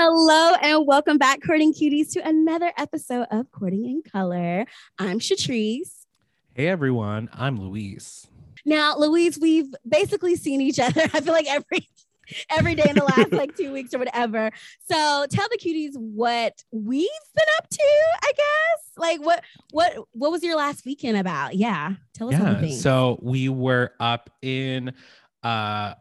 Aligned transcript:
Hello 0.00 0.54
and 0.62 0.86
welcome 0.86 1.18
back, 1.18 1.42
Courting 1.44 1.74
Cuties, 1.74 2.12
to 2.12 2.20
another 2.24 2.70
episode 2.76 3.26
of 3.32 3.50
Courting 3.50 3.84
in 3.84 4.00
Color. 4.08 4.64
I'm 4.96 5.18
Shatrice. 5.18 6.04
Hey 6.54 6.68
everyone, 6.68 7.28
I'm 7.32 7.60
Louise. 7.60 8.24
Now, 8.64 8.96
Louise, 8.96 9.40
we've 9.40 9.74
basically 9.88 10.36
seen 10.36 10.60
each 10.60 10.78
other. 10.78 11.02
I 11.12 11.20
feel 11.20 11.32
like 11.32 11.50
every 11.50 11.88
every 12.48 12.76
day 12.76 12.86
in 12.88 12.94
the 12.94 13.02
last 13.02 13.32
like 13.32 13.56
two 13.56 13.72
weeks 13.72 13.92
or 13.92 13.98
whatever. 13.98 14.52
So 14.88 15.26
tell 15.28 15.48
the 15.50 15.58
cuties 15.58 15.96
what 15.96 16.62
we've 16.70 17.08
been 17.34 17.46
up 17.58 17.68
to, 17.68 18.02
I 18.22 18.32
guess. 18.36 18.92
Like 18.96 19.20
what 19.20 19.42
what 19.72 19.98
what 20.12 20.30
was 20.30 20.44
your 20.44 20.56
last 20.56 20.86
weekend 20.86 21.18
about? 21.18 21.56
Yeah. 21.56 21.94
Tell 22.14 22.28
us 22.28 22.34
yeah, 22.34 22.50
everything. 22.50 22.78
so 22.78 23.18
we 23.20 23.48
were 23.48 23.90
up 23.98 24.30
in 24.42 24.92
uh 25.42 25.94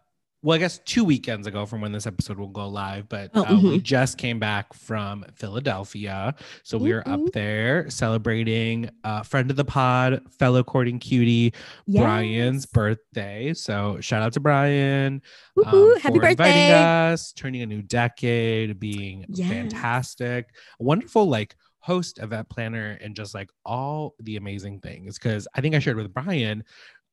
well, 0.47 0.55
I 0.55 0.59
guess 0.59 0.79
two 0.85 1.03
weekends 1.03 1.45
ago 1.45 1.65
from 1.65 1.81
when 1.81 1.91
this 1.91 2.07
episode 2.07 2.39
will 2.39 2.47
go 2.47 2.69
live, 2.69 3.09
but 3.09 3.31
Oh, 3.33 3.43
uh, 3.43 3.53
we 3.61 3.79
mhm. 3.79 3.83
just 3.83 4.17
came 4.17 4.39
back 4.39 4.73
from 4.73 5.25
Philadelphia. 5.35 6.33
So 6.63 6.77
we 6.77 6.93
were 6.93 7.05
up 7.05 7.19
there 7.33 7.89
celebrating 7.89 8.89
uh, 9.03 9.23
friend 9.23 9.51
of 9.51 9.57
the 9.57 9.65
pod, 9.65 10.21
fellow 10.39 10.63
courting 10.63 10.99
cutie, 10.99 11.53
Brian's 11.85 12.65
birthday. 12.65 13.53
So 13.53 13.99
shout 13.99 14.21
out 14.21 14.31
to 14.33 14.39
Brian 14.39 15.21
um, 15.65 15.99
Happy 15.99 16.17
for 16.17 16.25
inviting 16.29 16.35
birthday. 16.37 17.11
us, 17.11 17.33
turning 17.33 17.61
a 17.61 17.65
new 17.65 17.81
decade, 17.81 18.79
being 18.79 19.25
Yes. 19.27 19.49
fantastic, 19.49 20.47
a 20.79 20.83
wonderful 20.83 21.27
like 21.27 21.57
host, 21.79 22.19
event 22.19 22.47
planner, 22.47 22.97
and 23.01 23.15
just 23.17 23.33
like 23.35 23.49
all 23.65 24.15
the 24.21 24.37
amazing 24.37 24.79
things. 24.79 25.17
Because 25.19 25.45
I 25.53 25.59
think 25.59 25.75
I 25.75 25.79
shared 25.79 25.97
with 25.97 26.13
Brian. 26.13 26.63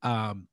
Um, 0.02 0.46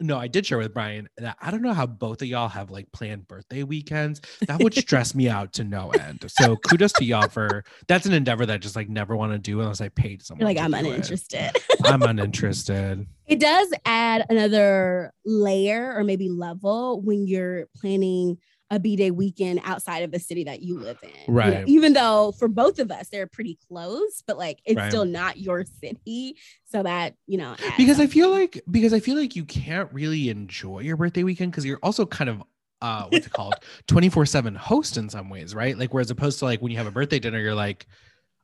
no, 0.00 0.18
I 0.18 0.26
did 0.26 0.44
share 0.46 0.58
with 0.58 0.74
Brian 0.74 1.08
that 1.18 1.36
I 1.40 1.50
don't 1.50 1.62
know 1.62 1.72
how 1.72 1.86
both 1.86 2.20
of 2.22 2.28
y'all 2.28 2.48
have 2.48 2.70
like 2.70 2.90
planned 2.92 3.28
birthday 3.28 3.62
weekends. 3.62 4.20
That 4.46 4.62
would 4.62 4.74
stress 4.74 5.14
me 5.14 5.28
out 5.28 5.52
to 5.54 5.64
no 5.64 5.90
end. 5.90 6.24
So 6.28 6.56
kudos 6.56 6.92
to 6.94 7.04
y'all 7.04 7.28
for 7.28 7.64
that's 7.86 8.06
an 8.06 8.12
endeavor 8.12 8.44
that 8.46 8.54
I 8.54 8.58
just 8.58 8.76
like 8.76 8.88
never 8.88 9.16
want 9.16 9.32
to 9.32 9.38
do 9.38 9.60
unless 9.60 9.80
I 9.80 9.88
paid 9.88 10.22
someone. 10.22 10.40
You're 10.40 10.54
like, 10.54 10.64
I'm 10.64 10.74
uninterested. 10.74 11.56
I'm 11.84 12.02
uninterested. 12.02 13.06
it 13.26 13.40
does 13.40 13.72
add 13.84 14.26
another 14.28 15.12
layer 15.24 15.94
or 15.96 16.04
maybe 16.04 16.28
level 16.28 17.00
when 17.00 17.26
you're 17.26 17.66
planning 17.76 18.38
a 18.74 18.78
b-day 18.80 19.10
weekend 19.10 19.60
outside 19.64 20.02
of 20.02 20.10
the 20.10 20.18
city 20.18 20.44
that 20.44 20.60
you 20.62 20.78
live 20.78 20.98
in 21.02 21.10
You 21.10 21.26
know, 21.26 21.32
Right. 21.32 21.64
even 21.68 21.92
though 21.92 22.32
for 22.38 22.48
both 22.48 22.78
of 22.78 22.90
us 22.90 23.08
they're 23.08 23.26
pretty 23.26 23.58
close 23.68 24.22
but 24.26 24.36
like 24.36 24.60
it's 24.64 24.78
Right. 24.78 24.88
still 24.90 25.04
not 25.04 25.38
your 25.38 25.64
city 25.64 26.36
so 26.64 26.82
that 26.82 27.14
you 27.26 27.38
know 27.38 27.52
adds 27.58 27.76
because 27.76 28.00
I 28.00 28.06
feel 28.06 28.30
like 28.30 28.60
because 28.70 28.92
I 28.92 29.00
feel 29.00 29.16
like 29.16 29.36
you 29.36 29.44
can't 29.44 29.92
really 29.92 30.28
enjoy 30.28 30.80
your 30.80 30.96
birthday 30.96 31.22
weekend 31.22 31.52
because 31.52 31.64
you're 31.64 31.78
also 31.82 32.04
kind 32.04 32.28
of 32.30 32.42
uh 32.82 33.04
what's 33.04 33.26
it 33.26 33.32
called 33.38 33.60
24/7 33.86 34.56
host 34.56 34.96
in 34.96 35.08
some 35.08 35.30
ways, 35.30 35.54
right? 35.54 35.78
Like 35.78 35.94
whereas 35.94 36.10
opposed 36.10 36.40
to 36.40 36.44
like 36.46 36.60
when 36.60 36.72
you 36.72 36.78
have 36.78 36.86
a 36.88 36.90
birthday 36.90 37.18
dinner 37.20 37.38
you're 37.38 37.54
like, 37.54 37.86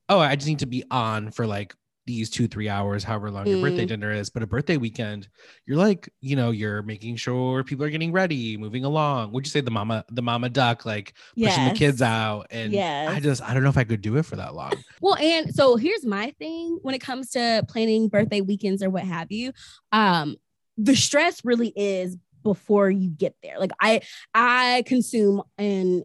"Oh, 0.08 0.20
I 0.20 0.36
just 0.36 0.48
need 0.48 0.60
to 0.60 0.66
be 0.66 0.84
on 0.90 1.30
for 1.32 1.46
like 1.46 1.74
these 2.10 2.30
2-3 2.30 2.68
hours 2.68 3.04
however 3.04 3.30
long 3.30 3.46
your 3.46 3.58
birthday 3.58 3.84
Mm. 3.84 3.88
dinner 3.88 4.12
is." 4.12 4.30
But 4.30 4.42
a 4.42 4.46
birthday 4.46 4.76
weekend, 4.76 5.28
you're 5.66 5.76
like, 5.76 6.08
you 6.20 6.36
know, 6.36 6.50
you're 6.50 6.82
making 6.82 7.16
sure 7.16 7.64
people 7.64 7.84
are 7.84 7.90
getting 7.90 8.12
ready, 8.12 8.56
moving 8.56 8.84
along. 8.84 9.32
Would 9.32 9.46
you 9.46 9.50
say 9.50 9.60
the 9.60 9.70
mama 9.70 10.04
the 10.10 10.22
mama 10.22 10.48
duck 10.48 10.84
like 10.84 11.14
pushing 11.40 11.64
the 11.64 11.70
kids 11.78 12.02
out 12.02 12.46
and 12.50 12.72
yeah, 12.72 13.06
I 13.08 13.20
just 13.20 13.42
I 13.42 13.54
don't 13.54 13.62
know 13.62 13.68
if 13.70 13.78
I 13.78 13.84
could 13.84 14.02
do 14.02 14.16
it 14.16 14.24
for 14.26 14.36
that 14.36 14.54
long. 14.54 14.72
Well, 15.00 15.16
and 15.16 15.54
so 15.54 15.76
here's 15.76 16.04
my 16.04 16.32
thing 16.38 16.78
when 16.82 16.94
it 16.94 17.00
comes 17.00 17.30
to 17.30 17.64
planning 17.68 18.08
birthday 18.08 18.40
weekends 18.40 18.82
or 18.82 18.90
what 18.90 19.04
have 19.04 19.30
you. 19.32 19.52
Um, 19.92 20.36
the 20.76 20.96
stress 20.96 21.44
really 21.44 21.72
is 21.76 22.16
before 22.42 22.90
you 22.90 23.10
get 23.10 23.34
there. 23.42 23.58
Like 23.58 23.72
I 23.80 24.00
I 24.34 24.82
consume 24.86 25.42
and 25.58 26.04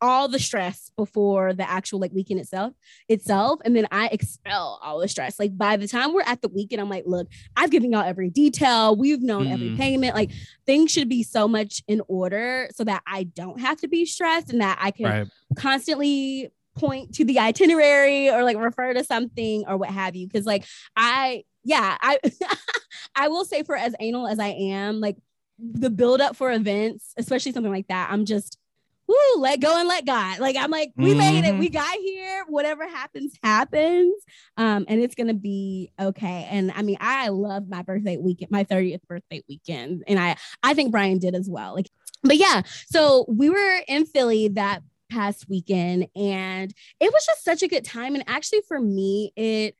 all 0.00 0.28
the 0.28 0.38
stress 0.38 0.90
before 0.96 1.52
the 1.52 1.68
actual 1.68 1.98
like 1.98 2.12
weekend 2.12 2.38
itself 2.40 2.72
itself 3.08 3.60
and 3.64 3.74
then 3.76 3.86
i 3.90 4.06
expel 4.08 4.78
all 4.82 4.98
the 5.00 5.08
stress 5.08 5.38
like 5.38 5.56
by 5.58 5.76
the 5.76 5.88
time 5.88 6.12
we're 6.12 6.22
at 6.22 6.40
the 6.42 6.48
weekend 6.48 6.80
i'm 6.80 6.88
like 6.88 7.04
look 7.06 7.26
i've 7.56 7.70
given 7.70 7.90
y'all 7.92 8.02
every 8.04 8.30
detail 8.30 8.94
we've 8.96 9.22
known 9.22 9.46
every 9.48 9.70
Mhm. 9.70 9.76
payment 9.76 10.14
like 10.14 10.30
things 10.66 10.92
should 10.92 11.08
be 11.08 11.22
so 11.22 11.48
much 11.48 11.82
in 11.88 12.00
order 12.08 12.68
so 12.74 12.84
that 12.84 13.02
i 13.06 13.24
don't 13.24 13.60
have 13.60 13.78
to 13.78 13.88
be 13.88 14.04
stressed 14.04 14.50
and 14.50 14.60
that 14.60 14.78
i 14.80 14.90
can 14.90 15.06
Right. 15.06 15.26
constantly 15.56 16.50
point 16.76 17.12
to 17.14 17.24
the 17.24 17.38
itinerary 17.40 18.30
or 18.30 18.44
like 18.44 18.56
refer 18.56 18.94
to 18.94 19.02
something 19.02 19.64
or 19.66 19.76
what 19.76 19.90
have 19.90 20.14
you 20.14 20.26
because 20.28 20.46
like 20.46 20.64
i 20.96 21.42
yeah 21.64 21.96
i 22.00 22.18
i 23.16 23.26
will 23.28 23.44
say 23.44 23.64
for 23.64 23.74
as 23.76 23.94
anal 23.98 24.28
as 24.28 24.38
i 24.38 24.48
am 24.48 25.00
like 25.00 25.16
the 25.58 25.90
build 25.90 26.20
up 26.20 26.36
for 26.36 26.52
events 26.52 27.14
especially 27.16 27.50
something 27.50 27.72
like 27.72 27.88
that 27.88 28.08
i'm 28.12 28.24
just 28.24 28.58
woo 29.08 29.40
let 29.40 29.60
go 29.60 29.78
and 29.78 29.88
let 29.88 30.06
god. 30.06 30.38
Like 30.38 30.56
i'm 30.56 30.70
like 30.70 30.92
we 30.96 31.14
made 31.14 31.44
it. 31.44 31.56
We 31.58 31.70
got 31.70 31.96
here. 31.96 32.44
Whatever 32.48 32.86
happens 32.86 33.34
happens. 33.42 34.14
Um 34.56 34.84
and 34.88 35.00
it's 35.00 35.14
gonna 35.14 35.34
be 35.34 35.90
okay. 35.98 36.46
And 36.50 36.70
i 36.76 36.82
mean 36.82 36.98
i 37.00 37.28
love 37.28 37.68
my 37.68 37.82
birthday 37.82 38.16
weekend 38.16 38.50
my 38.50 38.64
30th 38.64 39.02
birthday 39.08 39.42
weekend. 39.48 40.04
And 40.06 40.18
i 40.18 40.36
i 40.62 40.74
think 40.74 40.92
brian 40.92 41.18
did 41.18 41.34
as 41.34 41.48
well. 41.48 41.74
Like 41.74 41.88
but 42.22 42.36
yeah 42.36 42.62
so 42.88 43.24
we 43.28 43.48
were 43.48 43.80
in 43.88 44.04
philly 44.04 44.48
that 44.48 44.82
past 45.10 45.48
weekend 45.48 46.06
and 46.14 46.74
it 47.00 47.12
was 47.12 47.24
just 47.24 47.44
such 47.44 47.62
a 47.62 47.68
good 47.68 47.84
time. 47.84 48.14
And 48.14 48.24
actually 48.26 48.62
for 48.68 48.78
me 48.78 49.32
it 49.36 49.74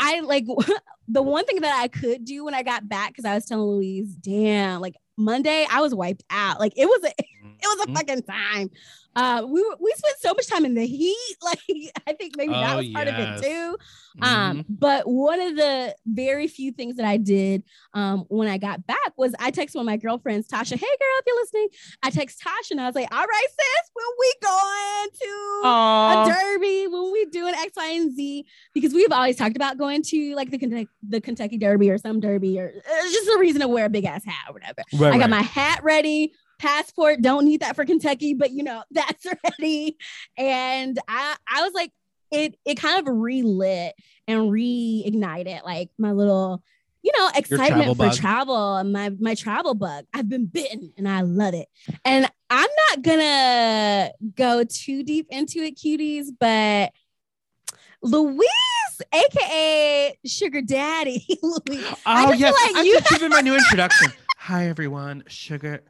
i 0.00 0.20
like 0.20 0.46
the 1.08 1.22
one 1.22 1.44
thing 1.44 1.60
that 1.60 1.78
i 1.80 1.86
could 1.86 2.24
do 2.24 2.44
when 2.44 2.54
i 2.54 2.62
got 2.62 2.88
back 2.88 3.10
because 3.10 3.24
i 3.24 3.34
was 3.34 3.44
telling 3.44 3.66
louise 3.66 4.14
damn 4.14 4.80
like 4.80 4.96
monday 5.20 5.66
i 5.70 5.80
was 5.80 5.94
wiped 5.94 6.24
out 6.30 6.58
like 6.58 6.72
it 6.76 6.86
was 6.86 7.02
a 7.04 7.08
it 7.18 7.66
was 7.78 7.80
a 7.84 7.88
Mhm. 7.88 7.94
fucking 7.94 8.22
time 8.22 8.70
uh 9.16 9.44
we 9.46 9.60
we 9.80 9.92
spent 9.96 10.16
so 10.20 10.32
much 10.34 10.46
time 10.46 10.64
in 10.64 10.74
the 10.74 10.86
heat 10.86 11.16
like 11.42 11.58
i 12.06 12.12
think 12.12 12.36
maybe 12.36 12.52
that 12.52 12.74
Oh, 12.74 12.78
was 12.78 12.88
part 12.90 13.06
yes. 13.08 13.38
of 13.40 13.44
it 13.44 13.48
too 13.48 13.76
Mhm. 14.18 14.26
um, 14.26 14.64
but 14.68 15.08
one 15.08 15.40
of 15.40 15.54
the 15.54 15.94
very 16.04 16.48
few 16.48 16.72
things 16.72 16.96
that 16.96 17.06
I 17.06 17.16
did 17.16 17.62
um 17.94 18.24
when 18.28 18.48
I 18.48 18.58
got 18.58 18.84
back 18.84 19.12
was 19.16 19.36
I 19.38 19.52
texted 19.52 19.76
one 19.76 19.82
of 19.82 19.86
my 19.86 19.98
girlfriends, 19.98 20.48
Tasha. 20.48 20.70
Hey 20.72 20.80
girl, 20.80 21.18
if 21.18 21.24
you're 21.28 21.36
listening, 21.40 21.68
I 22.02 22.10
text 22.10 22.42
Tasha 22.44 22.72
and 22.72 22.80
I 22.80 22.86
was 22.86 22.96
like, 22.96 23.06
all 23.14 23.24
right, 23.24 23.46
sis, 23.48 23.90
when 23.94 24.06
we 24.18 24.32
going 24.42 25.10
to 25.12 25.68
Aw. 25.68 26.22
a 26.24 26.28
derby, 26.28 26.86
when 26.88 27.12
we 27.12 27.24
doing 27.26 27.54
X, 27.54 27.70
Y, 27.76 27.86
and 27.88 28.12
Z, 28.16 28.44
because 28.74 28.92
we've 28.92 29.12
always 29.12 29.36
talked 29.36 29.54
about 29.54 29.78
going 29.78 30.02
to 30.02 30.34
like 30.34 30.50
the 30.50 30.58
Kentucky, 30.58 30.88
the 31.08 31.20
Kentucky 31.20 31.56
Derby 31.56 31.88
or 31.88 31.96
some 31.98 32.18
derby 32.18 32.58
or 32.58 32.66
it's 32.74 33.12
just 33.14 33.28
a 33.28 33.38
reason 33.38 33.60
to 33.60 33.68
wear 33.68 33.84
a 33.84 33.90
big 33.90 34.06
ass 34.06 34.24
hat 34.24 34.46
or 34.48 34.54
whatever. 34.54 34.82
Right, 34.94 35.10
I 35.14 35.18
got 35.18 35.20
right. 35.22 35.30
my 35.30 35.42
hat 35.42 35.84
ready. 35.84 36.32
Passport, 36.60 37.22
don't 37.22 37.44
need 37.46 37.60
that 37.62 37.74
for 37.74 37.84
Kentucky, 37.84 38.34
but 38.34 38.50
you 38.52 38.62
know, 38.62 38.82
that's 38.90 39.26
ready. 39.58 39.96
And 40.36 40.98
I 41.08 41.36
I 41.48 41.62
was 41.62 41.72
like, 41.72 41.90
it 42.30 42.56
it 42.64 42.76
kind 42.76 43.00
of 43.00 43.12
relit 43.14 43.94
and 44.28 44.42
reignited 44.42 45.64
like 45.64 45.90
my 45.98 46.12
little, 46.12 46.62
you 47.02 47.10
know, 47.18 47.28
excitement 47.34 47.68
travel 47.70 47.94
for 47.94 48.04
bug. 48.04 48.14
travel 48.14 48.76
and 48.76 48.92
my 48.92 49.10
my 49.18 49.34
travel 49.34 49.74
bug. 49.74 50.04
I've 50.14 50.28
been 50.28 50.46
bitten 50.46 50.92
and 50.98 51.08
I 51.08 51.22
love 51.22 51.54
it. 51.54 51.66
And 52.04 52.30
I'm 52.50 52.68
not 52.88 53.02
gonna 53.02 54.10
go 54.36 54.62
too 54.64 55.02
deep 55.02 55.26
into 55.30 55.60
it, 55.60 55.76
cuties, 55.76 56.26
but 56.38 56.92
Louise, 58.02 58.46
aka 59.12 60.16
Sugar 60.26 60.62
Daddy, 60.62 61.26
Louise. 61.42 61.86
Oh 62.06 62.28
just 62.30 62.40
yes, 62.40 62.54
like 62.54 62.76
I 62.76 62.82
you- 62.82 63.00
give 63.10 63.22
it 63.22 63.28
my 63.30 63.40
new 63.40 63.54
introduction. 63.56 64.12
Hi 64.38 64.68
everyone, 64.68 65.24
sugar. 65.26 65.82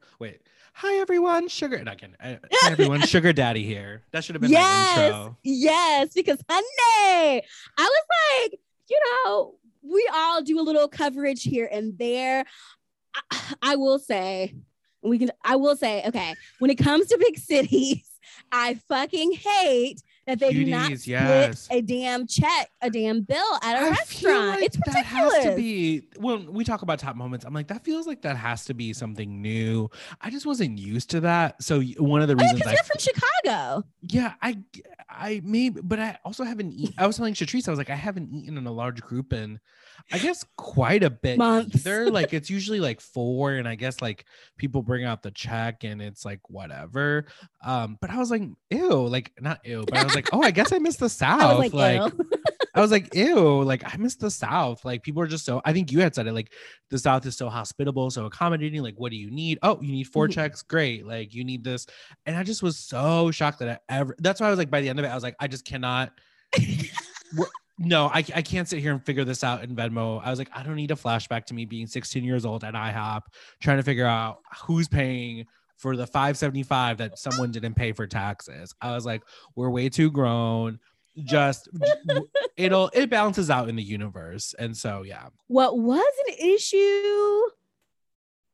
Hi 0.83 0.95
everyone, 0.95 1.49
sugar. 1.49 1.84
Not 1.84 1.97
again. 1.97 2.16
Uh, 2.19 2.37
Hi 2.54 2.72
everyone, 2.72 3.03
sugar 3.03 3.34
daddy 3.34 3.65
here. 3.65 4.03
That 4.13 4.25
should 4.25 4.34
have 4.34 4.41
been 4.41 4.51
my 4.51 4.60
yes, 4.60 4.99
intro. 4.99 5.37
yes, 5.43 6.15
because 6.15 6.43
honey, 6.49 7.43
I 7.77 7.83
was 7.83 8.03
like, 8.49 8.60
you 8.89 8.99
know, 9.27 9.57
we 9.83 10.09
all 10.15 10.41
do 10.41 10.59
a 10.59 10.63
little 10.63 10.89
coverage 10.89 11.43
here 11.43 11.69
and 11.71 11.99
there. 11.99 12.47
I, 13.31 13.54
I 13.60 13.77
will 13.77 13.99
say, 13.99 14.54
we 15.03 15.19
can. 15.19 15.31
I 15.45 15.57
will 15.57 15.77
say, 15.77 16.03
okay, 16.07 16.34
when 16.60 16.71
it 16.71 16.78
comes 16.78 17.09
to 17.09 17.19
big 17.19 17.37
cities, 17.37 18.09
I 18.51 18.81
fucking 18.89 19.33
hate 19.33 20.01
that 20.30 20.38
they 20.38 20.53
do 20.53 20.65
not 20.65 20.91
Cuties, 20.91 21.00
split 21.00 21.09
yes. 21.09 21.68
a 21.71 21.80
damn 21.82 22.27
check, 22.27 22.71
a 22.80 22.91
damn 22.91 23.22
bill 23.22 23.54
at 23.62 23.77
a 23.77 23.86
I 23.86 23.91
restaurant. 23.91 24.47
like 24.48 24.62
it's 24.65 24.77
that 24.77 24.94
ridiculous. 24.94 25.34
has 25.36 25.44
to 25.44 25.56
be 25.56 26.03
when 26.18 26.53
we 26.53 26.65
talk 26.65 26.82
about 26.82 26.98
top 26.98 27.16
moments. 27.16 27.44
I'm 27.44 27.53
like, 27.54 27.68
that 27.68 27.84
feels 27.84 28.06
like 28.06 28.22
that 28.22 28.36
has 28.36 28.65
to 28.66 28.74
be 28.74 28.92
something 28.92 29.42
new. 29.42 29.91
I 30.21 30.30
just 30.30 30.47
wasn't 30.47 30.78
used 30.78 31.10
to 31.10 31.21
that. 31.21 31.62
So 31.62 31.80
one 31.98 32.22
of 32.22 32.28
the 32.28 32.34
Oh, 32.34 32.36
yeah, 32.38 32.42
reasons 32.53 32.60
because 32.60 32.72
I 32.72 32.74
you're 32.74 32.84
from 32.84 32.98
Chicago. 33.44 33.84
Yeah, 34.03 34.32
I 34.41 34.59
I 35.09 35.41
maybe, 35.44 35.80
but 35.82 35.98
I 35.98 36.18
also 36.24 36.44
haven't 36.44 36.72
eaten. 36.72 36.94
I 36.97 37.06
was 37.06 37.16
telling 37.16 37.34
Shatrice, 37.34 37.66
I 37.68 37.72
was 37.72 37.78
like, 37.78 37.91
I 37.91 37.97
haven't 37.97 38.32
eaten 38.32 38.56
in 38.56 38.66
a 38.66 38.72
large 38.72 39.00
group 39.03 39.32
in, 39.32 39.59
I 40.13 40.19
guess, 40.19 40.45
quite 40.57 41.03
a 41.03 41.11
bit. 41.11 41.39
Months. 41.39 41.77
Either 41.87 42.11
like 42.11 42.33
it's 42.33 42.51
usually 42.51 42.81
like 42.81 43.01
four, 43.01 43.53
and 43.55 43.69
I 43.69 43.75
guess 43.75 44.01
like 44.01 44.25
people 44.59 44.83
bring 44.83 45.05
out 45.05 45.23
the 45.23 45.31
check, 45.31 45.85
and 45.85 46.01
it's 46.03 46.25
like 46.25 46.41
whatever. 46.49 47.27
Um, 47.65 47.99
but 48.01 48.11
I 48.11 48.19
was 48.19 48.31
like, 48.31 48.43
ew, 48.71 49.07
like 49.07 49.33
not 49.41 49.61
ew, 49.65 49.85
but 49.89 49.99
I 49.99 50.05
was 50.05 50.15
like, 50.15 50.29
oh, 50.33 50.43
I 50.43 50.51
guess 50.51 50.73
I 50.73 50.79
missed 50.79 51.01
the 51.01 51.09
South. 51.09 51.41
I 51.43 51.55
was 51.55 51.73
like, 51.73 51.73
like 51.73 52.13
ew. 52.13 52.31
I 52.75 52.81
was 52.81 52.91
like, 52.93 53.15
ew, 53.15 53.63
like 53.63 53.83
I 53.93 53.97
miss 53.97 54.17
the 54.17 54.31
South. 54.31 54.85
Like 54.85 55.03
people 55.03 55.23
are 55.23 55.27
just 55.27 55.45
so 55.45 55.61
I 55.65 55.73
think 55.73 55.91
you 55.91 56.01
had 56.01 56.15
said 56.15 56.27
it, 56.27 56.33
like 56.33 56.53
the 56.91 56.99
South 56.99 57.27
is 57.27 57.37
so 57.37 57.49
hospitable, 57.49 58.11
so 58.11 58.27
accommodating. 58.27 58.83
Like, 58.83 58.95
what 58.97 59.11
do 59.11 59.17
you 59.17 59.31
need? 59.31 59.59
Oh, 59.63 59.81
you 59.81 59.93
need 59.93 60.05
4 60.09 60.29
Mhm. 60.29 60.33
checks, 60.33 60.63
great. 60.63 61.07
Like 61.07 61.35
you 61.35 61.45
need 61.45 61.65
this. 61.65 61.87
And 62.27 62.37
I 62.37 62.43
just 62.43 62.63
was 62.63 62.79
so 62.79 63.31
shocked 63.31 63.59
that 63.61 63.83
I 63.89 63.95
ever 63.99 64.15
that's 64.19 64.41
why 64.41 64.47
I 64.47 64.51
was 64.51 64.59
like, 64.59 64.71
by 64.71 64.81
the 64.81 64.89
end 64.89 64.99
of 64.99 65.05
it, 65.05 65.09
I 65.09 65.15
was 65.15 65.23
like, 65.25 65.37
I 65.41 65.49
just 65.49 65.65
cannot 65.65 66.13
no, 67.82 68.09
I, 68.09 68.18
I 68.18 68.42
can't 68.42 68.68
sit 68.68 68.80
here 68.80 68.92
and 68.92 69.03
figure 69.03 69.24
this 69.24 69.42
out 69.42 69.65
in 69.65 69.74
Venmo. 69.74 70.21
I 70.22 70.28
was 70.28 70.38
like, 70.38 70.50
I 70.54 70.62
don't 70.62 70.77
need 70.77 70.91
a 70.91 70.97
flashback 70.97 71.47
to 71.47 71.54
me 71.54 71.65
being 71.65 71.86
16 71.86 72.22
years 72.22 72.44
old 72.44 72.62
at 72.62 72.74
IHOP, 72.74 73.22
trying 73.59 73.78
to 73.78 73.82
figure 73.82 74.06
out 74.06 74.41
who's 74.65 74.86
paying 74.86 75.47
for 75.78 75.97
the 75.97 76.06
575 76.06 76.98
that 76.98 77.18
someone 77.18 77.50
didn't 77.50 77.74
pay 77.74 77.92
for 77.92 78.06
taxes. 78.06 78.74
I 78.82 78.94
was 78.94 79.06
like, 79.06 79.22
we're 79.56 79.71
way 79.71 79.88
too 79.88 80.10
grown. 80.10 80.78
Just 81.24 81.71
it'll 82.59 82.91
it 82.92 83.09
balances 83.09 83.48
out 83.48 83.71
in 83.71 83.77
the 83.77 83.82
universe. 83.82 84.54
And 84.59 84.77
so 84.77 85.03
yeah. 85.03 85.28
what 85.47 85.78
was 85.78 86.12
an 86.28 86.34
issue 86.38 87.41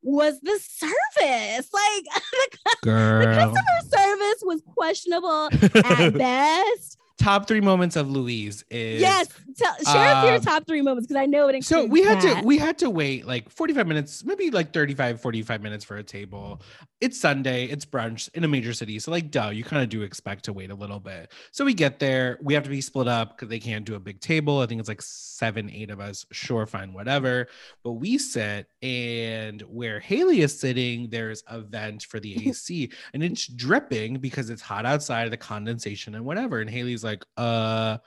was 0.01 0.39
the 0.39 0.57
service. 0.57 1.69
Like 1.73 2.05
the 2.63 2.77
Girl. 2.81 3.35
customer 3.35 3.89
service 3.89 4.43
was 4.43 4.61
questionable 4.73 5.49
at 5.83 6.09
best. 6.17 6.97
Top 7.17 7.47
three 7.47 7.61
moments 7.61 7.95
of 7.95 8.09
Louise 8.11 8.63
is 8.69 9.01
yes, 9.01 9.27
tell, 9.57 9.75
share 9.91 10.15
us 10.15 10.25
your 10.25 10.35
um, 10.35 10.41
top 10.41 10.67
three 10.67 10.81
moments 10.83 11.07
because 11.07 11.19
I 11.19 11.25
know 11.25 11.47
it. 11.47 11.63
So 11.63 11.83
we 11.83 12.03
had 12.03 12.21
that. 12.21 12.41
to 12.41 12.45
we 12.45 12.57
had 12.59 12.77
to 12.79 12.89
wait 12.91 13.25
like 13.25 13.49
45 13.49 13.87
minutes, 13.87 14.23
maybe 14.23 14.51
like 14.51 14.71
35, 14.71 15.19
45 15.19 15.61
minutes 15.61 15.83
for 15.83 15.97
a 15.97 16.03
table. 16.03 16.61
It's 17.01 17.19
Sunday, 17.19 17.65
it's 17.65 17.85
brunch 17.85 18.29
in 18.35 18.43
a 18.43 18.47
major 18.47 18.71
city. 18.71 18.99
So 18.99 19.09
like 19.11 19.31
duh, 19.31 19.49
you 19.49 19.63
kind 19.63 19.81
of 19.81 19.89
do 19.89 20.03
expect 20.03 20.45
to 20.45 20.53
wait 20.53 20.69
a 20.69 20.75
little 20.75 20.99
bit. 20.99 21.31
So 21.51 21.65
we 21.65 21.73
get 21.73 21.97
there, 21.97 22.37
we 22.41 22.53
have 22.53 22.63
to 22.63 22.69
be 22.69 22.81
split 22.81 23.07
up 23.07 23.35
because 23.35 23.49
they 23.49 23.59
can't 23.59 23.85
do 23.85 23.95
a 23.95 23.99
big 23.99 24.19
table. 24.19 24.59
I 24.59 24.67
think 24.67 24.79
it's 24.79 24.89
like 24.89 25.01
seven, 25.01 25.71
eight 25.71 25.89
of 25.89 25.99
us. 25.99 26.25
Sure, 26.31 26.65
fine, 26.65 26.93
whatever. 26.93 27.47
But 27.83 27.93
we 27.93 28.17
sit 28.17 28.67
and 28.81 29.61
where 29.61 29.99
Haley 29.99 30.41
is 30.41 30.59
sitting, 30.59 31.09
there's 31.09 31.43
a 31.47 31.61
vent 31.61 32.03
for 32.03 32.19
the 32.19 32.47
AC 32.47 32.91
and 33.13 33.23
it's 33.23 33.47
dripping 33.47 34.17
because 34.17 34.49
it's 34.49 34.61
hot 34.61 34.85
outside, 34.85 35.31
the 35.31 35.37
condensation 35.37 36.15
and 36.15 36.25
whatever. 36.25 36.59
And 36.59 36.69
Haley's 36.69 37.03
like, 37.07 37.25
uh 37.37 37.97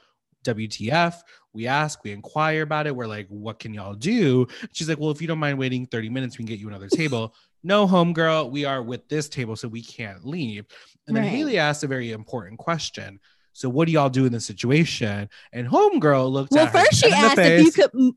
WTF. 0.44 1.14
We 1.52 1.66
ask, 1.66 2.02
we 2.04 2.12
inquire 2.12 2.62
about 2.62 2.86
it. 2.86 2.94
We're 2.94 3.06
like, 3.06 3.26
what 3.28 3.58
can 3.58 3.74
y'all 3.74 3.94
do? 3.94 4.46
She's 4.72 4.88
like, 4.88 4.98
well, 4.98 5.10
if 5.10 5.20
you 5.20 5.28
don't 5.28 5.38
mind 5.38 5.58
waiting 5.58 5.86
30 5.86 6.08
minutes, 6.10 6.38
we 6.38 6.44
can 6.44 6.46
get 6.46 6.60
you 6.60 6.68
another 6.68 6.88
table. 6.88 7.34
no, 7.62 7.86
homegirl, 7.86 8.50
we 8.50 8.64
are 8.64 8.82
with 8.82 9.08
this 9.08 9.28
table, 9.28 9.56
so 9.56 9.68
we 9.68 9.82
can't 9.82 10.24
leave. 10.24 10.66
And 11.06 11.16
then 11.16 11.24
Haley 11.24 11.58
asked 11.58 11.84
a 11.84 11.88
very 11.88 12.12
important 12.12 12.58
question. 12.58 13.20
So, 13.52 13.68
what 13.68 13.86
do 13.86 13.92
y'all 13.92 14.08
do 14.08 14.26
in 14.26 14.32
this 14.32 14.46
situation? 14.46 15.28
And 15.52 15.66
homegirl 15.66 16.30
looked 16.30 16.52
well, 16.52 16.66
at 16.66 16.72
her 16.72 16.84
first 16.84 17.02
she 17.02 17.10
dead 17.10 17.18
in 17.18 17.20
the 17.22 17.26
asked 17.26 17.38
if 17.40 17.76
you 17.76 17.82
could. 17.82 18.12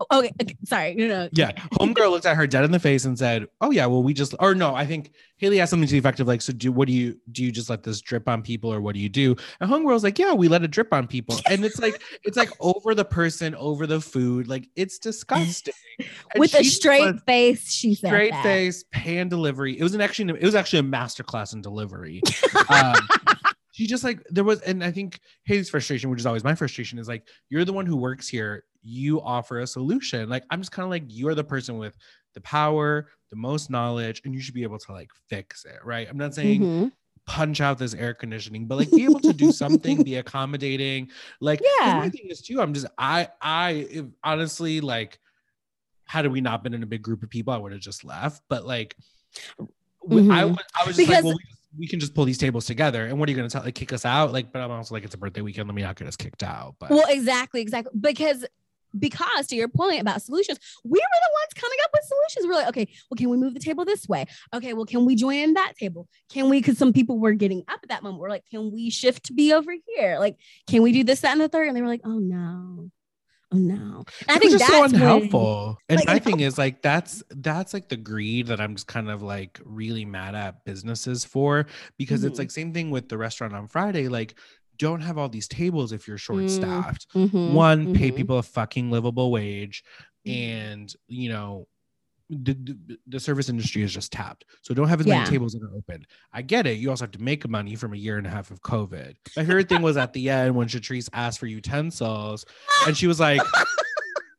Mm, 0.00 0.06
Okay, 0.18 0.32
okay, 0.42 0.56
sorry, 0.64 0.94
no, 0.94 1.06
no. 1.08 1.28
Yeah, 1.32 1.52
homegirl 1.74 2.10
looked 2.10 2.26
at 2.26 2.36
her 2.36 2.46
dead 2.46 2.64
in 2.64 2.70
the 2.70 2.78
face 2.78 3.04
and 3.04 3.18
said, 3.18 3.46
"Oh 3.60 3.70
yeah, 3.70 3.86
well 3.86 4.02
we 4.02 4.12
just 4.14 4.34
or 4.40 4.54
no, 4.54 4.74
I 4.74 4.84
think 4.86 5.12
Haley 5.38 5.60
asked 5.60 5.70
something 5.70 5.86
to 5.86 5.92
the 5.92 5.98
effect 5.98 6.20
of 6.20 6.26
like, 6.26 6.42
so 6.42 6.52
do 6.52 6.70
what 6.72 6.86
do 6.88 6.92
you 6.94 7.18
do? 7.32 7.44
You 7.44 7.52
just 7.52 7.68
let 7.70 7.82
this 7.82 8.00
drip 8.00 8.28
on 8.28 8.42
people, 8.42 8.72
or 8.72 8.80
what 8.80 8.94
do 8.94 9.00
you 9.00 9.08
do?" 9.08 9.36
And 9.60 9.70
homegirl's 9.70 10.04
like, 10.04 10.18
"Yeah, 10.18 10.32
we 10.34 10.48
let 10.48 10.62
it 10.64 10.70
drip 10.70 10.92
on 10.92 11.06
people," 11.06 11.38
and 11.48 11.64
it's 11.64 11.78
like 11.78 12.00
it's 12.24 12.36
like 12.36 12.50
over 12.60 12.94
the 12.94 13.04
person, 13.04 13.54
over 13.54 13.86
the 13.86 14.00
food, 14.00 14.48
like 14.48 14.68
it's 14.76 14.98
disgusting. 14.98 15.74
And 15.98 16.08
With 16.36 16.54
a 16.54 16.62
straight 16.62 17.20
face, 17.24 17.72
she 17.72 17.94
said 17.94 18.08
straight 18.08 18.32
that. 18.32 18.42
face, 18.42 18.84
pan 18.92 19.28
delivery. 19.28 19.78
It 19.78 19.82
was 19.82 19.94
an 19.94 20.00
actually 20.02 20.38
it 20.38 20.44
was 20.44 20.54
actually 20.54 20.80
a 20.80 20.82
masterclass 20.82 21.54
in 21.54 21.62
delivery. 21.62 22.20
um, 22.68 22.96
she 23.76 23.86
just 23.86 24.04
like 24.04 24.22
there 24.30 24.42
was, 24.42 24.60
and 24.62 24.82
I 24.82 24.90
think 24.90 25.20
Haley's 25.44 25.68
frustration, 25.68 26.08
which 26.08 26.18
is 26.20 26.24
always 26.24 26.42
my 26.44 26.54
frustration, 26.54 26.98
is 26.98 27.08
like 27.08 27.28
you're 27.50 27.66
the 27.66 27.74
one 27.74 27.84
who 27.84 27.94
works 27.96 28.26
here. 28.26 28.64
You 28.82 29.20
offer 29.20 29.60
a 29.60 29.66
solution. 29.66 30.30
Like 30.30 30.44
I'm 30.50 30.60
just 30.62 30.72
kind 30.72 30.84
of 30.84 30.90
like 30.90 31.02
you're 31.08 31.34
the 31.34 31.44
person 31.44 31.76
with 31.76 31.94
the 32.34 32.40
power, 32.40 33.08
the 33.28 33.36
most 33.36 33.68
knowledge, 33.68 34.22
and 34.24 34.34
you 34.34 34.40
should 34.40 34.54
be 34.54 34.62
able 34.62 34.78
to 34.78 34.92
like 34.92 35.10
fix 35.28 35.66
it, 35.66 35.76
right? 35.84 36.08
I'm 36.08 36.16
not 36.16 36.34
saying 36.34 36.60
Mhm. 36.62 36.92
punch 37.26 37.60
out 37.60 37.76
this 37.76 37.92
air 37.92 38.14
conditioning, 38.14 38.66
but 38.66 38.76
like 38.78 38.90
be 38.90 39.04
able 39.04 39.20
to 39.20 39.34
do 39.34 39.52
something, 39.52 40.02
be 40.02 40.14
accommodating. 40.24 41.10
Like 41.42 41.60
Yeah. 41.80 41.98
my 41.98 42.08
thing 42.08 42.28
is 42.30 42.40
too. 42.40 42.62
I'm 42.62 42.72
just 42.72 42.86
I 42.96 43.28
I 43.42 43.70
if, 43.90 44.06
honestly 44.24 44.80
like 44.80 45.18
had 46.04 46.26
we 46.28 46.40
not 46.40 46.62
been 46.62 46.72
in 46.72 46.82
a 46.82 46.86
big 46.86 47.02
group 47.02 47.22
of 47.22 47.28
people, 47.28 47.52
I 47.52 47.58
would 47.58 47.72
have 47.72 47.80
just 47.82 48.04
left. 48.04 48.40
But 48.48 48.64
like, 48.64 48.96
w- 50.08 50.30
I 50.32 50.44
was 50.44 50.56
I 50.74 50.86
was 50.86 50.96
just 50.96 50.98
Because- 51.08 51.14
like, 51.16 51.24
well, 51.24 51.34
we, 51.34 51.55
we 51.78 51.86
can 51.86 52.00
just 52.00 52.14
pull 52.14 52.24
these 52.24 52.38
tables 52.38 52.66
together. 52.66 53.06
And 53.06 53.18
what 53.18 53.28
are 53.28 53.32
you 53.32 53.36
going 53.36 53.48
to 53.48 53.52
tell? 53.52 53.62
Like, 53.64 53.74
kick 53.74 53.92
us 53.92 54.04
out? 54.04 54.32
Like, 54.32 54.52
but 54.52 54.62
I'm 54.62 54.70
also 54.70 54.94
like, 54.94 55.04
it's 55.04 55.14
a 55.14 55.18
birthday 55.18 55.40
weekend. 55.40 55.68
Let 55.68 55.74
me 55.74 55.82
not 55.82 55.96
get 55.96 56.08
us 56.08 56.16
kicked 56.16 56.42
out. 56.42 56.76
But 56.78 56.90
Well, 56.90 57.04
exactly, 57.08 57.60
exactly. 57.60 57.92
Because 57.98 58.44
because 58.98 59.46
to 59.48 59.56
your 59.56 59.68
point 59.68 60.00
about 60.00 60.22
solutions, 60.22 60.58
we 60.84 60.90
were 60.90 60.96
the 60.96 61.34
ones 61.34 61.54
coming 61.54 61.78
up 61.84 61.90
with 61.92 62.02
solutions. 62.04 62.46
We're 62.46 62.58
like, 62.58 62.68
okay, 62.68 62.88
well, 63.10 63.16
can 63.16 63.28
we 63.28 63.36
move 63.36 63.54
the 63.54 63.60
table 63.60 63.84
this 63.84 64.08
way? 64.08 64.26
Okay, 64.54 64.72
well, 64.72 64.86
can 64.86 65.04
we 65.04 65.14
join 65.14 65.36
in 65.36 65.54
that 65.54 65.74
table? 65.78 66.08
Can 66.30 66.48
we? 66.48 66.60
Because 66.60 66.78
some 66.78 66.92
people 66.92 67.18
were 67.18 67.32
getting 67.32 67.62
up 67.68 67.80
at 67.82 67.90
that 67.90 68.02
moment. 68.02 68.20
We're 68.20 68.30
like, 68.30 68.44
can 68.50 68.72
we 68.72 68.90
shift 68.90 69.24
to 69.24 69.32
be 69.32 69.52
over 69.52 69.74
here? 69.86 70.18
Like, 70.18 70.38
can 70.66 70.82
we 70.82 70.92
do 70.92 71.04
this, 71.04 71.20
that, 71.20 71.32
and 71.32 71.40
the 71.40 71.48
third? 71.48 71.68
And 71.68 71.76
they 71.76 71.82
were 71.82 71.88
like, 71.88 72.02
oh 72.04 72.18
no, 72.18 72.90
no. 73.56 74.04
I 74.28 74.38
think 74.38 74.52
that's 74.52 74.66
so 74.66 74.80
when- 74.82 74.94
unhelpful. 74.94 75.78
and 75.88 75.98
like, 75.98 76.06
my 76.06 76.18
thing 76.18 76.40
is 76.40 76.58
like 76.58 76.82
that's 76.82 77.22
that's 77.30 77.74
like 77.74 77.88
the 77.88 77.96
greed 77.96 78.46
that 78.48 78.60
I'm 78.60 78.74
just 78.74 78.86
kind 78.86 79.10
of 79.10 79.22
like 79.22 79.60
really 79.64 80.04
mad 80.04 80.34
at 80.34 80.64
businesses 80.64 81.24
for 81.24 81.66
because 81.98 82.24
it's 82.24 82.36
Mhm. 82.36 82.38
like 82.40 82.50
same 82.50 82.72
thing 82.72 82.90
with 82.90 83.08
the 83.08 83.18
restaurant 83.18 83.54
on 83.54 83.68
Friday. 83.68 84.08
Like, 84.08 84.38
don't 84.78 85.00
have 85.00 85.16
all 85.18 85.28
these 85.28 85.48
tables 85.48 85.92
if 85.92 86.06
you're 86.06 86.18
short 86.18 86.50
staffed. 86.50 87.06
Mhm, 87.14 87.52
One, 87.52 87.94
pay 87.94 88.10
mhm. 88.12 88.16
people 88.16 88.38
a 88.38 88.42
fucking 88.42 88.90
livable 88.90 89.30
wage, 89.30 89.82
Mhm. 90.26 90.32
and 90.36 90.94
you 91.08 91.28
know. 91.30 91.66
The, 92.28 92.96
the, 93.06 93.20
service 93.20 93.48
industry 93.48 93.82
is 93.82 93.94
just 93.94 94.12
tapped. 94.12 94.46
So 94.62 94.74
don't 94.74 94.88
have 94.88 94.98
as 94.98 95.06
many 95.06 95.24
tables 95.26 95.52
that 95.52 95.62
are 95.62 95.76
open. 95.76 96.04
I 96.32 96.42
get 96.42 96.66
it. 96.66 96.78
You 96.78 96.90
also 96.90 97.04
have 97.04 97.12
to 97.12 97.22
make 97.22 97.48
money 97.48 97.76
from 97.76 97.92
a 97.92 97.96
year 97.96 98.18
and 98.18 98.26
a 98.26 98.30
half 98.30 98.50
of 98.50 98.62
COVID. 98.62 99.14
My 99.36 99.44
favorite 99.44 99.68
thing 99.68 99.80
was 99.80 99.96
at 99.96 100.12
the 100.12 100.28
end 100.30 100.56
when 100.56 100.66
Shatrice 100.66 101.08
asked 101.12 101.38
for 101.38 101.46
utensils 101.46 102.44
and 102.86 102.96
she 102.96 103.06
was 103.06 103.20
like, 103.20 103.40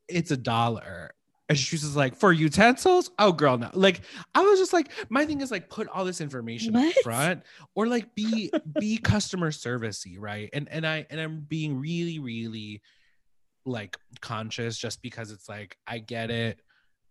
it's 0.10 0.32
a 0.32 0.38
dollar. 0.38 1.12
And 1.50 1.58
she 1.58 1.76
was 1.76 1.82
just 1.82 1.96
like, 1.96 2.16
for 2.16 2.34
utensils? 2.34 3.10
Oh, 3.20 3.32
girl, 3.32 3.58
no. 3.58 3.70
Like, 3.74 4.02
I 4.36 4.42
was 4.42 4.60
just 4.60 4.74
like, 4.74 4.92
my 5.10 5.26
thing 5.26 5.40
is 5.40 5.50
like, 5.50 5.70
put 5.70 5.88
all 5.88 6.04
this 6.04 6.20
information 6.20 6.76
up 6.76 6.94
front, 7.04 7.44
or 7.74 7.88
like 7.88 8.14
be 8.16 8.52
be 8.78 8.98
customer 8.98 9.52
servicey, 9.52 10.18
right? 10.20 10.50
And 10.52 10.68
and 10.70 10.86
I 10.86 11.06
and 11.10 11.22
I'm 11.22 11.40
being 11.40 11.80
really, 11.80 12.20
really 12.20 12.82
like 13.66 13.98
conscious 14.20 14.78
just 14.78 15.02
because 15.02 15.32
it's 15.32 15.48
like 15.48 15.78
I 15.88 16.00
get 16.00 16.32
it. 16.32 16.60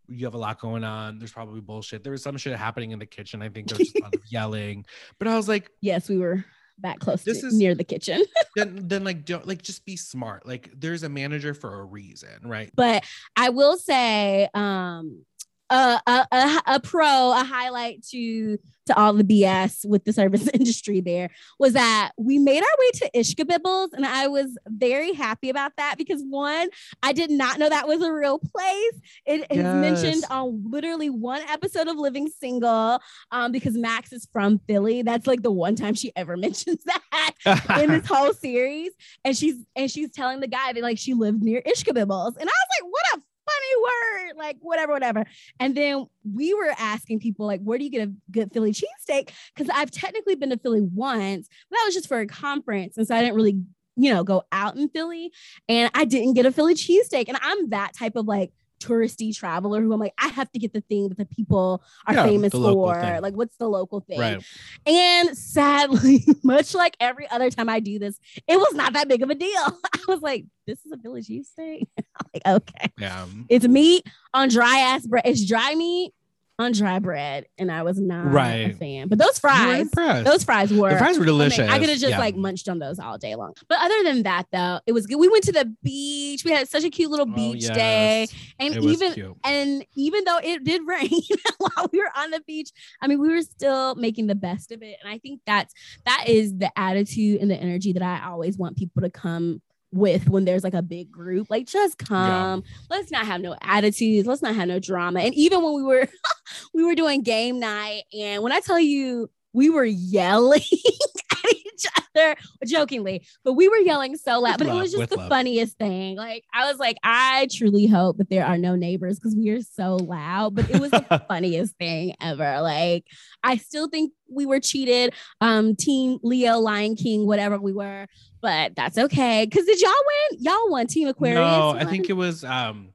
You 0.08 0.26
have 0.26 0.34
a 0.34 0.38
lot 0.38 0.60
going 0.60 0.84
on. 0.84 1.18
There's 1.18 1.32
probably 1.32 1.60
bullshit. 1.60 2.02
There 2.04 2.12
was 2.12 2.22
some 2.22 2.36
shit 2.36 2.56
happening 2.56 2.92
in 2.92 2.98
the 2.98 3.06
kitchen. 3.06 3.42
I 3.42 3.48
think 3.48 3.68
there 3.68 3.78
was 3.78 3.92
a 3.96 4.02
lot 4.02 4.14
of 4.14 4.20
yelling. 4.30 4.86
But 5.18 5.28
I 5.28 5.36
was 5.36 5.48
like, 5.48 5.70
Yes, 5.80 6.08
we 6.08 6.18
were 6.18 6.44
that 6.80 7.00
close 7.00 7.22
This 7.25 7.40
to 7.40 7.46
is- 7.48 7.54
near 7.54 7.75
the 7.75 7.84
kitchen. 7.84 8.22
then 8.56 8.86
then 8.88 9.02
like 9.04 9.25
don't 9.25 9.46
like 9.46 9.62
just 9.62 9.84
be 9.86 9.96
smart. 9.96 10.46
Like 10.46 10.70
there's 10.78 11.02
a 11.02 11.08
manager 11.08 11.54
for 11.54 11.80
a 11.80 11.84
reason, 11.84 12.40
right? 12.44 12.70
but 12.75 13.04
I 13.36 13.48
will 13.50 13.76
say, 13.78 14.48
um, 14.54 15.25
a, 15.70 16.00
a, 16.06 16.26
a, 16.32 16.62
a 16.66 16.80
pro, 16.80 17.32
a 17.32 17.44
highlight 17.44 18.04
to 18.11 18.58
to 18.87 18.96
all 18.96 19.12
the 19.12 19.25
BS 19.25 19.85
with 19.85 20.04
the 20.04 20.12
service 20.12 20.49
industry 20.54 21.00
there 21.00 21.30
was 21.58 21.73
that 21.75 22.12
we 22.16 22.38
made 22.38 22.62
our 22.62 22.78
way 22.78 22.90
to 22.94 23.11
Ishkabibble's, 23.14 23.92
and 23.92 24.06
I 24.06 24.28
was 24.28 24.56
very 24.66 25.12
happy 25.12 25.50
about 25.50 25.73
that 25.76 25.96
because 25.99 26.23
one, 26.23 26.68
I 27.02 27.12
did 27.12 27.30
not 27.30 27.58
know 27.58 27.68
that 27.68 27.88
was 27.88 28.02
a 28.02 28.12
real 28.12 28.38
place. 28.38 29.00
It 29.26 29.46
is 29.50 29.64
mentioned 29.64 30.25
on 30.30 30.62
literally 30.70 31.11
one 31.11 31.42
episode 31.49 31.88
of 31.88 31.96
Living 31.96 32.28
Single, 32.28 33.00
um, 33.32 33.52
because 33.52 33.76
Max 33.76 34.12
is 34.12 34.28
from 34.32 34.61
Philly. 34.66 35.02
That's 35.02 35.26
like 35.26 35.42
the 35.42 35.52
one 35.52 35.75
time 35.75 35.94
she 35.94 36.12
ever 36.16 36.37
mentions 36.46 36.85
that 36.85 37.32
in 37.80 37.90
this 37.90 38.06
whole 38.08 38.32
series. 38.32 38.92
And 39.25 39.37
she's 39.37 39.56
and 39.75 39.90
she's 39.90 40.12
telling 40.12 40.40
the 40.40 40.46
guy 40.46 40.73
that 40.73 40.82
like 40.82 40.99
she 40.99 41.14
lived 41.14 41.42
near 41.42 41.62
Ishkabibble's. 41.62 42.37
And 42.37 42.49
I 42.49 42.52
was 42.52 42.68
like, 42.80 42.90
what 42.90 43.04
a 43.16 43.23
funny 43.46 43.82
word, 43.82 44.38
like 44.38 44.56
whatever, 44.60 44.92
whatever. 44.92 45.24
And 45.60 45.74
then 45.74 46.06
we 46.30 46.54
were 46.54 46.74
asking 46.78 47.20
people 47.20 47.46
like, 47.46 47.60
where 47.62 47.78
do 47.78 47.84
you 47.84 47.90
get 47.90 48.08
a 48.08 48.12
good 48.30 48.52
Philly 48.52 48.72
cheesesteak? 48.72 49.30
Because 49.54 49.70
I've 49.72 49.90
technically 49.90 50.34
been 50.34 50.50
to 50.50 50.58
Philly 50.58 50.82
once, 50.82 51.48
but 51.70 51.76
that 51.76 51.84
was 51.86 51.94
just 51.94 52.08
for 52.08 52.20
a 52.20 52.26
conference. 52.26 52.96
And 52.96 53.06
so 53.06 53.14
I 53.14 53.20
didn't 53.20 53.36
really, 53.36 53.60
you 53.96 54.12
know, 54.12 54.24
go 54.24 54.42
out 54.52 54.76
in 54.76 54.88
Philly. 54.88 55.32
And 55.68 55.90
I 55.94 56.04
didn't 56.04 56.34
get 56.34 56.46
a 56.46 56.52
Philly 56.52 56.74
cheesesteak. 56.74 57.28
And 57.28 57.38
I'm 57.40 57.70
that 57.70 57.94
type 57.94 58.16
of 58.16 58.26
like 58.26 58.52
touristy 58.80 59.35
traveler 59.37 59.80
who 59.83 59.92
I'm 59.92 60.00
like, 60.00 60.14
I 60.18 60.28
have 60.28 60.50
to 60.52 60.59
get 60.59 60.73
the 60.73 60.80
thing 60.83 61.09
that 61.09 61.18
the 61.18 61.25
people 61.25 61.83
are 62.06 62.14
Yeah, 62.14 62.25
famous 62.25 62.52
for. 62.52 63.00
thing. 63.00 63.23
Like, 63.23 63.35
what's 63.35 63.56
the 63.56 63.68
local 63.68 64.00
thing? 64.00 64.21
right. 64.21 64.45
And 64.87 65.37
sadly, 65.37 66.25
much 66.45 66.75
like 66.75 66.97
every 67.00 67.28
other 67.30 67.50
time 67.50 67.68
I 67.68 67.80
do 67.80 67.99
this, 67.99 68.18
it 68.47 68.56
was 68.59 68.75
not 68.75 68.92
that 68.95 69.09
big 69.09 69.23
of 69.23 69.30
a 69.30 69.35
deal. 69.35 69.49
I 69.95 70.00
was 70.09 70.21
like, 70.21 70.45
this 70.66 70.85
is 70.85 70.92
a 70.92 70.99
Philly 70.99 71.23
cheesesteak. 71.23 71.87
I'm 71.99 72.26
like, 72.35 72.47
okay. 72.62 72.92
Yeah. 72.99 73.26
It's 73.49 73.66
meat 73.66 74.06
on 74.35 74.49
dry 74.49 74.78
ass 74.78 75.06
bread. 75.06 75.25
It's 75.26 75.45
dry 75.47 75.75
meat 75.75 76.12
on 76.58 76.72
dry 76.72 76.98
bread, 76.98 77.46
and 77.58 77.70
I 77.70 77.82
was 77.82 78.00
not 78.00 78.26
a 78.26 78.30
Right. 78.30 78.75
fan. 78.78 79.08
But 79.08 79.18
those 79.18 79.38
fries, 79.38 79.90
those 79.90 80.42
fries 80.42 80.72
were 80.72 80.90
the 80.90 80.98
fries 80.98 81.18
were 81.18 81.26
delicious. 81.26 81.58
amazing. 81.58 81.75
I 81.75 81.78
could 81.78 81.88
have 81.90 81.98
just 81.98 82.10
Yeah. 82.12 82.18
like 82.18 82.34
munched 82.34 82.68
on 82.68 82.78
those 82.78 82.98
all 82.98 83.18
day 83.18 83.34
long. 83.34 83.52
But 83.68 83.78
other 83.82 84.02
than 84.04 84.22
that, 84.22 84.46
though, 84.52 84.80
it 84.86 84.92
was 84.92 85.06
good. 85.06 85.16
We 85.16 85.28
went 85.28 85.44
to 85.44 85.52
the 85.52 85.66
beach. 85.82 86.44
We 86.46 86.52
had 86.52 86.66
such 86.68 86.84
a 86.84 86.88
cute 86.90 87.10
little 87.10 87.26
Oh, 87.30 87.34
beach 87.34 87.66
day, 87.68 88.20
yes. 88.30 88.34
and 88.58 88.75
It 88.75 88.82
was 88.82 88.94
even 88.94 89.12
cute. 89.12 89.36
and 89.44 89.84
even 89.96 90.25
though 90.25 90.38
it 90.42 90.64
did 90.64 90.80
rain 90.86 91.10
while 91.58 91.88
we 91.92 91.98
were 91.98 92.10
on 92.16 92.30
the 92.30 92.40
beach, 92.46 92.70
I 93.02 93.06
mean, 93.06 93.20
we 93.20 93.28
were 93.28 93.42
still 93.42 93.94
making 93.96 94.26
the 94.26 94.34
best 94.34 94.72
of 94.72 94.82
it. 94.82 94.96
And 95.02 95.12
I 95.12 95.18
think 95.18 95.40
that's 95.46 95.75
that 96.06 96.25
is 96.26 96.56
the 96.56 96.70
attitude 96.78 97.40
and 97.42 97.50
the 97.50 97.56
energy 97.56 97.92
that 97.92 98.02
I 98.02 98.26
always 98.30 98.56
want 98.56 98.76
people 98.78 99.02
to 99.02 99.10
come 99.10 99.60
with 99.96 100.28
when 100.28 100.44
there's 100.44 100.64
like 100.64 100.74
a 100.74 100.82
big 100.82 101.10
group. 101.10 101.48
Like, 101.50 101.66
just 101.66 101.98
come. 101.98 102.62
Let's 102.90 103.10
not 103.10 103.26
have 103.26 103.40
no 103.40 103.56
attitudes. 103.60 104.26
Let's 104.26 104.42
not 104.42 104.54
have 104.54 104.68
no 104.68 104.78
drama. 104.78 105.20
And 105.20 105.34
even 105.34 105.62
when 105.62 105.74
we 105.74 105.82
were 105.82 106.08
we 106.74 106.84
were 106.84 106.94
doing 106.94 107.22
game 107.22 107.58
night, 107.58 108.02
and 108.12 108.42
when 108.42 108.52
I 108.52 108.60
tell 108.60 108.80
you 108.80 109.30
we 109.52 109.70
were 109.70 109.84
yelling 109.84 110.60
at 111.30 111.55
each 111.76 111.87
other 112.14 112.37
jokingly, 112.66 113.26
but 113.45 113.54
we 113.54 113.68
were 113.68 113.76
yelling 113.78 114.16
so 114.16 114.40
loud. 114.40 114.59
With 114.61 114.68
But 114.68 114.76
it 114.76 114.80
was 114.80 114.92
just 114.92 115.11
the 115.11 115.16
love. 115.16 115.28
funniest 115.28 115.78
thing. 115.78 116.16
Like 116.16 116.45
I 116.52 116.71
was 116.71 116.78
like, 116.78 116.97
I 117.02 117.49
truly 117.52 117.87
hope 117.87 118.18
that 118.18 118.30
there 118.30 118.47
are 118.47 118.59
no 118.59 118.76
neighbors 118.76 119.18
because 119.18 119.37
we 119.37 119.50
are 119.50 119.62
so 119.62 119.97
loud. 119.97 120.54
But 120.54 120.71
it 120.71 120.80
was 120.80 120.90
the 120.90 121.25
funniest 121.28 121.76
thing 121.76 122.14
ever. 122.21 122.61
Like 122.61 123.06
I 123.42 123.56
still 123.56 123.88
think 123.88 124.12
we 124.30 124.47
were 124.47 124.61
cheated. 124.61 125.14
Um, 125.40 125.76
Team 125.76 126.18
Leo, 126.23 126.59
Lion 126.59 126.97
King, 126.97 127.26
whatever 127.26 127.59
we 127.59 127.73
were, 127.73 128.06
but 128.40 128.75
that's 128.75 128.99
okay. 128.99 129.47
Cause 129.47 129.64
did 129.64 129.80
y'all 129.80 129.92
win? 130.30 130.38
Y'all 130.42 130.71
won 130.71 130.87
Team 130.87 131.09
Aquarius. 131.09 131.37
No, 131.38 131.71
I 131.71 131.85
think 131.85 132.09
it 132.09 132.14
was 132.14 132.45
um, 132.45 132.92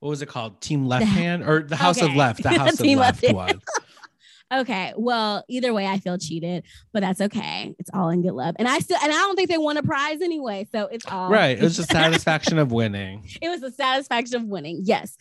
what 0.00 0.10
was 0.10 0.20
it 0.22 0.26
called? 0.26 0.60
Team 0.60 0.86
Left 0.86 1.06
Hand 1.06 1.44
or 1.44 1.62
the 1.62 1.76
House 1.76 2.02
of 2.02 2.14
Left? 2.14 2.42
The 2.42 2.48
House 2.58 2.78
of 2.78 2.86
Left 2.86 3.22
Left 3.22 3.34
one. 3.34 3.62
Okay. 4.52 4.92
Well, 4.96 5.44
either 5.48 5.72
way, 5.72 5.86
I 5.86 5.98
feel 5.98 6.18
cheated, 6.18 6.64
but 6.92 7.00
that's 7.00 7.20
okay. 7.20 7.74
It's 7.78 7.90
all 7.94 8.10
in 8.10 8.22
good 8.22 8.32
love. 8.34 8.54
And 8.58 8.68
I 8.68 8.78
still 8.80 8.98
and 9.02 9.10
I 9.10 9.14
don't 9.16 9.36
think 9.36 9.48
they 9.50 9.58
won 9.58 9.76
a 9.76 9.82
prize 9.82 10.20
anyway. 10.20 10.66
So 10.70 10.86
it's 10.86 11.06
all 11.06 11.30
Right. 11.30 11.58
It 11.58 11.62
was 11.62 11.76
just 11.76 11.90
satisfaction 11.92 12.58
of 12.58 12.70
winning. 12.70 13.28
it 13.40 13.48
was 13.48 13.60
the 13.60 13.70
satisfaction 13.72 14.36
of 14.36 14.44
winning. 14.44 14.80
Yes. 14.84 15.16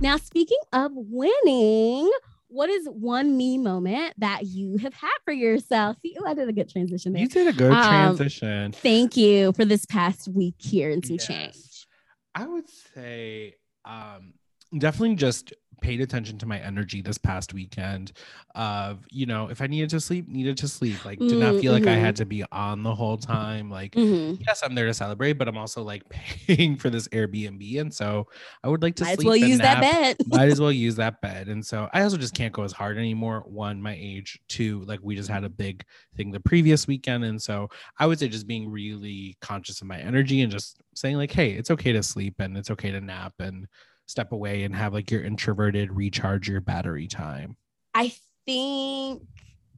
Now, 0.00 0.16
speaking 0.16 0.58
of 0.72 0.92
winning, 0.94 2.10
what 2.48 2.70
is 2.70 2.86
one 2.86 3.36
me 3.36 3.58
moment 3.58 4.14
that 4.18 4.46
you 4.46 4.76
have 4.78 4.94
had 4.94 5.10
for 5.24 5.32
yourself? 5.32 5.96
See, 6.02 6.16
oh, 6.20 6.24
I 6.26 6.34
did 6.34 6.48
a 6.48 6.52
good 6.52 6.68
transition 6.70 7.12
there. 7.12 7.22
You 7.22 7.28
did 7.28 7.48
a 7.48 7.52
good 7.52 7.72
Um, 7.72 7.88
transition. 8.16 8.72
Thank 8.72 9.16
you 9.16 9.52
for 9.54 9.64
this 9.64 9.84
past 9.86 10.28
week 10.28 10.54
here 10.58 10.90
and 10.90 11.04
some 11.04 11.16
Yes. 11.16 11.26
change. 11.26 11.86
I 12.34 12.46
would 12.46 12.68
say 12.94 13.54
um, 13.84 14.34
definitely 14.76 15.14
just 15.16 15.52
paid 15.80 16.00
attention 16.00 16.36
to 16.38 16.44
my 16.44 16.58
energy 16.58 17.00
this 17.00 17.18
past 17.18 17.54
weekend 17.54 18.10
of 18.56 19.04
you 19.12 19.26
know 19.26 19.48
if 19.48 19.62
i 19.62 19.66
needed 19.68 19.88
to 19.88 20.00
sleep 20.00 20.26
needed 20.28 20.56
to 20.56 20.66
sleep 20.66 21.04
like 21.04 21.24
did 21.26 21.38
not 21.38 21.54
Mm, 21.54 21.60
feel 21.60 21.72
like 21.72 21.86
i 21.86 21.94
had 21.94 22.16
to 22.16 22.26
be 22.26 22.44
on 22.50 22.82
the 22.82 22.92
whole 22.92 23.16
time 23.16 23.70
like 23.70 23.94
Mhm. 23.94 24.36
yes 24.40 24.60
i'm 24.64 24.74
there 24.74 24.86
to 24.86 24.92
celebrate 24.94 25.34
but 25.34 25.46
i'm 25.46 25.56
also 25.56 25.82
like 25.84 26.02
paying 26.10 26.74
for 26.76 26.90
this 26.90 27.06
airbnb 27.08 27.80
and 27.80 27.94
so 27.94 28.26
i 28.64 28.68
would 28.68 28.82
like 28.82 28.96
to 28.96 29.04
Might 29.04 29.10
as 29.10 29.16
sleep 29.18 29.26
well 29.28 29.36
and 29.36 29.48
use 29.50 29.58
that 29.60 29.80
bed. 29.80 30.16
might 30.26 30.48
as 30.48 30.60
well 30.60 30.72
use 30.72 30.96
that 30.96 31.20
bed. 31.22 31.46
And 31.48 31.64
so 31.64 31.88
I 31.94 32.02
also 32.02 32.16
just 32.18 32.34
can't 32.34 32.52
go 32.52 32.62
as 32.64 32.72
hard 32.72 32.98
anymore. 32.98 33.44
One, 33.46 33.80
my 33.80 33.96
age. 33.98 34.38
Two, 34.48 34.82
like 34.84 35.00
we 35.02 35.16
just 35.16 35.30
had 35.30 35.44
a 35.44 35.48
big 35.48 35.84
thing 36.16 36.30
the 36.32 36.40
previous 36.40 36.86
weekend. 36.86 37.24
And 37.24 37.40
so 37.40 37.68
I 37.98 38.04
would 38.06 38.18
say 38.18 38.28
just 38.28 38.46
being 38.46 38.68
really 38.70 39.36
conscious 39.40 39.80
of 39.80 39.86
my 39.86 39.98
energy 39.98 40.42
and 40.42 40.52
just 40.52 40.80
saying, 40.94 41.16
like, 41.16 41.30
hey, 41.30 41.52
it's 41.52 41.70
okay 41.70 41.92
to 41.92 42.02
sleep 42.02 42.34
and 42.40 42.58
it's 42.58 42.70
okay 42.70 42.90
to 42.90 43.00
nap 43.00 43.32
and 43.38 43.66
step 44.08 44.32
away 44.32 44.64
and 44.64 44.74
have 44.74 44.92
like 44.92 45.10
your 45.10 45.22
introverted 45.22 45.92
recharge 45.92 46.48
your 46.48 46.60
battery 46.60 47.06
time. 47.06 47.56
I 47.94 48.12
think, 48.46 49.22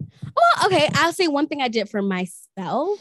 well, 0.00 0.66
okay, 0.66 0.88
I'll 0.94 1.12
say 1.12 1.28
one 1.28 1.48
thing 1.48 1.60
I 1.60 1.68
did 1.68 1.90
for 1.90 2.00
myself. 2.00 2.98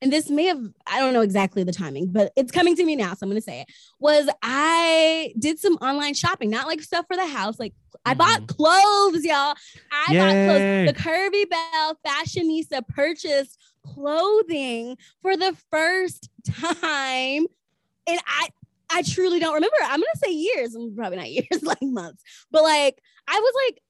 And 0.00 0.12
this 0.12 0.30
may 0.30 0.44
have, 0.44 0.62
I 0.86 1.00
don't 1.00 1.12
know 1.12 1.22
exactly 1.22 1.64
the 1.64 1.72
timing, 1.72 2.12
but 2.12 2.32
it's 2.36 2.52
coming 2.52 2.76
to 2.76 2.84
me 2.84 2.94
now. 2.94 3.14
So 3.14 3.18
I'm 3.22 3.30
going 3.30 3.40
to 3.40 3.44
say 3.44 3.62
it 3.62 3.68
was 3.98 4.28
I 4.40 5.34
did 5.36 5.58
some 5.58 5.74
online 5.74 6.14
shopping, 6.14 6.50
not 6.50 6.68
like 6.68 6.80
stuff 6.80 7.06
for 7.08 7.16
the 7.16 7.26
house. 7.26 7.58
Like 7.58 7.74
I 8.06 8.14
bought 8.14 8.42
mm-hmm. 8.42 8.46
clothes, 8.46 9.24
y'all. 9.24 9.56
I 9.90 10.14
bought 10.14 10.46
clothes. 10.46 10.86
The 10.86 10.94
Curvy 10.96 11.50
Bell 11.50 11.98
Fashionista 12.06 12.86
purchased 12.86 13.58
clothing 13.84 14.96
for 15.20 15.36
the 15.36 15.56
first 15.72 16.30
time. 16.48 17.46
And 18.06 18.20
I, 18.26 18.48
I 18.90 19.02
truly 19.02 19.38
don't 19.40 19.54
remember. 19.54 19.76
I'm 19.82 20.00
gonna 20.00 20.06
say 20.24 20.32
years, 20.32 20.76
probably 20.96 21.18
not 21.18 21.30
years, 21.30 21.62
like 21.62 21.82
months. 21.82 22.22
But 22.50 22.62
like, 22.62 22.98
I 23.28 23.38
was 23.38 23.52
like, 23.66 23.80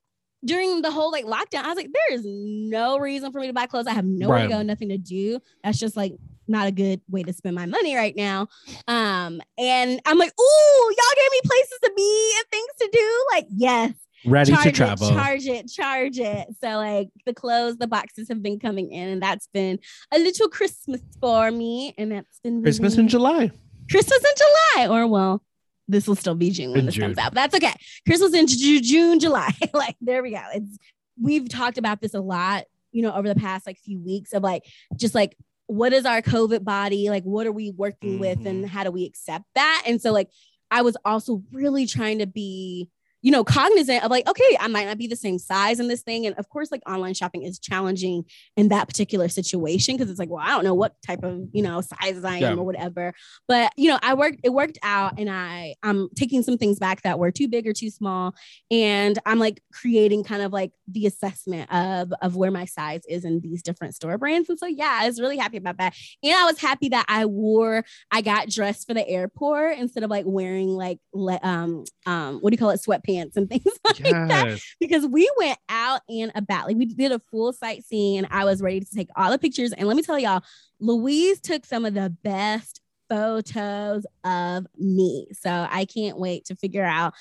during 0.44 0.82
the 0.82 0.90
whole 0.90 1.10
like 1.10 1.24
lockdown, 1.24 1.64
I 1.64 1.68
was 1.68 1.76
like, 1.76 1.90
there 1.92 2.14
is 2.16 2.22
no 2.24 2.98
reason 2.98 3.32
for 3.32 3.40
me 3.40 3.48
to 3.48 3.52
buy 3.52 3.66
clothes. 3.66 3.86
I 3.86 3.92
have 3.92 4.04
nowhere 4.04 4.36
Right. 4.38 4.42
to 4.44 4.48
go, 4.48 4.62
nothing 4.62 4.88
to 4.90 4.98
do. 4.98 5.40
That's 5.64 5.78
just 5.78 5.96
like 5.96 6.14
not 6.46 6.66
a 6.68 6.72
good 6.72 7.00
way 7.10 7.22
to 7.24 7.32
spend 7.32 7.56
my 7.56 7.66
money 7.66 7.94
right 7.96 8.14
now. 8.16 8.48
Um, 8.86 9.40
and 9.58 10.00
I'm 10.06 10.16
like, 10.18 10.32
ooh, 10.40 10.94
y'all 10.96 11.16
gave 11.16 11.30
me 11.32 11.40
places 11.44 11.78
to 11.84 11.92
be 11.96 12.32
and 12.38 12.46
things 12.50 12.68
to 12.80 12.88
do. 12.92 13.26
Like, 13.32 13.46
yes, 13.50 13.92
Ready 14.24 14.50
charge 14.52 14.62
to 14.62 14.68
it, 14.70 14.74
travel. 14.74 15.10
charge 15.10 15.46
it, 15.46 15.68
charge 15.70 16.18
it. 16.18 16.48
So 16.60 16.68
like 16.76 17.08
the 17.26 17.34
clothes, 17.34 17.76
the 17.76 17.86
boxes 17.86 18.28
have 18.28 18.42
been 18.42 18.58
coming 18.58 18.90
in, 18.92 19.08
and 19.08 19.22
that's 19.22 19.48
been 19.52 19.78
a 20.12 20.18
little 20.18 20.48
Christmas 20.48 21.00
for 21.20 21.50
me. 21.50 21.94
And 21.98 22.12
that's 22.12 22.40
been 22.42 22.62
Christmas 22.62 22.94
really- 22.94 23.02
in 23.04 23.08
July. 23.08 23.50
Christmas 23.90 24.18
in 24.18 24.30
July, 24.36 24.88
or 24.94 25.06
well, 25.06 25.42
this 25.86 26.06
will 26.06 26.16
still 26.16 26.34
be 26.34 26.50
June 26.50 26.70
when 26.70 26.80
In 26.80 26.86
this 26.86 26.98
comes 26.98 27.18
out. 27.18 27.32
But 27.34 27.50
that's 27.50 27.54
okay. 27.56 27.74
Christmas 28.06 28.34
in 28.34 28.46
Ju- 28.46 28.80
June, 28.80 29.18
July. 29.20 29.50
like 29.72 29.96
there 30.00 30.22
we 30.22 30.32
go. 30.32 30.42
It's 30.54 30.78
we've 31.20 31.48
talked 31.48 31.78
about 31.78 32.00
this 32.00 32.14
a 32.14 32.20
lot, 32.20 32.64
you 32.92 33.02
know, 33.02 33.12
over 33.14 33.26
the 33.28 33.34
past 33.34 33.66
like 33.66 33.78
few 33.78 33.98
weeks 34.00 34.32
of 34.32 34.42
like 34.42 34.64
just 34.96 35.14
like 35.14 35.36
what 35.66 35.92
is 35.92 36.06
our 36.06 36.22
COVID 36.22 36.64
body? 36.64 37.10
Like 37.10 37.24
what 37.24 37.46
are 37.46 37.52
we 37.52 37.70
working 37.70 38.18
with, 38.18 38.46
and 38.46 38.64
Mhm. 38.64 38.68
how 38.68 38.84
do 38.84 38.90
we 38.90 39.04
accept 39.04 39.44
that? 39.54 39.82
And 39.86 40.00
so 40.00 40.12
like 40.12 40.28
I 40.70 40.82
was 40.82 40.96
also 41.04 41.42
really 41.52 41.86
trying 41.86 42.18
to 42.18 42.26
be 42.26 42.88
you 43.20 43.32
know, 43.32 43.42
cognizant 43.42 44.04
of 44.04 44.10
like, 44.10 44.28
okay, 44.28 44.56
I 44.60 44.68
might 44.68 44.86
not 44.86 44.96
be 44.96 45.08
the 45.08 45.16
same 45.16 45.38
size 45.38 45.80
in 45.80 45.88
this 45.88 46.02
thing. 46.02 46.24
And 46.24 46.36
of 46.38 46.48
course, 46.48 46.70
like 46.70 46.82
online 46.88 47.14
shopping 47.14 47.42
is 47.42 47.58
challenging 47.58 48.24
in 48.56 48.68
that 48.68 48.86
particular 48.86 49.28
situation 49.28 49.96
because 49.96 50.08
it's 50.08 50.20
like, 50.20 50.28
well, 50.28 50.42
I 50.44 50.50
don't 50.50 50.62
know 50.62 50.74
what 50.74 50.94
type 51.04 51.24
of, 51.24 51.48
you 51.52 51.62
know, 51.62 51.80
sizes 51.80 52.24
I 52.24 52.36
am 52.36 52.42
Yeah. 52.42 52.54
or 52.54 52.62
whatever. 52.64 53.12
But 53.48 53.72
you 53.76 53.90
know, 53.90 53.98
I 54.02 54.14
worked, 54.14 54.40
it 54.44 54.52
worked 54.52 54.78
out 54.84 55.18
and 55.18 55.28
I 55.28 55.74
I'm 55.82 56.08
taking 56.14 56.42
some 56.44 56.58
things 56.58 56.78
back 56.78 57.02
that 57.02 57.18
were 57.18 57.32
too 57.32 57.48
big 57.48 57.66
or 57.66 57.72
too 57.72 57.90
small. 57.90 58.34
And 58.70 59.18
I'm 59.26 59.40
like 59.40 59.62
creating 59.72 60.22
kind 60.22 60.42
of 60.42 60.52
like 60.52 60.70
the 60.86 61.06
assessment 61.06 61.72
of 61.72 62.12
of 62.22 62.36
where 62.36 62.52
my 62.52 62.66
size 62.66 63.00
is 63.08 63.24
in 63.24 63.40
these 63.40 63.62
different 63.62 63.96
store 63.96 64.16
brands. 64.16 64.48
And 64.48 64.58
so 64.60 64.66
yeah, 64.66 64.96
I 65.02 65.06
was 65.08 65.20
really 65.20 65.38
happy 65.38 65.56
about 65.56 65.78
that. 65.78 65.94
And 66.22 66.34
I 66.34 66.44
was 66.44 66.60
happy 66.60 66.88
that 66.90 67.06
I 67.08 67.26
wore, 67.26 67.84
I 68.12 68.20
got 68.20 68.48
dressed 68.48 68.86
for 68.86 68.94
the 68.94 69.06
airport 69.08 69.76
instead 69.78 70.04
of 70.04 70.10
like 70.10 70.24
wearing 70.26 70.68
like 70.68 71.00
um 71.42 71.84
um 72.06 72.38
what 72.38 72.50
do 72.50 72.54
you 72.54 72.58
call 72.58 72.70
it, 72.70 72.80
sweatpants 72.80 73.07
and 73.16 73.48
things 73.48 73.64
like 73.84 73.98
that 73.98 74.60
because 74.78 75.06
we 75.06 75.30
went 75.38 75.58
out 75.68 76.02
and 76.08 76.30
about. 76.34 76.66
Like 76.66 76.76
we 76.76 76.86
did 76.86 77.12
a 77.12 77.20
full 77.30 77.52
sightseeing 77.52 78.18
and 78.18 78.28
I 78.30 78.44
was 78.44 78.60
ready 78.60 78.80
to 78.80 78.94
take 78.94 79.08
all 79.16 79.30
the 79.30 79.38
pictures. 79.38 79.72
And 79.72 79.88
let 79.88 79.96
me 79.96 80.02
tell 80.02 80.18
y'all, 80.18 80.42
Louise 80.80 81.40
took 81.40 81.64
some 81.64 81.84
of 81.84 81.94
the 81.94 82.14
best 82.22 82.80
photos 83.08 84.06
of 84.24 84.66
me. 84.76 85.28
So 85.32 85.50
I 85.50 85.86
can't 85.86 86.18
wait 86.18 86.46
to 86.46 86.56
figure 86.56 86.84
out 86.84 87.14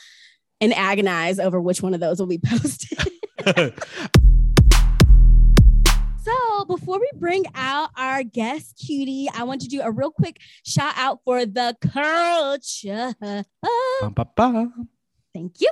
and 0.59 0.73
agonize 0.73 1.39
over 1.39 1.61
which 1.61 1.81
one 1.81 1.93
of 1.93 1.99
those 1.99 2.19
will 2.19 2.27
be 2.27 2.39
posted. 2.45 2.99
So 6.27 6.65
before 6.65 6.99
we 6.99 7.09
bring 7.15 7.45
out 7.55 7.91
our 7.95 8.21
guest 8.21 8.83
cutie, 8.85 9.29
I 9.33 9.43
want 9.43 9.61
to 9.61 9.69
do 9.69 9.79
a 9.79 9.89
real 9.89 10.11
quick 10.11 10.41
shout 10.65 10.93
out 10.97 11.21
for 11.23 11.45
the 11.45 11.73
culture. 11.79 13.15
Bum, 14.01 14.13
ba, 14.13 14.27
ba. 14.35 14.69
Thank 15.37 15.61
you. 15.61 15.69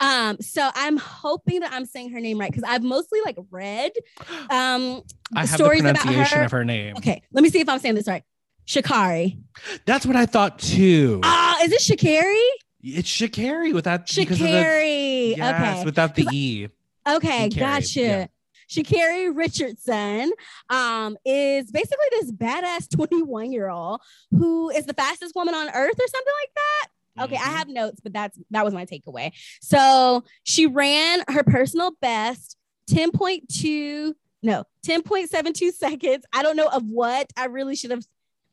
Um, 0.00 0.36
so 0.40 0.68
I'm 0.74 0.96
hoping 0.96 1.60
that 1.60 1.72
I'm 1.72 1.86
saying 1.86 2.10
her 2.10 2.20
name 2.20 2.38
right 2.38 2.50
because 2.50 2.64
I've 2.64 2.82
mostly 2.82 3.20
like 3.24 3.36
read 3.50 3.92
um 4.50 5.02
I 5.34 5.40
have 5.40 5.50
the 5.50 5.54
stories 5.56 5.80
about 5.82 5.96
pronunciation 5.96 6.38
her. 6.38 6.44
of 6.44 6.50
her 6.50 6.64
name. 6.64 6.96
Okay, 6.96 7.22
let 7.32 7.42
me 7.42 7.48
see 7.48 7.60
if 7.60 7.68
I'm 7.68 7.78
saying 7.78 7.94
this 7.94 8.08
right. 8.08 8.24
Shakari. 8.66 9.38
That's 9.84 10.04
what 10.04 10.16
I 10.16 10.26
thought 10.26 10.58
too. 10.58 11.20
Ah, 11.22 11.58
is 11.62 11.70
it 11.70 11.80
Shakari? 11.80 12.48
it's 12.84 13.08
Shakari 13.08 13.72
without 13.72 14.00
of 14.00 14.16
the 14.16 14.24
Shakari. 14.26 15.36
yes, 15.36 15.78
okay. 15.78 15.84
without 15.84 16.14
the 16.14 16.26
e. 16.32 16.68
Okay, 17.06 17.48
Sha'Carri, 17.48 17.58
gotcha. 17.58 18.00
yeah. 18.00 18.26
Sha'Carri 18.68 19.36
Richardson 19.36 20.32
um, 20.70 21.16
is 21.24 21.70
basically 21.70 22.06
this 22.12 22.32
badass 22.32 22.90
21 22.94 23.52
year 23.52 23.68
old 23.68 24.00
who 24.30 24.70
is 24.70 24.86
the 24.86 24.94
fastest 24.94 25.34
woman 25.34 25.54
on 25.54 25.68
earth 25.68 25.98
or 26.00 26.08
something 26.08 26.34
like 26.40 26.54
that. 26.54 26.88
Okay, 27.20 27.36
I 27.36 27.38
Mhm. 27.38 27.56
have 27.56 27.68
notes, 27.68 28.00
but 28.00 28.12
that's 28.12 28.38
that 28.50 28.64
was 28.64 28.74
my 28.74 28.84
takeaway. 28.86 29.32
So 29.60 30.24
she 30.42 30.66
ran 30.66 31.22
her 31.28 31.42
personal 31.44 31.92
best 32.00 32.56
10.2, 32.88 34.14
no, 34.42 34.64
10.72 34.86 35.70
seconds. 35.72 36.24
I 36.32 36.42
don't 36.42 36.56
know 36.56 36.68
of 36.68 36.82
what. 36.84 37.32
I 37.36 37.46
really 37.46 37.76
should 37.76 37.90
have 37.90 38.04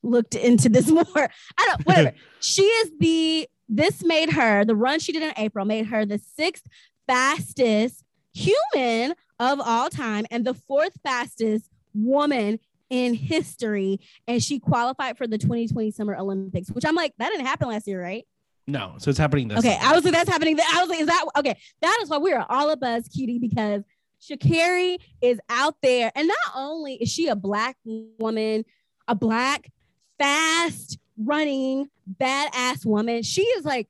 looked 0.04 0.36
into 0.36 0.70
this 0.70 0.88
more. 0.92 1.06
I 1.16 1.66
don't, 1.68 1.86
whatever. 1.86 2.14
she 2.40 2.64
is 2.64 2.92
the 3.00 3.48
this 3.68 4.04
made 4.04 4.32
her 4.32 4.66
the 4.66 4.76
run 4.76 5.00
she 5.00 5.12
did 5.14 5.24
in 5.24 5.34
April 5.38 5.66
made 5.66 5.86
her 5.88 6.06
the 6.06 6.18
sixth 6.20 6.64
fastest 7.08 8.04
human 8.34 9.14
of 9.40 9.60
all 9.60 9.90
time 9.90 10.26
and 10.32 10.46
the 10.46 10.54
fourth 10.54 10.94
fastest 11.04 11.70
woman 11.94 12.60
in 12.90 13.14
history. 13.14 14.00
And 14.28 14.44
she 14.44 14.60
qualified 14.60 15.18
for 15.18 15.26
the 15.28 15.38
2020 15.38 15.92
Summer 15.92 16.16
Olympics, 16.16 16.70
which 16.70 16.86
I'm 16.86 16.96
like, 16.96 17.14
that 17.18 17.30
didn't 17.30 17.46
happen 17.46 17.70
last 17.70 17.88
year, 17.88 18.02
right? 18.02 18.26
No, 18.72 18.96
so 19.00 19.10
it's 19.10 19.20
happening 19.20 19.50
this. 19.50 19.60
Okay. 19.60 19.78
I 19.82 19.94
was 19.94 20.04
like, 20.06 20.14
that's 20.14 20.30
happening. 20.30 20.58
I 20.60 20.80
was 20.82 20.90
like, 20.90 21.02
is 21.02 21.08
that 21.08 21.26
okay? 21.38 21.60
That 21.82 22.00
is 22.02 22.10
why 22.10 22.18
we 22.20 22.32
are 22.32 22.46
all 22.50 22.70
a 22.70 22.78
buzz, 22.78 23.10
cutie, 23.10 23.38
because 23.38 23.84
Sha'Carri 24.22 24.98
is 25.22 25.40
out 25.50 25.76
there, 25.82 26.12
and 26.16 26.28
not 26.28 26.38
only 26.56 26.96
is 26.96 27.12
she 27.12 27.28
a 27.28 27.36
black 27.36 27.76
woman, 27.86 28.64
a 29.08 29.16
black, 29.16 29.70
fast 30.18 31.00
running, 31.18 31.90
badass 32.20 32.86
woman, 32.86 33.24
she 33.24 33.42
is 33.42 33.66
like 33.66 33.90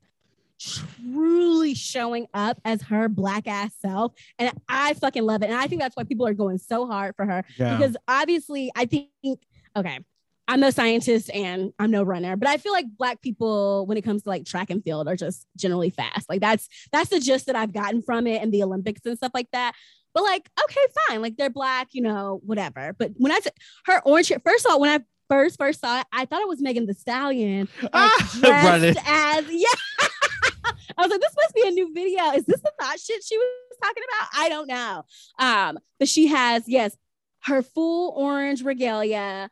truly 0.59 1.73
showing 1.73 2.27
up 2.33 2.59
as 2.63 2.81
her 2.83 3.09
black 3.09 3.47
ass 3.47 3.73
self. 3.79 4.13
And 4.39 4.51
I 4.69 4.93
fucking 4.93 5.23
love 5.23 5.43
it. 5.43 5.49
And 5.49 5.59
I 5.59 5.67
think 5.67 5.81
that's 5.81 5.95
why 5.95 6.03
people 6.03 6.25
are 6.27 6.33
going 6.33 6.57
so 6.57 6.87
hard 6.87 7.15
for 7.15 7.25
her. 7.25 7.43
Yeah. 7.57 7.77
Because 7.77 7.97
obviously, 8.07 8.71
I 8.75 8.85
think, 8.85 9.09
okay, 9.75 9.99
I'm 10.51 10.59
no 10.59 10.69
scientist 10.69 11.29
and 11.33 11.71
I'm 11.79 11.91
no 11.91 12.03
runner, 12.03 12.35
but 12.35 12.49
I 12.49 12.57
feel 12.57 12.73
like 12.73 12.85
black 12.97 13.21
people, 13.21 13.85
when 13.87 13.97
it 13.97 14.01
comes 14.01 14.23
to 14.23 14.29
like 14.29 14.43
track 14.43 14.69
and 14.69 14.83
field, 14.83 15.07
are 15.07 15.15
just 15.15 15.47
generally 15.55 15.89
fast. 15.89 16.27
Like 16.27 16.41
that's 16.41 16.67
that's 16.91 17.09
the 17.09 17.21
gist 17.21 17.45
that 17.45 17.55
I've 17.55 17.71
gotten 17.71 18.01
from 18.01 18.27
it 18.27 18.41
and 18.41 18.53
the 18.53 18.61
Olympics 18.61 18.99
and 19.05 19.15
stuff 19.15 19.31
like 19.33 19.47
that. 19.53 19.71
But 20.13 20.23
like, 20.23 20.49
okay, 20.61 20.81
fine. 21.07 21.21
Like 21.21 21.37
they're 21.37 21.49
black, 21.49 21.87
you 21.93 22.01
know, 22.01 22.41
whatever. 22.43 22.93
But 22.99 23.11
when 23.15 23.31
I 23.31 23.39
said 23.39 23.53
her 23.85 24.01
orange 24.03 24.29
first 24.43 24.65
of 24.65 24.73
all, 24.73 24.81
when 24.81 24.89
I 24.89 25.05
first 25.29 25.57
first 25.57 25.79
saw 25.79 26.01
it, 26.01 26.07
I 26.11 26.25
thought 26.25 26.41
it 26.41 26.49
was 26.49 26.61
Megan 26.61 26.85
Thee 26.85 26.93
Stallion 26.95 27.69
like, 27.81 27.91
Ah, 27.93 28.37
dressed 28.41 28.99
as 29.07 29.45
yeah. 29.49 29.67
I 30.97 31.01
was 31.03 31.11
like, 31.11 31.21
this 31.21 31.35
must 31.37 31.55
be 31.55 31.65
a 31.65 31.71
new 31.71 31.93
video. 31.93 32.25
Is 32.33 32.43
this 32.43 32.59
the 32.59 32.73
thought 32.77 32.99
shit 32.99 33.23
she 33.23 33.37
was 33.37 33.47
talking 33.81 34.03
about? 34.03 34.27
I 34.35 34.49
don't 34.49 34.67
know. 34.67 35.05
Um, 35.39 35.79
but 35.97 36.09
she 36.09 36.27
has 36.27 36.67
yes, 36.67 36.97
her 37.43 37.61
full 37.61 38.13
orange 38.17 38.63
regalia, 38.63 39.49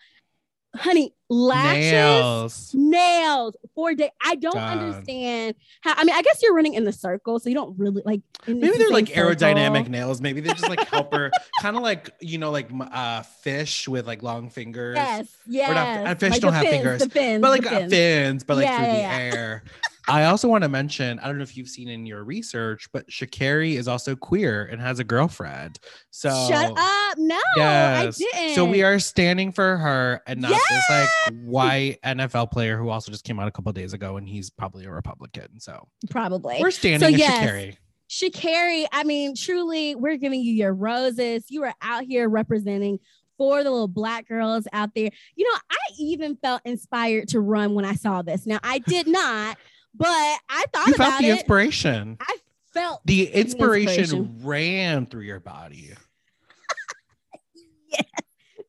honey, 0.75 1.13
lashes, 1.29 1.91
nails, 1.91 2.71
Nails. 2.75 3.55
for 3.75 3.93
day. 3.95 4.11
I 4.23 4.35
don't 4.35 4.53
God. 4.53 4.77
understand 4.77 5.55
how. 5.81 5.93
I 5.97 6.03
mean, 6.03 6.15
I 6.15 6.21
guess 6.21 6.41
you're 6.41 6.53
running 6.53 6.73
in 6.75 6.83
the 6.83 6.91
circle, 6.93 7.39
so 7.39 7.49
you 7.49 7.55
don't 7.55 7.77
really 7.77 8.01
like. 8.05 8.21
in- 8.47 8.59
Maybe 8.59 8.73
the 8.73 8.77
they're 8.79 8.89
like 8.91 9.07
circle. 9.07 9.23
aerodynamic 9.31 9.87
nails. 9.89 10.21
Maybe 10.21 10.41
they're 10.41 10.53
just 10.55 10.69
like 10.69 10.87
help 10.87 11.13
her, 11.13 11.31
kind 11.61 11.75
of 11.77 11.83
like 11.83 12.11
you 12.21 12.37
know, 12.37 12.51
like 12.51 12.69
uh, 12.73 13.21
fish 13.23 13.87
with 13.87 14.07
like 14.07 14.23
long 14.23 14.49
fingers. 14.49 14.95
Yes, 14.95 15.27
yes. 15.47 16.19
fish 16.19 16.31
Like 16.31 16.41
don't 16.41 16.53
have 16.53 16.63
fins, 16.63 16.75
fingers, 16.75 17.05
fins, 17.07 17.41
but 17.41 17.49
like 17.51 17.65
uh, 17.65 17.69
fins. 17.79 17.91
fins, 17.93 18.43
but 18.43 18.57
like 18.57 18.65
Yeah, 18.65 18.77
through 18.77 18.87
yeah, 18.87 18.93
the 18.93 18.99
yeah. 19.29 19.33
air. 19.35 19.63
I 20.09 20.25
also 20.25 20.47
want 20.47 20.63
to 20.63 20.69
mention, 20.69 21.19
I 21.19 21.27
don't 21.27 21.37
know 21.37 21.43
if 21.43 21.55
you've 21.55 21.69
seen 21.69 21.87
in 21.87 22.05
your 22.05 22.23
research, 22.23 22.89
but 22.91 23.07
Sha'Carri 23.09 23.73
is 23.75 23.87
also 23.87 24.15
queer 24.15 24.65
and 24.65 24.81
has 24.81 24.99
a 24.99 25.03
girlfriend. 25.03 25.79
So 26.11 26.29
Shut 26.49 26.71
up! 26.77 27.17
No, 27.17 27.39
Yes. 27.55 28.21
I 28.21 28.37
didn't. 28.39 28.55
So 28.55 28.65
we 28.65 28.83
are 28.83 28.99
standing 28.99 29.51
for 29.51 29.77
her 29.77 30.21
and 30.27 30.41
not 30.41 30.51
this 30.51 30.83
like 30.89 31.09
Yes! 31.25 31.33
white 31.43 31.97
NFL 32.03 32.51
player 32.51 32.77
who 32.77 32.89
also 32.89 33.11
just 33.11 33.23
came 33.23 33.39
out 33.39 33.47
a 33.47 33.51
couple 33.51 33.71
days 33.73 33.93
ago 33.93 34.17
and 34.17 34.27
he's 34.27 34.49
probably 34.49 34.85
a 34.85 34.91
Republican. 34.91 35.59
So 35.59 35.87
probably. 36.09 36.57
we're 36.59 36.71
standing 36.71 37.11
So, 37.11 37.15
yes. 37.15 37.43
Sha'Carri. 37.43 37.77
Sha'Carri, 38.09 38.85
I 38.91 39.03
mean, 39.03 39.35
truly, 39.35 39.95
we're 39.95 40.17
giving 40.17 40.41
you 40.41 40.51
your 40.53 40.73
roses. 40.73 41.45
You 41.49 41.63
are 41.63 41.73
out 41.81 42.03
here 42.05 42.27
representing 42.27 42.99
for 43.37 43.63
the 43.63 43.69
little 43.71 43.87
black 43.87 44.27
girls 44.27 44.67
out 44.73 44.89
there. 44.95 45.09
You 45.35 45.45
know, 45.45 45.59
I 45.71 45.77
even 45.99 46.35
felt 46.37 46.61
inspired 46.65 47.29
to 47.29 47.39
run 47.39 47.73
when 47.73 47.85
I 47.85 47.93
saw 47.95 48.21
this. 48.21 48.45
Now, 48.45 48.59
I 48.63 48.79
did 48.79 49.07
not, 49.07 49.57
but 49.95 50.07
I 50.07 50.65
thought 50.73 50.87
You 50.87 50.95
about 50.95 51.09
felt 51.09 51.21
the 51.21 51.29
it. 51.29 51.37
inspiration. 51.37 52.17
I 52.19 52.35
felt 52.73 53.01
The 53.05 53.27
inspiration, 53.27 53.99
inspiration. 54.03 54.39
ran 54.43 55.05
through 55.05 55.23
your 55.23 55.39
body. 55.39 55.93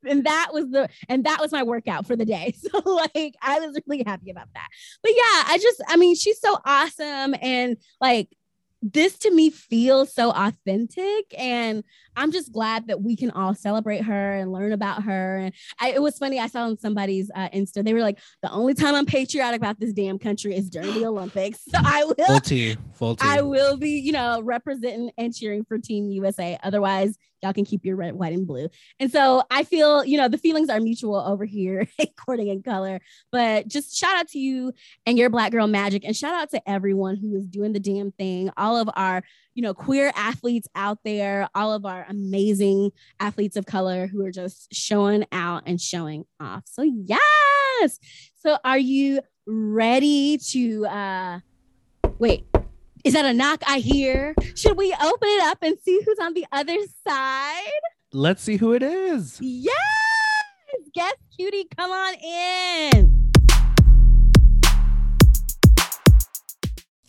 and 0.07 0.25
that 0.25 0.49
was 0.53 0.71
the 0.71 0.89
and 1.09 1.25
that 1.25 1.41
was 1.41 1.53
my 1.53 1.63
workout 1.63 2.07
for 2.07 2.17
the 2.17 2.25
day. 2.25 2.55
So 2.61 2.79
like 2.85 3.35
I 3.43 3.61
was 3.61 3.79
really 3.87 4.03
happy 4.07 4.31
about 4.31 4.49
that. 4.55 4.69
But 5.03 5.13
yeah, 5.13 5.45
I 5.49 5.59
just 5.61 5.83
I 5.89 5.97
mean 5.97 6.15
she's 6.15 6.41
so 6.41 6.59
awesome 6.65 7.35
and 7.41 7.77
like 8.01 8.29
this 8.83 9.19
to 9.19 9.31
me 9.31 9.51
feels 9.51 10.15
so 10.15 10.31
authentic 10.31 11.35
and 11.39 11.85
I'm 12.21 12.33
just 12.33 12.53
glad 12.53 12.89
that 12.89 13.03
we 13.03 13.17
can 13.17 13.31
all 13.31 13.55
celebrate 13.55 14.03
her 14.03 14.35
and 14.35 14.53
learn 14.53 14.73
about 14.73 15.03
her 15.05 15.37
and 15.39 15.55
I, 15.81 15.93
it 15.93 16.03
was 16.03 16.19
funny 16.19 16.39
I 16.39 16.47
saw 16.47 16.65
on 16.65 16.79
somebody's 16.79 17.31
uh, 17.35 17.49
Insta 17.51 17.85
they 17.85 17.95
were 17.95 18.01
like 18.01 18.19
the 18.43 18.51
only 18.51 18.75
time 18.75 18.95
I'm 18.95 19.07
patriotic 19.07 19.59
about 19.59 19.81
this 19.81 19.93
damn 19.93 20.19
country 20.19 20.55
is 20.55 20.71
during 20.71 20.95
the 20.95 21.07
Olympics 21.11 21.61
so 21.69 21.79
I 21.85 22.05
will 22.05 22.15
Full 22.27 22.41
T. 22.41 22.77
Full 22.93 23.17
T. 23.17 23.27
I 23.27 23.43
will 23.43 23.77
be, 23.77 23.99
you 23.99 24.13
know, 24.13 24.41
representing 24.43 25.11
and 25.17 25.35
cheering 25.35 25.65
for 25.65 25.79
Team 25.79 26.11
USA. 26.11 26.59
Otherwise, 26.63 27.17
y'all 27.43 27.53
can 27.53 27.65
keep 27.65 27.85
your 27.85 27.97
red, 27.97 28.15
white, 28.15 28.33
and 28.33 28.47
blue. 28.47 28.69
And 28.99 29.11
so 29.11 29.43
I 29.51 29.65
feel, 29.65 30.05
you 30.05 30.19
know, 30.19 30.29
the 30.29 30.39
feelings 30.39 30.69
are 30.69 30.81
mutual 30.81 31.17
over 31.17 31.45
here 31.45 31.87
at 31.99 32.17
Courting 32.17 32.49
in 32.49 32.63
Color. 32.63 33.01
But 33.33 33.69
just 33.69 33.97
shout 33.97 34.17
out 34.17 34.29
to 34.29 34.39
you 34.39 34.73
and 35.07 35.19
your 35.19 35.31
Black 35.31 35.53
Girl 35.53 35.67
Magic, 35.67 36.05
and 36.05 36.17
shout 36.17 36.35
out 36.35 36.51
to 36.51 36.69
everyone 36.69 37.17
who 37.17 37.35
is 37.35 37.47
doing 37.47 37.73
the 37.73 37.81
damn 37.81 38.13
thing. 38.13 38.51
All 38.57 38.77
of 38.77 38.91
our, 38.95 39.23
you 39.55 39.63
know, 39.63 39.75
queer 39.75 40.13
athletes 40.15 40.69
out 40.75 40.99
there, 41.05 41.49
all 41.55 41.73
of 41.73 41.85
our 41.85 42.07
amazing 42.09 42.91
athletes 43.19 43.57
of 43.57 43.67
color 43.67 44.07
who 44.07 44.25
are 44.25 44.31
just 44.31 44.73
showing 44.73 45.25
out 45.33 45.63
and 45.67 45.81
showing 45.81 46.25
off. 46.39 46.65
So 46.67 46.83
yes. 46.83 47.99
So 48.37 48.59
are 48.65 48.79
you 48.79 49.21
ready 49.47 50.39
to? 50.51 50.87
uh 50.87 51.41
Wait, 52.19 52.45
is 53.03 53.15
that 53.15 53.25
a 53.25 53.33
knock 53.33 53.63
I 53.67 53.79
hear? 53.79 54.35
Should 54.55 54.77
we 54.77 54.93
open 54.93 55.29
it 55.29 55.43
up 55.43 55.59
and 55.63 55.79
see 55.83 56.03
who's 56.05 56.19
on 56.21 56.35
the 56.35 56.45
other 56.53 56.77
side? 57.09 57.65
Let's 58.13 58.43
see 58.43 58.57
who 58.59 58.75
it 58.75 58.83
is. 58.83 59.39
Yes! 59.41 59.75
Guest 60.95 61.17
cutie, 61.35 61.67
come 61.77 61.91
on 61.91 62.15
in. 62.15 63.30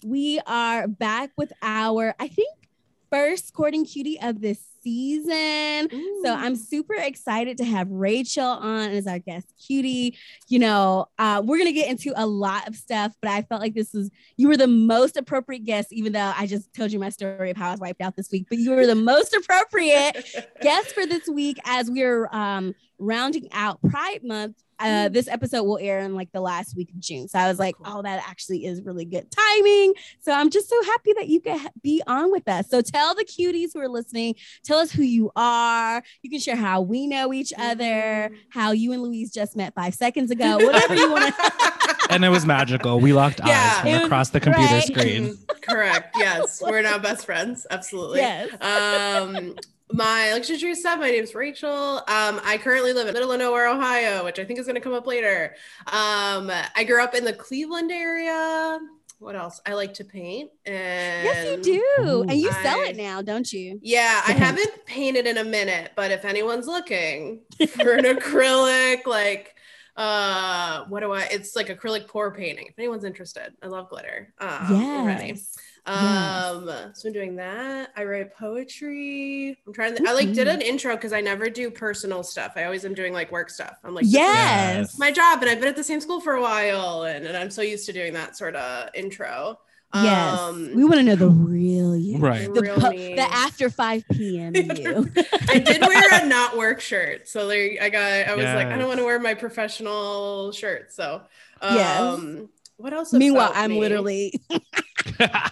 We 0.04 0.40
are 0.48 0.88
back 0.88 1.32
with 1.38 1.54
our, 1.62 2.16
I 2.20 2.28
think, 2.28 2.70
first 3.12 3.54
courting 3.54 3.86
cutie 3.86 4.20
of 4.20 4.42
this 4.42 4.60
season. 4.84 5.90
So 6.24 6.34
I'm 6.34 6.56
super 6.56 6.96
excited 6.96 7.58
to 7.58 7.66
have 7.66 7.90
Rachel 7.90 8.46
on 8.46 8.92
as 8.92 9.08
our 9.08 9.20
guest 9.20 9.48
cutie. 9.66 10.18
You 10.48 10.60
know, 10.60 11.08
uh, 11.18 11.42
we're 11.46 11.58
gonna 11.58 11.72
get 11.72 11.90
into 11.90 12.14
a 12.16 12.26
lot 12.26 12.68
of 12.68 12.76
stuff, 12.76 13.14
but 13.22 13.32
I 13.32 13.42
felt 13.44 13.62
like 13.62 13.74
this 13.74 13.94
was 13.94 14.10
you 14.38 14.48
were 14.48 14.58
the 14.58 14.68
most 14.68 15.18
appropriate 15.18 15.66
guest, 15.66 15.92
even 15.92 16.14
though 16.14 16.34
I 16.36 16.48
just 16.48 16.74
told 16.74 16.92
you 16.92 17.00
my 17.00 17.10
story 17.10 17.52
of 17.52 17.58
how 17.58 17.70
I 17.70 17.72
was 17.72 17.80
wiped 17.80 18.02
out 18.02 18.16
this 18.16 18.32
week. 18.32 18.48
But 18.50 18.60
you 18.60 18.72
were 18.72 18.88
the 18.88 18.96
most 18.96 19.34
appropriate 19.34 20.26
guest 20.62 20.94
for 20.94 21.06
this 21.06 21.28
week 21.28 21.58
as 21.66 21.90
we're 21.90 22.28
um, 22.32 22.76
rounding 23.02 23.50
out 23.52 23.82
Pride 23.82 24.24
Month. 24.24 24.58
Uh, 24.80 25.10
this 25.10 25.28
episode 25.28 25.62
will 25.64 25.78
air 25.78 26.00
in 26.00 26.16
like 26.16 26.32
the 26.32 26.42
last 26.42 26.76
week 26.76 26.90
of 26.90 27.00
June. 27.00 27.28
So 27.28 27.38
I 27.38 27.48
was 27.48 27.60
like, 27.60 27.76
oh, 27.86 28.02
that 28.02 28.28
actually 28.28 28.66
is 28.66 28.82
really 28.82 29.06
good 29.06 29.30
timing. 29.30 29.94
So 30.22 30.32
I'm 30.32 30.50
just 30.50 30.70
so 30.70 30.84
happy 30.86 31.14
that 31.14 31.28
you 31.28 31.40
could 31.40 31.60
be 31.84 32.02
on 32.08 32.32
with 32.32 32.48
us. 32.48 32.68
So 32.68 32.82
tell 32.82 33.14
the 33.14 33.24
cuties 33.24 33.74
who 33.74 33.80
are 33.80 33.88
listening, 33.88 34.36
tell 34.72 34.80
us 34.80 34.92
who 34.92 35.04
you 35.04 35.32
are. 35.36 36.02
You 36.22 36.30
can 36.30 36.40
share 36.40 36.56
how 36.56 36.82
we 36.82 37.06
know 37.08 37.34
each 37.34 37.52
other, 37.58 38.32
how 38.50 38.72
you 38.72 38.94
and 38.94 39.04
Louise 39.04 39.32
just 39.32 39.58
met 39.58 39.76
five 39.76 39.94
seconds 39.94 40.32
ago, 40.32 40.58
whatever 40.58 40.96
you 40.96 41.12
want 41.12 41.36
to. 41.36 41.52
And 42.10 42.26
it 42.26 42.30
was 42.30 42.46
magical. 42.46 43.00
We 43.00 43.14
locked 43.14 43.40
Yeah. 43.46 43.76
eyes 43.78 43.82
from 43.84 43.92
was 43.94 44.02
across 44.04 44.30
the 44.32 44.42
computer 44.42 44.74
right. 44.74 44.84
screen. 44.84 45.38
Correct. 45.62 46.14
Yes, 46.18 46.62
we're 46.62 46.82
now 46.82 46.98
best 46.98 47.26
friends. 47.26 47.66
Absolutely. 47.72 48.20
yes. 48.20 48.50
Um, 48.60 49.56
my 49.94 50.34
like 50.34 50.44
Teresa, 50.44 50.98
my 50.98 51.10
name's 51.10 51.34
Rachel. 51.34 51.70
Um, 51.70 52.42
I 52.44 52.60
currently 52.62 52.92
live 52.92 53.08
in 53.08 53.14
middle 53.14 53.32
of 53.32 53.40
nowhere, 53.40 53.70
Ohio, 53.70 54.26
which 54.26 54.40
I 54.40 54.44
think 54.44 54.60
is 54.60 54.66
going 54.66 54.76
to 54.76 54.82
come 54.82 54.94
up 54.94 55.08
later. 55.08 55.56
Um, 55.88 56.52
I 56.76 56.84
grew 56.86 57.02
up 57.02 57.16
in 57.16 57.24
the 57.24 57.34
Cleveland 57.34 57.94
area. 57.94 58.80
What 59.22 59.36
else? 59.36 59.62
I 59.68 59.76
like 59.76 59.94
to 59.96 60.04
paint. 60.04 60.50
And 60.66 61.24
Yes, 61.24 61.46
you 61.46 61.62
do. 61.62 62.26
And 62.28 62.34
you 62.42 62.52
sell 62.64 62.82
it 62.82 62.98
now, 62.98 63.22
don't 63.22 63.54
you? 63.54 63.80
Yeah, 63.84 64.20
I 64.28 64.32
haven't 64.46 64.86
painted 64.88 65.28
in 65.28 65.38
a 65.38 65.44
minute, 65.44 65.92
but 65.96 66.10
if 66.10 66.26
anyone's 66.26 66.66
looking 66.66 67.42
for 67.70 67.94
an 67.94 68.06
acrylic, 68.06 69.06
like 69.06 69.56
uh 69.96 70.86
what 70.86 71.02
do 71.02 71.12
I 71.12 71.24
it's 71.26 71.56
like 71.56 71.68
acrylic 71.68 72.08
pour 72.08 72.34
painting. 72.34 72.66
If 72.70 72.80
anyone's 72.80 73.04
interested, 73.04 73.54
I 73.62 73.68
love 73.68 73.90
glitter. 73.90 74.34
Um 74.40 74.66
yes. 74.72 75.56
Um, 75.86 76.70
so 76.94 77.08
I'm 77.08 77.14
doing 77.14 77.36
that. 77.38 77.90
I 77.96 78.04
write 78.04 78.36
poetry. 78.36 79.58
I'm 79.66 79.74
trying 79.74 79.96
to, 79.96 80.04
I 80.08 80.14
like 80.14 80.32
did 80.34 80.48
an 80.48 80.62
intro 80.62 80.96
because 80.96 81.14
I 81.14 81.22
never 81.22 81.50
do 81.50 81.72
personal 81.72 82.24
stuff. 82.24 82.54
I 82.56 82.66
always 82.66 82.86
am 82.86 82.94
doing 82.94 83.14
like 83.14 83.32
work 83.32 83.50
stuff. 83.50 83.78
I'm 83.84 83.94
like, 83.96 84.06
Yes. 84.08 84.98
my 85.00 85.12
job, 85.12 85.42
and 85.42 85.50
I've 85.50 85.60
been 85.60 85.70
at 85.70 85.76
the 85.76 85.84
same 85.84 86.00
school 86.02 86.22
for 86.22 86.34
a 86.34 86.42
while, 86.42 87.04
and, 87.04 87.26
and 87.26 87.36
I'm 87.36 87.50
so 87.50 87.62
used 87.62 87.86
to 87.88 87.94
doing 87.94 88.14
that 88.14 88.38
sort 88.38 88.56
of 88.56 88.90
intro. 88.94 89.60
Yes. 89.94 90.40
Um, 90.40 90.72
we 90.74 90.84
want 90.86 90.96
to 90.98 91.04
know 91.04 91.16
the 91.16 91.28
real 91.28 91.98
you. 91.98 92.18
Right. 92.18 92.54
The, 92.54 92.62
real 92.62 92.76
po- 92.80 92.92
me. 92.92 93.16
the 93.16 93.24
after 93.24 93.70
5 93.70 94.06
p.m. 94.14 94.56
you. 94.56 95.12
I 95.50 95.60
did 95.60 95.82
wear 95.82 96.04
a 96.24 96.26
not 96.28 96.56
work 96.58 96.80
shirt, 96.80 97.28
so 97.28 97.46
like 97.46 97.78
I 97.82 97.90
got. 97.90 98.28
I 98.30 98.36
was 98.36 98.46
like, 98.46 98.68
I 98.68 98.78
don't 98.78 98.88
want 98.88 99.00
to 99.00 99.06
wear 99.06 99.20
my 99.20 99.34
professional 99.34 100.54
shirt, 100.54 100.94
so 100.94 101.24
um, 101.62 101.76
Yes. 101.76 102.48
What 102.82 102.94
else? 102.94 103.14
Meanwhile, 103.14 103.52
about 103.52 103.58
I'm 103.64 103.72
me? 103.72 103.80
literally 103.80 104.34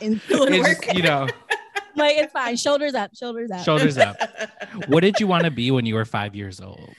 in 0.01 0.19
it's 0.27 0.81
just, 0.81 0.95
you 0.95 1.03
know, 1.03 1.27
like 1.95 2.17
it's 2.17 2.31
fine. 2.33 2.55
Shoulders 2.55 2.95
up, 2.95 3.15
shoulders 3.15 3.51
up. 3.51 3.63
shoulders 3.63 3.97
up. 3.97 4.17
What 4.87 5.01
did 5.01 5.19
you 5.19 5.27
want 5.27 5.45
to 5.45 5.51
be 5.51 5.71
when 5.71 5.85
you 5.85 5.95
were 5.95 6.05
five 6.05 6.35
years 6.35 6.61
old? 6.61 6.93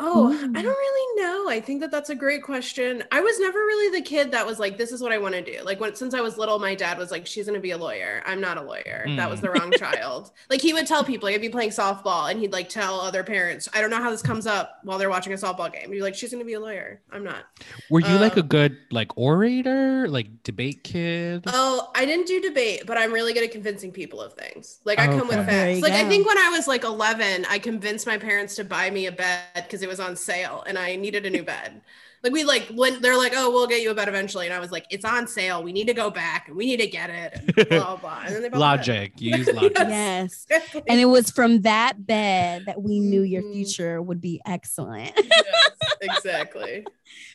Oh, 0.00 0.32
Ooh. 0.32 0.52
I 0.54 0.62
don't 0.62 0.64
really 0.64 1.22
know. 1.22 1.48
I 1.50 1.60
think 1.60 1.80
that 1.80 1.90
that's 1.90 2.10
a 2.10 2.14
great 2.14 2.42
question. 2.44 3.02
I 3.10 3.20
was 3.20 3.40
never 3.40 3.58
really 3.58 3.98
the 3.98 4.04
kid 4.04 4.30
that 4.30 4.46
was 4.46 4.58
like, 4.60 4.76
"This 4.78 4.92
is 4.92 5.00
what 5.02 5.10
I 5.10 5.18
want 5.18 5.34
to 5.34 5.42
do." 5.42 5.60
Like 5.64 5.80
when 5.80 5.94
since 5.96 6.14
I 6.14 6.20
was 6.20 6.38
little, 6.38 6.58
my 6.60 6.74
dad 6.76 6.98
was 6.98 7.10
like, 7.10 7.26
"She's 7.26 7.46
gonna 7.46 7.58
be 7.58 7.72
a 7.72 7.78
lawyer." 7.78 8.22
I'm 8.24 8.40
not 8.40 8.58
a 8.58 8.62
lawyer. 8.62 9.04
That 9.16 9.28
was 9.28 9.40
Mm. 9.40 9.42
the 9.42 9.50
wrong 9.50 9.72
child. 9.78 10.30
Like 10.50 10.60
he 10.60 10.72
would 10.72 10.86
tell 10.86 11.02
people, 11.02 11.26
like 11.26 11.34
I'd 11.34 11.40
be 11.40 11.48
playing 11.48 11.70
softball, 11.70 12.30
and 12.30 12.38
he'd 12.38 12.52
like 12.52 12.68
tell 12.68 13.00
other 13.00 13.24
parents, 13.24 13.68
"I 13.74 13.80
don't 13.80 13.90
know 13.90 14.00
how 14.00 14.10
this 14.10 14.22
comes 14.22 14.46
up 14.46 14.78
while 14.84 14.98
they're 14.98 15.10
watching 15.10 15.32
a 15.32 15.36
softball 15.36 15.72
game." 15.72 15.92
You're 15.92 16.04
like, 16.04 16.14
"She's 16.14 16.30
gonna 16.30 16.44
be 16.44 16.52
a 16.54 16.60
lawyer." 16.60 17.00
I'm 17.10 17.24
not. 17.24 17.44
Were 17.90 18.00
you 18.00 18.18
like 18.18 18.36
a 18.36 18.40
Um, 18.40 18.46
good 18.46 18.76
like 18.92 19.16
orator, 19.18 20.06
like 20.08 20.44
debate 20.44 20.84
kid? 20.84 21.44
Oh, 21.48 21.90
I 21.96 22.04
didn't 22.06 22.26
do 22.26 22.40
debate, 22.40 22.84
but 22.86 22.96
I'm 22.98 23.12
really 23.12 23.32
good 23.32 23.42
at 23.42 23.50
convincing 23.50 23.90
people 23.90 24.20
of 24.20 24.34
things. 24.34 24.78
Like 24.84 25.00
I 25.00 25.06
come 25.08 25.26
with 25.26 25.38
Okay. 25.38 25.46
There 25.46 25.68
you 25.70 25.80
facts. 25.80 25.82
Like 25.82 25.92
I 26.04 26.08
think 26.08 26.26
when 26.26 26.38
I 26.38 26.50
was 26.50 26.68
like 26.68 26.84
11, 26.84 27.46
I 27.50 27.58
convinced 27.58 28.06
my 28.06 28.16
parents 28.18 28.54
to 28.56 28.64
buy 28.64 28.90
me 28.90 29.06
a 29.06 29.12
bed 29.12 29.40
because 29.54 29.82
it 29.82 29.87
was 29.88 30.00
on 30.00 30.16
sale 30.16 30.62
and 30.66 30.78
I 30.78 30.96
needed 30.96 31.26
a 31.26 31.30
new 31.30 31.42
bed. 31.42 31.80
Like 32.22 32.32
we 32.32 32.44
like 32.44 32.68
when 32.74 33.00
they're 33.00 33.16
like, 33.16 33.32
"Oh, 33.36 33.50
we'll 33.50 33.66
get 33.66 33.80
you 33.82 33.90
a 33.90 33.94
bed 33.94 34.08
eventually," 34.08 34.46
and 34.46 34.54
I 34.54 34.58
was 34.58 34.70
like, 34.72 34.86
"It's 34.90 35.04
on 35.04 35.26
sale. 35.26 35.62
We 35.62 35.72
need 35.72 35.86
to 35.86 35.94
go 35.94 36.10
back 36.10 36.48
and 36.48 36.56
we 36.56 36.66
need 36.66 36.80
to 36.80 36.86
get 36.88 37.10
it." 37.10 37.34
And 37.56 37.68
blah 37.68 37.96
blah. 37.96 37.96
blah. 37.96 38.22
And 38.26 38.34
then 38.34 38.42
they 38.42 38.48
bought 38.48 38.56
the. 38.58 38.60
Logic. 38.60 39.12
You 39.18 39.36
use 39.36 39.48
logic. 39.52 39.76
Yes. 39.88 40.46
And 40.88 41.00
it 41.00 41.06
was 41.06 41.30
from 41.30 41.62
that 41.62 42.06
bed 42.06 42.66
that 42.66 42.82
we 42.82 43.00
knew 43.00 43.22
your 43.22 43.42
Mhm. 43.42 43.52
future 43.52 44.02
would 44.02 44.20
be 44.20 44.40
excellent. 44.46 45.12
Yes, 45.16 45.72
exactly. 46.00 46.84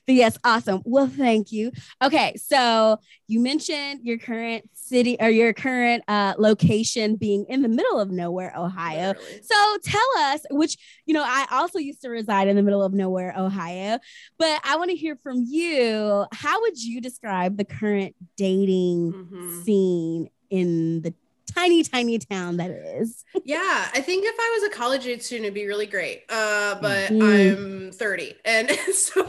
But 0.06 0.16
yes, 0.16 0.38
awesome. 0.44 0.82
Well, 0.86 1.08
thank 1.08 1.52
you. 1.52 1.72
Okay, 2.02 2.36
so 2.36 3.00
you 3.28 3.40
mentioned 3.40 4.02
your 4.04 4.18
current 4.18 4.70
city 4.74 5.16
or 5.20 5.30
your 5.30 5.54
current 5.54 6.04
uh, 6.08 6.34
location 6.38 7.16
being 7.16 7.46
in 7.48 7.62
the 7.62 7.70
middle 7.70 8.00
of 8.00 8.12
nowhere, 8.12 8.54
Ohio. 8.56 9.10
Literally. 9.10 9.42
So 9.44 9.78
tell 9.84 10.18
us, 10.20 10.42
which, 10.52 10.78
you 11.06 11.14
know, 11.14 11.24
I 11.26 11.48
also 11.52 11.80
used 11.80 12.02
to 12.02 12.10
reside 12.10 12.48
in 12.50 12.56
the 12.56 12.62
middle 12.62 12.84
of 12.84 12.94
nowhere, 12.94 13.34
Ohio, 13.36 13.98
but 14.38 14.60
I 14.64 14.73
want 14.78 14.90
to 14.90 14.96
hear 14.96 15.16
from 15.24 15.44
you. 15.48 16.26
How 16.32 16.62
would 16.62 16.82
you 16.82 17.02
describe 17.02 17.58
the 17.58 17.66
current 17.66 18.16
dating 18.38 19.14
Mhm. 19.14 19.64
scene 19.64 20.30
in 20.50 21.02
the 21.02 21.14
tiny, 21.54 21.84
tiny 21.84 22.20
town 22.20 22.58
that 22.58 22.72
is? 22.72 23.24
Yeah, 23.46 23.90
I 23.94 24.00
think 24.02 24.26
if 24.26 24.36
I 24.40 24.60
was 24.60 24.72
a 24.72 24.76
college 24.76 25.06
age 25.08 25.22
student, 25.22 25.46
it'd 25.46 25.54
be 25.56 25.66
really 25.66 25.86
great. 25.88 26.24
Uh, 26.30 26.76
but 26.82 27.12
Mm. 27.12 27.22
I'm 27.22 27.92
30, 27.92 28.36
and 28.46 28.70
so 28.94 29.26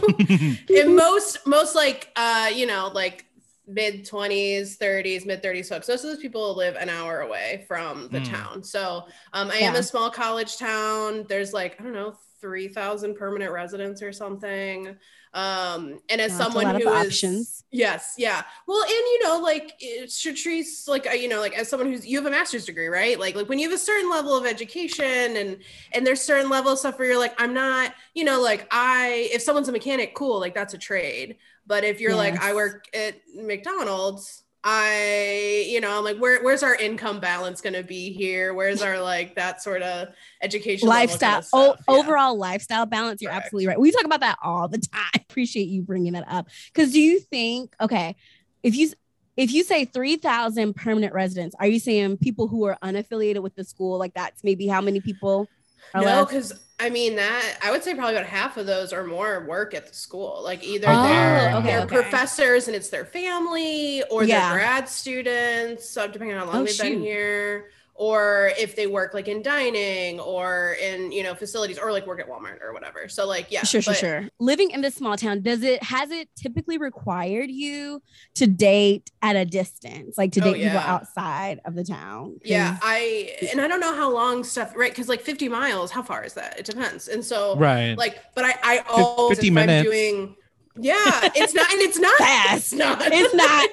in 0.68 0.94
most 1.04 1.46
most 1.46 1.74
like 1.74 2.10
uh 2.16 2.50
you 2.54 2.66
know 2.66 2.90
like 2.94 3.24
mid 3.66 4.04
20s 4.06 4.76
30s 4.76 5.24
mid 5.24 5.42
30s 5.42 5.68
folks 5.70 5.88
most 5.88 6.04
of 6.04 6.10
those 6.10 6.18
people 6.20 6.54
live 6.54 6.76
an 6.76 6.90
hour 6.90 7.20
away 7.20 7.64
from 7.66 8.08
the 8.10 8.20
Mm. 8.20 8.30
town 8.30 8.62
so 8.62 9.06
um 9.32 9.50
i 9.50 9.56
am 9.56 9.74
a 9.74 9.82
small 9.82 10.10
college 10.10 10.58
town 10.58 11.24
there's 11.30 11.54
like 11.54 11.80
i 11.80 11.82
don't 11.82 11.94
know 11.94 12.12
3000 12.42 13.14
permanent 13.14 13.50
residents 13.52 14.02
or 14.02 14.12
something 14.12 14.94
um 15.34 15.98
and 16.08 16.20
as 16.20 16.32
a 16.32 16.36
someone 16.36 16.80
who 16.80 16.88
is 16.88 17.06
options. 17.06 17.64
yes 17.72 18.14
yeah. 18.16 18.42
Well 18.68 18.82
and 18.82 18.90
you 18.90 19.24
know 19.24 19.40
like 19.40 19.72
it 19.80 20.08
Shatrice, 20.08 20.86
like 20.86 21.08
uh, 21.08 21.10
you 21.10 21.28
know 21.28 21.40
like 21.40 21.58
as 21.58 21.68
someone 21.68 21.90
who's 21.90 22.06
you 22.06 22.16
have 22.18 22.26
a 22.26 22.30
master's 22.30 22.64
degree 22.64 22.86
right? 22.86 23.18
Like 23.18 23.34
like 23.34 23.48
when 23.48 23.58
you 23.58 23.68
have 23.68 23.76
a 23.76 23.82
certain 23.82 24.08
level 24.08 24.36
of 24.36 24.46
education 24.46 25.36
and 25.36 25.58
and 25.92 26.06
there's 26.06 26.20
certain 26.20 26.48
level 26.48 26.72
of 26.72 26.78
stuff 26.78 26.98
where 26.98 27.08
you're 27.08 27.18
like 27.18 27.34
i'm 27.38 27.52
not 27.52 27.92
you 28.14 28.22
know 28.24 28.40
like 28.40 28.68
i 28.70 29.28
if 29.32 29.42
someone's 29.42 29.68
a 29.68 29.72
mechanic 29.72 30.14
cool 30.14 30.38
like 30.38 30.54
that's 30.54 30.74
a 30.74 30.78
trade. 30.78 31.36
But 31.66 31.82
if 31.82 32.00
you're 32.00 32.14
like 32.14 32.40
i 32.40 32.54
work 32.54 32.86
at 32.94 33.16
mcdonald's 33.34 34.43
i 34.66 35.66
you 35.68 35.80
know 35.80 35.98
i'm 35.98 36.04
like 36.04 36.16
where, 36.16 36.42
where's 36.42 36.62
our 36.62 36.74
income 36.74 37.20
balance 37.20 37.60
going 37.60 37.74
to 37.74 37.82
be 37.82 38.12
here? 38.12 38.54
Where's 38.54 38.80
our 38.82 39.00
like 39.00 39.34
that 39.36 39.62
sort 39.62 39.82
of 39.82 40.08
education 40.42 40.88
lifestyle 40.88 41.42
kind 41.42 41.70
of 41.72 41.78
Yeah. 41.88 41.94
overall 41.94 42.36
lifestyle 42.38 42.86
balance 42.86 43.20
you're 43.20 43.30
Correct. 43.30 43.46
absolutely 43.46 43.66
right. 43.68 43.78
We 43.80 43.90
talk 43.90 44.04
about 44.04 44.20
that 44.20 44.38
all 44.42 44.68
the 44.68 44.78
time. 44.92 45.02
I 45.14 45.20
appreciate 45.28 45.68
you 45.68 45.82
bringing 45.82 46.14
that 46.14 46.24
up. 46.28 46.48
Because 46.72 46.92
do 46.92 47.00
you 47.00 47.20
think 47.20 47.74
okay 47.80 48.16
if 48.62 48.74
you 48.74 48.90
if 49.36 49.52
you 49.52 49.64
say 49.64 49.84
3000 49.84 50.74
permanent 50.74 51.12
residents 51.12 51.54
are 51.58 51.66
you 51.66 51.78
saying 51.78 52.16
people 52.18 52.48
who 52.48 52.64
are 52.64 52.78
unaffiliated 52.82 53.42
with 53.42 53.54
the 53.56 53.64
school 53.64 53.98
like 53.98 54.14
that's 54.14 54.42
maybe 54.44 54.66
how 54.66 54.80
many 54.80 55.00
people 55.00 55.46
no 55.94 56.24
because 56.24 56.52
i 56.80 56.90
mean 56.90 57.16
that 57.16 57.58
i 57.62 57.70
would 57.70 57.82
say 57.84 57.94
probably 57.94 58.14
about 58.14 58.26
half 58.26 58.56
of 58.56 58.66
those 58.66 58.92
or 58.92 59.04
more 59.04 59.44
work 59.46 59.74
at 59.74 59.86
the 59.86 59.94
school 59.94 60.40
like 60.42 60.62
either 60.64 60.86
Oh, 60.88 61.02
they're, 61.08 61.54
okay, 61.56 61.66
they're 61.66 61.80
okay. 61.82 61.94
professors 62.02 62.66
and 62.66 62.76
it's 62.76 62.88
their 62.90 63.04
family 63.04 64.02
or 64.10 64.24
Yeah. 64.24 64.50
they're 64.50 64.58
grad 64.58 64.88
students 64.88 65.88
so 65.88 66.06
depending 66.06 66.36
on 66.36 66.46
how 66.46 66.52
long 66.52 66.62
Oh, 66.62 66.64
they've 66.64 66.78
been 66.78 67.00
here 67.00 67.66
or 67.96 68.50
if 68.58 68.74
they 68.74 68.86
work 68.88 69.14
like 69.14 69.28
in 69.28 69.40
dining 69.40 70.18
or 70.18 70.76
in 70.82 71.12
you 71.12 71.22
know 71.22 71.34
facilities 71.34 71.78
or 71.78 71.92
like 71.92 72.06
work 72.06 72.18
at 72.18 72.28
walmart 72.28 72.60
or 72.60 72.72
whatever 72.72 73.08
so 73.08 73.26
like 73.26 73.46
yeah 73.50 73.62
sure 73.62 73.80
sure 73.80 73.92
but- 73.94 73.98
sure 73.98 74.28
living 74.40 74.70
in 74.72 74.80
this 74.80 74.94
small 74.96 75.16
town 75.16 75.40
does 75.40 75.62
it 75.62 75.80
has 75.82 76.10
it 76.10 76.28
typically 76.36 76.76
required 76.76 77.50
you 77.50 78.02
to 78.34 78.46
date 78.48 79.10
at 79.22 79.36
a 79.36 79.44
distance 79.44 80.18
like 80.18 80.32
to 80.32 80.40
Oh, 80.40 80.52
date 80.52 80.62
people 80.62 80.78
outside 80.78 81.60
of 81.64 81.74
the 81.76 81.84
town? 81.84 82.38
yeah 82.44 82.78
i 82.82 83.36
and 83.52 83.60
i 83.60 83.68
don't 83.68 83.80
know 83.80 83.94
how 83.94 84.10
long 84.12 84.42
stuff 84.42 84.72
right 84.74 84.90
because 84.90 85.08
like 85.08 85.20
50 85.20 85.48
miles 85.48 85.90
how 85.92 86.02
far 86.02 86.24
is 86.24 86.34
that 86.34 86.58
it 86.58 86.66
depends 86.66 87.06
and 87.08 87.24
so 87.24 87.56
right. 87.56 87.96
like 87.96 88.18
but 88.34 88.44
i 88.44 88.54
i 88.64 88.78
always 88.88 89.38
50 89.38 89.46
if 89.46 89.50
I'm 89.50 89.54
minutes. 89.54 89.88
doing 89.88 90.36
yeah 90.76 91.30
it's 91.36 91.54
not 91.54 91.70
and 91.70 91.80
it's 91.82 91.98
not 92.00 92.18
Fast. 92.18 92.72
it's 92.72 92.72
not 92.72 92.98
it's 93.04 93.34
not 93.34 93.70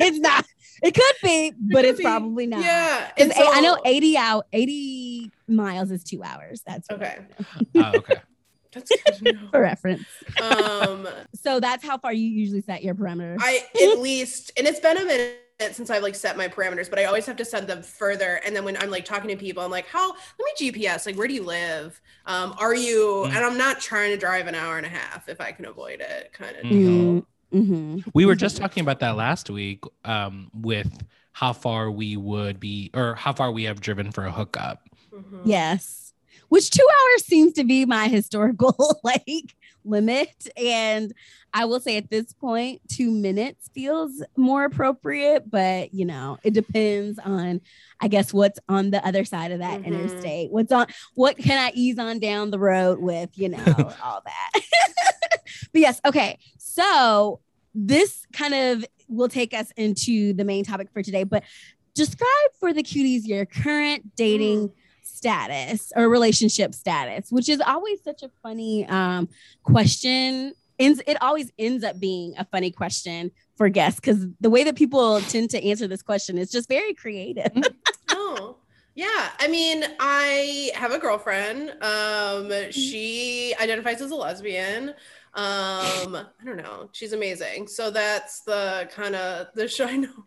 it's 0.00 0.18
not 0.18 0.44
it 0.82 0.94
could 0.94 1.14
be 1.22 1.52
but 1.58 1.80
could 1.82 1.84
it's 1.90 1.98
be. 1.98 2.04
probably 2.04 2.46
not 2.46 2.60
Yeah. 2.60 3.10
and 3.16 3.30
a- 3.30 3.34
I 3.38 3.60
know 3.60 3.78
80 3.84 4.16
out 4.16 4.46
80 4.52 5.30
miles 5.48 5.90
is 5.90 6.02
two 6.04 6.22
hours. 6.22 6.62
That's 6.66 6.88
Okay. 6.90 7.18
know. 7.74 7.82
oh, 7.84 7.92
okay. 7.98 8.14
That's 8.72 9.20
good 9.20 9.38
for 9.50 9.60
reference. 9.60 10.04
um 10.40 11.06
So 11.34 11.60
that's 11.60 11.84
how 11.84 11.98
far 11.98 12.12
you 12.12 12.26
usually 12.26 12.62
set 12.62 12.82
your 12.82 12.94
parameters. 12.94 13.36
I 13.40 13.60
at 13.92 13.98
least 14.00 14.52
and 14.56 14.66
it's 14.66 14.80
been 14.80 14.96
a 14.96 15.04
minute 15.04 15.38
since 15.70 15.90
I've 15.90 16.02
like 16.02 16.16
set 16.16 16.36
my 16.36 16.48
parameters, 16.48 16.90
but 16.90 16.98
I 16.98 17.04
always 17.04 17.24
have 17.26 17.36
to 17.36 17.44
send 17.44 17.68
them 17.68 17.82
further. 17.84 18.40
And 18.44 18.56
then 18.56 18.64
when 18.64 18.76
I'm 18.78 18.90
like 18.90 19.04
talking 19.04 19.28
to 19.28 19.36
people, 19.36 19.62
I'm 19.62 19.70
like, 19.70 19.86
how 19.86 20.08
let 20.10 20.60
me 20.60 20.72
GPS, 20.72 21.06
like 21.06 21.16
where 21.16 21.28
do 21.28 21.34
you 21.34 21.44
live? 21.44 22.00
Um, 22.26 22.54
are 22.58 22.74
you 22.74 23.26
Mm. 23.26 23.36
and 23.36 23.44
I'm 23.44 23.56
not 23.58 23.78
trying 23.78 24.10
to 24.10 24.16
drive 24.16 24.46
an 24.48 24.54
hour 24.56 24.76
and 24.78 24.86
a 24.86 24.88
half 24.88 25.28
if 25.28 25.40
I 25.40 25.52
can 25.52 25.66
avoid 25.66 26.00
it, 26.00 26.32
kind 26.32 26.56
of 26.56 26.64
Mm. 26.64 27.24
Deal. 27.52 27.62
Mhm. 27.62 28.04
We 28.14 28.26
were 28.26 28.34
just 28.34 28.56
talking 28.56 28.80
about 28.82 29.00
that 29.00 29.16
last 29.16 29.50
week 29.50 29.84
um, 30.04 30.50
with 30.54 30.90
how 31.32 31.52
far 31.52 31.90
we 31.90 32.16
would 32.16 32.60
be 32.60 32.90
or 32.94 33.14
how 33.14 33.32
far 33.32 33.50
we 33.52 33.64
have 33.64 33.80
driven 33.80 34.10
for 34.12 34.24
a 34.24 34.30
hookup. 34.32 34.88
Mhm. 35.12 35.42
Yes. 35.44 36.12
Which 36.48 36.70
two 36.70 36.86
hours 36.86 37.24
seems 37.24 37.54
to 37.54 37.64
be 37.64 37.86
my 37.86 38.08
historical 38.08 39.00
like 39.04 39.54
limit. 39.84 40.46
And 40.56 41.12
I 41.54 41.64
will 41.64 41.80
say 41.80 41.96
at 41.96 42.08
this 42.10 42.32
point, 42.34 42.80
two 42.88 43.10
minutes 43.10 43.68
feels 43.74 44.22
more 44.36 44.64
appropriate, 44.64 45.50
but 45.50 45.92
you 45.94 46.04
know, 46.04 46.38
it 46.44 46.52
depends 46.52 47.18
on 47.18 47.60
I 48.00 48.08
guess 48.08 48.32
what's 48.34 48.58
on 48.68 48.90
the 48.90 49.04
other 49.06 49.24
side 49.24 49.50
of 49.52 49.60
that 49.60 49.80
Mhm. 49.80 49.86
interstate. 49.86 50.50
What's 50.50 50.72
on 50.72 50.86
what 51.14 51.38
can 51.38 51.58
I 51.58 51.72
ease 51.74 51.98
on 51.98 52.18
down 52.18 52.50
the 52.50 52.58
road 52.58 52.98
with, 53.00 53.30
you 53.34 53.48
know, 53.48 53.64
all 54.04 54.22
that. 54.24 54.62
but 55.72 55.80
yes, 55.80 56.00
okay. 56.04 56.38
So 56.58 57.40
this 57.74 58.26
kind 58.32 58.54
of 58.54 58.84
will 59.08 59.28
take 59.28 59.52
us 59.54 59.70
into 59.76 60.32
the 60.32 60.44
main 60.44 60.64
topic 60.64 60.88
for 60.92 61.02
today, 61.02 61.24
but 61.24 61.42
describe 61.94 62.28
for 62.58 62.72
the 62.72 62.82
cuties 62.82 63.26
your 63.26 63.44
current 63.46 64.14
dating 64.16 64.68
Mm. 64.68 64.72
status 65.02 65.92
or 65.94 66.08
relationship 66.08 66.74
status, 66.74 67.30
which 67.30 67.48
is 67.48 67.60
always 67.60 68.02
such 68.02 68.22
a 68.22 68.30
funny 68.42 68.86
um, 68.86 69.28
question. 69.62 70.52
Ends 70.78 71.00
it 71.06 71.20
always 71.20 71.50
ends 71.58 71.84
up 71.84 72.00
being 72.00 72.34
a 72.38 72.44
funny 72.46 72.70
question 72.70 73.30
for 73.56 73.68
guests 73.68 74.00
because 74.00 74.26
the 74.40 74.50
way 74.50 74.64
that 74.64 74.74
people 74.74 75.20
tend 75.20 75.50
to 75.50 75.62
answer 75.62 75.86
this 75.86 76.02
question 76.02 76.38
is 76.38 76.50
just 76.50 76.68
very 76.68 76.94
creative. 76.94 77.52
Oh, 78.14 78.56
yeah. 78.94 79.30
I 79.40 79.48
mean, 79.48 79.84
I 80.00 80.70
have 80.74 80.92
a 80.92 80.98
girlfriend. 80.98 81.70
Um, 81.70 81.78
Mm-hmm. 82.50 82.70
she 82.70 83.54
identifies 83.60 84.00
as 84.02 84.10
a 84.10 84.14
lesbian. 84.14 84.94
Um, 85.34 86.14
I 86.16 86.44
don't 86.44 86.58
know. 86.58 86.88
She's 86.92 87.12
amazing. 87.14 87.66
So 87.66 87.90
that's 87.90 88.40
the 88.42 88.88
kind 88.94 89.16
of 89.16 89.46
the 89.54 89.66
show 89.68 89.86
I 89.86 89.96
know. 89.96 90.26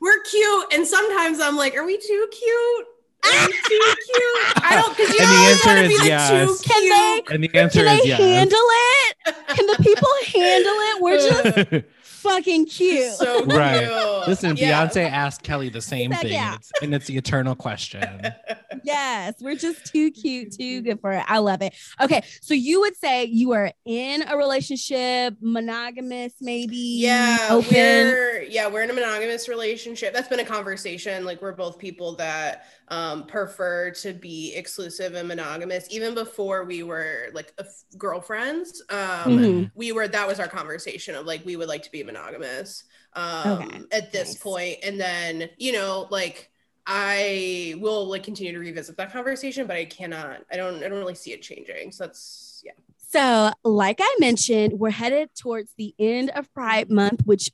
We're 0.00 0.20
cute, 0.24 0.72
and 0.74 0.86
sometimes 0.86 1.40
I'm 1.40 1.56
like, 1.56 1.76
are 1.76 1.84
we 1.86 1.96
too 1.96 2.28
cute? 2.30 2.86
Are 3.24 3.46
we 3.46 3.52
too 3.52 3.80
cute? 4.04 4.64
I 4.64 4.80
don't 4.82 4.96
because 4.96 5.14
you 5.14 5.20
And 5.20 5.30
the 5.30 5.36
always 5.36 5.64
want 5.64 5.78
to 5.78 5.84
answer 5.84 5.88
be 5.88 5.94
is 5.94 6.00
the 6.00 6.06
yes. 6.06 6.60
too 6.60 6.68
Can 6.68 6.82
they- 6.82 7.20
cute. 7.22 7.30
And 7.34 7.44
the 7.44 7.58
answer 7.58 7.78
Can 7.78 7.86
they 7.86 7.96
is 8.02 8.06
yes. 8.06 8.18
handle 8.20 8.58
it? 8.60 9.16
Can 9.48 9.66
the 9.68 9.76
people 9.80 10.08
handle 10.40 10.74
it? 10.74 11.02
We're 11.02 11.18
just 11.18 11.84
fucking 12.22 12.66
cute. 12.66 13.12
so 13.14 13.44
Right. 13.46 13.80
cute. 13.88 14.28
Listen, 14.28 14.56
Yeah. 14.56 14.86
Beyonce 14.86 15.10
asked 15.10 15.42
Kelly 15.42 15.68
the 15.68 15.80
same 15.80 16.10
Heck 16.10 16.22
thing, 16.22 16.32
yeah. 16.32 16.52
and 16.52 16.56
it's, 16.60 16.70
and 16.82 16.94
it's 16.94 17.06
the 17.06 17.16
eternal 17.16 17.54
question. 17.54 18.32
yes, 18.84 19.34
we're 19.40 19.56
just 19.56 19.86
too 19.86 20.10
cute, 20.10 20.52
too 20.52 20.80
good 20.82 21.00
for 21.00 21.12
it. 21.12 21.24
I 21.28 21.38
love 21.38 21.62
it. 21.62 21.74
Okay, 22.00 22.22
so 22.40 22.54
you 22.54 22.80
would 22.80 22.96
say 22.96 23.24
you 23.24 23.52
are 23.52 23.72
in 23.84 24.22
a 24.28 24.36
relationship, 24.36 25.34
monogamous, 25.40 26.32
maybe? 26.40 26.76
Yeah, 26.76 27.48
open. 27.50 27.72
we're 27.72 28.42
yeah 28.42 28.68
we're 28.68 28.82
in 28.82 28.90
a 28.90 28.94
monogamous 28.94 29.48
relationship. 29.48 30.12
That's 30.14 30.28
been 30.28 30.40
a 30.40 30.44
conversation. 30.44 31.24
Like 31.24 31.42
we're 31.42 31.52
both 31.52 31.78
people 31.78 32.14
that 32.16 32.66
um, 32.88 33.26
prefer 33.26 33.90
to 33.92 34.12
be 34.12 34.54
exclusive 34.54 35.14
and 35.14 35.28
monogamous. 35.28 35.86
Even 35.90 36.14
before 36.14 36.64
we 36.64 36.82
were 36.82 37.28
like 37.32 37.52
f- 37.58 37.84
girlfriends, 37.96 38.82
um, 38.90 39.38
Mhm. 39.38 39.70
we 39.74 39.92
were 39.92 40.08
that 40.08 40.26
was 40.28 40.40
our 40.40 40.48
conversation 40.48 41.14
of 41.14 41.26
like 41.26 41.44
we 41.44 41.56
would 41.56 41.68
like 41.68 41.82
to 41.82 41.90
be 41.92 42.02
monogamous 42.02 42.84
um, 43.14 43.52
Okay, 43.52 43.86
at 43.92 44.12
this 44.12 44.34
nice. 44.34 44.38
point. 44.42 44.78
And 44.82 45.00
then 45.00 45.48
you 45.58 45.72
know 45.72 46.06
like 46.10 46.50
I 46.86 47.74
will 47.78 48.06
like 48.06 48.24
continue 48.24 48.52
to 48.52 48.58
revisit 48.58 48.96
that 48.96 49.12
conversation, 49.12 49.66
but 49.66 49.76
I 49.76 49.84
cannot. 49.84 50.40
I 50.50 50.56
don't. 50.56 50.82
I 50.82 50.88
don't 50.88 50.98
really 50.98 51.14
see 51.14 51.32
it 51.32 51.42
changing. 51.42 51.92
So 51.92 52.04
that's 52.06 52.60
yeah. 52.64 52.72
So, 52.96 53.52
like 53.62 53.98
I 54.00 54.16
mentioned, 54.20 54.74
we're 54.78 54.90
headed 54.90 55.30
towards 55.34 55.72
the 55.76 55.94
end 55.98 56.30
of 56.30 56.52
Pride 56.54 56.90
Month, 56.90 57.22
which 57.24 57.50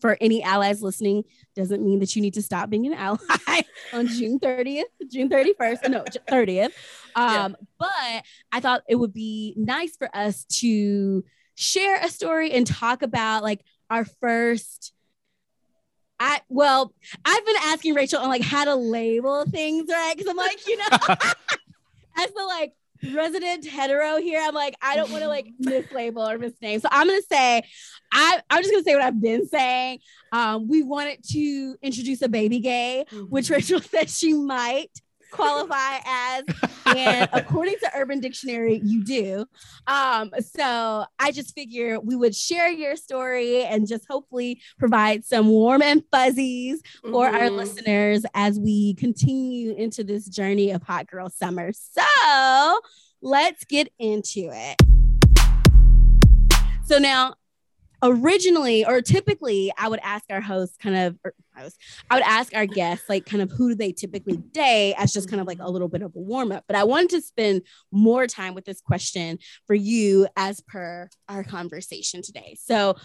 for 0.00 0.16
any 0.20 0.42
allies 0.42 0.82
listening 0.82 1.24
doesn't 1.54 1.84
mean 1.84 2.00
that 2.00 2.16
you 2.16 2.22
need 2.22 2.34
to 2.34 2.42
stop 2.42 2.70
being 2.70 2.86
an 2.86 2.94
ally 2.94 3.18
on 3.92 4.06
June 4.06 4.38
30th, 4.40 4.84
June 5.10 5.28
31st, 5.28 5.88
no, 5.90 6.04
30th. 6.28 6.72
Um, 7.14 7.56
But 7.78 8.24
I 8.52 8.60
thought 8.60 8.82
it 8.88 8.96
would 8.96 9.12
be 9.12 9.54
nice 9.56 9.96
for 9.96 10.08
us 10.14 10.44
to 10.60 11.24
share 11.54 12.00
a 12.02 12.08
story 12.08 12.52
and 12.52 12.66
talk 12.66 13.02
about 13.02 13.42
like 13.42 13.64
our 13.90 14.04
first. 14.04 14.92
I 16.18 16.40
well, 16.48 16.92
I've 17.24 17.46
been 17.46 17.56
asking 17.64 17.94
Rachel 17.94 18.20
on 18.20 18.28
like 18.28 18.42
how 18.42 18.64
to 18.64 18.74
label 18.74 19.44
things, 19.46 19.88
right? 19.90 20.14
Because 20.14 20.30
I'm 20.30 20.36
like, 20.36 20.66
you 20.66 20.76
know, 20.76 20.84
as 22.18 22.30
the 22.32 22.44
like 22.46 22.74
resident 23.02 23.66
hetero 23.66 24.18
here, 24.18 24.40
I'm 24.42 24.54
like, 24.54 24.74
I 24.82 24.96
don't 24.96 25.10
want 25.10 25.22
to 25.22 25.28
like 25.28 25.48
mislabel 25.64 26.28
or 26.28 26.38
misname. 26.38 26.80
So 26.80 26.88
I'm 26.90 27.06
gonna 27.06 27.20
say, 27.30 27.62
I 28.12 28.40
I'm 28.50 28.62
just 28.62 28.72
gonna 28.72 28.84
say 28.84 28.94
what 28.94 29.04
I've 29.04 29.20
been 29.20 29.46
saying. 29.46 30.00
Um, 30.32 30.68
we 30.68 30.82
wanted 30.82 31.24
to 31.30 31.76
introduce 31.82 32.22
a 32.22 32.28
baby 32.28 32.60
gay, 32.60 33.04
which 33.28 33.50
Rachel 33.50 33.80
said 33.80 34.10
she 34.10 34.32
might 34.34 34.90
qualify 35.30 35.98
as, 36.06 36.44
and 36.86 37.28
according 37.32 37.76
to 37.80 37.90
Urban 37.94 38.20
Dictionary, 38.20 38.80
you 38.84 39.04
do. 39.04 39.44
Um, 39.86 40.30
so 40.40 41.04
I 41.18 41.32
just 41.32 41.54
figure 41.54 42.00
we 42.00 42.16
would 42.16 42.34
share 42.34 42.70
your 42.70 42.96
story 42.96 43.64
and 43.64 43.86
just 43.86 44.06
hopefully 44.08 44.60
provide 44.78 45.24
some 45.24 45.48
warm 45.48 45.82
and 45.82 46.02
fuzzies 46.12 46.82
for 47.10 47.26
our 47.26 47.48
Mhm. 47.48 47.56
listeners 47.56 48.24
as 48.34 48.58
we 48.58 48.94
continue 48.94 49.74
into 49.74 50.02
this 50.04 50.26
journey 50.26 50.70
of 50.70 50.82
hot 50.82 51.06
girl 51.06 51.28
summer. 51.30 51.70
So 51.72 52.80
let's 53.22 53.64
get 53.64 53.92
into 53.98 54.50
it. 54.52 54.76
So 56.86 56.98
now, 56.98 57.34
originally 58.02 58.84
or 58.84 59.00
typically, 59.02 59.72
I 59.78 59.88
would 59.88 60.00
ask 60.02 60.24
our 60.30 60.40
hosts 60.40 60.76
kind 60.76 60.96
of, 60.96 61.18
host, 61.60 61.76
I 62.10 62.14
would 62.16 62.24
ask 62.24 62.54
our 62.54 62.66
guests 62.66 63.08
like 63.08 63.26
kind 63.26 63.42
of 63.42 63.50
who 63.50 63.70
do 63.70 63.74
they 63.74 63.92
typically 63.92 64.36
date 64.36 64.94
as 64.98 65.12
just 65.12 65.28
kind 65.28 65.40
of 65.40 65.46
like 65.46 65.58
a 65.60 65.70
little 65.70 65.88
bit 65.88 66.02
of 66.02 66.14
a 66.14 66.18
warm 66.18 66.52
up. 66.52 66.64
But 66.66 66.76
I 66.76 66.84
wanted 66.84 67.10
to 67.10 67.20
spend 67.20 67.62
more 67.92 68.26
time 68.26 68.54
with 68.54 68.64
this 68.64 68.80
question 68.80 69.38
for 69.66 69.74
you 69.74 70.26
as 70.36 70.60
per 70.60 71.08
our 71.28 71.44
conversation 71.44 72.22
today. 72.22 72.56
So 72.60 72.96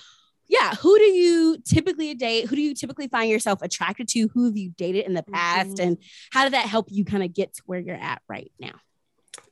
yeah, 0.48 0.76
who 0.76 0.98
do 0.98 1.06
you 1.06 1.58
typically 1.68 2.14
date? 2.14 2.48
Who 2.48 2.56
do 2.56 2.62
you 2.62 2.76
typically 2.76 3.08
find 3.08 3.30
yourself 3.30 3.62
attracted 3.62 4.08
to? 4.10 4.28
Who 4.34 4.46
have 4.46 4.58
you 4.58 4.72
dated 4.78 5.06
in 5.06 5.14
the 5.16 5.24
past? 5.24 5.78
Mhm. 5.78 5.84
And 5.84 5.98
how 6.32 6.44
did 6.44 6.54
that 6.54 6.68
help 6.68 6.88
you 6.92 7.04
kind 7.04 7.24
of 7.24 7.34
get 7.34 7.56
to 7.56 7.64
where 7.66 7.80
you're 7.80 7.96
at 7.96 8.22
right 8.30 8.52
now? 8.60 8.74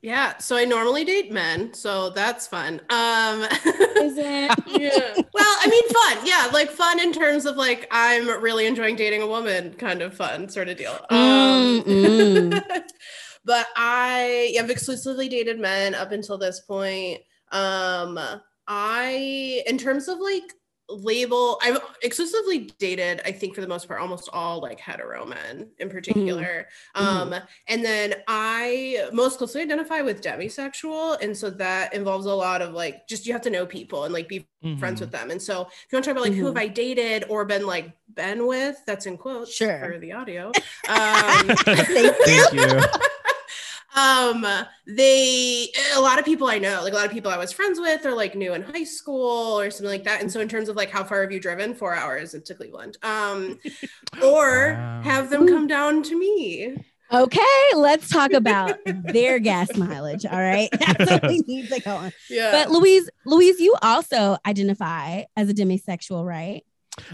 Yeah, 0.02 0.36
so 0.38 0.56
I 0.56 0.64
normally 0.66 1.04
date 1.04 1.32
men, 1.32 1.72
so 1.72 2.10
that's 2.10 2.46
fun. 2.46 2.80
Um 2.90 3.42
Is 3.42 4.18
it? 4.18 4.50
yeah. 4.66 5.14
Well, 5.32 5.56
I 5.62 5.66
mean 5.68 5.88
fun. 5.88 6.26
Yeah, 6.26 6.50
like 6.52 6.70
fun 6.70 7.00
in 7.00 7.12
terms 7.12 7.46
of 7.46 7.56
like 7.56 7.88
I'm 7.90 8.28
really 8.42 8.66
enjoying 8.66 8.96
dating 8.96 9.22
a 9.22 9.26
woman 9.26 9.74
kind 9.74 10.02
of 10.02 10.14
fun 10.14 10.48
sort 10.48 10.68
of 10.68 10.76
deal. 10.76 10.98
Um 11.10 12.50
but 13.44 13.66
I 13.76 14.52
have 14.56 14.70
exclusively 14.70 15.28
dated 15.28 15.58
men 15.58 15.94
up 15.94 16.12
until 16.12 16.36
this 16.38 16.60
point. 16.60 17.20
Um 17.50 18.18
I 18.68 19.62
in 19.66 19.78
terms 19.78 20.08
of 20.08 20.18
like 20.18 20.52
label 21.02 21.58
I've 21.62 21.78
exclusively 22.02 22.70
dated 22.78 23.20
I 23.24 23.32
think 23.32 23.54
for 23.54 23.60
the 23.60 23.66
most 23.68 23.88
part 23.88 24.00
almost 24.00 24.28
all 24.32 24.60
like 24.60 24.78
hetero 24.80 25.24
men 25.26 25.68
in 25.78 25.88
particular. 25.90 26.68
Um 26.94 27.34
and 27.68 27.84
then 27.84 28.14
I 28.28 29.08
most 29.12 29.38
closely 29.38 29.62
identify 29.62 30.00
with 30.00 30.22
demisexual 30.22 31.20
and 31.22 31.36
so 31.36 31.50
that 31.50 31.94
involves 31.94 32.26
a 32.26 32.34
lot 32.34 32.62
of 32.62 32.72
like 32.72 33.06
just 33.08 33.26
you 33.26 33.32
have 33.32 33.42
to 33.42 33.50
know 33.50 33.66
people 33.66 34.04
and 34.04 34.14
like 34.14 34.28
be 34.28 34.46
friends 34.78 35.00
with 35.00 35.10
them. 35.10 35.30
And 35.30 35.40
so 35.42 35.62
if 35.62 35.86
you 35.92 35.96
want 35.96 36.04
to 36.04 36.10
talk 36.10 36.16
about 36.18 36.28
like 36.30 36.38
who 36.38 36.46
have 36.46 36.56
I 36.56 36.68
dated 36.68 37.24
or 37.28 37.44
been 37.44 37.66
like 37.66 37.92
been 38.14 38.46
with 38.46 38.76
that's 38.86 39.06
in 39.06 39.16
quotes 39.18 39.52
Sure. 39.54 39.92
for 39.92 39.98
the 39.98 40.12
audio. 40.12 40.50
Um 40.88 41.46
Thank 41.56 42.52
you. 42.52 42.80
um 43.94 44.44
they 44.86 45.68
a 45.94 46.00
lot 46.00 46.18
of 46.18 46.24
people 46.24 46.48
i 46.48 46.58
know 46.58 46.80
like 46.82 46.92
a 46.92 46.96
lot 46.96 47.06
of 47.06 47.12
people 47.12 47.30
i 47.30 47.36
was 47.38 47.52
friends 47.52 47.78
with 47.78 48.04
are 48.04 48.14
like 48.14 48.34
new 48.34 48.52
in 48.54 48.62
high 48.62 48.82
school 48.84 49.58
or 49.60 49.70
something 49.70 49.90
like 49.90 50.04
that 50.04 50.20
and 50.20 50.30
so 50.30 50.40
in 50.40 50.48
terms 50.48 50.68
of 50.68 50.76
like 50.76 50.90
how 50.90 51.04
far 51.04 51.22
have 51.22 51.30
you 51.32 51.38
driven 51.40 51.74
four 51.74 51.94
hours 51.94 52.34
into 52.34 52.54
cleveland 52.54 52.96
um 53.02 53.58
or 54.22 54.74
Wow. 54.74 55.00
have 55.04 55.30
them 55.30 55.46
come 55.46 55.66
down 55.66 56.02
to 56.04 56.18
me 56.18 56.76
Okay, 57.12 57.40
let's 57.76 58.08
talk 58.08 58.32
about 58.32 58.76
their 58.86 59.38
gas 59.38 59.76
mileage. 59.76 60.24
All 60.26 60.40
right. 60.40 60.68
That's 60.80 61.08
what 61.08 61.22
we 61.28 61.38
need 61.46 61.68
to 61.68 61.78
go 61.80 61.94
on. 61.94 62.12
yeah 62.30 62.50
But 62.50 62.70
Louise, 62.72 63.08
Louise, 63.24 63.60
you 63.60 63.76
also 63.82 64.36
identify 64.44 65.24
as 65.36 65.48
a 65.48 65.54
demisexual, 65.54 66.24
right? 66.26 66.64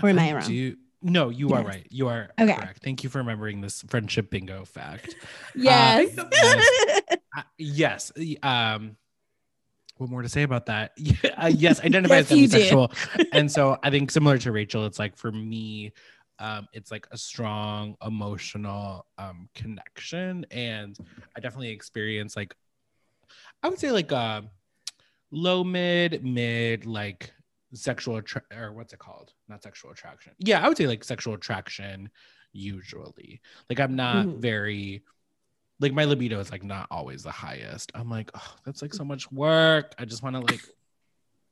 Or 0.02 0.08
am 0.08 0.18
I, 0.18 0.32
wrong? 0.32 0.46
do- 0.46 0.76
no, 1.02 1.30
you 1.30 1.50
are 1.52 1.62
right. 1.62 1.86
You 1.90 2.08
are 2.08 2.30
Okay. 2.40 2.54
correct. 2.54 2.82
Thank 2.82 3.02
you 3.04 3.10
for 3.10 3.18
remembering 3.18 3.60
this 3.60 3.82
friendship 3.82 4.30
bingo 4.30 4.64
fact. 4.64 5.16
Yes. 5.54 6.18
Uh, 7.36 7.42
yes. 7.58 8.12
Um, 8.42 8.96
what 9.98 10.10
more 10.10 10.22
to 10.22 10.28
say 10.28 10.42
about 10.42 10.66
that? 10.66 10.92
uh, 11.36 11.52
yes, 11.54 11.80
identify 11.80 12.16
Yes, 12.16 12.32
as 12.32 12.38
demisexual. 12.38 13.28
and 13.32 13.50
so 13.50 13.78
I 13.82 13.90
think 13.90 14.10
similar 14.10 14.38
to 14.38 14.50
Rachel, 14.52 14.86
it's 14.86 14.98
like 14.98 15.16
for 15.16 15.30
me, 15.30 15.92
um, 16.38 16.66
it's 16.72 16.90
like 16.90 17.06
a 17.10 17.18
strong 17.18 17.96
emotional 18.04 19.06
um, 19.18 19.48
connection. 19.54 20.46
And 20.50 20.96
I 21.36 21.40
definitely 21.40 21.68
experience 21.68 22.34
like, 22.34 22.54
I 23.62 23.68
would 23.68 23.78
say 23.78 23.90
like 23.90 24.10
uh, 24.10 24.42
low 25.30 25.62
mid, 25.64 26.24
mid, 26.24 26.86
like 26.86 27.30
sexual 27.72 28.16
attra- 28.16 28.42
or 28.56 28.72
what's 28.72 28.92
it 28.92 28.98
called? 28.98 29.32
Not 29.48 29.62
sexual 29.62 29.90
attraction. 29.90 30.32
Yeah, 30.38 30.64
I 30.64 30.68
would 30.68 30.76
say 30.76 30.86
like 30.86 31.04
sexual 31.04 31.34
attraction 31.34 32.10
usually. 32.52 33.40
Like 33.68 33.80
I'm 33.80 33.96
not 33.96 34.26
Mhm. 34.26 34.38
very 34.40 35.02
like 35.80 35.92
my 35.94 36.04
libido 36.04 36.38
is 36.40 36.50
like 36.50 36.62
not 36.62 36.86
always 36.90 37.22
the 37.22 37.30
highest. 37.30 37.90
I'm 37.94 38.10
like, 38.10 38.30
oh, 38.34 38.54
that's 38.66 38.82
like 38.82 38.92
so 38.92 39.04
much 39.04 39.30
work. 39.32 39.94
I 39.98 40.04
just 40.04 40.22
want 40.22 40.36
to 40.36 40.40
like 40.40 40.60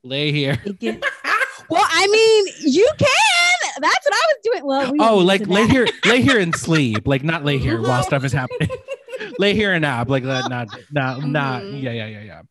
lay 0.03 0.31
here. 0.31 0.61
Well, 1.69 1.85
I 1.87 2.07
mean, 2.07 2.53
you 2.73 2.89
can. 2.97 3.81
That's 3.81 4.05
what 4.05 4.13
I 4.13 4.25
was 4.27 4.35
doing. 4.43 4.65
Well, 4.65 4.91
we 4.93 4.99
Oh, 5.01 5.17
like 5.17 5.45
lay 5.45 5.67
that. 5.67 5.71
here, 5.71 5.87
lay 6.05 6.19
here 6.21 6.39
and 6.39 6.55
sleep. 6.55 7.05
Like 7.07 7.23
not 7.23 7.45
lay 7.45 7.59
here 7.59 7.79
while 7.79 8.01
stuff 8.01 8.23
is 8.23 8.31
happening. 8.33 8.69
lay 9.39 9.53
here 9.53 9.73
and 9.73 9.83
nap. 9.83 10.09
Like 10.09 10.23
that. 10.23 10.49
Not, 10.49 10.69
not, 10.91 11.23
not. 11.23 11.61
Mhm. 11.61 11.83
Yeah, 11.83 11.91
yeah, 11.91 12.05
yeah, 12.07 12.21
yeah. 12.21 12.41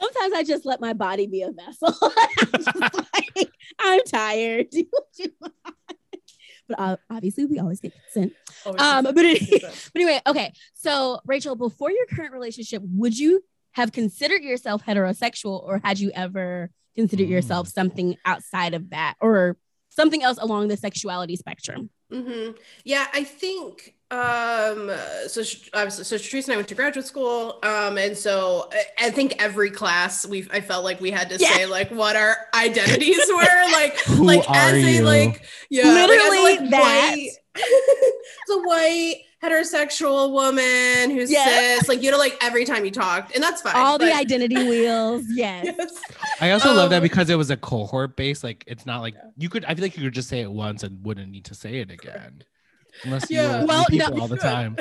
Sometimes 0.00 0.32
I 0.34 0.44
just 0.44 0.64
let 0.64 0.80
my 0.80 0.92
body 0.92 1.26
be 1.26 1.42
a 1.42 1.50
vessel. 1.52 1.94
I'm, 2.02 2.90
like, 2.92 3.52
I'm 3.78 4.00
tired. 4.04 4.70
Do 4.70 4.84
what 4.90 5.04
you 5.18 5.32
want. 5.40 5.54
But 6.68 6.78
uh, 6.78 6.96
obviously, 7.10 7.44
we 7.46 7.58
always 7.58 7.80
get 7.80 7.92
consent. 7.92 8.32
Always 8.64 8.80
Um, 8.80 9.04
but, 9.04 9.16
it- 9.18 9.60
but 9.62 9.90
anyway, 9.94 10.20
okay. 10.26 10.52
So, 10.74 11.20
Rachel, 11.26 11.56
before 11.56 11.90
your 11.90 12.06
current 12.06 12.32
relationship, 12.32 12.82
would 12.84 13.18
you 13.18 13.42
have 13.72 13.92
considered 13.92 14.42
yourself 14.42 14.84
heterosexual, 14.84 15.62
or 15.62 15.80
had 15.84 15.98
you 15.98 16.10
ever 16.14 16.70
considered 16.96 17.26
Mm. 17.28 17.30
yourself 17.30 17.68
something 17.68 18.16
outside 18.24 18.74
of 18.74 18.90
that, 18.90 19.14
or 19.20 19.56
something 19.90 20.22
else 20.22 20.38
along 20.40 20.68
the 20.68 20.76
sexuality 20.76 21.36
spectrum? 21.36 21.90
hmm 22.10 22.50
Yeah, 22.84 23.06
I 23.12 23.24
think 23.24 23.94
um 24.12 24.90
so 25.28 25.42
sh- 25.42 25.68
obviously 25.72 26.02
so 26.04 26.16
Patrice 26.18 26.46
and 26.46 26.54
I 26.54 26.56
went 26.56 26.66
to 26.68 26.74
graduate 26.74 27.06
school 27.06 27.58
um 27.62 27.96
and 27.96 28.16
so 28.16 28.68
I, 28.72 29.06
I 29.06 29.10
think 29.10 29.34
every 29.40 29.70
class 29.70 30.26
we 30.26 30.48
I 30.52 30.60
felt 30.60 30.82
like 30.84 31.00
we 31.00 31.10
had 31.12 31.28
to 31.30 31.36
Yeah. 31.38 31.54
say 31.54 31.66
like 31.66 31.90
what 31.92 32.16
our 32.16 32.36
identities 32.54 33.20
were 33.28 33.70
like 33.72 33.96
Who 34.00 34.24
like 34.24 34.48
are 34.50 34.54
as 34.56 34.84
a 34.84 35.02
like 35.02 35.44
yeah 35.70 35.84
like, 35.84 35.94
as 35.96 36.04
a, 36.04 36.08
Literally 36.08 36.42
like, 36.58 36.70
that. 36.70 36.80
white 37.16 37.30
it's 37.56 38.50
a 38.50 38.58
white 38.62 39.16
heterosexual 39.42 40.32
woman 40.32 41.10
who's 41.16 41.30
Yeah. 41.30 41.44
cis 41.78 41.88
like 41.88 42.02
you 42.02 42.10
know 42.10 42.18
like 42.18 42.36
every 42.42 42.64
time 42.64 42.84
you 42.84 42.90
talked 42.90 43.34
and 43.34 43.42
that's 43.42 43.62
fine 43.62 43.76
All 43.76 43.96
the 43.96 44.12
identity 44.14 44.56
wheels. 44.68 45.24
Yes. 45.30 45.66
Yes. 45.78 46.02
I 46.40 46.50
also 46.50 46.72
love 46.74 46.90
that 46.90 46.96
Um, 46.96 47.02
because 47.02 47.30
it 47.30 47.36
was 47.36 47.50
a 47.50 47.56
cohort 47.56 48.16
based. 48.16 48.42
Like 48.44 48.64
it's 48.66 48.86
not 48.86 49.00
like 49.02 49.14
you 49.36 49.48
could. 49.48 49.64
I 49.66 49.74
feel 49.74 49.82
like 49.82 49.96
you 49.96 50.04
could 50.04 50.14
just 50.14 50.28
say 50.28 50.40
it 50.40 50.50
once 50.50 50.82
and 50.82 51.04
wouldn't 51.04 51.30
need 51.30 51.44
to 51.46 51.54
say 51.54 51.76
it 51.76 51.90
again, 51.90 52.42
unless 53.04 53.30
you 53.30 53.36
Yeah. 53.38 53.60
were 53.60 53.66
Well, 53.66 53.80
with 53.88 53.88
people 54.00 54.16
no, 54.16 54.22
all 54.22 54.28
the 54.28 54.36
could. 54.36 54.42
time. 54.42 54.76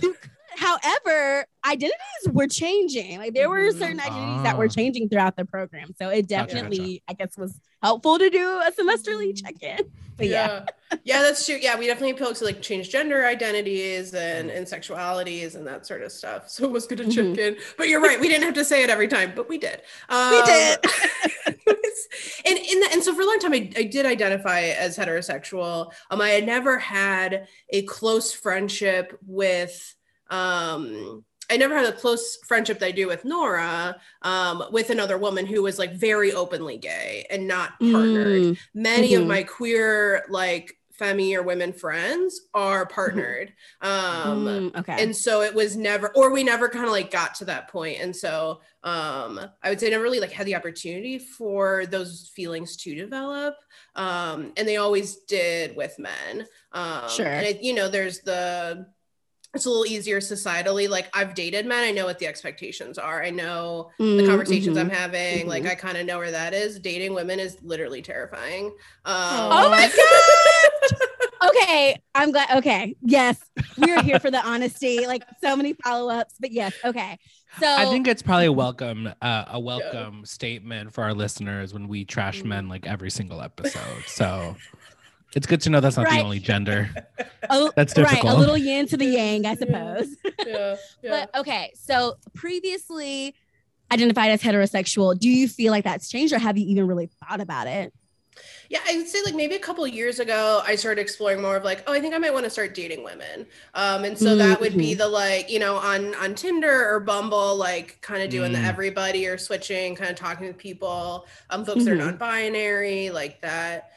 You. 0.00 0.14
However, 0.56 1.46
identities 1.66 2.28
were 2.30 2.46
changing. 2.46 3.18
Like 3.18 3.34
there 3.34 3.48
were 3.50 3.70
certain 3.72 4.00
identities 4.00 4.42
that 4.44 4.58
were 4.58 4.66
Ah. 4.66 4.68
changing 4.68 5.08
throughout 5.08 5.36
the 5.36 5.44
program. 5.44 5.92
So 6.00 6.08
it 6.10 6.28
Gotcha, 6.28 6.46
definitely, 6.52 7.02
I 7.08 7.14
guess, 7.14 7.36
was 7.36 7.58
helpful 7.82 8.18
to 8.18 8.30
do 8.30 8.60
a 8.60 8.70
semesterly 8.72 9.34
check-in. 9.40 9.78
But 10.18 10.28
yeah. 10.28 10.64
yeah. 10.90 10.98
yeah, 11.04 11.22
that's 11.22 11.44
true. 11.46 11.56
Yeah, 11.60 11.78
we 11.78 11.86
definitely 11.86 12.10
appeal 12.10 12.34
to 12.34 12.44
like 12.44 12.60
change 12.60 12.90
gender 12.90 13.24
identities 13.26 14.12
and 14.14 14.50
and 14.50 14.66
sexualities 14.66 15.54
and 15.54 15.66
that 15.66 15.86
sort 15.86 16.02
of 16.02 16.12
stuff. 16.12 16.50
So 16.50 16.64
it 16.64 16.70
was 16.70 16.86
good 16.86 16.98
to 16.98 17.04
check 17.04 17.24
Mhm. 17.24 17.38
in. 17.38 17.56
But 17.78 17.88
you're 17.88 18.00
right, 18.00 18.20
we 18.20 18.28
didn't 18.28 18.44
have 18.44 18.54
to 18.54 18.64
say 18.64 18.82
it 18.84 18.90
every 18.90 19.08
time, 19.08 19.32
but 19.34 19.48
we 19.48 19.56
did. 19.58 19.80
Um, 20.10 20.32
We 20.32 20.42
did. 20.42 20.78
and 22.44 22.58
in 22.58 22.80
the, 22.80 22.88
and 22.92 23.02
so 23.02 23.14
for 23.14 23.22
a 23.22 23.26
long 23.26 23.38
time, 23.38 23.54
I, 23.54 23.70
I 23.76 23.82
did 23.84 24.04
identify 24.04 24.60
as 24.60 24.98
heterosexual. 24.98 25.92
Um, 26.10 26.20
I 26.20 26.28
had 26.30 26.44
never 26.44 26.78
had 26.78 27.46
a 27.70 27.82
close 27.82 28.32
friendship 28.32 29.18
with 29.26 29.94
um. 30.30 31.24
I 31.50 31.56
never 31.56 31.76
had 31.76 31.86
a 31.86 31.92
close 31.92 32.38
friendship 32.46 32.78
that 32.78 32.86
I 32.86 32.90
do 32.92 33.06
with 33.08 33.24
Nora, 33.24 34.00
um, 34.22 34.64
with 34.72 34.90
another 34.90 35.18
woman 35.18 35.44
who 35.46 35.62
was 35.62 35.78
like 35.78 35.92
very 35.94 36.32
openly 36.32 36.78
gay 36.78 37.26
and 37.30 37.46
not 37.46 37.78
partnered 37.80 38.42
Mm, 38.42 38.58
many 38.74 39.14
of 39.14 39.22
Mhm. 39.24 39.26
my 39.28 39.42
queer 39.42 40.24
like 40.28 40.78
femi 40.98 41.34
or 41.34 41.42
women 41.42 41.72
friends 41.72 42.42
are 42.54 42.84
partnered 42.86 43.52
um 43.80 44.44
mm, 44.44 44.76
okay. 44.76 45.02
and 45.02 45.16
so 45.16 45.40
it 45.40 45.52
was 45.54 45.74
never 45.74 46.12
or 46.14 46.30
we 46.30 46.44
never 46.44 46.68
kind 46.68 46.84
of 46.84 46.90
like 46.92 47.10
got 47.10 47.34
to 47.34 47.46
that 47.46 47.68
point 47.68 47.98
and 48.00 48.14
so 48.14 48.60
um 48.84 49.40
i 49.62 49.70
would 49.70 49.80
say 49.80 49.86
I 49.86 49.90
never 49.90 50.02
really 50.04 50.20
like 50.20 50.30
had 50.32 50.46
the 50.46 50.54
opportunity 50.54 51.18
for 51.18 51.86
those 51.86 52.30
feelings 52.36 52.76
to 52.76 52.94
develop 52.94 53.56
um 53.96 54.52
and 54.56 54.68
they 54.68 54.76
always 54.76 55.16
did 55.16 55.74
with 55.76 55.98
men 55.98 56.46
um 56.72 57.08
Sure. 57.08 57.26
and 57.26 57.46
it, 57.46 57.62
you 57.62 57.74
know 57.74 57.88
there's 57.88 58.20
the 58.20 58.86
it's 59.54 59.66
a 59.66 59.68
little 59.68 59.86
easier 59.86 60.18
societally 60.20 60.88
like 60.88 61.08
i've 61.14 61.34
dated 61.34 61.66
men 61.66 61.84
i 61.84 61.90
know 61.90 62.06
what 62.06 62.18
the 62.18 62.26
expectations 62.26 62.96
are 62.98 63.22
i 63.22 63.30
know 63.30 63.90
the 63.98 64.04
Mm, 64.04 64.26
conversations 64.26 64.76
mhm. 64.76 64.80
I'm 64.82 64.90
having. 64.90 65.46
Like 65.46 65.64
mhm. 65.64 65.70
I 65.70 65.74
kind 65.74 65.96
of 65.96 66.06
know 66.06 66.18
where 66.18 66.30
that 66.30 66.54
is. 66.54 66.78
Dating 66.80 67.14
women 67.14 67.38
is 67.38 67.56
literally 67.62 68.02
terrifying. 68.02 68.66
Um, 69.04 69.14
Oh 69.52 69.70
my 69.70 69.90
god! 71.40 71.50
okay, 71.50 71.96
I'm 72.14 72.30
glad. 72.32 72.58
Okay, 72.58 72.94
yes, 73.02 73.38
we 73.78 73.90
are 73.92 74.02
here 74.02 74.18
for 74.20 74.30
the 74.30 74.44
honesty. 74.44 75.06
Like 75.06 75.22
so 75.42 75.56
many 75.56 75.74
follow-ups, 75.84 76.34
but 76.40 76.50
yes, 76.52 76.72
okay. 76.84 77.18
So 77.60 77.66
I 77.66 77.84
think 77.86 78.06
it's 78.08 78.22
probably 78.22 78.46
a 78.46 78.52
welcome 78.52 79.08
uh, 79.22 79.44
a 79.48 79.60
welcome 79.70 80.24
statement 80.24 80.92
for 80.92 81.04
our 81.04 81.14
listeners 81.14 81.72
when 81.72 81.86
we 81.88 82.04
trash 82.04 82.42
Mhm. 82.42 82.46
men 82.46 82.68
like 82.68 82.86
every 82.86 83.10
single 83.10 83.40
episode. 83.40 84.04
So 84.06 84.56
it's 85.34 85.46
good 85.46 85.60
to 85.62 85.70
know 85.70 85.80
that's 85.80 85.96
not 85.96 86.06
Right. 86.06 86.18
the 86.18 86.24
only 86.24 86.38
gender. 86.40 86.90
oh, 87.50 87.72
That's 87.76 87.96
right, 87.96 88.22
a 88.22 88.34
little 88.34 88.56
yin 88.56 88.86
to 88.88 88.96
the 88.96 89.06
yang, 89.06 89.46
I 89.46 89.54
suppose. 89.62 90.16
yeah, 90.46 90.76
yeah. 91.02 91.26
But 91.32 91.40
okay, 91.40 91.72
so 91.74 92.16
previously 92.34 93.34
identified 93.92 94.30
as 94.30 94.42
heterosexual, 94.42 95.18
do 95.18 95.28
you 95.28 95.48
feel 95.48 95.70
like 95.72 95.84
that's 95.84 96.08
changed, 96.08 96.32
or 96.32 96.38
have 96.38 96.56
you 96.58 96.66
even 96.66 96.86
really 96.86 97.06
thought 97.26 97.40
about 97.40 97.66
it? 97.66 97.92
Yeah, 98.70 98.78
I 98.88 98.96
would 98.96 99.06
say 99.06 99.18
like 99.22 99.34
maybe 99.34 99.54
a 99.54 99.58
couple 99.58 99.86
years 99.86 100.18
ago, 100.18 100.62
I 100.66 100.76
started 100.76 101.02
exploring 101.02 101.42
more 101.42 101.56
of 101.56 101.64
like, 101.64 101.84
oh, 101.86 101.92
I 101.92 102.00
think 102.00 102.14
I 102.14 102.18
might 102.18 102.32
want 102.32 102.44
to 102.44 102.50
start 102.50 102.74
dating 102.74 103.04
women. 103.04 103.46
Um, 103.74 104.04
and 104.04 104.18
so 104.18 104.34
that 104.36 104.58
would 104.60 104.74
be 104.76 104.94
the 104.94 105.06
like, 105.06 105.50
you 105.50 105.58
know, 105.58 105.76
on 105.76 106.14
on 106.14 106.34
Tinder 106.34 106.88
or 106.94 106.98
Bumble, 107.00 107.56
like 107.56 107.98
kind 108.00 108.22
of 108.22 108.30
doing 108.30 108.52
the 108.52 108.58
Mm. 108.58 108.66
everybody 108.66 109.26
or 109.26 109.36
switching, 109.36 109.94
kind 109.94 110.10
of 110.10 110.16
talking 110.16 110.46
to 110.46 110.54
people, 110.54 111.26
um, 111.50 111.66
folks 111.66 111.84
that 111.84 111.92
are 111.92 111.96
Mhm. 111.96 111.98
non-binary, 112.06 113.10
like 113.10 113.42
that. 113.42 113.90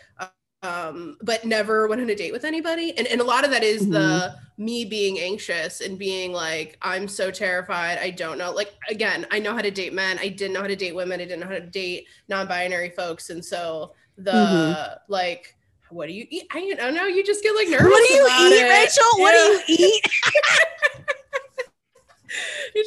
Um, 0.65 1.17
but 1.21 1.45
never 1.45 1.88
went 1.88 2.01
on 2.01 2.10
a 2.10 2.15
date 2.15 2.32
with 2.32 2.45
anybody. 2.45 2.97
And 2.97 3.08
and 3.08 3.21
a 3.21 3.23
lot 3.23 3.43
of 3.45 3.51
that 3.51 3.63
is 3.63 3.88
the 3.89 4.36
me 4.58 4.86
being 4.86 5.19
anxious 5.19 5.82
and 5.82 5.99
being 5.99 6.32
like, 6.32 6.78
I'm 6.82 7.08
so 7.08 7.30
terrified. 7.30 7.97
I 7.99 8.10
don't 8.12 8.38
know. 8.38 8.51
Like 8.51 8.73
again, 8.89 9.25
I 9.32 9.39
know 9.39 9.54
how 9.54 9.62
to 9.62 9.71
date 9.71 9.93
men. 9.93 10.17
I 10.19 10.30
didn't 10.30 10.54
know 10.54 10.62
how 10.62 10.67
to 10.67 10.75
date 10.75 10.95
women. 10.95 11.19
I 11.19 11.25
didn't 11.25 11.41
know 11.41 11.47
how 11.47 11.54
to 11.54 11.60
date 11.62 12.08
non-binary 12.30 12.91
folks. 12.91 13.30
And 13.30 13.43
so 13.43 13.93
the 14.17 14.32
Mhm. 14.32 14.97
like 15.10 15.56
what 15.89 16.08
do 16.08 16.13
you 16.13 16.25
eat? 16.30 16.47
I 16.51 16.73
don't 16.80 16.95
know. 16.95 17.06
You 17.06 17.23
just 17.23 17.43
get 17.43 17.56
like 17.56 17.69
nervous. 17.69 17.86
What 17.88 18.08
do 18.08 18.13
you 18.13 18.25
eat, 18.25 18.62
it. 18.62 18.69
Rachel? 18.69 19.21
What 19.21 19.34
do 19.67 19.73
you 19.73 19.78
eat? 19.88 20.04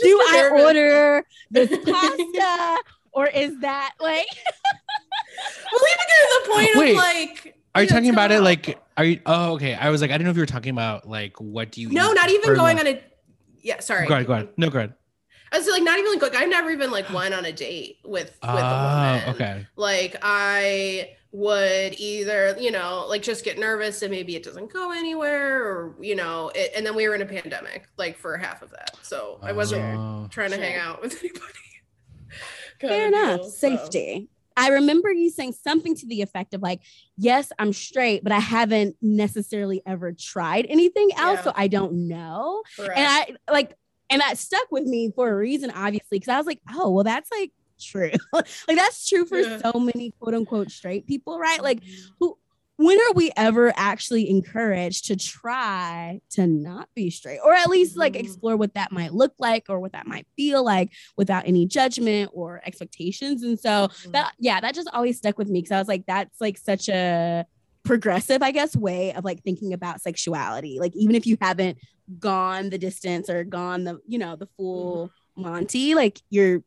Do 0.03 0.21
I 0.29 0.33
nervous. 0.37 0.63
order 0.65 1.25
this 1.51 1.71
pasta, 1.87 2.79
or 3.13 3.27
is 3.29 3.59
that 3.61 3.95
like? 4.01 4.27
We'll 5.73 5.83
even 5.89 6.07
get 6.09 6.19
to 6.19 6.41
the 6.43 6.49
point 6.53 6.71
Wait, 6.75 6.91
of 6.91 6.97
like. 6.97 7.55
Are 7.79 7.83
you 7.83 7.89
talking 7.89 8.11
about 8.11 8.31
it 8.33 8.41
like 8.41 8.79
are 8.97 9.05
you 9.05 9.21
oh 9.27 9.53
okay. 9.55 9.75
I 9.75 9.91
was 9.91 10.01
like, 10.01 10.11
I 10.11 10.15
didn't 10.15 10.25
know 10.25 10.31
if 10.31 10.37
you 10.37 10.43
were 10.43 10.47
talking 10.47 10.71
about 10.73 11.09
like 11.09 11.41
what 11.41 11.71
do 11.73 11.81
you 11.81 11.89
No, 11.91 12.13
not 12.13 12.29
even 12.31 12.55
going 12.55 12.77
lunch? 12.77 12.81
on 12.81 12.87
a. 12.95 13.03
Yeah, 13.63 13.81
sorry. 13.81 14.07
Go 14.07 14.15
ahead, 14.15 14.27
go 14.27 14.33
ahead. 14.35 14.49
No, 14.57 14.71
go 14.71 14.79
ahead. 14.79 14.95
I 15.53 15.59
was 15.59 15.67
like, 15.69 15.83
not 15.83 15.99
even 15.99 16.19
like 16.19 16.35
I've 16.35 16.49
never 16.49 16.71
even 16.71 16.91
like 16.91 17.09
went 17.13 17.33
on 17.35 17.45
a 17.45 17.53
date 17.53 17.99
with 18.05 18.27
with 18.27 18.35
a 18.43 18.47
Ah, 18.49 19.23
woman. 19.27 19.35
okay. 19.35 19.67
Like 19.77 20.17
I 20.23 21.15
would 21.31 21.95
either 22.01 22.57
you 22.59 22.71
know 22.71 23.05
like 23.09 23.23
just 23.23 23.45
get 23.45 23.59
nervous 23.59 24.01
and 24.03 24.11
maybe 24.11 24.35
it 24.35 24.43
doesn't 24.43 24.73
go 24.73 24.91
anywhere 24.93 25.63
or 25.63 25.95
you 26.01 26.17
know 26.17 26.51
it, 26.55 26.73
and 26.75 26.85
then 26.87 26.95
we 26.97 27.07
were 27.07 27.15
in 27.15 27.21
a 27.21 27.27
pandemic 27.27 27.87
like 27.99 28.17
for 28.17 28.39
half 28.39 28.63
of 28.63 28.71
that 28.71 28.97
so 29.03 29.39
i 29.43 29.53
wasn't 29.53 29.83
Oh. 29.99 30.27
trying 30.31 30.49
to 30.53 30.57
Sure. 30.57 30.65
hang 30.65 30.77
out 30.77 31.03
with 31.03 31.19
anybody 31.21 31.43
Fair 32.81 33.09
of 33.09 33.13
enough. 33.13 33.41
deal, 33.43 33.51
so. 33.51 33.59
Safety. 33.77 34.29
I 34.59 34.71
remember 34.71 35.13
you 35.13 35.31
saying 35.31 35.53
something 35.53 35.95
to 35.95 36.07
the 36.07 36.21
effect 36.21 36.53
of 36.53 36.61
like, 36.63 36.81
yes, 37.17 37.53
I'm 37.61 37.73
straight, 37.73 38.25
but 38.25 38.33
I 38.33 38.41
haven't 38.41 38.97
necessarily 39.01 39.81
ever 39.87 40.13
tried 40.13 40.67
anything 40.69 41.11
else, 41.17 41.39
Yeah. 41.39 41.45
so 41.45 41.53
I 41.55 41.69
don't 41.69 42.09
know. 42.09 42.63
Correct. 42.77 42.99
And 42.99 43.07
I 43.07 43.53
like, 43.53 43.75
and 44.11 44.21
that 44.21 44.37
stuck 44.37 44.67
with 44.73 44.85
me 44.85 45.13
for 45.15 45.31
a 45.31 45.37
reason, 45.37 45.71
obviously, 45.71 46.19
because 46.19 46.33
I 46.33 46.39
was 46.39 46.47
like, 46.47 46.61
oh, 46.75 46.91
well, 46.91 47.05
that's 47.05 47.31
like 47.31 47.53
true. 47.81 48.11
like 48.33 48.47
that's 48.67 49.09
true 49.09 49.25
for 49.25 49.39
Yeah. 49.39 49.59
so 49.59 49.79
many 49.79 50.13
quote 50.19 50.35
unquote 50.35 50.73
straight 50.73 51.07
people, 51.07 51.39
right? 51.39 51.63
Like, 51.63 51.81
mm-hmm. 51.81 52.13
who? 52.19 52.37
When 52.79 52.97
are 52.97 53.13
we 53.13 53.33
ever 53.37 53.73
actually 53.77 54.31
encouraged 54.31 55.07
to 55.07 55.17
try 55.17 56.21
to 56.31 56.47
not 56.47 56.89
be 56.95 57.11
straight, 57.11 57.41
or 57.45 57.53
at 57.53 57.69
least 57.69 57.97
like 57.97 58.13
Mhm. 58.13 58.21
explore 58.21 58.57
what 58.57 58.75
that 58.75 58.93
might 58.93 59.13
look 59.13 59.35
like, 59.41 59.65
or 59.69 59.81
what 59.81 59.91
that 59.93 60.07
might 60.07 60.29
feel 60.37 60.63
like, 60.65 60.93
without 61.17 61.43
any 61.45 61.67
judgment 61.67 62.31
or 62.33 62.63
expectations? 62.65 63.43
And 63.43 63.59
so 63.59 63.89
Mhm. 63.89 64.13
that 64.13 64.33
yeah 64.39 64.61
that 64.61 64.77
just 64.77 64.89
always 64.93 65.19
stuck 65.19 65.37
with 65.39 65.49
me 65.49 65.59
because 65.61 65.73
i 65.73 65.79
was 65.81 65.89
like 65.89 66.07
that's 66.07 66.41
like 66.41 66.57
such 66.57 66.89
a 66.89 67.45
progressive 67.83 68.43
i 68.43 68.51
guess 68.53 68.77
way 68.77 69.13
of 69.15 69.25
like 69.25 69.43
thinking 69.43 69.73
about 69.73 70.01
sexuality 70.01 70.79
like 70.79 70.95
even 70.95 71.17
if 71.17 71.27
you 71.27 71.37
haven't 71.41 71.79
gone 72.21 72.71
the 72.71 72.79
distance 72.79 73.29
or 73.31 73.43
gone 73.45 73.83
the 73.85 73.99
you 74.07 74.19
know 74.19 74.37
the 74.37 74.47
full 74.57 75.11
monty 75.37 75.95
like 75.95 76.21
you're 76.31 76.63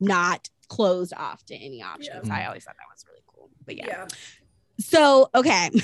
not 0.00 0.48
closed 0.68 1.12
off 1.16 1.44
to 1.44 1.54
any 1.54 1.82
options 1.82 2.26
Yeah. 2.28 2.34
i 2.34 2.46
always 2.46 2.64
thought 2.64 2.76
that 2.78 2.88
was 2.92 3.04
really 3.06 3.22
cool 3.26 3.50
but 3.64 3.76
yeah, 3.76 3.86
yeah 3.86 4.06
so 4.78 5.28
okay. 5.34 5.70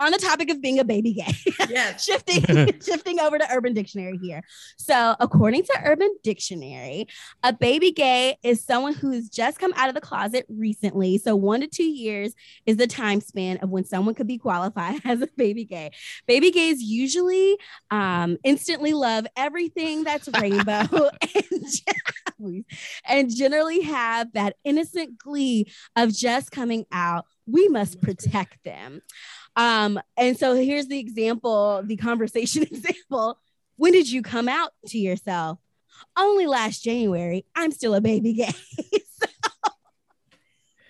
On 0.00 0.10
the 0.10 0.18
topic 0.18 0.50
of 0.50 0.60
being 0.60 0.78
a 0.78 0.84
baby 0.84 1.12
gay 1.12 1.32
yes. 1.68 2.04
shifting 2.04 2.42
shifting 2.84 3.20
over 3.20 3.38
to 3.38 3.46
urban 3.50 3.74
dictionary 3.74 4.18
here. 4.22 4.42
So 4.76 5.14
according 5.20 5.64
to 5.64 5.80
urban 5.84 6.14
dictionary 6.22 7.06
a 7.42 7.52
baby 7.52 7.92
gay 7.92 8.36
is 8.42 8.64
someone 8.64 8.94
who's 8.94 9.28
just 9.28 9.58
come 9.58 9.72
out 9.76 9.88
of 9.88 9.94
the 9.94 10.00
closet 10.00 10.46
recently. 10.48 11.18
So 11.18 11.36
one 11.36 11.60
to 11.60 11.66
two 11.66 11.84
years 11.84 12.34
is 12.66 12.76
the 12.76 12.86
time 12.86 13.20
span 13.20 13.58
of 13.58 13.70
when 13.70 13.84
someone 13.84 14.14
could 14.14 14.26
be 14.26 14.38
qualified 14.38 15.00
as 15.04 15.22
a 15.22 15.28
baby 15.36 15.64
gay. 15.64 15.90
Baby 16.26 16.50
gays 16.50 16.82
usually 16.82 17.56
um, 17.90 18.36
instantly 18.44 18.92
love 18.92 19.26
everything 19.36 20.04
that's 20.04 20.28
rainbow 20.40 21.10
and, 22.38 22.64
and 23.06 23.34
generally 23.34 23.82
have 23.82 24.32
that 24.32 24.56
innocent 24.64 25.18
glee 25.18 25.70
of 25.96 26.12
just 26.12 26.50
coming 26.50 26.84
out 26.90 27.26
we 27.50 27.68
must 27.68 28.00
protect 28.00 28.62
them 28.64 29.02
um, 29.56 30.00
and 30.16 30.38
so 30.38 30.54
here's 30.54 30.86
the 30.86 30.98
example, 30.98 31.82
the 31.84 31.96
conversation 31.96 32.62
example. 32.70 33.38
When 33.76 33.92
did 33.92 34.10
you 34.10 34.22
come 34.22 34.48
out 34.48 34.72
to 34.88 34.98
yourself? 34.98 35.58
Only 36.16 36.46
last 36.46 36.82
January. 36.82 37.44
I'm 37.54 37.72
still 37.72 37.94
a 37.94 38.00
baby 38.00 38.32
gay. 38.34 38.52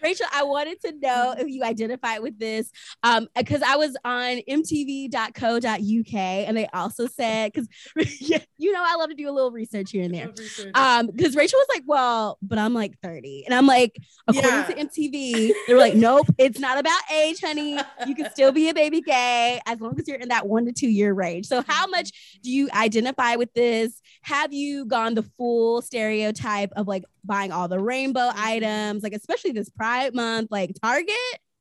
Rachel, 0.03 0.27
I 0.33 0.45
wanted 0.45 0.81
to 0.81 0.93
know 0.93 1.35
if 1.37 1.47
you 1.49 1.63
identified 1.63 2.23
with 2.23 2.39
this 2.39 2.71
um, 3.03 3.29
because 3.37 3.61
I 3.61 3.77
was 3.77 3.95
on 4.03 4.41
mtv.co.uk 4.49 6.15
and 6.15 6.57
they 6.57 6.67
also 6.73 7.07
said, 7.07 7.53
because 7.53 7.69
you 8.61 8.73
know, 8.73 8.83
I 8.87 8.95
love 8.97 9.09
to 9.09 9.15
do 9.15 9.29
a 9.29 9.33
little 9.33 9.51
research 9.51 9.91
here 9.91 10.05
and 10.05 10.15
there. 10.15 10.29
Um, 10.75 11.07
because 11.09 11.35
Rachel 11.35 11.59
was 11.59 11.67
like, 11.71 11.83
Well, 11.87 12.39
but 12.43 12.59
I'm 12.59 12.75
like 12.75 12.99
30. 13.03 13.45
And 13.47 13.55
I'm 13.55 13.67
like, 13.67 13.97
according 14.29 14.51
Yeah. 14.51 14.67
to 14.67 14.75
MTV, 14.87 15.53
they 15.67 15.73
were 15.75 15.81
like, 15.81 15.95
Nope, 15.95 16.27
it's 16.39 16.59
not 16.61 16.79
about 16.79 17.01
age, 17.13 17.41
honey. 17.41 17.79
You 18.07 18.15
can 18.15 18.31
still 18.31 18.53
be 18.53 18.69
a 18.69 18.75
baby 18.75 19.01
gay 19.01 19.61
as 19.67 19.81
long 19.81 19.99
as 19.99 20.07
you're 20.07 20.19
in 20.19 20.29
that 20.29 20.47
one 20.47 20.67
to 20.67 20.73
two 20.73 20.89
year 20.91 21.13
range. 21.15 21.47
So, 21.47 21.63
how 21.67 21.87
much 21.87 22.39
do 22.43 22.51
you 22.51 22.69
identify 22.75 23.37
with 23.37 23.53
this? 23.55 24.01
Have 24.23 24.53
you 24.53 24.85
gone 24.85 25.15
the 25.15 25.23
full 25.39 25.81
stereotype 25.83 26.71
of 26.77 26.87
like 26.87 27.05
buying 27.25 27.53
all 27.53 27.69
the 27.69 27.79
rainbow 27.81 28.31
items, 28.35 29.03
like 29.03 29.15
especially 29.15 29.53
this 29.53 29.71
Pride 29.71 30.15
Month? 30.15 30.49
Like 30.51 30.73
Target 30.83 31.15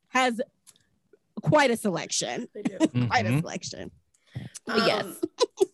has 0.10 0.42
quite 1.42 1.72
a 1.72 1.78
selection, 1.78 2.48
They 2.54 2.62
do. 2.64 2.78
quite 3.08 3.26
a 3.26 3.30
Mhm. 3.30 3.40
selection. 3.40 3.92
But 4.66 4.86
yes. 4.86 5.06
Um, 5.06 5.18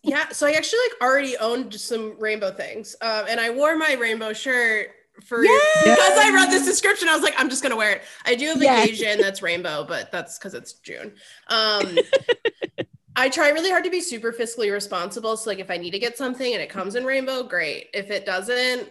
yeah, 0.04 0.30
so 0.30 0.48
I 0.48 0.52
actually 0.52 0.80
like 0.90 1.02
already 1.02 1.36
owned 1.38 1.74
some 1.74 2.16
rainbow 2.20 2.52
things, 2.52 2.96
um, 3.02 3.26
and 3.30 3.40
I 3.40 3.50
wore 3.50 3.76
my 3.76 3.94
rainbow 3.94 4.34
shirt 4.34 4.90
for 5.26 5.44
Yes! 5.44 5.84
because 5.84 6.26
I 6.26 6.32
read 6.34 6.50
this 6.52 6.66
description. 6.66 7.10
I 7.10 7.14
was 7.14 7.24
like, 7.24 7.34
I'm 7.38 7.50
just 7.50 7.64
gonna 7.64 7.76
wear 7.76 7.92
it. 7.94 8.02
I 8.26 8.36
do 8.36 8.48
have 8.48 8.62
a 8.62 8.64
Yes. 8.64 8.90
Asian 8.90 9.20
that's 9.20 9.42
rainbow, 9.42 9.86
but 9.88 10.12
that's 10.12 10.38
because 10.38 10.54
it's 10.54 10.74
June. 10.74 11.14
Um, 11.48 11.98
I 13.16 13.30
try 13.30 13.50
really 13.50 13.70
hard 13.70 13.86
to 13.86 13.90
be 13.90 14.02
super 14.02 14.34
fiscally 14.34 14.72
responsible. 14.72 15.38
So 15.38 15.50
like, 15.50 15.60
if 15.60 15.72
I 15.72 15.78
need 15.78 15.92
to 15.92 16.00
get 16.00 16.18
something 16.18 16.54
and 16.54 16.62
it 16.62 16.70
comes 16.70 16.96
in 16.96 17.06
rainbow, 17.06 17.44
great. 17.44 17.88
If 17.94 18.12
it 18.12 18.26
doesn't, 18.26 18.90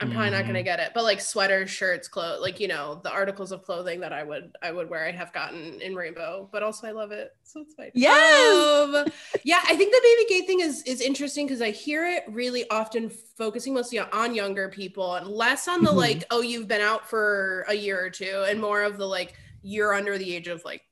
I'm 0.00 0.10
probably 0.10 0.30
not 0.30 0.46
gonna 0.46 0.58
Mhm. 0.60 0.64
get 0.64 0.80
it. 0.80 0.90
But 0.92 1.04
like 1.04 1.20
sweaters, 1.20 1.70
shirts, 1.70 2.08
clothes, 2.08 2.40
like 2.40 2.58
you 2.58 2.66
know, 2.68 3.00
the 3.04 3.10
articles 3.12 3.52
of 3.52 3.62
clothing 3.62 4.00
that 4.00 4.12
I 4.12 4.24
would 4.24 4.56
I 4.60 4.72
would 4.72 4.90
wear, 4.90 5.06
I 5.06 5.12
have 5.12 5.32
gotten 5.32 5.80
in 5.80 5.94
rainbow. 5.94 6.48
But 6.52 6.62
also, 6.64 6.86
I 6.88 6.90
love 6.90 7.12
it, 7.12 7.30
so 7.44 7.60
it's 7.60 7.74
fine. 7.74 7.92
Yes! 7.94 8.66
Um, 8.92 9.06
yeah, 9.44 9.60
I 9.64 9.76
think 9.76 9.92
the 9.92 10.00
baby 10.02 10.40
gay 10.40 10.46
thing 10.46 10.60
is 10.60 10.82
is 10.82 11.00
interesting 11.00 11.46
because 11.46 11.62
I 11.62 11.70
hear 11.70 12.06
it 12.08 12.24
really 12.28 12.68
often 12.70 13.08
focusing 13.08 13.72
mostly 13.72 14.00
on 14.00 14.34
younger 14.34 14.68
people 14.68 15.14
and 15.14 15.28
less 15.28 15.68
on 15.68 15.84
the 15.84 15.90
Mhm. 15.90 15.96
like, 15.96 16.24
oh, 16.30 16.40
you've 16.40 16.66
been 16.68 16.80
out 16.80 17.08
for 17.08 17.64
a 17.68 17.74
year 17.74 18.04
or 18.04 18.10
two, 18.10 18.44
and 18.48 18.60
more 18.60 18.82
of 18.82 18.98
the 18.98 19.06
like 19.06 19.34
you're 19.62 19.94
under 19.94 20.18
the 20.18 20.34
age 20.34 20.48
of 20.48 20.62
like 20.64 20.82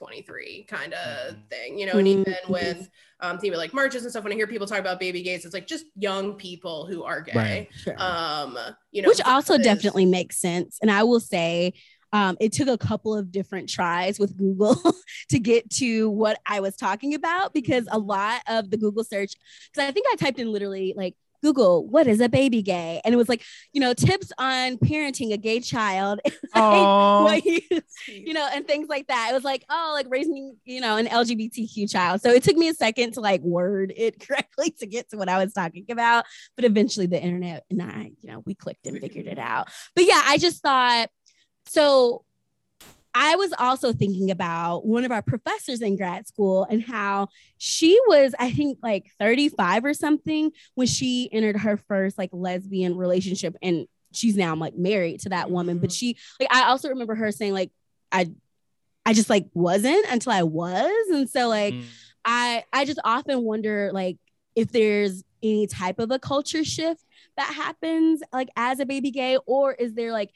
23 0.00 0.64
kind 0.68 0.94
of 0.94 1.34
Mhm. 1.34 1.48
thing, 1.50 1.78
you 1.78 1.86
know. 1.86 1.98
And 1.98 2.08
even 2.08 2.24
Mhm. 2.24 2.48
with 2.48 2.88
um, 3.22 3.38
theme 3.38 3.52
like 3.52 3.74
marches 3.74 4.02
and 4.02 4.10
stuff, 4.10 4.24
when 4.24 4.32
I 4.32 4.36
hear 4.36 4.46
people 4.46 4.66
talk 4.66 4.78
about 4.78 4.98
baby 4.98 5.22
gays, 5.22 5.44
it's 5.44 5.52
like 5.52 5.66
just 5.66 5.84
young 5.94 6.34
people 6.36 6.86
who 6.86 7.02
are 7.04 7.20
gay. 7.20 7.32
Right. 7.34 7.68
Sure. 7.76 7.94
Um, 8.00 8.58
you 8.92 9.02
know, 9.02 9.08
Which 9.08 9.20
also 9.26 9.54
versus- 9.58 9.64
definitely 9.66 10.06
makes 10.06 10.40
sense. 10.40 10.78
And 10.80 10.90
I 10.90 11.02
will 11.02 11.20
say, 11.20 11.74
um, 12.14 12.38
it 12.40 12.52
took 12.54 12.66
a 12.68 12.78
couple 12.78 13.14
of 13.14 13.30
different 13.30 13.68
tries 13.68 14.18
with 14.18 14.36
Google 14.38 14.74
to 15.28 15.38
get 15.38 15.68
to 15.72 16.08
what 16.08 16.40
I 16.46 16.60
was 16.60 16.76
talking 16.76 17.14
about 17.14 17.52
because 17.52 17.86
a 17.90 17.98
lot 17.98 18.40
of 18.48 18.70
the 18.70 18.78
Google 18.78 19.04
search, 19.04 19.34
because 19.70 19.86
I 19.86 19.92
think 19.92 20.06
I 20.10 20.16
typed 20.16 20.38
in 20.38 20.50
literally 20.50 20.94
like 20.96 21.14
Google, 21.42 21.86
what 21.86 22.06
is 22.06 22.20
a 22.20 22.28
baby 22.28 22.62
gay? 22.62 23.00
And 23.04 23.14
it 23.14 23.16
was 23.16 23.28
like, 23.28 23.42
you 23.72 23.80
know, 23.80 23.94
tips 23.94 24.32
on 24.38 24.76
parenting 24.78 25.32
a 25.32 25.36
gay 25.36 25.60
child. 25.60 26.20
Oh, 26.54 27.22
What 27.24 27.44
you- 27.44 27.60
you 28.08 28.32
know, 28.34 28.48
and 28.52 28.66
things 28.66 28.88
like 28.88 29.06
that. 29.06 29.28
It 29.30 29.34
was 29.34 29.44
like, 29.44 29.64
oh, 29.70 29.92
like 29.94 30.06
raising, 30.10 30.56
you 30.64 30.80
know, 30.80 30.96
an 30.96 31.06
LGBTQ 31.06 31.90
child. 31.90 32.20
So 32.22 32.30
it 32.30 32.42
took 32.42 32.56
me 32.56 32.68
a 32.68 32.74
second 32.74 33.12
to 33.14 33.20
like 33.20 33.40
word 33.42 33.92
it 33.96 34.20
correctly 34.26 34.74
to 34.80 34.86
get 34.86 35.10
to 35.10 35.16
what 35.16 35.28
I 35.28 35.42
was 35.42 35.52
talking 35.52 35.84
about. 35.90 36.24
But 36.56 36.64
eventually 36.64 37.06
the 37.06 37.22
internet 37.22 37.64
and 37.70 37.80
I, 37.82 38.10
you 38.20 38.30
know, 38.30 38.42
we 38.44 38.54
clicked 38.54 38.86
and 38.86 38.98
figured 38.98 39.26
it 39.26 39.38
out. 39.38 39.68
But 39.94 40.04
yeah, 40.06 40.20
I 40.24 40.38
just 40.38 40.62
thought 40.62 41.08
so. 41.66 42.24
I 43.14 43.36
was 43.36 43.52
also 43.58 43.92
thinking 43.92 44.30
about 44.30 44.86
one 44.86 45.04
of 45.04 45.10
our 45.10 45.22
professors 45.22 45.82
in 45.82 45.96
grad 45.96 46.28
school 46.28 46.64
and 46.70 46.82
how 46.82 47.28
she 47.58 47.98
was, 48.06 48.34
I 48.38 48.52
think, 48.52 48.78
like 48.82 49.10
35 49.18 49.84
or 49.84 49.94
something 49.94 50.52
when 50.74 50.86
she 50.86 51.28
entered 51.32 51.56
her 51.56 51.76
first 51.76 52.18
like 52.18 52.30
lesbian 52.32 52.96
relationship. 52.96 53.56
And 53.62 53.86
she's 54.12 54.36
now 54.36 54.54
like 54.54 54.76
married 54.76 55.20
to 55.20 55.30
that 55.30 55.50
woman. 55.50 55.78
But 55.78 55.90
she, 55.90 56.16
like, 56.38 56.48
I 56.52 56.64
also 56.68 56.88
remember 56.88 57.14
her 57.16 57.32
saying, 57.32 57.52
like, 57.52 57.72
I, 58.12 58.30
I 59.04 59.12
just 59.12 59.30
like 59.30 59.46
wasn't 59.54 60.06
until 60.08 60.32
I 60.32 60.44
was. 60.44 61.08
And 61.10 61.28
so, 61.28 61.48
like, 61.48 61.74
Mm. 61.74 61.84
I 62.24 62.64
I 62.72 62.84
just 62.84 63.00
often 63.02 63.44
wonder 63.44 63.90
like 63.94 64.18
if 64.54 64.70
there's 64.72 65.24
any 65.42 65.66
type 65.66 65.98
of 65.98 66.10
a 66.10 66.18
culture 66.18 66.64
shift 66.64 67.02
that 67.38 67.52
happens 67.54 68.22
like 68.32 68.50
as 68.56 68.78
a 68.78 68.84
baby 68.84 69.10
gay 69.10 69.38
or 69.46 69.72
is 69.72 69.94
there 69.94 70.12
like 70.12 70.30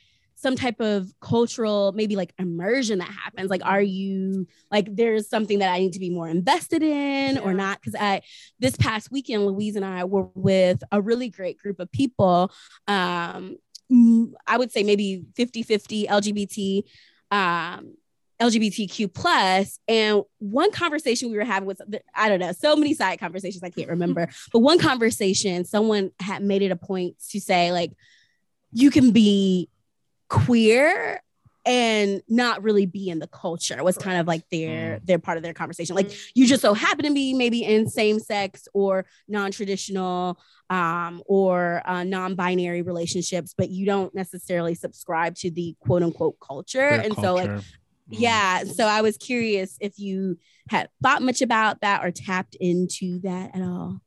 some 0.44 0.56
type 0.56 0.78
of 0.78 1.10
cultural 1.22 1.92
maybe 1.92 2.16
like 2.16 2.34
immersion 2.38 2.98
that 2.98 3.08
happens 3.08 3.48
like 3.48 3.64
are 3.64 3.80
you 3.80 4.46
like 4.70 4.94
there's 4.94 5.26
something 5.26 5.60
that 5.60 5.72
I 5.72 5.78
need 5.78 5.94
to 5.94 5.98
be 5.98 6.10
more 6.10 6.28
invested 6.28 6.82
in 6.82 7.38
or 7.38 7.54
not 7.54 7.82
cuz 7.82 7.94
I 7.98 8.20
this 8.58 8.76
past 8.76 9.10
weekend 9.10 9.46
Louise 9.46 9.74
and 9.74 9.86
I 9.86 10.04
were 10.04 10.28
with 10.34 10.84
a 10.92 11.00
really 11.00 11.30
great 11.30 11.56
group 11.56 11.80
of 11.80 11.90
people 11.90 12.52
um 12.86 13.56
I 14.46 14.58
would 14.58 14.70
say 14.70 14.82
maybe 14.82 15.24
50-50 15.34 16.08
LGBT 16.08 16.82
um 17.30 17.94
LGBTQ 18.40 19.14
plus. 19.14 19.78
And 19.86 20.22
one 20.38 20.72
conversation 20.72 21.30
we 21.30 21.36
were 21.36 21.44
having 21.44 21.68
was, 21.68 21.80
I 22.14 22.28
don't 22.28 22.40
know, 22.40 22.52
so 22.52 22.74
many 22.74 22.92
side 22.92 23.20
conversations 23.20 23.62
I 23.62 23.70
can't 23.70 23.88
remember. 23.88 24.28
but 24.52 24.58
one 24.58 24.80
conversation, 24.80 25.64
someone 25.64 26.10
had 26.18 26.42
made 26.42 26.62
it 26.62 26.72
a 26.72 26.76
point 26.76 27.14
to 27.30 27.40
say, 27.40 27.70
like, 27.70 27.92
you 28.72 28.90
can 28.90 29.12
be 29.12 29.68
queer 30.28 31.20
and 31.66 32.22
not 32.28 32.62
really 32.62 32.84
be 32.84 33.08
in 33.08 33.18
the 33.18 33.26
culture 33.26 33.82
was 33.82 33.96
kind 33.96 34.20
of 34.20 34.26
like 34.26 34.42
their 34.50 35.00
their 35.04 35.18
part 35.18 35.36
of 35.36 35.42
their 35.42 35.54
conversation. 35.54 35.96
Like 35.96 36.12
you 36.34 36.46
just 36.46 36.62
so 36.62 36.74
happen 36.74 37.04
to 37.06 37.14
be 37.14 37.32
maybe 37.32 37.64
in 37.64 37.88
same 37.88 38.18
sex 38.18 38.68
or 38.74 39.06
non-traditional 39.28 40.38
um, 40.68 41.22
or 41.26 41.82
uh, 41.86 42.04
non-binary 42.04 42.82
relationships 42.82 43.54
but 43.56 43.70
you 43.70 43.86
don't 43.86 44.14
necessarily 44.14 44.74
subscribe 44.74 45.34
to 45.36 45.50
the 45.50 45.74
quote 45.80 46.02
unquote 46.02 46.36
culture. 46.40 46.88
Queer 46.88 47.00
and 47.00 47.14
so 47.16 47.34
like. 47.34 47.50
Mm. 47.50 47.64
yeah. 48.10 48.64
So 48.64 48.86
i 48.86 49.00
was 49.00 49.16
curious 49.16 49.78
if 49.80 49.98
you 49.98 50.38
had 50.68 50.90
thought 51.02 51.22
much 51.22 51.40
about 51.40 51.80
that 51.80 52.04
or 52.04 52.10
tapped 52.10 52.56
into 52.60 53.20
that 53.20 53.56
at 53.56 53.62
all 53.62 54.00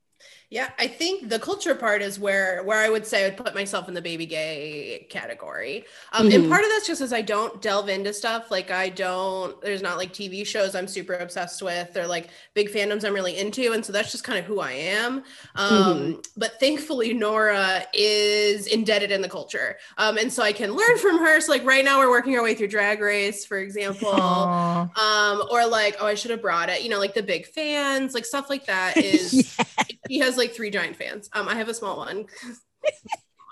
Yeah, 0.50 0.70
I 0.78 0.86
think 0.86 1.28
the 1.28 1.38
culture 1.38 1.74
part 1.74 2.00
is 2.00 2.18
where 2.18 2.62
where 2.64 2.78
I 2.78 2.88
would 2.88 3.06
say 3.06 3.24
I 3.24 3.28
would 3.28 3.36
put 3.36 3.54
myself 3.54 3.86
in 3.86 3.92
the 3.92 4.00
baby 4.00 4.24
gay 4.24 5.06
category. 5.10 5.84
Um, 6.12 6.28
Mhm. 6.30 6.34
And 6.34 6.48
part 6.48 6.64
of 6.64 6.70
that's 6.70 6.86
just 6.86 7.02
as 7.02 7.12
I 7.12 7.20
don't 7.20 7.60
delve 7.60 7.90
into 7.90 8.14
stuff. 8.14 8.50
Like 8.50 8.70
I 8.70 8.88
don't. 8.88 9.60
There's 9.60 9.82
not 9.82 9.98
like 9.98 10.14
TV 10.14 10.46
shows 10.46 10.74
I'm 10.74 10.88
super 10.88 11.12
obsessed 11.14 11.60
with 11.60 11.94
or 11.98 12.06
like 12.06 12.28
big 12.54 12.70
fandoms 12.70 13.04
I'm 13.04 13.12
really 13.12 13.36
into, 13.36 13.72
and 13.74 13.84
so 13.84 13.92
that's 13.92 14.10
just 14.10 14.24
kind 14.24 14.38
of 14.38 14.46
who 14.46 14.60
I 14.60 14.72
am. 14.72 15.22
Um, 15.54 16.22
But 16.36 16.58
thankfully, 16.58 17.12
Nora 17.12 17.84
is 17.92 18.68
indebted 18.68 19.10
in 19.10 19.20
the 19.20 19.28
culture, 19.28 19.76
um, 19.98 20.16
and 20.16 20.32
so 20.32 20.42
I 20.42 20.52
can 20.52 20.72
learn 20.72 20.96
from 20.96 21.18
her. 21.18 21.40
So 21.42 21.52
like 21.52 21.64
right 21.66 21.84
now, 21.84 21.98
we're 21.98 22.10
working 22.10 22.34
our 22.36 22.42
way 22.42 22.54
through 22.54 22.68
Drag 22.68 23.00
Race, 23.02 23.44
for 23.44 23.58
example 23.58 24.12
um 24.12 25.42
or 25.50 25.66
like 25.66 25.96
oh 26.00 26.06
i 26.06 26.14
should 26.14 26.30
have 26.30 26.40
brought 26.40 26.68
it 26.68 26.82
you 26.82 26.88
know 26.88 26.98
like 26.98 27.12
the 27.14 27.22
big 27.22 27.46
fans 27.46 28.14
like 28.14 28.24
stuff 28.24 28.48
like 28.48 28.64
that 28.66 28.96
is 28.96 29.56
he 30.08 30.18
has 30.18 30.36
like 30.38 30.54
three 30.54 30.70
giant 30.70 30.96
fans. 30.96 31.28
Um 31.34 31.48
i 31.48 31.54
have 31.56 31.68
a 31.68 31.74
small 31.74 31.96
one. 31.98 32.26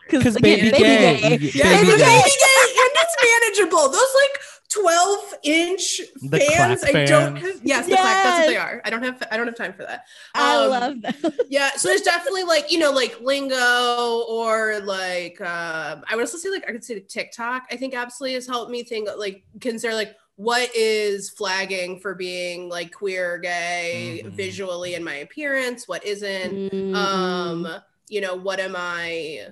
Because 0.09 0.37
again, 0.37 0.59
baby, 0.61 0.71
gay, 0.71 0.79
gay. 0.79 1.21
yeah 1.21 1.29
baby 1.31 1.47
it's 1.49 1.55
gay. 1.57 1.65
baby 1.65 1.91
gay 1.99 2.63
and 2.79 2.93
it's 2.95 3.17
manageable. 3.59 3.89
Those 3.91 4.15
like 4.23 4.41
12 4.69 5.35
inch 5.43 6.01
The 6.23 6.39
fans 6.39 6.81
clap 6.83 6.95
i 6.95 7.05
don't 7.05 7.35
fans. 7.41 7.47
have 7.55 7.61
yes 7.65 7.87
the 7.87 7.93
clap 7.97 8.05
that's 8.25 8.39
what 8.41 8.47
they 8.47 8.57
are. 8.57 8.81
I 8.85 8.91
don't 8.91 9.03
have 9.03 9.21
i 9.33 9.37
don't 9.37 9.47
have 9.47 9.57
time 9.57 9.73
for 9.73 9.83
that. 9.83 10.05
I 10.35 10.65
Um, 10.65 10.71
love 10.71 11.03
that. 11.03 11.47
yeah 11.49 11.71
so 11.77 11.89
there's 11.89 12.03
definitely 12.03 12.45
like 12.45 12.71
you 12.71 12.79
know 12.79 12.93
like 12.93 13.19
lingo 13.21 14.23
or 14.29 14.79
like 14.85 15.41
um 15.41 16.05
i 16.09 16.15
would 16.15 16.21
also 16.21 16.39
say 16.39 16.51
like 16.51 16.69
i 16.69 16.73
could 16.73 16.85
say 16.85 17.01
tiktok 17.01 17.65
i 17.73 17.77
think 17.77 17.95
absolutely 17.95 18.35
has 18.35 18.47
helped 18.47 18.71
me 18.71 18.83
think 18.85 19.09
like 19.19 19.43
consider 19.61 19.95
like 19.95 20.15
what 20.37 20.69
is 20.77 21.31
flagging 21.31 21.99
for 21.99 22.15
being 22.15 22.69
like 22.69 22.93
queer 22.93 23.39
gay 23.39 24.21
Mhm. 24.25 24.31
visually 24.33 24.95
in 24.95 25.03
my 25.03 25.15
appearance 25.17 25.89
what 25.89 26.05
isn't 26.05 26.73
Mhm. 26.73 26.95
um 26.95 27.81
you 28.09 28.21
know 28.21 28.35
what 28.35 28.61
am 28.61 28.75
i 28.77 29.49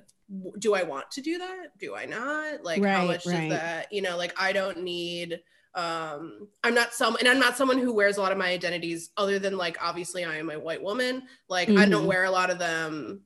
do 0.59 0.75
i 0.75 0.83
want 0.83 1.11
to 1.11 1.21
do 1.21 1.39
that 1.39 1.77
do 1.79 1.95
i 1.95 2.05
not 2.05 2.63
like 2.63 2.85
how 2.85 3.07
much 3.07 3.25
right. 3.27 3.49
does 3.49 3.59
that 3.59 3.93
you 3.93 4.03
know 4.03 4.17
like 4.17 4.35
i 4.41 4.53
don't 4.53 4.83
need 4.83 5.41
um 5.75 6.49
i'm 6.63 6.75
not 6.75 6.93
some 6.95 7.17
and 7.17 7.29
i'm 7.29 7.39
not 7.39 7.57
someone 7.57 7.79
who 7.79 7.93
wears 7.95 8.17
a 8.17 8.21
lot 8.23 8.31
of 8.33 8.39
my 8.39 8.49
identities 8.49 9.11
other 9.17 9.39
than 9.39 9.57
like 9.57 9.77
obviously 9.83 10.25
i 10.25 10.37
am 10.37 10.51
a 10.51 10.59
white 10.59 10.83
woman 10.83 11.23
like 11.49 11.69
i 11.71 11.85
don't 11.87 12.05
Mhm. 12.05 12.09
wear 12.09 12.25
a 12.25 12.31
lot 12.31 12.51
of 12.51 12.59
them 12.59 13.23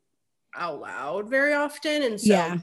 out 0.55 0.81
loud 0.81 1.29
very 1.29 1.53
often 1.55 2.03
and 2.03 2.21
so 2.21 2.33
Yeah. 2.33 2.59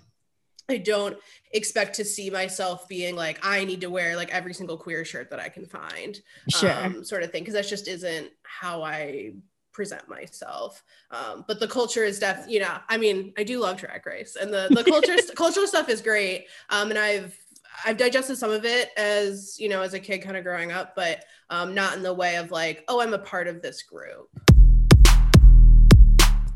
I 0.70 0.78
don't 0.78 1.18
expect 1.52 1.96
to 1.96 2.06
see 2.06 2.30
myself 2.30 2.88
being 2.88 3.16
like, 3.16 3.40
I 3.44 3.64
need 3.66 3.82
to 3.82 3.90
wear 3.90 4.16
like 4.16 4.34
every 4.34 4.54
single 4.54 4.78
queer 4.78 5.06
shirt 5.06 5.30
that 5.30 5.40
I 5.40 5.50
can 5.50 5.66
find, 5.66 6.20
sure 6.50 6.72
um, 6.72 7.04
sort 7.04 7.24
of 7.24 7.32
thing, 7.32 7.44
because 7.44 7.54
that 7.54 7.68
just 7.68 7.88
isn't 7.88 8.30
how 8.44 8.84
I 8.84 9.34
present 9.72 10.08
myself. 10.10 10.84
Um, 11.12 11.46
but 11.48 11.60
the 11.60 11.68
culture 11.68 12.04
is 12.04 12.20
def, 12.20 12.46
you 12.48 12.60
know, 12.60 12.78
I 12.90 12.98
mean, 12.98 13.34
I 13.38 13.44
do 13.44 13.60
love 13.60 13.78
Drag 13.78 14.06
Race, 14.06 14.38
and 14.40 14.52
the 14.52 14.68
the 14.72 14.84
culture 14.84 15.16
cultural 15.36 15.68
stuff 15.68 15.90
is 15.90 16.02
great. 16.02 16.48
Um, 16.70 16.90
and 16.90 16.98
I've 16.98 17.38
I've 17.86 17.98
digested 17.98 18.38
some 18.38 18.52
of 18.52 18.66
it 18.66 18.90
as 18.98 19.60
you 19.60 19.70
know 19.70 19.82
as 19.82 19.94
a 19.94 20.00
kid, 20.00 20.20
kind 20.20 20.38
of 20.38 20.44
growing 20.44 20.72
up, 20.72 20.96
but 20.96 21.26
um, 21.50 21.76
not 21.76 21.96
in 21.96 22.04
the 22.04 22.14
way 22.14 22.38
of 22.38 22.52
like, 22.52 22.84
oh, 22.88 23.02
I'm 23.02 23.14
a 23.14 23.20
part 23.20 23.48
of 23.48 23.62
this 23.62 23.84
group. 23.84 24.30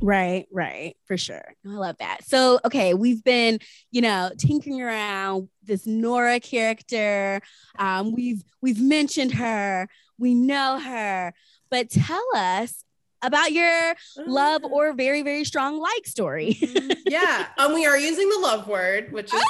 Right, 0.01 0.47
right, 0.51 0.95
for 1.05 1.17
sure. 1.17 1.43
I 1.65 1.69
love 1.69 1.97
that. 1.99 2.23
So, 2.23 2.59
okay, 2.63 2.93
we've 2.93 3.23
been, 3.23 3.59
you 3.91 4.01
know, 4.01 4.31
tinkering 4.37 4.81
around 4.81 5.49
this 5.63 5.85
Nora 5.85 6.39
character. 6.39 7.41
Um, 7.77 8.13
we've 8.13 8.43
we've 8.61 8.81
mentioned 8.81 9.33
her, 9.33 9.87
we 10.17 10.35
know 10.35 10.79
her, 10.79 11.33
but 11.69 11.89
tell 11.89 12.25
us 12.35 12.83
about 13.21 13.51
your 13.51 13.95
love 14.25 14.63
or 14.63 14.93
very 14.93 15.21
very 15.21 15.43
strong 15.43 15.77
like 15.79 16.07
story. 16.07 16.57
yeah, 17.05 17.47
um, 17.57 17.73
we 17.73 17.85
are 17.85 17.97
using 17.97 18.29
the 18.29 18.39
love 18.39 18.67
word, 18.67 19.11
which 19.11 19.33
is 19.33 19.43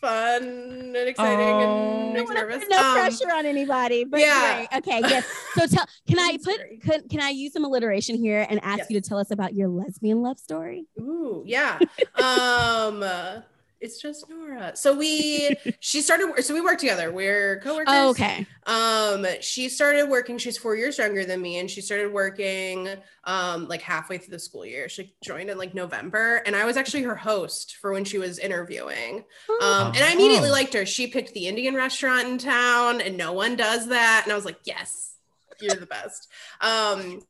fun 0.00 0.42
and 0.42 0.96
exciting 0.96 1.46
Oh. 1.46 1.60
and 1.60 2.14
No, 2.14 2.20
makes 2.20 2.30
me 2.30 2.34
nervous. 2.36 2.64
no 2.68 2.78
Um, 2.78 2.92
pressure 2.94 3.32
on 3.34 3.46
anybody, 3.46 4.04
but 4.04 4.20
yeah. 4.20 4.66
great. 4.70 4.78
Okay, 4.78 5.00
yes. 5.08 5.26
So 5.54 5.66
tell 5.66 5.86
can 6.08 6.18
I 6.18 6.38
put 6.42 6.60
can, 6.82 7.08
can 7.08 7.20
I 7.20 7.30
use 7.30 7.52
some 7.52 7.64
alliteration 7.64 8.16
here 8.16 8.46
and 8.48 8.60
ask 8.62 8.78
Yes. 8.78 8.90
you 8.90 9.00
to 9.00 9.08
tell 9.08 9.18
us 9.18 9.30
about 9.30 9.54
your 9.54 9.68
lesbian 9.68 10.22
love 10.22 10.38
story? 10.38 10.86
Ooh, 10.98 11.42
yeah. 11.46 11.78
um, 12.16 13.02
uh, 13.02 13.40
it's 13.80 14.00
just 14.00 14.28
Nora. 14.28 14.72
So 14.76 14.94
we, 14.96 15.56
she 15.80 16.02
started. 16.02 16.42
So 16.44 16.54
we 16.54 16.60
work 16.60 16.78
together. 16.78 17.10
We're 17.10 17.60
coworkers. 17.60 17.86
Oh, 17.88 18.10
okay. 18.10 18.46
Um, 18.66 19.26
she 19.40 19.68
started 19.68 20.08
working. 20.08 20.38
She's 20.38 20.58
four 20.58 20.76
years 20.76 20.98
younger 20.98 21.24
than 21.24 21.40
me, 21.40 21.58
and 21.58 21.70
she 21.70 21.80
started 21.80 22.12
working 22.12 22.88
um 23.24 23.68
like 23.68 23.82
halfway 23.82 24.18
through 24.18 24.32
the 24.32 24.38
school 24.38 24.64
year. 24.64 24.88
She 24.88 25.14
joined 25.22 25.50
in 25.50 25.58
like 25.58 25.74
November, 25.74 26.36
and 26.46 26.54
I 26.54 26.64
was 26.64 26.76
actually 26.76 27.02
her 27.04 27.16
host 27.16 27.76
for 27.76 27.92
when 27.92 28.04
she 28.04 28.18
was 28.18 28.38
interviewing. 28.38 29.24
Um, 29.62 29.88
and 29.88 29.98
I 29.98 30.12
immediately 30.12 30.48
Oh. 30.50 30.52
liked 30.52 30.74
her. 30.74 30.84
She 30.86 31.06
picked 31.06 31.32
the 31.34 31.46
Indian 31.48 31.74
restaurant 31.74 32.28
in 32.28 32.38
town, 32.38 33.00
and 33.00 33.16
no 33.16 33.32
one 33.32 33.56
does 33.56 33.88
that. 33.88 34.22
And 34.24 34.32
I 34.32 34.36
was 34.36 34.44
like, 34.44 34.58
yes, 34.64 35.14
you're 35.60 35.74
the 35.74 35.86
best. 35.86 36.28
Um, 36.60 37.20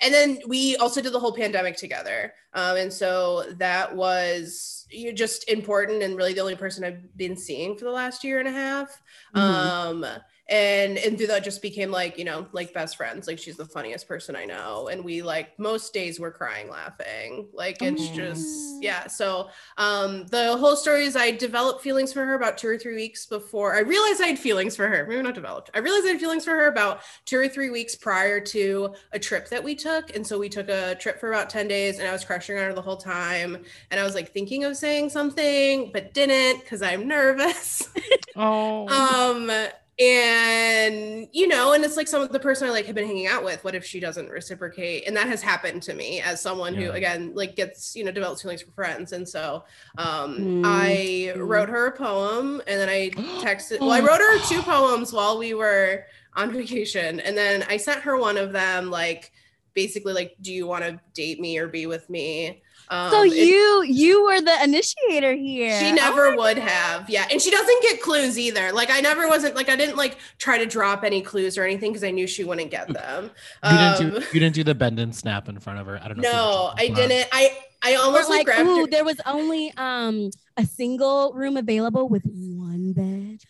and 0.00 0.12
then 0.12 0.38
we 0.46 0.76
also 0.76 1.00
did 1.00 1.12
the 1.12 1.18
whole 1.20 1.34
pandemic 1.34 1.76
together. 1.76 2.32
Um, 2.54 2.76
and 2.76 2.92
so 2.92 3.44
that 3.58 3.94
was 3.94 4.86
you 4.90 5.12
just 5.12 5.48
important 5.48 6.02
and 6.02 6.16
really 6.16 6.34
the 6.34 6.40
only 6.40 6.56
person 6.56 6.84
I've 6.84 7.16
been 7.16 7.36
seeing 7.36 7.76
for 7.76 7.84
the 7.84 7.90
last 7.90 8.22
year 8.24 8.38
and 8.38 8.48
a 8.48 8.52
half. 8.52 9.02
Mhm. 9.34 9.40
Um, 9.40 10.06
and 10.48 10.96
and 10.98 11.18
through 11.18 11.26
that 11.26 11.42
just 11.42 11.60
became 11.60 11.90
like 11.90 12.18
you 12.18 12.24
know 12.24 12.46
like 12.52 12.72
best 12.72 12.96
friends. 12.96 13.26
Like 13.26 13.38
she's 13.38 13.56
the 13.56 13.64
funniest 13.64 14.06
person 14.06 14.36
i 14.36 14.44
know. 14.44 14.88
And 14.88 15.04
we 15.04 15.22
like 15.22 15.58
most 15.58 15.92
days 15.92 16.20
we're 16.20 16.30
crying 16.30 16.70
laughing. 16.70 17.48
Like 17.52 17.82
it's 17.82 18.08
just 18.10 18.82
yeah. 18.82 19.08
So 19.08 19.50
um 19.76 20.26
the 20.28 20.56
whole 20.56 20.76
story 20.76 21.04
is 21.04 21.16
i 21.16 21.32
developed 21.32 21.82
feelings 21.82 22.12
for 22.12 22.24
her 22.24 22.34
about 22.34 22.58
two 22.58 22.68
or 22.68 22.78
three 22.78 22.94
weeks 22.94 23.26
before 23.26 23.74
i 23.74 23.80
realized 23.80 24.22
i 24.22 24.26
had 24.26 24.38
feelings 24.38 24.76
for 24.76 24.86
her. 24.88 25.04
Maybe 25.08 25.20
not 25.22 25.34
developed. 25.34 25.70
I 25.74 25.78
realized 25.78 26.06
i 26.06 26.10
had 26.10 26.20
feelings 26.20 26.44
for 26.44 26.52
her 26.52 26.68
about 26.68 27.00
two 27.24 27.38
or 27.38 27.48
three 27.48 27.70
weeks 27.70 27.96
prior 27.96 28.38
to 28.40 28.94
a 29.12 29.18
trip 29.18 29.48
that 29.48 29.62
we 29.64 29.74
took. 29.74 30.14
And 30.14 30.24
so 30.24 30.38
we 30.38 30.48
took 30.48 30.68
a 30.68 30.94
trip 30.94 31.18
for 31.18 31.32
about 31.32 31.50
10 31.50 31.66
days 31.66 31.98
and 31.98 32.06
i 32.06 32.12
was 32.12 32.24
crushing 32.24 32.56
on 32.56 32.64
her 32.64 32.72
the 32.72 32.82
whole 32.82 32.96
time. 32.96 33.64
And 33.90 33.98
i 33.98 34.04
was 34.04 34.14
like 34.14 34.32
thinking 34.32 34.62
of 34.62 34.76
saying 34.76 35.10
something 35.10 35.90
but 35.92 36.14
didn't 36.14 36.60
because 36.60 36.82
i'm 36.82 37.08
nervous. 37.08 37.88
Oh. 38.38 38.86
um 38.88 39.50
and 39.98 41.26
you 41.32 41.48
know 41.48 41.72
and 41.72 41.82
it's 41.82 41.96
like 41.96 42.06
some 42.06 42.20
of 42.20 42.30
the 42.30 42.38
person 42.38 42.68
i 42.68 42.70
like 42.70 42.84
have 42.84 42.94
been 42.94 43.06
hanging 43.06 43.26
out 43.26 43.42
with 43.42 43.64
what 43.64 43.74
if 43.74 43.82
she 43.84 43.98
doesn't 43.98 44.28
reciprocate? 44.28 45.06
And 45.06 45.16
that 45.16 45.26
has 45.26 45.40
happened 45.40 45.82
to 45.84 45.94
me 45.94 46.20
as 46.20 46.38
someone 46.40 46.74
who 46.74 46.90
again 46.90 47.32
like 47.34 47.56
gets 47.56 47.96
you 47.96 48.04
know 48.04 48.10
develops 48.12 48.42
feelings 48.42 48.60
for 48.62 48.72
friends. 48.72 49.12
And 49.12 49.26
so 49.28 49.64
um 49.96 50.36
Mm. 50.36 50.62
i 50.64 51.32
wrote 51.38 51.68
her 51.70 51.86
a 51.86 51.96
poem 51.96 52.60
and 52.66 52.80
then 52.80 52.88
i 52.90 53.08
texted 53.42 53.80
well 53.80 53.92
i 53.92 54.00
wrote 54.00 54.20
her 54.20 54.38
two 54.48 54.60
poems 54.74 55.12
while 55.12 55.38
we 55.38 55.54
were 55.54 56.04
on 56.34 56.52
vacation. 56.52 57.20
And 57.20 57.36
then 57.36 57.64
i 57.68 57.78
sent 57.78 58.02
her 58.02 58.18
one 58.18 58.36
of 58.36 58.52
them 58.52 58.90
like 58.90 59.32
basically 59.72 60.12
like 60.12 60.34
do 60.42 60.52
you 60.52 60.66
want 60.66 60.84
to 60.84 61.00
date 61.14 61.40
me 61.40 61.56
or 61.58 61.68
be 61.68 61.86
with 61.86 62.08
me 62.10 62.62
um, 62.88 63.10
so 63.10 63.22
it- 63.24 63.32
you 63.34 63.82
you 63.86 64.24
were 64.24 64.40
the 64.40 64.62
initiator 64.64 65.34
here. 65.34 65.78
she 65.78 65.90
Oh 65.90 65.94
never 65.94 66.30
my 66.30 66.36
would 66.36 66.56
God. 66.56 66.68
have. 66.68 67.10
Yeah. 67.10 67.26
And 67.30 67.40
she 67.40 67.50
doesn't 67.50 67.82
get 67.82 68.00
clues 68.00 68.38
either. 68.38 68.72
Like 68.72 68.90
I 68.90 69.00
never 69.00 69.28
wasn't 69.28 69.54
like 69.56 69.68
I 69.68 69.76
didn't 69.76 69.96
like 69.96 70.16
try 70.38 70.58
to 70.58 70.66
drop 70.66 71.02
any 71.04 71.20
clues 71.22 71.58
or 71.58 71.64
anything 71.64 71.90
because 71.92 72.04
I 72.04 72.10
knew 72.10 72.26
she 72.26 72.44
wouldn't 72.44 72.70
get 72.70 72.88
them. 72.92 73.30
you 73.64 73.78
didn't 73.78 73.98
do 73.98 74.16
Um, 74.18 74.22
you 74.32 74.40
didn't 74.40 74.54
do 74.54 74.64
the 74.64 74.74
bend 74.74 74.98
and 75.00 75.14
snap 75.14 75.48
in 75.48 75.58
front 75.60 75.78
of 75.80 75.86
her. 75.86 75.98
I 76.02 76.08
don't 76.08 76.18
know. 76.18 76.30
no, 76.30 76.72
I 76.76 76.88
didn't. 76.88 77.28
I 77.32 77.56
I 77.82 77.94
almost 77.96 78.28
like, 78.30 78.38
like, 78.38 78.46
grabbed 78.46 78.68
ooh, 78.68 78.80
her. 78.82 78.86
there 78.86 79.04
was 79.04 79.20
only 79.26 79.72
um 79.76 80.30
a 80.56 80.64
single 80.64 81.32
room 81.34 81.56
available 81.56 82.08
with 82.08 82.22
one 82.24 82.92
bed. 82.92 83.42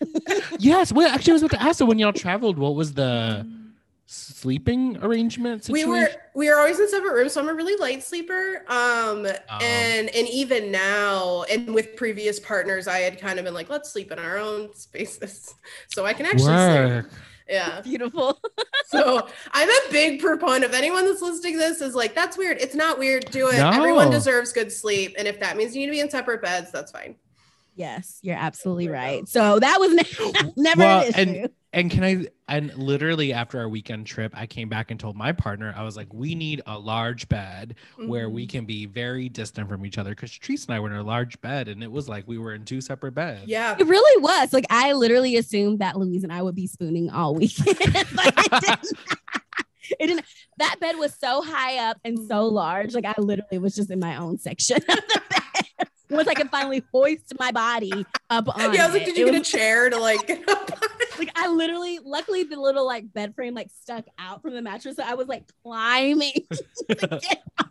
Yes. 0.59 0.93
Well, 0.93 1.09
actually, 1.09 1.32
I 1.32 1.34
was 1.34 1.43
about 1.43 1.59
to 1.59 1.62
ask. 1.62 1.78
So 1.78 1.84
when 1.87 1.99
y'all 1.99 2.12
traveled, 2.12 2.59
what 2.59 2.74
was 2.74 2.95
the 2.95 3.47
sleeping 4.07 4.97
arrangement? 5.03 5.69
we 5.69 5.85
were 5.85 6.09
we 6.35 6.49
were 6.49 6.57
always 6.57 6.79
in 6.79 6.89
separate 6.89 7.13
rooms, 7.13 7.33
so 7.33 7.41
I'm 7.41 7.49
a 7.49 7.55
really 7.55 7.77
light 7.77 8.03
sleeper. 8.03 8.65
Um 8.69 9.27
Oh. 9.27 9.59
and 9.63 10.09
and 10.15 10.29
even 10.29 10.71
now, 10.71 11.43
and 11.51 11.75
with 11.75 11.97
previous 11.97 12.39
partners, 12.41 12.87
I 12.89 12.99
had 13.01 13.21
kind 13.21 13.39
of 13.39 13.45
been 13.45 13.55
like, 13.55 13.69
let's 13.69 13.91
sleep 13.91 14.13
in 14.13 14.19
our 14.19 14.39
own 14.39 14.75
spaces. 14.75 15.55
So 15.89 16.05
I 16.07 16.13
can 16.13 16.27
actually 16.27 17.03
sleep. 17.03 17.13
Yeah. 17.49 17.81
Beautiful. 17.83 18.39
So 18.89 19.27
I'm 19.51 19.69
a 19.69 19.81
big 19.91 20.21
proponent. 20.21 20.65
of 20.65 20.73
anyone 20.73 21.05
that's 21.07 21.21
listening 21.21 21.55
to 21.55 21.59
this 21.59 21.81
is 21.81 21.97
like, 21.97 22.15
that's 22.15 22.39
weird. 22.39 22.59
It's 22.61 22.77
not 22.77 23.01
weird. 23.01 23.29
Do 23.33 23.49
it. 23.49 23.55
Everyone 23.59 24.11
deserves 24.13 24.53
good 24.53 24.71
sleep. 24.71 25.17
And 25.19 25.27
if 25.27 25.41
that 25.41 25.57
means 25.57 25.75
you 25.75 25.81
need 25.81 25.87
to 25.87 25.93
be 25.93 25.99
in 26.01 26.09
separate 26.09 26.41
beds, 26.41 26.71
that's 26.71 26.93
fine. 26.93 27.17
Yes, 27.77 28.18
you're 28.22 28.37
absolutely 28.37 28.89
right. 28.89 29.29
So 29.29 29.59
that 29.61 29.79
was 29.79 29.93
ne- 29.93 30.53
never 30.57 30.81
Well, 30.81 31.01
an 31.03 31.09
issue. 31.09 31.20
and- 31.43 31.51
And 31.72 31.91
can 31.91 32.03
I? 32.05 32.27
And 32.49 32.72
literally 32.74 33.35
after 33.35 33.59
our 33.59 33.68
weekend 33.68 34.07
trip, 34.07 34.33
I 34.35 34.47
came 34.47 34.70
back 34.70 34.91
and 34.91 34.99
told 34.99 35.14
my 35.14 35.33
partner, 35.33 35.74
I 35.77 35.83
was 35.83 35.95
like, 35.95 36.11
we 36.14 36.35
need 36.35 36.62
a 36.66 36.79
large 36.79 37.29
bed 37.29 37.74
where 37.99 38.27
Mm-hmm. 38.29 38.35
we 38.35 38.47
can 38.47 38.64
be 38.64 38.87
very 38.87 39.29
distant 39.29 39.68
from 39.68 39.85
each 39.85 39.99
other. 39.99 40.11
Because 40.11 40.33
Trace 40.33 40.64
and 40.64 40.74
I 40.74 40.81
were 40.81 40.89
in 40.91 40.97
a 40.97 41.03
large 41.03 41.39
bed, 41.43 41.68
and 41.68 41.83
it 41.83 41.93
was 41.93 42.09
like 42.09 42.27
we 42.27 42.39
were 42.39 42.55
in 42.55 42.64
two 42.64 42.81
separate 42.81 43.12
beds. 43.14 43.43
Yeah. 43.47 43.77
It 43.79 43.87
really 43.87 44.22
was. 44.22 44.55
Like 44.55 44.64
I 44.70 44.95
literally 44.95 45.37
assumed 45.37 45.81
that 45.81 45.97
Louise 45.99 46.24
and 46.24 46.33
I 46.33 46.41
would 46.41 46.55
be 46.55 46.66
spooning 46.66 47.11
all 47.11 47.35
weekend. 47.35 47.77
Like, 48.14 48.33
it, 48.39 48.61
didn't, 48.62 48.93
it 50.01 50.07
didn't. 50.07 50.24
That 50.57 50.77
bed 50.81 50.97
was 50.97 51.14
so 51.20 51.43
high 51.43 51.91
up 51.91 51.99
and 52.07 52.18
so 52.27 52.47
large. 52.47 52.95
Like 52.95 53.05
I 53.05 53.14
literally 53.18 53.59
was 53.59 53.74
just 53.74 53.91
in 53.91 53.99
my 54.01 54.16
own 54.16 54.39
section 54.39 54.77
of 54.77 54.87
the 54.87 55.22
bed. 55.29 55.89
Once 56.09 56.29
I 56.29 56.35
can 56.35 56.49
finally 56.49 56.83
hoist 56.93 57.33
my 57.39 57.51
body 57.51 58.07
up 58.31 58.49
on 58.49 58.75
Yeah. 58.75 58.85
I 58.85 58.87
was 58.87 58.95
like, 58.95 59.03
it, 59.03 59.07
did 59.07 59.17
it 59.17 59.19
you 59.19 59.27
get 59.27 59.41
a 59.41 59.45
chair 59.57 59.91
to 59.91 59.99
like 59.99 60.27
get 60.27 60.49
up 60.49 60.71
like 61.19 61.31
I 61.35 61.49
literally, 61.49 61.99
luckily 62.05 62.45
the 62.45 62.61
little 62.61 62.87
like 62.87 63.13
bed 63.13 63.35
frame 63.35 63.55
like 63.55 63.71
stuck 63.71 64.05
out 64.19 64.43
from 64.43 64.55
the 64.55 64.63
mattress, 64.63 64.97
so 64.97 65.03
I 65.05 65.15
was 65.15 65.29
like 65.29 65.45
climbing. 65.63 66.33
to 66.91 66.95
get 66.95 67.43
up 67.59 67.71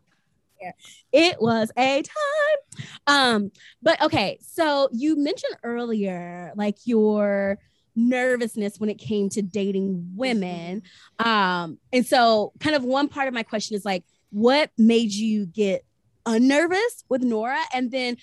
there. 0.60 0.76
It 1.12 1.42
was 1.42 1.72
a 1.78 2.02
time. 2.02 2.86
Um, 3.08 3.52
but 3.82 4.02
okay, 4.02 4.40
so 4.42 4.90
you 4.92 5.16
mentioned 5.16 5.58
earlier 5.64 6.52
like 6.56 6.78
your 6.86 7.60
nervousness 7.96 8.80
when 8.80 8.90
it 8.90 8.98
came 8.98 9.30
to 9.30 9.42
dating 9.42 10.12
women. 10.16 10.84
Um, 11.20 11.78
and 11.94 12.06
so 12.06 12.52
kind 12.60 12.76
of 12.76 12.84
one 12.84 13.08
part 13.08 13.28
of 13.28 13.34
my 13.34 13.44
question 13.44 13.76
is 13.76 13.86
like, 13.86 14.04
what 14.32 14.70
made 14.78 15.14
you 15.14 15.46
get 15.46 15.86
unnervous 16.26 17.04
with 17.10 17.24
Nora? 17.24 17.60
And 17.74 17.92
then 17.92 18.18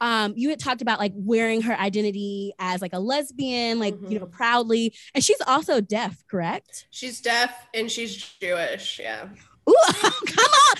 um, 0.00 0.34
you 0.36 0.50
had 0.50 0.60
talked 0.60 0.82
about 0.82 0.98
like 0.98 1.12
wearing 1.14 1.62
her 1.62 1.74
identity 1.74 2.52
as 2.58 2.82
like 2.82 2.92
a 2.92 2.98
lesbian, 2.98 3.78
like 3.78 3.96
you 4.08 4.18
know, 4.18 4.26
proudly. 4.26 4.94
And 5.14 5.24
she's 5.24 5.40
also 5.46 5.80
deaf, 5.80 6.22
correct? 6.30 6.86
She's 6.90 7.20
deaf 7.20 7.66
and 7.74 7.90
she's 7.90 8.16
Jewish. 8.16 9.00
Yeah. 9.02 9.28
Ooh, 9.68 9.74
come 9.92 10.44
on. 10.44 10.76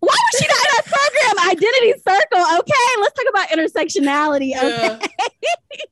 Why 0.00 0.14
was 0.16 0.40
she 0.40 0.46
not 0.46 0.56
in 0.56 0.70
that 0.72 0.84
program? 0.86 1.50
Identity 1.50 1.92
circle. 2.08 2.58
Okay, 2.58 3.00
let's 3.00 3.14
talk 3.14 3.28
about 3.28 3.48
intersectionality. 3.48 4.56
Okay. 4.56 5.08
Yeah. 5.42 5.48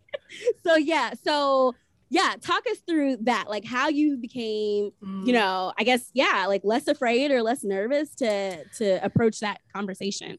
So 0.63 0.77
yeah, 0.77 1.15
so 1.25 1.75
yeah, 2.11 2.35
talk 2.41 2.63
us 2.71 2.79
through 2.87 3.19
that, 3.23 3.49
like 3.49 3.65
how 3.65 3.89
you 3.89 4.17
became, 4.17 4.91
Mm. 5.05 5.27
you 5.27 5.33
know, 5.33 5.73
I 5.79 5.85
guess 5.85 6.11
yeah, 6.15 6.47
like 6.47 6.63
less 6.65 6.89
afraid 6.89 7.31
or 7.31 7.43
less 7.43 7.63
nervous 7.65 8.15
to 8.17 8.65
to 8.79 9.05
approach 9.05 9.41
that 9.41 9.61
conversation 9.75 10.39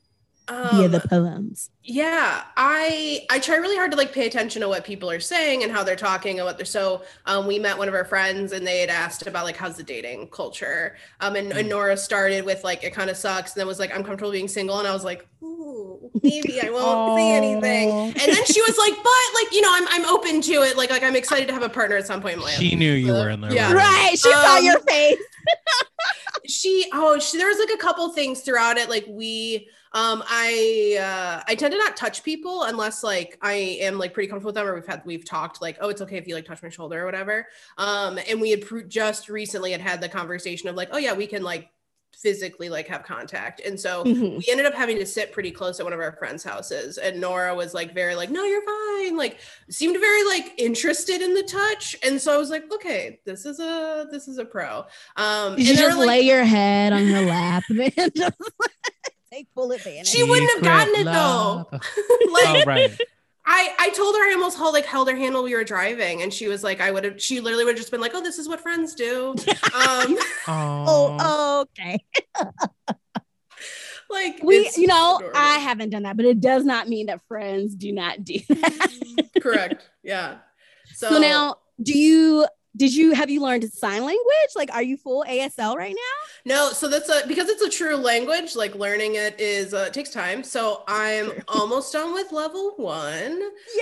via 0.50 0.86
Um, 0.86 0.92
the 0.92 1.00
poems. 1.08 1.70
yeah 1.84 2.44
i 2.58 3.26
i 3.30 3.38
try 3.40 3.56
really 3.58 3.76
hard 3.78 3.92
to 3.92 3.98
like 3.98 4.12
pay 4.12 4.26
attention 4.26 4.62
to 4.62 4.68
what 4.68 4.84
people 4.84 5.10
are 5.10 5.20
saying 5.20 5.64
and 5.64 5.72
how 5.72 5.84
they're 5.84 5.96
talking 5.96 6.40
and 6.40 6.46
what 6.46 6.58
they're 6.58 6.66
so 6.66 7.04
um 7.26 7.46
we 7.48 7.60
met 7.60 7.78
one 7.78 7.88
of 7.88 7.94
our 7.94 8.06
friends 8.06 8.52
and 8.52 8.66
they 8.66 8.80
had 8.80 8.90
asked 8.90 9.26
about 9.28 9.46
like 9.46 9.56
how's 9.58 9.78
the 9.78 9.84
dating 9.84 10.28
culture 10.30 10.96
um 11.22 11.36
and, 11.36 11.52
and 11.54 11.70
nora 11.70 11.96
started 11.96 12.44
with 12.46 12.64
like 12.64 12.84
it 12.84 12.94
kind 12.94 13.10
of 13.10 13.18
sucks 13.18 13.54
and 13.54 13.60
then 13.62 13.68
was 13.68 13.80
like 13.80 13.94
i'm 13.96 14.04
comfortable 14.04 14.32
being 14.32 14.48
single 14.48 14.80
and 14.80 14.88
i 14.88 14.94
was 14.94 15.04
like 15.04 15.28
ooh 15.44 16.10
maybe 16.24 16.60
i 16.62 16.70
won't 16.70 17.16
say 17.20 17.32
anything 17.36 17.90
and 17.92 18.16
then 18.36 18.46
she 18.46 18.62
was 18.62 18.78
like 18.78 18.94
but 19.04 19.44
like 19.44 19.54
you 19.54 19.62
know 19.62 19.70
i'm 19.72 19.88
i'm 19.90 20.06
open 20.06 20.42
to 20.42 20.54
it 20.64 20.76
like 20.78 20.90
like 20.90 21.04
i'm 21.04 21.16
excited 21.16 21.48
to 21.48 21.54
have 21.54 21.64
a 21.64 21.70
partner 21.70 21.96
at 21.96 22.08
some 22.08 22.22
point 22.22 22.36
in 22.38 22.42
life 22.42 22.56
She 22.58 22.76
knew 22.76 22.92
you 22.94 23.14
were 23.14 23.30
in 23.30 23.42
there. 23.42 23.54
Yeah. 23.54 23.72
Right. 23.74 24.12
She 24.12 24.32
saw 24.32 24.58
Um, 24.58 24.64
your 24.66 24.80
face. 24.80 25.18
she 26.48 26.90
oh 26.94 27.20
she, 27.20 27.38
there 27.38 27.48
was 27.48 27.60
like 27.60 27.70
a 27.74 27.78
couple 27.78 28.10
things 28.10 28.42
throughout 28.42 28.78
it 28.78 28.90
like 28.90 29.06
we 29.08 29.68
um 29.94 30.24
i 30.28 30.98
uh 31.02 31.44
i 31.48 31.56
tend 31.56 31.72
to 31.72 31.78
not 31.78 31.98
touch 31.98 32.24
people 32.24 32.64
unless 32.64 33.04
like 33.04 33.38
i 33.42 33.54
am 33.54 33.98
like 33.98 34.14
pretty 34.14 34.28
comfortable 34.28 34.50
with 34.50 34.56
them 34.56 34.68
or 34.68 34.76
we've 34.76 34.86
had 34.86 35.02
we've 35.06 35.26
talked 35.26 35.62
like 35.62 35.78
oh 35.82 35.90
it's 35.90 36.02
okay 36.02 36.18
if 36.18 36.28
you 36.28 36.36
like 36.36 36.46
touch 36.46 36.62
my 36.62 36.70
shoulder 36.70 37.02
or 37.02 37.06
whatever 37.06 37.48
um 37.80 38.20
and 38.30 38.40
we 38.40 38.52
had 38.52 38.66
pr- 38.66 38.82
just 38.82 39.30
recently 39.30 39.72
had 39.72 39.82
had 39.82 40.00
the 40.00 40.08
conversation 40.10 40.70
of 40.70 40.76
like 40.76 40.90
oh 40.92 40.98
yeah 40.98 41.14
we 41.14 41.26
can 41.26 41.42
like 41.42 41.70
physically 42.18 42.68
like 42.70 42.88
have 42.88 43.04
contact 43.04 43.62
and 43.62 43.80
so 43.80 44.04
Mhm. 44.04 44.38
we 44.40 44.46
ended 44.50 44.66
up 44.66 44.74
having 44.74 44.98
to 45.00 45.06
sit 45.06 45.32
pretty 45.32 45.52
close 45.52 45.80
at 45.80 45.86
one 45.86 45.94
of 45.94 46.00
our 46.02 46.12
friends' 46.14 46.44
houses. 46.44 46.98
And 46.98 47.22
Nora 47.22 47.56
was 47.56 47.74
like 47.74 47.94
very 47.94 48.14
like, 48.16 48.30
no, 48.30 48.44
you're 48.44 48.66
fine. 48.66 49.16
Like 49.16 49.40
seemed 49.70 49.98
very 49.98 50.26
like 50.26 50.54
interested 50.58 51.22
in 51.22 51.34
the 51.34 51.44
touch. 51.44 51.96
And 52.04 52.20
so 52.20 52.34
I 52.34 52.38
was 52.38 52.50
like, 52.50 52.66
okay, 52.74 53.22
this 53.26 53.46
is 53.46 53.60
a 53.62 54.08
this 54.12 54.28
is 54.28 54.38
a 54.38 54.44
pro. 54.44 54.86
Um 55.16 55.56
Did 55.56 55.68
you 55.68 55.72
and 55.74 55.80
were 55.82 55.88
just 55.88 55.98
like- 56.00 56.08
lay 56.08 56.22
your 56.22 56.44
head 56.44 56.92
on 56.92 57.06
her 57.08 57.22
lap 57.22 57.64
just 57.70 58.18
take 59.32 59.48
full 59.54 59.72
advantage? 59.72 60.08
She 60.08 60.24
wouldn't 60.24 60.52
have 60.52 60.64
gotten 60.64 60.96
it, 60.96 61.06
though. 61.06 61.70
Like 62.32 62.46
oh 62.46 62.64
right. 62.68 63.00
I 63.50 63.74
I 63.80 63.90
told 63.90 64.16
her 64.16 64.30
I 64.30 64.34
almost 64.34 64.58
held 64.58 64.74
like 64.74 64.86
held 64.86 65.10
her 65.10 65.16
hand 65.16 65.34
while 65.34 65.44
we 65.44 65.56
were 65.56 65.64
driving, 65.64 66.22
and 66.22 66.32
she 66.32 66.48
was 66.48 66.64
like, 66.64 66.80
I 66.80 66.92
would 66.92 67.04
have. 67.04 67.22
She 67.22 67.40
literally 67.40 67.66
would 67.66 67.72
have 67.72 67.80
just 67.80 67.90
been 67.90 68.02
like, 68.02 68.12
"Oh, 68.14 68.22
this 68.22 68.38
is 68.38 68.48
what 68.48 68.62
friends 68.62 68.94
do." 68.94 69.30
um, 69.74 70.18
oh, 70.48 71.18
oh, 71.20 71.66
okay. 71.72 71.98
like 74.10 74.42
we, 74.44 74.70
you 74.78 74.86
know, 74.86 75.18
adorable. 75.18 75.40
I 75.40 75.58
haven't 75.58 75.90
done 75.90 76.04
that, 76.04 76.16
but 76.16 76.28
it 76.28 76.40
does 76.40 76.64
not 76.64 76.88
mean 76.88 77.08
that 77.08 77.22
friends 77.28 77.74
do 77.74 77.92
not 77.92 78.24
do 78.24 78.40
that. 78.50 78.92
Correct. 79.42 79.90
Yeah. 80.04 80.38
So, 80.94 81.10
so 81.10 81.18
now, 81.18 81.56
do 81.82 81.98
you 81.98 82.46
did 82.76 82.94
you 82.94 83.14
have 83.14 83.30
you 83.30 83.42
learned 83.42 83.72
sign 83.72 84.04
language? 84.04 84.52
Like, 84.56 84.72
are 84.74 84.84
you 84.84 84.98
full 84.98 85.26
ASL 85.28 85.76
right 85.76 85.96
now? 85.96 86.54
No, 86.54 86.70
so 86.72 86.88
that's 86.88 87.10
a 87.10 87.28
because 87.28 87.50
it's 87.50 87.62
a 87.62 87.70
true 87.70 87.96
language. 87.96 88.56
Like 88.56 88.76
learning 88.76 89.16
it 89.16 89.40
is 89.40 89.74
uh, 89.74 89.90
takes 89.90 90.10
time. 90.12 90.44
So 90.44 90.84
I'm 90.88 91.32
almost 91.48 91.92
done 91.94 92.14
with 92.14 92.32
level 92.32 92.74
one. 92.78 93.42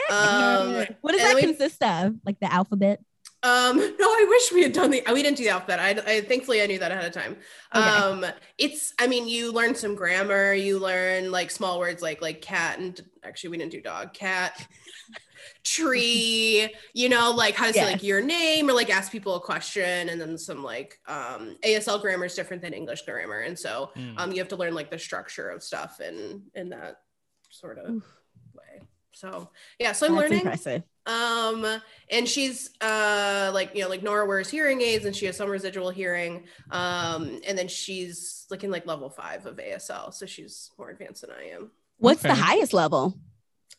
Yeah. 0.10 0.16
Um, 0.16 0.86
what 1.02 1.12
does 1.12 1.22
that 1.22 1.36
we, 1.36 1.42
consist 1.42 1.84
of? 1.84 2.16
Like 2.26 2.40
the 2.40 2.52
alphabet? 2.52 3.02
Um, 3.44 3.78
no, 4.00 4.06
I 4.06 4.26
wish 4.28 4.52
we 4.52 4.64
had 4.64 4.74
done 4.74 4.92
the. 4.92 5.04
We 5.12 5.22
didn't 5.22 5.38
do 5.38 5.44
the 5.44 5.50
alphabet. 5.50 5.80
I, 5.80 6.16
I 6.16 6.22
thankfully 6.22 6.62
I 6.62 6.66
knew 6.66 6.80
that 6.80 6.92
ahead 6.92 7.06
of 7.06 7.14
time. 7.14 7.38
Okay. 7.76 7.86
Um, 7.86 8.26
it's. 8.58 8.94
I 9.00 9.08
mean, 9.08 9.28
you 9.28 9.52
learn 9.52 9.76
some 9.76 9.96
grammar. 9.96 10.54
You 10.54 10.80
learn 10.80 11.32
like 11.32 11.52
small 11.52 11.80
words 11.80 12.02
like 12.02 12.22
like 12.22 12.42
cat 12.42 12.80
and 12.80 13.00
actually 13.24 13.52
we 13.52 13.58
didn't 13.58 13.72
do 13.72 13.82
dog, 13.82 14.14
cat 14.14 14.66
tree, 15.68 16.74
you 16.94 17.10
know, 17.10 17.32
like 17.32 17.56
how 17.56 17.68
to 17.68 17.74
say 17.74 17.86
like 17.86 18.04
your 18.04 18.22
name 18.22 18.70
or 18.70 18.74
like 18.74 18.90
ask 18.90 19.12
people 19.12 19.36
a 19.36 19.40
question 19.40 20.10
and 20.10 20.20
then 20.20 20.38
some 20.38 20.64
like 20.64 21.00
um 21.08 21.58
ASL 21.64 22.02
grammar 22.02 22.26
is 22.26 22.36
different 22.36 22.62
than 22.62 22.74
English 22.74 23.02
grammar. 23.04 23.40
And 23.40 23.58
so 23.58 23.92
mm. 23.96 24.14
um 24.18 24.32
you 24.32 24.38
have 24.40 24.48
to 24.50 24.56
learn 24.56 24.74
like 24.74 24.90
the 24.90 25.00
structure 25.00 25.50
of 25.50 25.62
stuff 25.62 26.00
in 26.00 26.44
in 26.56 26.70
that 26.70 27.02
sort 27.50 27.80
of 27.80 27.90
Oof. 27.90 28.18
way. 28.54 28.82
So 29.12 29.50
yeah, 29.80 29.92
so 29.92 30.08
I'm 30.08 30.16
That's 30.16 30.22
learning. 30.24 30.40
Impressive. 30.42 30.84
Um 31.06 31.82
and 32.10 32.28
she's 32.28 32.70
uh 32.80 33.52
like 33.54 33.76
you 33.76 33.82
know 33.82 33.90
like 33.90 34.04
Nora 34.04 34.26
wears 34.26 34.50
hearing 34.50 34.82
aids 34.82 35.06
and 35.06 35.16
she 35.16 35.26
has 35.26 35.36
some 35.36 35.50
residual 35.50 35.90
hearing. 35.90 36.46
Um 36.72 37.42
and 37.46 37.58
then 37.58 37.68
she's 37.68 38.46
looking 38.50 38.72
like 38.72 38.86
level 38.88 39.10
five 39.10 39.46
of 39.46 39.58
ASL. 39.58 40.14
So 40.14 40.26
she's 40.26 40.72
more 40.78 40.90
advanced 40.92 41.22
than 41.22 41.32
I 41.32 41.50
am. 41.50 41.72
What's 41.98 42.24
okay. 42.24 42.30
the 42.30 42.42
highest 42.42 42.74
level? 42.74 43.18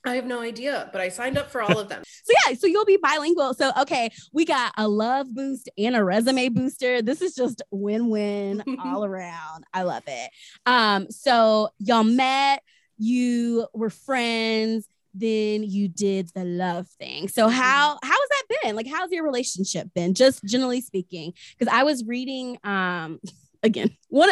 I 0.05 0.15
have 0.15 0.27
no 0.27 0.41
idea, 0.41 0.89
but 0.93 1.01
I 1.01 1.09
signed 1.09 1.37
up 1.37 1.51
for 1.51 1.61
all 1.61 1.79
of 1.79 1.89
them. 1.89 2.03
so 2.25 2.33
yeah, 2.47 2.55
so 2.55 2.67
you'll 2.67 2.85
be 2.85 2.99
bilingual. 3.03 3.55
So 3.55 3.73
okay, 3.81 4.11
we 4.33 4.45
got 4.45 4.73
a 4.77 4.89
love 4.89 5.35
boost 5.35 5.69
and 5.77 5.97
a 5.97 6.05
resume 6.05 6.49
booster. 6.49 7.03
This 7.03 7.21
is 7.21 7.35
just 7.35 7.63
win-win 7.71 8.63
all 8.85 9.05
around. 9.05 9.65
I 9.73 9.83
love 9.83 10.05
it. 10.07 10.31
Um, 10.67 11.11
so 11.11 11.71
y'all 11.79 12.05
met, 12.05 12.63
you 12.97 13.67
were 13.75 13.91
friends, 13.91 14.89
then 15.15 15.63
you 15.65 15.89
did 15.89 16.31
the 16.35 16.45
love 16.45 16.89
thing. 16.99 17.29
So 17.29 17.47
mm-hmm. 17.47 17.57
how 17.57 17.99
how 18.03 18.13
has 18.13 18.29
that 18.29 18.61
been? 18.63 18.77
Like 18.77 18.87
how's 18.87 19.11
your 19.11 19.25
relationship 19.25 19.89
been? 19.95 20.15
Just 20.15 20.45
generally 20.45 20.81
speaking, 20.81 21.33
because 21.59 21.73
I 21.73 21.83
was 21.83 22.05
reading 22.05 22.59
um 22.65 23.21
again. 23.63 23.97
One 24.09 24.31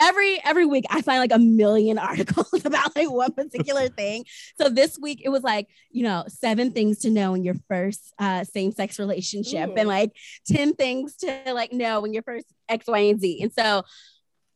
every 0.00 0.40
every 0.44 0.64
week 0.64 0.84
i 0.90 1.02
find 1.02 1.18
like 1.18 1.32
a 1.32 1.38
million 1.38 1.98
articles 1.98 2.64
about 2.64 2.94
like 2.94 3.10
one 3.10 3.32
particular 3.32 3.88
thing. 3.88 4.24
So 4.60 4.68
this 4.68 4.98
week 4.98 5.22
it 5.24 5.28
was 5.28 5.42
like 5.42 5.68
you 5.90 6.04
know 6.04 6.24
seven 6.28 6.72
things 6.72 6.98
to 7.00 7.10
know 7.10 7.34
in 7.34 7.44
your 7.44 7.56
first 7.68 8.12
uh, 8.18 8.44
same-sex 8.44 8.98
relationship 8.98 9.70
Ooh. 9.70 9.74
and 9.76 9.88
like 9.88 10.12
10 10.46 10.74
things 10.74 11.16
to 11.16 11.52
like 11.52 11.72
know 11.72 12.04
in 12.04 12.12
your 12.12 12.22
first 12.22 12.46
x 12.68 12.86
y 12.86 12.98
and 12.98 13.20
z. 13.20 13.42
And 13.42 13.52
so 13.52 13.82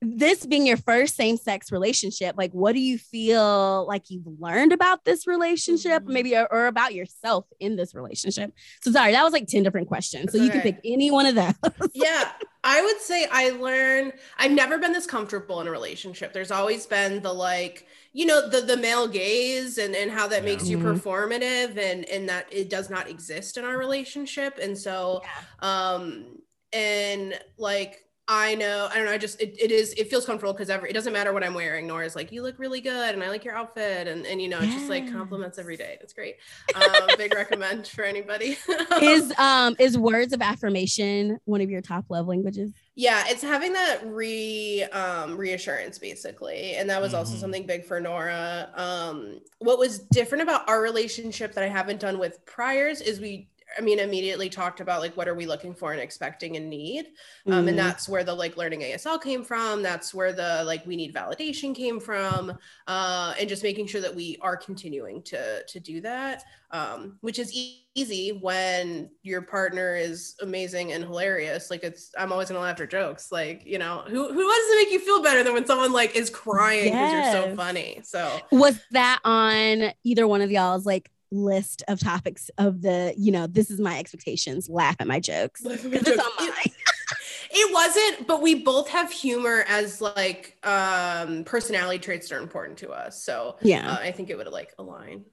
this 0.05 0.45
being 0.45 0.67
your 0.67 0.77
first 0.77 1.15
same-sex 1.15 1.71
relationship 1.71 2.35
like 2.37 2.51
what 2.51 2.73
do 2.73 2.81
you 2.81 2.99
feel 2.99 3.87
like 3.87 4.11
you've 4.11 4.27
learned 4.41 4.73
about 4.73 5.05
this 5.05 5.29
relationship 5.29 6.03
mm-hmm. 6.03 6.13
maybe 6.13 6.37
or, 6.37 6.53
or, 6.53 6.67
about 6.67 6.93
yourself 6.93 7.47
in 7.61 7.77
this 7.77 7.95
relationship? 7.95 8.53
So 8.83 8.91
sorry 8.91 9.13
that 9.13 9.23
was 9.23 9.33
like 9.33 9.47
10 9.47 9.63
different 9.63 9.89
questions. 9.89 10.33
So 10.33 10.39
you 10.39 10.51
can 10.51 10.61
pick 10.61 10.81
any 10.85 11.11
one 11.11 11.27
of 11.27 11.35
those. 11.35 11.55
Yeah 11.95 12.33
i 12.65 12.83
would 12.83 13.01
say 13.01 13.27
i 13.31 13.51
learned 13.51 14.13
i've 14.39 14.53
never 14.53 14.79
been 14.79 14.93
this 14.93 15.07
comfortable 15.07 15.61
in 15.61 15.67
a 15.67 15.71
relationship 15.71 16.33
there's 16.33 16.51
always 16.51 16.87
been 16.87 17.21
the 17.23 17.33
like 17.33 17.87
you 18.13 18.27
know 18.27 18.49
the 18.49 18.61
the 18.61 18.77
male 18.77 19.09
gaze 19.09 19.79
and 19.79 19.95
and 19.95 20.11
how 20.11 20.27
that 20.27 20.43
yeah. 20.43 20.51
makes 20.51 20.69
you 20.69 20.79
mm-hmm. 20.79 20.89
performative 20.89 21.77
and 21.79 22.05
and 22.07 22.29
that 22.29 22.47
it 22.53 22.69
does 22.69 22.91
not 22.91 23.09
exist 23.09 23.57
in 23.57 23.65
our 23.65 23.79
relationship 23.79 24.59
and 24.63 24.77
so 24.77 25.23
yeah. 25.25 25.91
um 25.95 26.39
and 26.73 27.39
like 27.59 28.05
I 28.29 28.55
know, 28.55 28.89
I 28.91 28.97
don't 28.97 29.07
know. 29.07 29.13
I 29.13 29.19
just, 29.19 29.41
it, 29.41 29.57
it 29.61 29.73
is, 29.73 29.93
it 29.95 30.09
feels 30.09 30.25
comfortable 30.25 30.53
because 30.53 30.71
every 30.71 30.91
it 30.91 30.93
doesn't 30.93 31.13
matter 31.13 31.33
what 31.33 31.43
I'm 31.43 31.55
wearing. 31.55 31.89
Nora's 31.89 32.15
like, 32.15 32.31
you 32.31 32.43
look 32.43 32.57
really 32.57 32.81
good. 32.81 33.15
And 33.15 33.23
I 33.23 33.29
like 33.29 33.45
your 33.45 33.55
outfit. 33.55 34.07
And, 34.07 34.25
and, 34.27 34.41
you 34.41 34.49
know, 34.49 34.61
it's 34.61 34.73
just 34.73 34.89
like 34.89 35.11
compliments 35.11 35.59
every 35.59 35.77
day. 35.77 35.97
That's 36.01 36.13
great. 36.13 36.37
Um, 36.77 37.09
big 37.19 37.35
recommend 37.35 37.89
for 37.89 38.05
anybody. 38.05 38.57
is, 39.03 39.37
um, 39.39 39.75
is 39.81 39.99
words 39.99 40.33
of 40.33 40.41
affirmation 40.41 41.41
one 41.47 41.61
of 41.61 41.69
your 41.69 41.81
top 41.81 42.05
love 42.11 42.29
languages? 42.29 42.73
Yeah. 42.95 43.25
It's 43.27 43.43
having 43.43 43.73
that 43.73 44.07
re, 44.07 44.85
um, 44.93 45.37
reassurance 45.37 45.99
basically. 45.99 46.77
And 46.77 46.89
that 46.91 47.03
was 47.03 47.15
also 47.15 47.33
mm-hmm. 47.33 47.41
something 47.41 47.67
big 47.67 47.85
for 47.85 47.99
Nora. 47.99 48.71
Um, 48.77 49.41
what 49.59 49.79
was 49.81 49.99
different 49.99 50.43
about 50.43 50.69
our 50.69 50.81
relationship 50.81 51.55
that 51.55 51.65
I 51.65 51.69
haven't 51.69 51.99
done 51.99 52.21
with 52.21 52.45
priors 52.47 53.01
is 53.01 53.19
we 53.19 53.49
I 53.77 53.81
mean, 53.81 53.99
immediately 53.99 54.49
talked 54.49 54.81
about 54.81 55.01
like 55.01 55.17
what 55.17 55.29
are 55.29 55.35
we 55.35 55.47
looking 55.47 55.75
for 55.75 55.93
and 55.93 56.01
expecting 56.01 56.57
and 56.57 56.69
need, 56.69 57.07
um, 57.47 57.53
mm-hmm. 57.53 57.69
and 57.69 57.79
that's 57.79 58.09
where 58.09 58.25
the 58.25 58.35
like 58.35 58.57
learning 58.57 58.81
ASL 58.81 59.23
came 59.23 59.45
from. 59.45 59.83
That's 59.83 60.13
where 60.13 60.33
the 60.33 60.63
like 60.65 60.85
we 60.87 60.97
need 60.97 61.15
validation 61.15 61.75
came 61.75 62.01
from, 62.01 62.57
uh, 62.87 63.35
and 63.39 63.49
just 63.49 63.63
making 63.63 63.87
sure 63.87 64.01
that 64.01 64.15
we 64.15 64.39
are 64.41 64.57
continuing 64.57 65.23
to 65.25 65.63
to 65.65 65.81
do 65.81 66.01
that, 66.01 66.45
um, 66.71 67.19
which 67.21 67.39
is 67.39 67.53
e- 67.53 67.87
easy 67.95 68.33
when 68.33 69.11
your 69.23 69.43
partner 69.43 69.95
is 69.95 70.35
amazing 70.41 70.93
and 70.93 71.05
hilarious. 71.05 71.71
Like 71.71 71.85
it's, 71.85 72.11
I'm 72.19 72.33
always 72.33 72.49
gonna 72.49 72.61
laugh 72.61 72.81
at 72.81 72.91
jokes. 72.91 73.31
Like 73.31 73.65
you 73.67 73.79
know, 73.79 74.03
who 74.07 74.33
who 74.33 74.43
does 74.43 74.71
it 74.71 74.85
make 74.85 74.93
you 74.93 75.01
feel 75.01 75.23
better 75.23 75.45
than 75.45 75.53
when 75.53 75.67
someone 75.67 75.93
like 75.93 76.17
is 76.17 76.31
crying 76.31 76.85
because 76.85 77.13
yes. 77.13 77.35
you're 77.35 77.51
so 77.51 77.57
funny? 77.57 78.01
So 78.05 78.41
was 78.51 78.81
that 78.93 79.21
on 79.25 79.93
either 80.05 80.27
one 80.27 80.41
of 80.41 80.51
y'all's 80.51 80.87
like 80.87 81.11
list 81.33 81.83
of 81.89 81.99
topics 81.99 82.51
of 82.59 82.83
the, 82.83 83.15
you 83.17 83.33
know, 83.33 83.47
this 83.47 83.71
is 83.71 83.81
my 83.81 83.99
expectations, 83.99 84.69
laugh 84.69 84.97
at 85.01 85.07
my 85.07 85.19
jokes. 85.19 85.63
It's 85.65 86.09
on 86.09 86.17
mine. 86.39 86.57
It, 86.65 86.73
it 87.51 87.75
wasn't, 87.75 88.27
but 88.27 88.41
we 88.41 88.63
both 88.63 88.89
have 88.89 89.11
humor 89.11 89.65
as 89.69 90.01
like 90.01 90.57
um 90.63 91.45
personality 91.45 91.99
traits 91.99 92.29
that 92.29 92.37
are 92.37 92.43
important 92.43 92.79
to 92.79 92.91
us. 92.91 93.23
So 93.23 93.57
yeah, 93.63 93.91
uh, 93.91 93.99
I 94.01 94.13
think 94.13 94.31
it 94.31 94.37
would 94.37 94.47
like 94.49 94.73
align. 94.79 95.25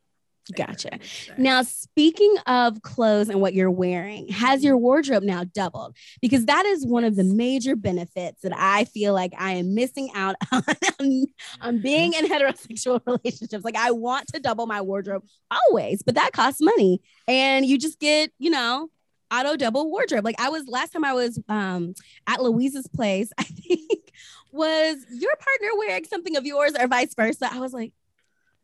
Gotcha. 0.55 0.99
Now, 1.37 1.61
speaking 1.61 2.35
of 2.47 2.81
clothes 2.81 3.29
and 3.29 3.41
what 3.41 3.53
you're 3.53 3.71
wearing, 3.71 4.27
has 4.29 4.63
your 4.63 4.77
wardrobe 4.77 5.23
now 5.23 5.43
doubled? 5.43 5.95
Because 6.21 6.45
that 6.45 6.65
is 6.65 6.85
one 6.85 7.03
of 7.03 7.15
the 7.15 7.23
major 7.23 7.75
benefits 7.75 8.41
that 8.41 8.53
I 8.55 8.85
feel 8.85 9.13
like 9.13 9.33
I 9.37 9.53
am 9.53 9.75
missing 9.75 10.09
out 10.15 10.35
on, 10.51 11.25
on 11.61 11.81
being 11.81 12.13
in 12.13 12.25
heterosexual 12.25 13.01
relationships. 13.05 13.63
Like, 13.63 13.75
I 13.75 13.91
want 13.91 14.27
to 14.33 14.39
double 14.39 14.65
my 14.65 14.81
wardrobe 14.81 15.23
always, 15.51 16.01
but 16.03 16.15
that 16.15 16.31
costs 16.33 16.61
money. 16.61 17.01
And 17.27 17.65
you 17.65 17.77
just 17.77 17.99
get, 17.99 18.31
you 18.39 18.49
know, 18.49 18.89
auto 19.31 19.55
double 19.55 19.89
wardrobe. 19.89 20.25
Like, 20.25 20.39
I 20.39 20.49
was 20.49 20.67
last 20.67 20.93
time 20.93 21.05
I 21.05 21.13
was 21.13 21.39
um, 21.47 21.93
at 22.27 22.41
Louise's 22.41 22.87
place, 22.87 23.29
I 23.37 23.43
think, 23.43 24.11
was 24.51 24.97
your 25.11 25.35
partner 25.35 25.69
wearing 25.77 26.05
something 26.05 26.35
of 26.35 26.45
yours 26.45 26.73
or 26.79 26.87
vice 26.87 27.13
versa? 27.13 27.49
I 27.51 27.59
was 27.59 27.73
like, 27.73 27.93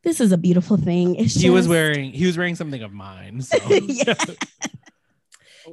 this 0.06 0.22
is 0.22 0.32
a 0.32 0.38
beautiful 0.38 0.78
thing. 0.78 1.16
It's 1.16 1.34
he 1.34 1.42
just... 1.42 1.54
was 1.54 1.68
wearing 1.68 2.12
he 2.12 2.26
was 2.26 2.38
wearing 2.38 2.56
something 2.56 2.82
of 2.82 2.94
mine. 2.94 3.42
So. 3.42 3.58
yeah. 3.70 4.14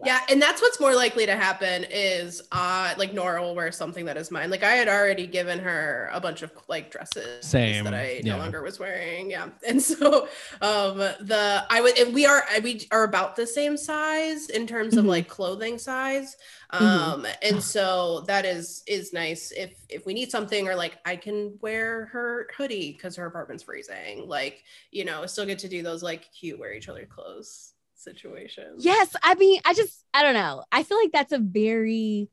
Yeah, 0.04 0.20
and 0.28 0.40
that's 0.40 0.60
what's 0.62 0.80
more 0.80 0.94
likely 0.94 1.26
to 1.26 1.36
happen 1.36 1.84
is 1.90 2.42
uh 2.52 2.94
like 2.96 3.12
Nora 3.12 3.42
will 3.42 3.54
wear 3.54 3.72
something 3.72 4.04
that 4.06 4.16
is 4.16 4.30
mine. 4.30 4.50
Like 4.50 4.62
I 4.62 4.72
had 4.72 4.88
already 4.88 5.26
given 5.26 5.58
her 5.58 6.10
a 6.12 6.20
bunch 6.20 6.42
of 6.42 6.52
like 6.68 6.90
dresses 6.90 7.44
Same. 7.44 7.84
that 7.84 7.94
I 7.94 8.20
yeah. 8.22 8.36
no 8.36 8.38
longer 8.38 8.62
was 8.62 8.78
wearing. 8.78 9.30
Yeah. 9.30 9.48
And 9.66 9.80
so 9.80 10.28
um 10.60 10.98
the 10.98 11.64
I 11.70 11.80
would 11.80 12.12
we 12.12 12.26
are 12.26 12.44
we 12.62 12.86
are 12.90 13.04
about 13.04 13.36
the 13.36 13.46
same 13.46 13.76
size 13.76 14.48
in 14.48 14.66
terms 14.66 14.90
mm-hmm. 14.90 15.00
of 15.00 15.04
like 15.06 15.28
clothing 15.28 15.78
size. 15.78 16.36
Mm-hmm. 16.72 16.84
um 16.84 17.22
mm-hmm. 17.22 17.32
and 17.42 17.62
so 17.62 18.24
that 18.26 18.46
is 18.46 18.82
is 18.86 19.12
nice 19.12 19.52
if 19.52 19.74
if 19.90 20.06
we 20.06 20.14
need 20.14 20.30
something 20.30 20.66
or 20.66 20.74
like 20.74 20.96
i 21.04 21.16
can 21.16 21.58
wear 21.60 22.06
her 22.06 22.48
hoodie 22.56 22.92
because 22.92 23.14
her 23.16 23.26
apartment's 23.26 23.64
freezing 23.64 24.26
like 24.26 24.64
you 24.90 25.04
know 25.04 25.26
still 25.26 25.44
get 25.44 25.58
to 25.58 25.68
do 25.68 25.82
those 25.82 26.02
like 26.02 26.32
cute 26.32 26.58
wear 26.58 26.72
each 26.72 26.88
other 26.88 27.04
clothes 27.04 27.74
situations 28.02 28.84
yes 28.84 29.14
i 29.22 29.34
mean 29.34 29.60
i 29.64 29.74
just 29.74 30.04
i 30.14 30.22
don't 30.22 30.34
know 30.34 30.64
i 30.72 30.82
feel 30.82 30.98
like 30.98 31.12
that's 31.12 31.32
a 31.32 31.38
very 31.38 32.28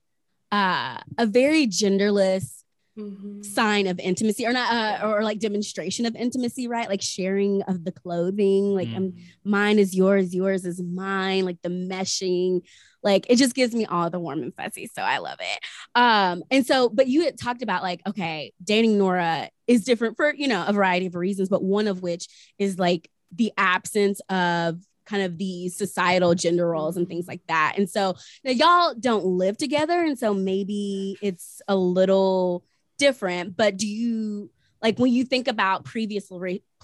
uh 0.52 0.98
a 1.18 1.26
very 1.26 1.68
genderless 1.68 2.64
mm-hmm. 2.98 3.42
sign 3.42 3.88
of 3.88 4.00
intimacy 4.00 4.46
or 4.46 4.54
not 4.54 4.74
uh, 4.74 5.08
or 5.08 5.24
like 5.24 5.40
demonstration 5.40 6.06
of 6.06 6.16
intimacy 6.16 6.68
right 6.68 6.90
like 6.90 7.02
sharing 7.02 7.62
of 7.64 7.86
the 7.86 7.92
clothing 7.92 8.74
like 8.74 8.88
um, 8.90 8.94
mm. 8.94 8.98
um, 8.98 9.14
mine 9.44 9.80
is 9.80 9.96
yours 9.96 10.34
yours 10.34 10.66
is 10.66 10.82
mine 10.82 11.46
like 11.46 11.62
the 11.62 11.70
meshing 11.70 12.62
like 13.04 13.26
it 13.30 13.38
just 13.38 13.56
gives 13.56 13.74
me 13.74 13.86
all 13.86 14.10
the 14.10 14.20
warm 14.20 14.44
and 14.44 14.54
fuzzy. 14.56 14.90
So 14.94 15.02
I 15.02 15.20
love 15.20 15.40
it. 15.40 15.60
Um, 15.96 16.44
and 16.52 16.66
so, 16.66 16.90
but 16.90 17.08
you 17.08 17.24
had 17.24 17.38
talked 17.38 17.62
about 17.62 17.84
like, 17.84 18.02
okay, 18.08 18.54
dating 18.64 18.98
Nora 18.98 19.50
is 19.68 19.84
different 19.84 20.18
for, 20.18 20.34
you 20.34 20.48
know, 20.48 20.66
a 20.68 20.74
variety 20.74 21.06
of 21.06 21.16
reasons, 21.16 21.50
but 21.50 21.64
one 21.64 21.88
of 21.88 22.02
which 22.02 22.28
is 22.58 22.78
like 22.78 23.10
the 23.32 23.52
absence 23.58 24.22
of 24.30 24.80
kind 25.10 25.24
of 25.24 25.38
the 25.38 25.70
societal 25.70 26.36
gender 26.36 26.68
roles 26.68 26.96
and 26.96 27.08
things 27.08 27.28
like 27.28 27.42
that. 27.48 27.76
And 27.78 27.90
so 27.90 28.16
now 28.44 28.52
y'all 28.52 28.94
don't 28.94 29.26
live 29.26 29.58
together. 29.58 30.04
And 30.04 30.18
so 30.18 30.34
maybe 30.34 31.18
it's 31.22 31.62
a 31.68 31.76
little 31.76 32.64
different, 32.98 33.58
but 33.58 33.78
do 33.78 33.88
you 33.88 34.52
like 34.82 35.00
when 35.00 35.12
you 35.12 35.24
think 35.26 35.48
about 35.48 35.84
previous, 35.84 36.32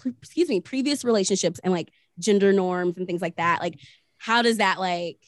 excuse 0.04 0.50
me, 0.50 0.60
previous 0.60 1.06
relationships 1.06 1.60
and 1.64 1.72
like 1.72 1.90
gender 2.20 2.52
norms 2.52 2.98
and 2.98 3.08
things 3.08 3.22
like 3.22 3.38
that, 3.38 3.62
like 3.62 3.80
how 4.18 4.42
does 4.42 4.58
that 4.58 4.80
like, 4.80 5.20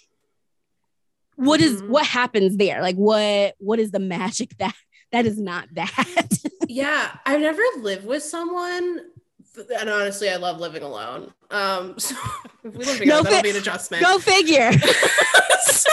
what 1.35 1.61
is, 1.61 1.81
mm-hmm. 1.81 1.91
what 1.91 2.05
happens 2.05 2.57
there? 2.57 2.81
Like 2.81 2.95
what, 2.95 3.55
what 3.59 3.79
is 3.79 3.91
the 3.91 3.99
magic 3.99 4.55
that, 4.59 4.75
that 5.11 5.25
is 5.25 5.39
not 5.39 5.69
that? 5.73 6.29
yeah. 6.67 7.15
I've 7.25 7.41
never 7.41 7.61
lived 7.79 8.05
with 8.05 8.23
someone 8.23 9.01
and 9.79 9.89
honestly, 9.89 10.29
I 10.29 10.35
love 10.35 10.59
living 10.59 10.83
alone. 10.83 11.33
Um, 11.51 11.97
so 11.99 12.15
if 12.63 12.75
we 12.75 12.85
live 12.85 12.97
together, 12.97 13.05
no 13.05 13.23
that'll 13.23 13.43
be 13.43 13.49
an 13.51 13.55
adjustment. 13.55 14.03
Go 14.03 14.19
figure. 14.19 14.71
so, 15.61 15.89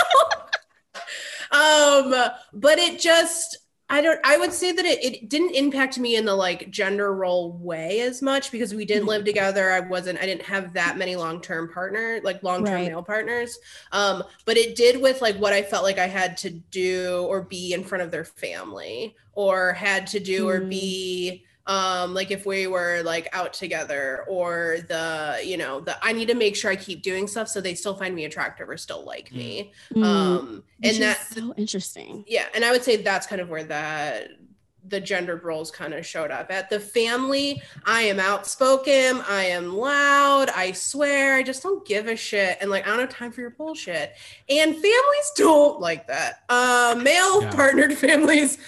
um, 1.53 2.15
but 2.53 2.79
it 2.79 3.01
just, 3.01 3.59
I 3.91 4.01
don't, 4.01 4.19
I 4.25 4.39
would 4.39 4.53
say 4.53 4.73
that 4.73 4.85
it, 4.85 5.05
it 5.05 5.29
didn't 5.29 5.55
impact 5.55 5.99
me 5.99 6.17
in 6.17 6.25
the 6.25 6.35
like 6.35 6.71
gender 6.71 7.15
role 7.15 7.53
way 7.53 8.01
as 8.01 8.23
much 8.23 8.51
because 8.51 8.75
we 8.75 8.85
didn't 8.85 9.07
live 9.07 9.21
mm-hmm. 9.21 9.27
together. 9.27 9.71
I 9.71 9.81
wasn't, 9.81 10.19
I 10.21 10.27
didn't 10.27 10.43
have 10.43 10.73
that 10.73 10.97
many 10.97 11.17
long-term 11.17 11.71
partner, 11.73 12.21
like 12.25 12.43
long-term 12.43 12.75
right. 12.75 12.89
male 12.89 13.03
partners. 13.03 13.59
Um, 13.93 14.25
but 14.47 14.57
it 14.57 14.75
did 14.75 15.01
with 15.01 15.21
like 15.21 15.37
what 15.37 15.53
I 15.53 15.63
felt 15.63 15.85
like 15.85 15.99
I 15.99 16.07
had 16.07 16.37
to 16.39 16.51
do 16.51 17.27
or 17.29 17.43
be 17.43 17.75
in 17.75 17.85
front 17.85 18.03
of 18.03 18.11
their 18.11 18.25
family 18.25 19.15
or 19.33 19.73
had 19.75 20.07
to 20.09 20.21
do 20.21 20.47
mm. 20.47 20.49
or 20.49 20.61
be, 20.63 21.45
um 21.67 22.13
like 22.13 22.31
if 22.31 22.45
we 22.45 22.67
were 22.67 23.03
like 23.05 23.29
out 23.33 23.53
together 23.53 24.25
or 24.29 24.79
the 24.89 25.41
you 25.45 25.57
know 25.57 25.81
the 25.81 25.97
i 26.05 26.13
need 26.13 26.29
to 26.29 26.35
make 26.35 26.55
sure 26.55 26.71
i 26.71 26.77
keep 26.77 27.03
doing 27.03 27.27
stuff 27.27 27.49
so 27.49 27.61
they 27.61 27.75
still 27.75 27.95
find 27.95 28.15
me 28.15 28.25
attractive 28.25 28.69
or 28.69 28.77
still 28.77 29.05
like 29.05 29.33
me. 29.33 29.73
Mm. 29.95 30.05
um 30.05 30.65
and 30.83 30.97
that's 30.99 31.35
so 31.35 31.55
interesting. 31.57 32.25
Yeah 32.27 32.47
and 32.55 32.65
i 32.65 32.71
would 32.71 32.83
say 32.83 32.97
that's 32.97 33.27
kind 33.27 33.41
of 33.41 33.49
where 33.49 33.65
that 33.65 34.29
the 34.89 35.01
gendered 35.01 35.43
roles 35.45 35.71
kind 35.71 35.95
of 35.95 36.05
showed 36.05 36.31
up 36.31 36.51
at 36.51 36.69
the 36.69 36.79
family 36.79 37.61
i 37.87 38.03
am 38.03 38.21
outspoken 38.21 39.23
i 39.29 39.45
am 39.45 39.75
loud 39.75 40.51
i 40.51 40.73
swear 40.73 41.37
i 41.37 41.43
just 41.43 41.63
don't 41.63 41.87
give 41.87 42.07
a 42.07 42.17
shit 42.17 42.59
and 42.61 42.71
like 42.71 42.85
i 42.87 42.91
don't 42.91 43.01
have 43.01 43.09
time 43.09 43.33
for 43.33 43.41
your 43.41 43.51
bullshit 43.51 44.15
and 44.49 44.75
families 44.75 45.33
don't 45.37 45.81
like 45.81 46.07
that 46.07 46.45
uh 46.49 46.99
male 47.03 47.43
yeah. 47.43 47.51
partnered 47.53 47.95
families 47.99 48.59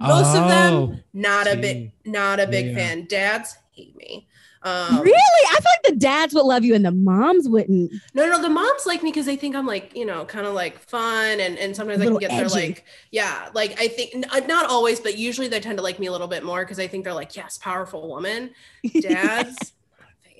most 0.00 0.34
oh, 0.34 0.42
of 0.42 0.48
them 0.48 0.72
oh, 0.72 0.96
not 1.12 1.46
see. 1.46 1.52
a 1.52 1.56
big 1.56 1.92
not 2.04 2.40
a 2.40 2.46
big 2.46 2.68
yeah. 2.68 2.74
fan 2.74 3.06
dads 3.06 3.56
hate 3.72 3.94
me 3.96 4.26
um, 4.62 5.00
really? 5.00 5.14
I 5.14 5.54
feel 5.54 5.70
like 5.72 5.94
the 5.94 5.96
dads 5.96 6.34
would 6.34 6.44
love 6.44 6.64
you 6.64 6.74
and 6.74 6.84
the 6.84 6.90
moms 6.90 7.48
wouldn't. 7.48 7.92
No, 8.14 8.28
no, 8.28 8.40
the 8.40 8.48
moms 8.48 8.86
like 8.86 9.02
me 9.02 9.10
because 9.10 9.26
they 9.26 9.36
think 9.36 9.54
I'm 9.54 9.66
like, 9.66 9.96
you 9.96 10.04
know, 10.04 10.24
kind 10.24 10.46
of 10.46 10.54
like 10.54 10.78
fun 10.78 11.40
and 11.40 11.58
and 11.58 11.76
sometimes 11.76 12.00
I 12.00 12.06
can 12.06 12.16
get 12.18 12.30
their 12.30 12.48
like, 12.48 12.84
yeah, 13.10 13.48
like 13.54 13.80
I 13.80 13.88
think 13.88 14.24
uh, 14.34 14.40
not 14.40 14.66
always, 14.68 15.00
but 15.00 15.16
usually 15.18 15.48
they 15.48 15.60
tend 15.60 15.78
to 15.78 15.84
like 15.84 15.98
me 15.98 16.06
a 16.06 16.12
little 16.12 16.28
bit 16.28 16.44
more 16.44 16.64
because 16.64 16.78
I 16.78 16.86
think 16.86 17.04
they're 17.04 17.14
like, 17.14 17.36
yes, 17.36 17.58
powerful 17.58 18.08
woman. 18.08 18.50
Dads, 19.00 19.72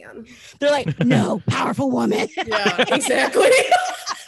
fan. 0.06 0.26
They're 0.58 0.70
like, 0.70 1.04
no, 1.04 1.42
powerful 1.46 1.90
woman. 1.90 2.28
yeah, 2.46 2.84
exactly. 2.88 3.50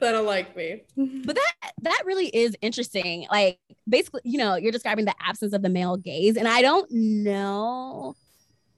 that 0.00 0.12
don't 0.12 0.26
like 0.26 0.56
me. 0.56 0.82
But 1.24 1.36
that 1.36 1.72
that 1.82 2.02
really 2.04 2.26
is 2.26 2.56
interesting. 2.60 3.26
Like 3.30 3.58
basically, 3.88 4.22
you 4.24 4.38
know, 4.38 4.56
you're 4.56 4.72
describing 4.72 5.04
the 5.04 5.14
absence 5.20 5.52
of 5.52 5.62
the 5.62 5.68
male 5.68 5.96
gaze, 5.96 6.36
and 6.36 6.48
I 6.48 6.62
don't 6.62 6.90
know. 6.90 8.16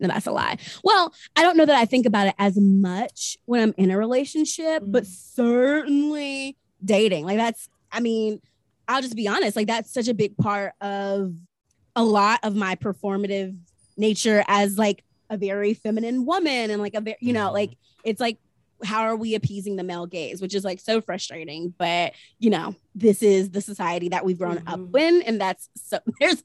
No, 0.01 0.09
that's 0.09 0.27
a 0.27 0.33
lie. 0.33 0.59
Well, 0.83 1.15
I 1.37 1.43
don't 1.43 1.57
know 1.57 1.67
that 1.67 1.77
I 1.77 1.85
think 1.85 2.05
about 2.05 2.27
it 2.27 2.35
as 2.39 2.59
much 2.59 3.39
when 3.45 3.63
I'm 3.63 3.75
in 3.77 3.91
a 3.91 3.99
relationship, 3.99 4.83
mm-hmm. 4.83 4.91
but 4.91 5.07
certainly 5.07 6.57
dating. 6.85 7.25
Like 7.25 7.37
that's, 7.37 7.69
I 7.93 8.01
mean, 8.01 8.41
I'll 8.89 9.03
just 9.03 9.17
be 9.17 9.29
honest. 9.29 9.57
Like 9.57 9.69
that's 9.69 9.93
such 9.93 10.09
a 10.09 10.15
big 10.15 10.37
part 10.37 10.75
of 10.81 11.35
a 11.97 12.05
lot 12.05 12.41
of 12.43 12.55
my 12.57 12.75
performative 12.75 13.57
nature 13.97 14.45
as 14.49 14.77
like 14.77 15.05
a 15.31 15.37
very 15.37 15.75
feminine 15.75 16.27
woman 16.27 16.71
and 16.71 16.83
like 16.83 16.95
a 16.95 17.01
very, 17.01 17.17
you 17.21 17.33
know, 17.33 17.47
mm-hmm. 17.47 17.55
like 17.55 17.79
it's 18.05 18.21
like 18.21 18.39
how 18.85 19.03
are 19.03 19.17
we 19.17 19.35
appeasing 19.35 19.77
the 19.77 19.83
male 19.83 20.07
gaze 20.07 20.41
which 20.41 20.55
is 20.55 20.65
like 20.65 20.81
so 20.81 21.01
frustrating 21.01 21.75
but 21.79 22.13
you 22.39 22.51
know 22.51 22.75
this 22.95 23.23
is 23.23 23.51
the 23.51 23.61
society 23.61 24.09
that 24.09 24.25
we've 24.25 24.39
grown 24.39 24.59
mm-hmm. 24.59 24.69
up 24.69 24.97
in 24.97 25.23
and 25.23 25.41
that's 25.41 25.69
so 25.77 25.99
there's 26.21 26.43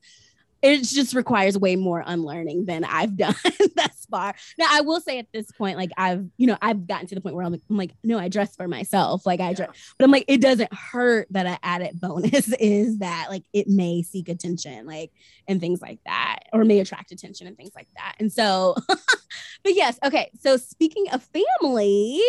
it 0.62 0.84
just 0.84 1.14
requires 1.14 1.58
way 1.58 1.76
more 1.76 2.04
unlearning 2.06 2.66
than 2.66 2.84
I've 2.84 3.16
done 3.18 3.36
thus 3.76 4.06
far. 4.10 4.36
Now, 4.58 4.68
I 4.70 4.82
will 4.82 5.00
say 5.00 5.20
at 5.20 5.28
this 5.34 5.52
point, 5.52 5.78
like 5.78 5.92
I've, 5.98 6.26
you 6.38 6.48
know, 6.48 6.58
I've 6.62 6.88
gotten 6.88 7.08
to 7.08 7.16
the 7.16 7.22
point 7.22 7.36
where 7.36 7.46
I'm 7.46 7.52
like, 7.52 7.62
I'm 7.70 7.78
like 7.78 7.92
no, 8.04 8.18
I 8.20 8.28
dress 8.28 8.56
for 8.56 8.68
myself. 8.68 9.26
Like 9.26 9.40
I 9.40 9.50
yeah. 9.50 9.54
dress, 9.54 9.94
but 9.98 10.06
I'm 10.06 10.12
like, 10.12 10.26
it 10.28 10.42
doesn't 10.42 10.74
hurt 10.74 11.28
that 11.32 11.46
an 11.46 11.58
added 11.64 12.00
bonus 12.00 12.52
is 12.60 13.00
that 13.00 13.28
like 13.30 13.44
it 13.54 13.68
may 13.68 14.02
seek 14.02 14.30
attention, 14.30 14.86
like 14.86 15.12
and 15.48 15.60
things 15.60 15.82
like 15.82 16.00
that, 16.06 16.40
or 16.54 16.66
may 16.66 16.80
attract 16.80 17.12
attention 17.12 17.48
and 17.48 17.58
things 17.58 17.72
like 17.76 17.88
that. 17.96 18.16
And 18.20 18.32
so, 18.32 18.76
but 18.88 19.76
yes, 19.76 20.00
okay. 20.04 20.32
So 20.40 20.58
speaking 20.58 21.06
of 21.12 21.24
families, 21.24 22.22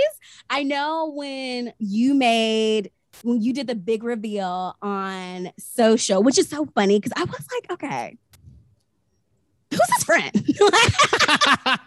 I 0.48 0.62
know 0.62 1.12
when 1.14 1.72
you 1.78 2.14
made 2.14 2.90
when 3.22 3.40
you 3.42 3.52
did 3.52 3.66
the 3.66 3.74
big 3.74 4.02
reveal 4.02 4.76
on 4.82 5.50
social, 5.58 6.22
which 6.22 6.38
is 6.38 6.48
so 6.48 6.66
funny 6.74 6.98
because 6.98 7.12
I 7.16 7.24
was 7.24 7.46
like, 7.52 7.72
okay, 7.72 8.16
who's 9.70 9.80
this 9.80 10.04
friend? 10.04 10.32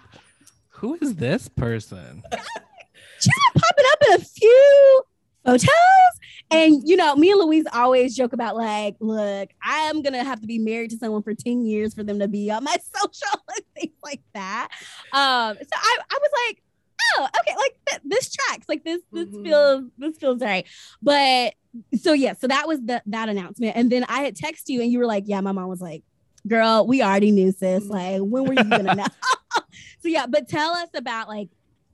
Who 0.70 0.98
is 1.02 1.16
this 1.16 1.48
person? 1.48 2.24
She's 3.22 3.34
been 3.54 3.62
popping 3.62 3.86
up 3.94 4.00
in 4.10 4.14
a 4.16 4.26
few 4.26 5.04
photos. 5.46 5.70
And 6.52 6.82
you 6.88 6.96
know, 6.98 7.16
me 7.16 7.32
and 7.32 7.40
Louise 7.40 7.66
always 7.74 8.16
joke 8.16 8.34
about 8.34 8.56
like, 8.58 8.96
look, 9.00 9.50
I 9.64 9.78
am 9.84 10.02
gonna 10.02 10.24
have 10.24 10.42
to 10.42 10.48
be 10.48 10.60
married 10.60 10.92
to 10.92 10.98
someone 10.98 11.24
for 11.24 11.34
10 11.34 11.66
years 11.66 11.94
for 11.94 12.04
them 12.04 12.20
to 12.20 12.28
be 12.28 12.52
on 12.52 12.64
my 12.64 12.76
social 12.96 13.42
and 13.56 13.66
things 13.76 13.96
like 14.04 14.22
that. 14.34 14.68
Um, 15.14 15.56
so 15.56 15.74
I, 15.74 15.98
I 16.12 16.20
was 16.22 16.32
like, 16.48 16.63
oh, 17.18 17.28
okay, 17.40 17.56
like 17.58 17.78
th- 17.88 18.02
this 18.06 18.32
tracks, 18.32 18.68
like 18.68 18.84
this, 18.84 19.02
this 19.12 19.28
mm-hmm. 19.28 19.44
feels, 19.44 19.84
this 19.98 20.18
feels 20.18 20.42
right. 20.42 20.66
But 21.02 21.56
so 22.02 22.14
yeah, 22.14 22.34
so 22.34 22.48
that 22.48 22.68
was 22.68 22.82
the 22.82 23.02
that 23.08 23.30
announcement, 23.30 23.76
and 23.76 23.92
then 23.92 24.06
I 24.08 24.24
had 24.24 24.36
texted 24.36 24.70
you, 24.70 24.82
and 24.82 24.92
you 24.92 25.00
were 25.00 25.06
like, 25.06 25.24
yeah, 25.28 25.42
my 25.42 25.52
mom 25.52 25.68
was 25.68 25.82
like, 25.82 26.04
girl, 26.48 26.86
we 26.86 27.02
already 27.02 27.32
knew, 27.32 27.52
sis. 27.52 27.84
Mm-hmm. 27.84 27.92
Like, 27.92 28.22
when 28.22 28.46
were 28.46 28.54
you 28.54 28.70
gonna 28.70 28.96
know? 28.96 29.06
so 30.02 30.08
yeah, 30.08 30.26
but 30.28 30.48
tell 30.48 30.72
us 30.72 30.90
about 30.94 31.28
like 31.28 31.50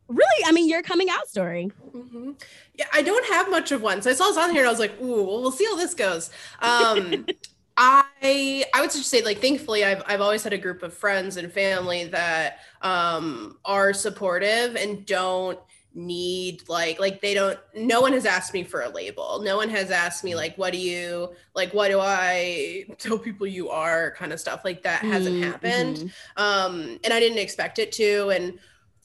really, 0.10 0.46
I 0.46 0.52
mean, 0.52 0.68
your 0.68 0.82
coming 0.82 1.10
out 1.10 1.28
story. 1.28 1.72
Mm-hmm. 1.94 2.32
Yeah, 2.76 2.86
I 2.94 3.02
don't 3.02 3.26
have 3.28 3.50
much 3.50 3.72
of 3.72 3.82
one. 3.82 4.02
So 4.02 4.10
I 4.10 4.14
saw 4.14 4.28
this 4.28 4.38
on 4.38 4.52
here 4.52 4.62
and 4.62 4.68
I 4.68 4.72
was 4.72 4.80
like, 4.80 5.00
ooh, 5.02 5.24
well, 5.24 5.42
we'll 5.42 5.52
see 5.52 5.66
how 5.66 5.76
this 5.76 5.94
goes. 5.94 6.30
Um, 6.62 7.28
I 7.80 8.66
I 8.74 8.82
would 8.82 8.92
just 8.92 9.10
say 9.10 9.24
like 9.24 9.40
thankfully 9.40 9.86
I've 9.86 10.04
I've 10.06 10.20
always 10.20 10.44
had 10.44 10.52
a 10.52 10.58
group 10.58 10.84
of 10.84 10.94
friends 10.94 11.38
and 11.38 11.52
family 11.52 12.04
that 12.06 12.60
um 12.82 13.58
are 13.64 13.94
supportive 13.94 14.76
and 14.76 15.06
don't 15.06 15.58
need 15.96 16.62
like 16.68 17.00
like 17.00 17.22
they 17.22 17.34
don't 17.34 17.58
no 17.76 18.02
one 18.02 18.12
has 18.12 18.26
asked 18.26 18.54
me 18.54 18.64
for 18.64 18.82
a 18.82 18.90
label. 18.90 19.42
No 19.44 19.56
one 19.56 19.70
has 19.70 19.92
asked 19.92 20.26
me 20.26 20.36
like 20.36 20.58
what 20.58 20.74
do 20.74 20.78
you 20.78 21.34
like 21.56 21.74
what 21.74 21.90
do 21.90 22.00
i 22.02 22.86
tell 22.98 23.18
people 23.18 23.48
you 23.48 23.70
are 23.70 24.12
kind 24.12 24.34
of 24.34 24.40
stuff 24.40 24.62
like 24.66 24.84
that 24.84 25.02
hasn't 25.02 25.36
mm-hmm. 25.36 25.50
happened. 25.50 26.12
um 26.38 27.00
and 27.04 27.14
i 27.14 27.20
didn't 27.20 27.40
expect 27.40 27.80
it 27.80 27.92
to 27.94 28.30
and 28.30 28.60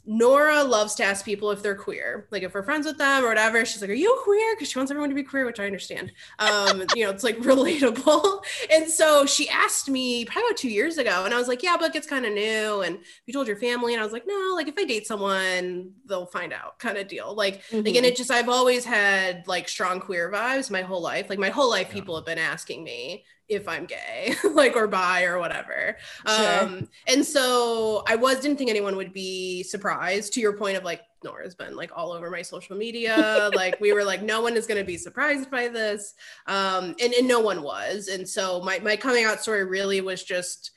Nora 0.06 0.62
loves 0.62 0.94
to 0.96 1.04
ask 1.04 1.24
people 1.24 1.50
if 1.50 1.62
they're 1.62 1.74
queer, 1.74 2.26
like 2.30 2.42
if 2.42 2.52
we're 2.52 2.62
friends 2.62 2.86
with 2.86 2.98
them 2.98 3.24
or 3.24 3.28
whatever. 3.28 3.64
She's 3.64 3.80
like, 3.80 3.90
"Are 3.90 3.94
you 3.94 4.20
queer?" 4.22 4.54
Because 4.54 4.70
she 4.70 4.78
wants 4.78 4.90
everyone 4.90 5.08
to 5.08 5.14
be 5.14 5.22
queer, 5.22 5.46
which 5.46 5.58
I 5.58 5.64
understand. 5.64 6.12
Um, 6.38 6.84
you 6.94 7.04
know, 7.04 7.10
it's 7.10 7.24
like 7.24 7.38
relatable. 7.40 8.44
And 8.70 8.90
so 8.90 9.24
she 9.24 9.48
asked 9.48 9.88
me 9.88 10.26
probably 10.26 10.48
about 10.48 10.58
two 10.58 10.68
years 10.68 10.98
ago, 10.98 11.24
and 11.24 11.32
I 11.32 11.38
was 11.38 11.48
like, 11.48 11.62
"Yeah, 11.62 11.76
but 11.78 11.96
it's 11.96 12.06
kind 12.06 12.26
of 12.26 12.32
new." 12.34 12.82
And 12.82 12.98
you 13.26 13.32
told 13.32 13.46
your 13.46 13.56
family, 13.56 13.94
and 13.94 14.00
I 14.00 14.04
was 14.04 14.12
like, 14.12 14.26
"No, 14.26 14.52
like 14.54 14.68
if 14.68 14.74
I 14.76 14.84
date 14.84 15.06
someone, 15.06 15.92
they'll 16.06 16.26
find 16.26 16.52
out," 16.52 16.78
kind 16.78 16.98
of 16.98 17.08
deal. 17.08 17.34
Like, 17.34 17.62
mm-hmm. 17.64 17.78
mm-hmm. 17.78 18.04
it 18.04 18.16
just 18.16 18.30
I've 18.30 18.50
always 18.50 18.84
had 18.84 19.46
like 19.46 19.68
strong 19.68 20.00
queer 20.00 20.30
vibes 20.30 20.70
my 20.70 20.82
whole 20.82 21.00
life. 21.00 21.30
Like 21.30 21.38
my 21.38 21.50
whole 21.50 21.70
life, 21.70 21.88
yeah. 21.88 21.94
people 21.94 22.16
have 22.16 22.26
been 22.26 22.38
asking 22.38 22.84
me 22.84 23.24
if 23.48 23.68
I'm 23.68 23.86
gay, 23.86 24.34
like 24.52 24.76
or 24.76 24.86
bi 24.86 25.24
or 25.24 25.38
whatever. 25.38 25.96
Sure. 26.26 26.62
Um, 26.62 26.88
and 27.06 27.24
so 27.24 28.02
I 28.06 28.16
was 28.16 28.40
didn't 28.40 28.58
think 28.58 28.70
anyone 28.70 28.96
would 28.96 29.12
be 29.12 29.62
surprised 29.62 30.32
to 30.34 30.40
your 30.40 30.56
point 30.56 30.76
of 30.76 30.84
like 30.84 31.02
Nora's 31.22 31.54
been 31.54 31.76
like 31.76 31.90
all 31.94 32.12
over 32.12 32.30
my 32.30 32.42
social 32.42 32.76
media. 32.76 33.50
like 33.54 33.80
we 33.80 33.92
were 33.92 34.04
like, 34.04 34.22
no 34.22 34.42
one 34.42 34.56
is 34.56 34.66
gonna 34.66 34.84
be 34.84 34.96
surprised 34.96 35.50
by 35.50 35.68
this. 35.68 36.14
Um, 36.46 36.94
and, 37.00 37.12
and 37.12 37.28
no 37.28 37.40
one 37.40 37.62
was. 37.62 38.08
And 38.08 38.28
so 38.28 38.60
my 38.62 38.78
my 38.78 38.96
coming 38.96 39.24
out 39.24 39.40
story 39.40 39.64
really 39.64 40.00
was 40.00 40.22
just 40.22 40.70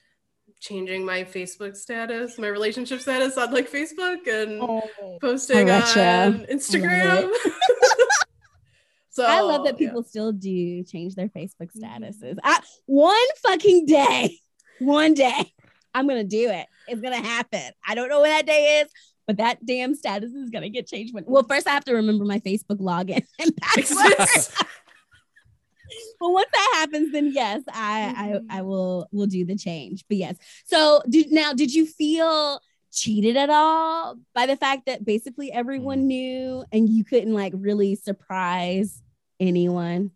changing 0.60 1.06
my 1.06 1.24
Facebook 1.24 1.76
status, 1.76 2.38
my 2.38 2.48
relationship 2.48 3.02
status 3.02 3.38
on 3.38 3.54
like 3.54 3.70
Facebook 3.72 4.28
and 4.28 4.62
oh, 4.62 5.18
posting 5.22 5.70
on 5.70 6.46
Instagram. 6.46 7.30
So 9.18 9.26
I 9.26 9.42
love 9.42 9.66
that 9.66 9.80
people 9.80 10.04
yeah. 10.04 10.10
still 10.10 10.32
do 10.32 10.84
change 10.84 11.16
their 11.16 11.28
Facebook 11.28 11.72
mm-hmm. 11.76 11.84
statuses. 11.84 12.38
I, 12.44 12.60
one 12.86 13.18
fucking 13.42 13.88
day, 13.88 14.38
one 14.80 15.16
day. 15.16 15.54
I'm 15.96 16.08
gonna 16.08 16.24
do 16.24 16.52
it. 16.52 16.68
It's 16.88 17.02
gonna 17.02 17.16
happen. 17.16 17.72
I 17.88 17.96
don't 17.96 18.10
know 18.10 18.22
when 18.22 18.30
that 18.30 18.46
day 18.46 18.82
is, 18.82 18.92
but 19.26 19.38
that 19.38 19.66
damn 19.66 19.96
status 19.96 20.34
is 20.34 20.52
gonna 20.52 20.70
get 20.70 20.86
changed. 20.86 21.16
When 21.16 21.24
well, 21.26 21.42
first 21.42 21.68
I 21.68 21.72
have 21.72 21.86
to 21.86 21.96
remember 21.96 22.26
my 22.26 22.38
Facebook 22.42 22.78
login 22.78 23.26
and 23.40 23.58
password. 23.58 24.14
but 26.20 26.30
once 26.30 26.50
that 26.54 26.72
happens, 26.76 27.12
then 27.12 27.32
yes, 27.34 27.64
I 27.74 28.14
Mm-hmm. 28.16 28.52
I 28.52 28.60
I 28.60 28.62
will 28.62 29.08
will 29.12 29.26
do 29.26 29.46
the 29.46 29.56
change. 29.56 30.06
But 30.08 30.18
yes. 30.18 30.36
So 30.66 31.02
did 31.10 31.32
now 31.32 31.54
did 31.54 31.74
you 31.74 31.88
feel 31.88 32.62
cheated 32.94 33.36
at 33.36 33.50
all 33.50 34.18
by 34.36 34.46
the 34.46 34.58
fact 34.58 34.86
that 34.86 35.04
basically 35.04 35.52
everyone 35.52 36.04
Mm. 36.04 36.06
knew 36.06 36.66
and 36.72 36.88
you 36.88 37.04
couldn't 37.04 37.34
like 37.34 37.54
really 37.56 37.96
surprise 37.96 39.02
anyone? 39.40 40.12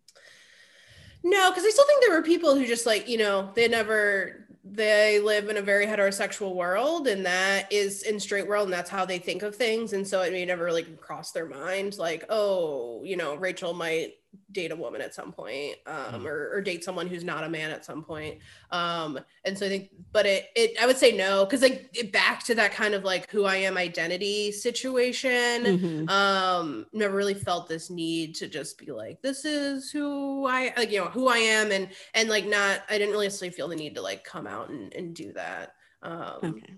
No, 1.22 1.50
because 1.50 1.64
I 1.64 1.70
still 1.70 1.86
think 1.86 2.02
there 2.02 2.16
were 2.16 2.22
people 2.22 2.54
who 2.54 2.66
just 2.66 2.86
like, 2.86 3.08
you 3.08 3.18
know, 3.18 3.50
they 3.54 3.68
never 3.68 4.42
they 4.64 5.18
live 5.18 5.48
in 5.48 5.56
a 5.56 5.62
very 5.62 5.86
heterosexual 5.86 6.54
world 6.54 7.08
and 7.08 7.26
that 7.26 7.70
is 7.72 8.04
in 8.04 8.18
straight 8.20 8.46
world 8.46 8.64
and 8.64 8.72
that's 8.72 8.90
how 8.90 9.04
they 9.04 9.18
think 9.18 9.42
of 9.42 9.56
things. 9.56 9.92
And 9.92 10.06
so 10.06 10.22
it 10.22 10.32
may 10.32 10.44
never 10.44 10.64
really 10.64 10.84
cross 10.84 11.32
their 11.32 11.46
mind 11.46 11.98
like, 11.98 12.24
oh, 12.28 13.02
you 13.04 13.16
know, 13.16 13.34
Rachel 13.34 13.74
might 13.74 14.14
date 14.50 14.70
a 14.72 14.76
woman 14.76 15.00
at 15.00 15.14
some 15.14 15.32
point, 15.32 15.76
um, 15.86 16.22
Mm. 16.22 16.26
or, 16.26 16.52
or 16.54 16.60
date 16.62 16.84
someone 16.84 17.06
who's 17.06 17.24
not 17.24 17.44
a 17.44 17.48
man 17.48 17.70
at 17.70 17.84
some 17.84 18.02
point. 18.02 18.38
Um, 18.70 19.18
and 19.44 19.56
so 19.58 19.66
I 19.66 19.68
think, 19.68 19.90
but 20.12 20.24
it, 20.26 20.46
it 20.56 20.76
I 20.82 20.86
would 20.86 20.96
say 20.96 21.12
no, 21.16 21.44
because 21.44 21.62
like 21.62 21.90
it 21.94 22.12
back 22.12 22.42
to 22.44 22.54
that 22.56 22.72
kind 22.72 22.94
of 22.94 23.04
like 23.04 23.30
who 23.30 23.44
I 23.44 23.56
am 23.56 23.76
identity 23.76 24.52
situation 24.52 25.64
Mhm. 25.64 26.10
um 26.10 26.86
never 26.92 27.14
really 27.16 27.34
felt 27.34 27.68
this 27.68 27.90
need 27.90 28.34
to 28.36 28.48
just 28.48 28.78
be 28.78 28.90
like 28.92 29.20
this 29.22 29.44
is 29.44 29.90
who 29.90 30.46
i 30.46 30.72
like 30.76 30.90
you 30.90 30.98
know 30.98 31.06
who 31.10 31.28
i 31.28 31.36
am 31.38 31.70
and 31.72 31.88
and 32.14 32.28
like 32.28 32.46
not 32.46 32.80
i 32.88 32.98
didn't 32.98 33.10
really 33.10 33.26
necessarily 33.26 33.54
feel 33.54 33.68
the 33.68 33.76
need 33.76 33.94
to 33.94 34.02
like 34.02 34.24
come 34.24 34.46
out 34.46 34.68
and, 34.70 34.92
and 34.94 35.14
do 35.14 35.32
that 35.32 35.74
um 36.02 36.38
Okay. 36.44 36.74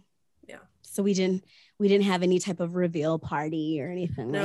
yeah. 0.47 0.59
So 0.83 1.03
we 1.03 1.15
didn't 1.15 1.45
we 1.79 1.89
didn't 1.89 2.05
have 2.05 2.23
any 2.23 2.39
type 2.39 2.61
of 2.61 2.77
reveal 2.77 3.19
party 3.19 3.81
or 3.81 3.89
anything 3.91 4.31
No. 4.31 4.41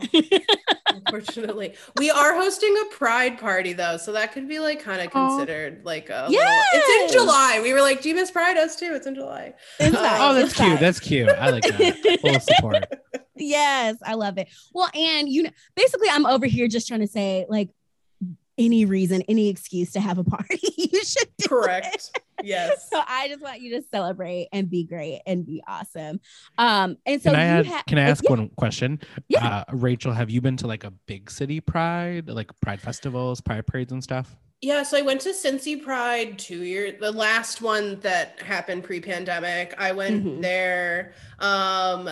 like 0.00 0.10
that. 0.12 0.42
unfortunately 0.94 1.74
we 1.98 2.10
are 2.10 2.34
hosting 2.34 2.74
a 2.82 2.94
pride 2.94 3.38
party 3.38 3.72
though 3.72 3.96
so 3.96 4.12
that 4.12 4.32
could 4.32 4.48
be 4.48 4.58
like 4.58 4.80
kind 4.82 5.00
of 5.00 5.08
Aw. 5.14 5.28
considered 5.28 5.84
like 5.84 6.08
a 6.10 6.26
yeah. 6.28 6.62
it's 6.72 7.12
in 7.14 7.18
july 7.20 7.60
we 7.62 7.72
were 7.72 7.80
like 7.80 8.02
do 8.02 8.08
you 8.08 8.14
miss 8.14 8.30
pride 8.30 8.56
us 8.56 8.76
too 8.76 8.92
it's 8.94 9.06
in 9.06 9.14
july 9.14 9.54
It's 9.78 9.94
Oh, 9.96 9.98
fine, 10.02 10.20
oh, 10.20 10.34
that's 10.34 10.46
it's 10.50 10.54
cute. 10.56 10.68
fine. 10.68 10.80
That's 10.80 11.00
cute. 11.00 11.28
I 11.28 11.50
like 11.50 11.62
that. 11.64 12.18
Full 12.20 12.40
support. 12.40 12.84
yes, 13.36 13.96
I 14.04 14.14
love 14.14 14.38
it. 14.38 14.48
Well, 14.72 14.88
and 14.94 15.28
you 15.28 15.44
know, 15.44 15.50
basically, 15.74 16.08
I'm 16.10 16.26
over 16.26 16.46
here 16.46 16.68
just 16.68 16.86
trying 16.88 17.00
to 17.00 17.06
say, 17.06 17.46
like, 17.48 17.70
any 18.60 18.84
reason, 18.84 19.22
any 19.28 19.48
excuse 19.48 19.90
to 19.92 20.00
have 20.00 20.18
a 20.18 20.24
party, 20.24 20.60
you 20.76 21.02
should 21.04 21.28
do 21.38 21.44
it. 21.46 21.48
correct 21.48 22.20
yes 22.42 22.88
So 22.90 23.00
I 23.06 23.28
just 23.28 23.42
want 23.42 23.60
you 23.60 23.78
to 23.78 23.86
celebrate 23.90 24.48
and 24.52 24.70
be 24.70 24.84
great 24.84 25.20
and 25.26 25.44
be 25.44 25.62
awesome. 25.66 26.20
Um, 26.56 26.96
and 27.04 27.20
so 27.20 27.30
Can 27.32 27.38
I 27.40 27.44
you 27.44 27.50
add, 27.60 27.66
ha- 27.66 27.82
can 27.86 27.98
I 27.98 28.02
ask 28.02 28.22
yeah, 28.24 28.30
one 28.30 28.48
question? 28.50 29.00
Yeah. 29.28 29.46
Uh, 29.46 29.64
Rachel, 29.72 30.12
have 30.12 30.30
you 30.30 30.40
been 30.40 30.56
to 30.58 30.66
like 30.66 30.84
a 30.84 30.90
big 31.06 31.30
city 31.30 31.60
pride, 31.60 32.28
like 32.28 32.50
pride 32.60 32.80
festivals, 32.80 33.40
pride 33.40 33.66
parades 33.66 33.92
and 33.92 34.02
stuff? 34.02 34.36
Yeah, 34.62 34.82
so 34.82 34.98
I 34.98 35.02
went 35.02 35.22
to 35.22 35.30
Cincy 35.30 35.82
Pride 35.82 36.38
two 36.38 36.62
years. 36.64 37.00
The 37.00 37.10
last 37.12 37.62
one 37.62 37.98
that 38.00 38.40
happened 38.42 38.84
pre-pandemic, 38.84 39.74
I 39.78 39.92
went 39.92 40.22
Mhm. 40.24 40.42
there. 40.42 41.14
Um, 41.38 42.08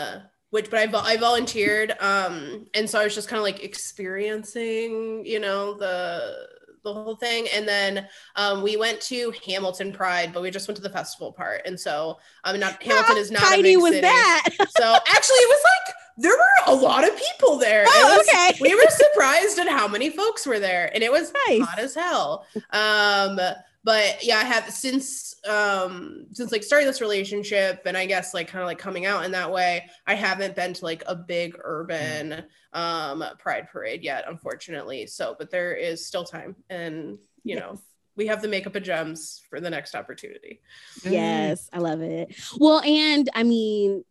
which, 0.50 0.70
but 0.70 0.94
I, 0.94 1.12
I 1.12 1.16
volunteered. 1.16 1.92
Um, 2.00 2.66
and 2.74 2.88
so 2.88 2.98
I 3.00 3.04
was 3.04 3.14
just 3.14 3.28
kind 3.28 3.38
of 3.38 3.44
like 3.44 3.62
experiencing, 3.62 5.24
you 5.26 5.40
know, 5.40 5.74
the 5.74 6.48
the 6.84 6.94
whole 6.94 7.16
thing. 7.16 7.48
And 7.54 7.66
then 7.68 8.06
um, 8.36 8.62
we 8.62 8.76
went 8.76 9.00
to 9.02 9.32
Hamilton 9.46 9.92
Pride, 9.92 10.32
but 10.32 10.42
we 10.42 10.50
just 10.50 10.68
went 10.68 10.76
to 10.76 10.82
the 10.82 10.88
festival 10.88 11.32
part. 11.32 11.62
And 11.66 11.78
so, 11.78 12.18
mean, 12.52 12.60
not 12.60 12.80
Hamilton 12.82 13.16
How 13.16 13.20
is 13.20 13.30
not 13.30 13.42
a 13.42 13.46
tiny 13.46 13.62
big 13.62 13.78
was 13.78 13.90
city. 13.92 14.02
that? 14.02 14.44
So 14.70 14.94
actually, 14.94 15.36
it 15.36 15.48
was 15.48 15.62
like 15.64 15.94
there 16.18 16.32
were 16.32 16.72
a 16.72 16.74
lot 16.74 17.06
of 17.06 17.16
people 17.16 17.58
there. 17.58 17.84
Oh, 17.86 18.16
was- 18.18 18.28
okay. 18.28 18.58
we 18.60 18.74
were 18.74 18.88
surprised 18.90 19.58
at 19.58 19.68
how 19.68 19.86
many 19.88 20.08
folks 20.10 20.46
were 20.46 20.58
there, 20.60 20.90
and 20.94 21.02
it 21.02 21.10
was 21.12 21.32
Nice. 21.48 21.62
hot 21.66 21.78
as 21.78 21.94
hell. 21.94 22.46
Um, 22.70 23.38
but 23.84 24.24
yeah, 24.24 24.38
I 24.38 24.44
have 24.44 24.70
since 24.70 25.34
um 25.48 26.26
since 26.32 26.52
like 26.52 26.62
starting 26.62 26.86
this 26.86 27.00
relationship, 27.00 27.82
and 27.86 27.96
I 27.96 28.06
guess 28.06 28.34
like 28.34 28.48
kind 28.48 28.62
of 28.62 28.66
like 28.66 28.78
coming 28.78 29.06
out 29.06 29.24
in 29.24 29.32
that 29.32 29.52
way, 29.52 29.88
I 30.06 30.14
haven't 30.14 30.56
been 30.56 30.72
to 30.74 30.84
like 30.84 31.02
a 31.06 31.14
big 31.14 31.56
urban 31.62 32.44
um 32.72 33.24
pride 33.38 33.68
parade 33.70 34.02
yet, 34.02 34.24
unfortunately. 34.28 35.06
So, 35.06 35.36
but 35.38 35.50
there 35.50 35.74
is 35.74 36.04
still 36.04 36.24
time, 36.24 36.56
and 36.70 37.18
you 37.44 37.56
know. 37.56 37.80
We 38.16 38.26
have 38.26 38.42
the 38.42 38.48
makeup 38.48 38.74
of 38.74 38.82
gems 38.82 39.42
for 39.48 39.60
the 39.60 39.70
next 39.70 39.94
opportunity. 39.94 40.60
Yes, 41.04 41.70
I 41.72 41.78
love 41.78 42.00
it. 42.00 42.34
Well, 42.58 42.80
and 42.80 43.30
I 43.32 43.44
mean, 43.44 44.04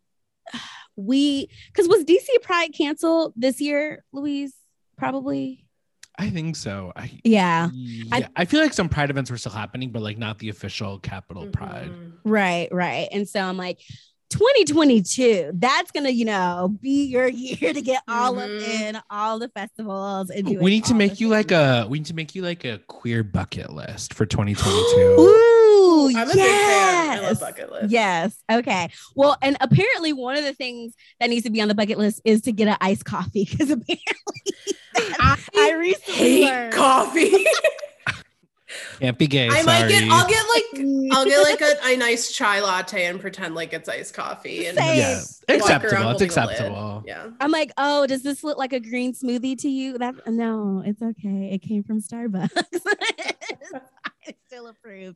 we 0.96 1.50
because 1.68 1.90
was 1.90 2.06
DC 2.06 2.28
Pride 2.42 2.74
canceled 2.74 3.34
this 3.36 3.60
year, 3.60 4.06
Louise? 4.14 4.54
Probably. 4.98 5.67
I 6.20 6.30
think 6.32 6.56
so. 6.56 6.92
I 6.96 7.12
Yeah. 7.24 7.70
yeah, 7.74 8.28
I, 8.36 8.46
feel 8.46 8.60
like 8.62 8.74
some 8.74 8.90
pride 8.90 9.10
events 9.12 9.30
were 9.30 9.38
still 9.38 9.52
happening, 9.52 9.92
but 9.92 10.02
like 10.02 10.18
not 10.18 10.40
the 10.40 10.50
official 10.50 10.98
capital 11.00 11.46
pride. 11.48 11.90
Mhm. 11.92 12.14
Right, 12.24 12.68
right. 12.72 13.08
And 13.12 13.30
so 13.30 13.40
I'm 13.40 13.56
like, 13.58 13.80
2022, 14.30 15.52
that's 15.54 15.92
gonna, 15.92 16.10
you 16.10 16.26
know, 16.26 16.76
be 16.82 17.06
your 17.06 17.28
year 17.28 17.72
to 17.74 17.82
get 17.82 18.02
all 18.08 18.38
up 18.40 18.50
Mhm. 18.50 18.62
in 18.82 19.00
all 19.10 19.40
the 19.40 19.50
festivals 19.50 20.30
and 20.30 20.48
We 20.60 20.72
need 20.72 20.86
to 20.86 20.94
make 20.94 21.14
the 21.14 21.18
you 21.20 21.28
like 21.30 21.52
a 21.52 21.86
we 21.90 22.00
need 22.00 22.08
to 22.08 22.14
make 22.16 22.34
you 22.36 22.42
like 22.42 22.66
a 22.66 22.80
queer 22.88 23.24
bucket 23.24 23.72
list 23.72 24.14
for 24.14 24.26
2022. 24.36 25.54
Ooh, 25.78 26.10
I'm 26.10 26.30
a 26.30 26.34
big 26.34 26.44
fan. 26.44 27.10
I 27.10 27.16
love 27.16 27.24
yes. 27.24 27.40
bucket 27.40 27.72
lists. 27.72 27.92
Yes. 27.92 28.44
Okay. 28.52 28.90
Well, 29.16 29.38
and 29.42 29.58
apparently 29.62 30.14
one 30.14 30.36
of 30.36 30.44
the 30.44 30.54
things 30.54 30.94
that 31.20 31.30
needs 31.30 31.44
to 31.44 31.50
be 31.50 31.62
on 31.62 31.68
the 31.68 31.76
bucket 31.76 31.98
list 31.98 32.22
is 32.26 32.42
to 32.44 32.52
get 32.52 32.68
an 32.68 32.78
iced 32.82 33.06
coffee 33.06 33.48
because 33.50 33.70
apparently 33.72 34.06
I, 34.96 35.38
I 35.56 35.74
recently 35.74 36.14
hate 36.14 36.46
learned. 36.46 36.74
coffee. 36.74 37.46
Can't 39.00 39.18
be 39.18 39.28
gay. 39.28 39.48
I 39.50 39.64
might 39.64 39.88
get. 39.88 40.04
I'll 40.12 40.28
get 40.28 40.44
like. 40.54 40.86
I'll 41.12 41.26
get 41.26 41.42
like 41.44 41.62
a, 41.62 41.94
a 41.94 41.98
nice 41.98 42.32
chai 42.32 42.62
latte 42.62 43.06
and 43.06 43.20
pretend 43.20 43.56
like 43.56 43.72
it's 43.74 43.88
iced 43.88 44.14
coffee 44.14 44.66
and 44.66 44.78
Same. 44.78 44.98
yeah, 44.98 45.20
acceptable. 45.56 45.86
It's 45.86 45.94
holding 45.94 46.20
lid. 46.20 46.22
acceptable. 46.22 47.04
Yeah. 47.06 47.30
I'm 47.40 47.52
like, 47.52 47.72
oh, 47.78 48.08
does 48.08 48.24
this 48.24 48.44
look 48.44 48.58
like 48.58 48.74
a 48.74 48.80
green 48.80 49.14
smoothie 49.14 49.58
to 49.60 49.70
you? 49.70 49.98
That 49.98 50.16
no, 50.28 50.84
it's 50.86 51.02
okay. 51.02 51.52
It 51.54 51.62
came 51.62 51.84
from 51.84 52.02
Starbucks. 52.02 52.52
I 54.28 54.34
still 54.48 54.68
approve. 54.68 55.16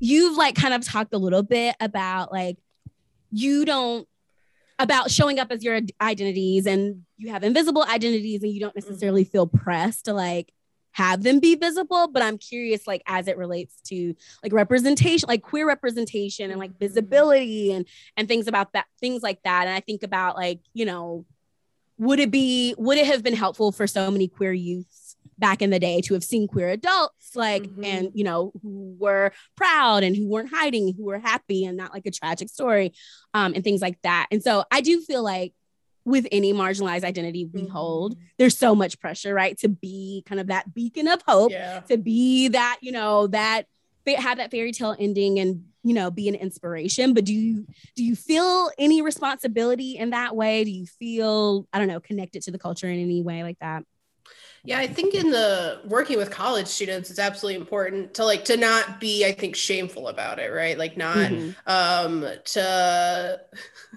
You've 0.00 0.36
like 0.36 0.54
kind 0.54 0.74
of 0.74 0.84
talked 0.84 1.14
a 1.14 1.18
little 1.18 1.42
bit 1.42 1.76
about 1.80 2.32
like 2.32 2.56
you 3.30 3.64
don't 3.64 4.08
about 4.78 5.10
showing 5.10 5.38
up 5.38 5.52
as 5.52 5.62
your 5.62 5.78
identities 6.00 6.66
and 6.66 7.02
you 7.18 7.30
have 7.30 7.44
invisible 7.44 7.84
identities 7.84 8.42
and 8.42 8.50
you 8.52 8.60
don't 8.60 8.74
necessarily 8.74 9.24
feel 9.24 9.46
pressed 9.46 10.06
to 10.06 10.14
like 10.14 10.52
have 10.92 11.22
them 11.22 11.38
be 11.38 11.54
visible 11.54 12.08
but 12.08 12.22
i'm 12.22 12.36
curious 12.38 12.86
like 12.86 13.02
as 13.06 13.28
it 13.28 13.36
relates 13.36 13.80
to 13.82 14.14
like 14.42 14.52
representation 14.52 15.26
like 15.28 15.42
queer 15.42 15.66
representation 15.68 16.50
and 16.50 16.58
like 16.58 16.72
Mhm. 16.72 16.80
visibility 16.80 17.72
and 17.72 17.86
and 18.16 18.26
things 18.26 18.48
about 18.48 18.72
that 18.72 18.86
things 18.98 19.22
like 19.22 19.40
that 19.44 19.66
and 19.66 19.76
i 19.76 19.80
think 19.80 20.02
about 20.02 20.34
like 20.34 20.58
you 20.72 20.84
know 20.86 21.26
would 21.98 22.18
it 22.18 22.30
be 22.30 22.74
would 22.78 22.98
it 22.98 23.06
have 23.06 23.22
been 23.22 23.36
helpful 23.36 23.70
for 23.70 23.86
so 23.86 24.10
many 24.10 24.26
queer 24.26 24.52
youths 24.52 24.99
back 25.40 25.62
in 25.62 25.70
the 25.70 25.78
day 25.80 26.00
to 26.02 26.14
have 26.14 26.22
seen 26.22 26.46
queer 26.46 26.68
adults 26.68 27.34
like 27.34 27.64
Mhm. 27.64 27.84
and 27.86 28.10
you 28.14 28.22
know 28.24 28.52
who 28.62 28.94
were 28.98 29.32
proud 29.56 30.02
and 30.04 30.14
who 30.16 30.28
weren't 30.28 30.50
hiding 30.50 30.94
who 30.96 31.04
were 31.04 31.18
happy 31.18 31.64
and 31.64 31.76
not 31.76 31.92
like 31.92 32.06
a 32.06 32.10
tragic 32.10 32.48
story 32.48 32.92
um 33.34 33.54
and 33.54 33.64
things 33.64 33.80
like 33.80 33.98
that. 34.02 34.26
And 34.30 34.42
so 34.42 34.64
i 34.70 34.80
do 34.80 35.00
feel 35.00 35.22
like 35.22 35.52
with 36.04 36.26
any 36.32 36.52
marginalized 36.52 37.04
identity 37.04 37.48
we 37.52 37.66
hold 37.66 38.16
there's 38.38 38.56
so 38.56 38.74
much 38.74 38.98
pressure 39.00 39.34
right 39.34 39.58
to 39.58 39.68
be 39.68 40.22
kind 40.26 40.40
of 40.40 40.46
that 40.48 40.72
beacon 40.74 41.06
of 41.08 41.20
hope 41.26 41.52
Yeah. 41.52 41.80
to 41.90 41.96
be 41.98 42.48
that 42.48 42.78
you 42.82 42.92
know 42.92 43.26
that 43.28 43.66
have 44.06 44.38
that 44.38 44.50
fairy 44.50 44.72
tale 44.72 44.96
ending 44.98 45.38
and 45.38 45.64
you 45.84 45.94
know 45.94 46.10
be 46.10 46.26
an 46.28 46.34
inspiration. 46.34 47.14
But 47.14 47.24
do 47.24 47.32
you 47.32 47.64
do 47.96 48.02
you 48.04 48.16
feel 48.16 48.70
any 48.76 49.02
responsibility 49.02 49.96
in 49.96 50.10
that 50.10 50.34
way? 50.34 50.64
Do 50.64 50.70
you 50.70 50.84
feel 50.86 51.66
i 51.72 51.78
don't 51.78 51.86
know 51.88 52.00
connected 52.00 52.42
to 52.42 52.50
the 52.50 52.58
culture 52.58 52.88
in 52.88 52.98
any 52.98 53.22
way 53.22 53.42
like 53.44 53.58
that 53.60 53.84
Yeah, 54.64 54.78
I 54.78 54.86
think 54.86 55.14
in 55.14 55.30
the 55.30 55.80
working 55.84 56.18
with 56.18 56.30
college 56.30 56.66
students, 56.66 57.10
it's 57.10 57.18
absolutely 57.18 57.60
important 57.60 58.14
to 58.14 58.24
like 58.24 58.44
to 58.46 58.56
not 58.56 59.00
be, 59.00 59.24
I 59.24 59.32
think, 59.32 59.56
shameful 59.56 60.08
about 60.08 60.38
it, 60.38 60.52
right? 60.52 60.76
Like 60.78 60.96
not 60.96 61.32
Mhm. 61.32 61.56
um 61.66 62.26
to 62.46 63.40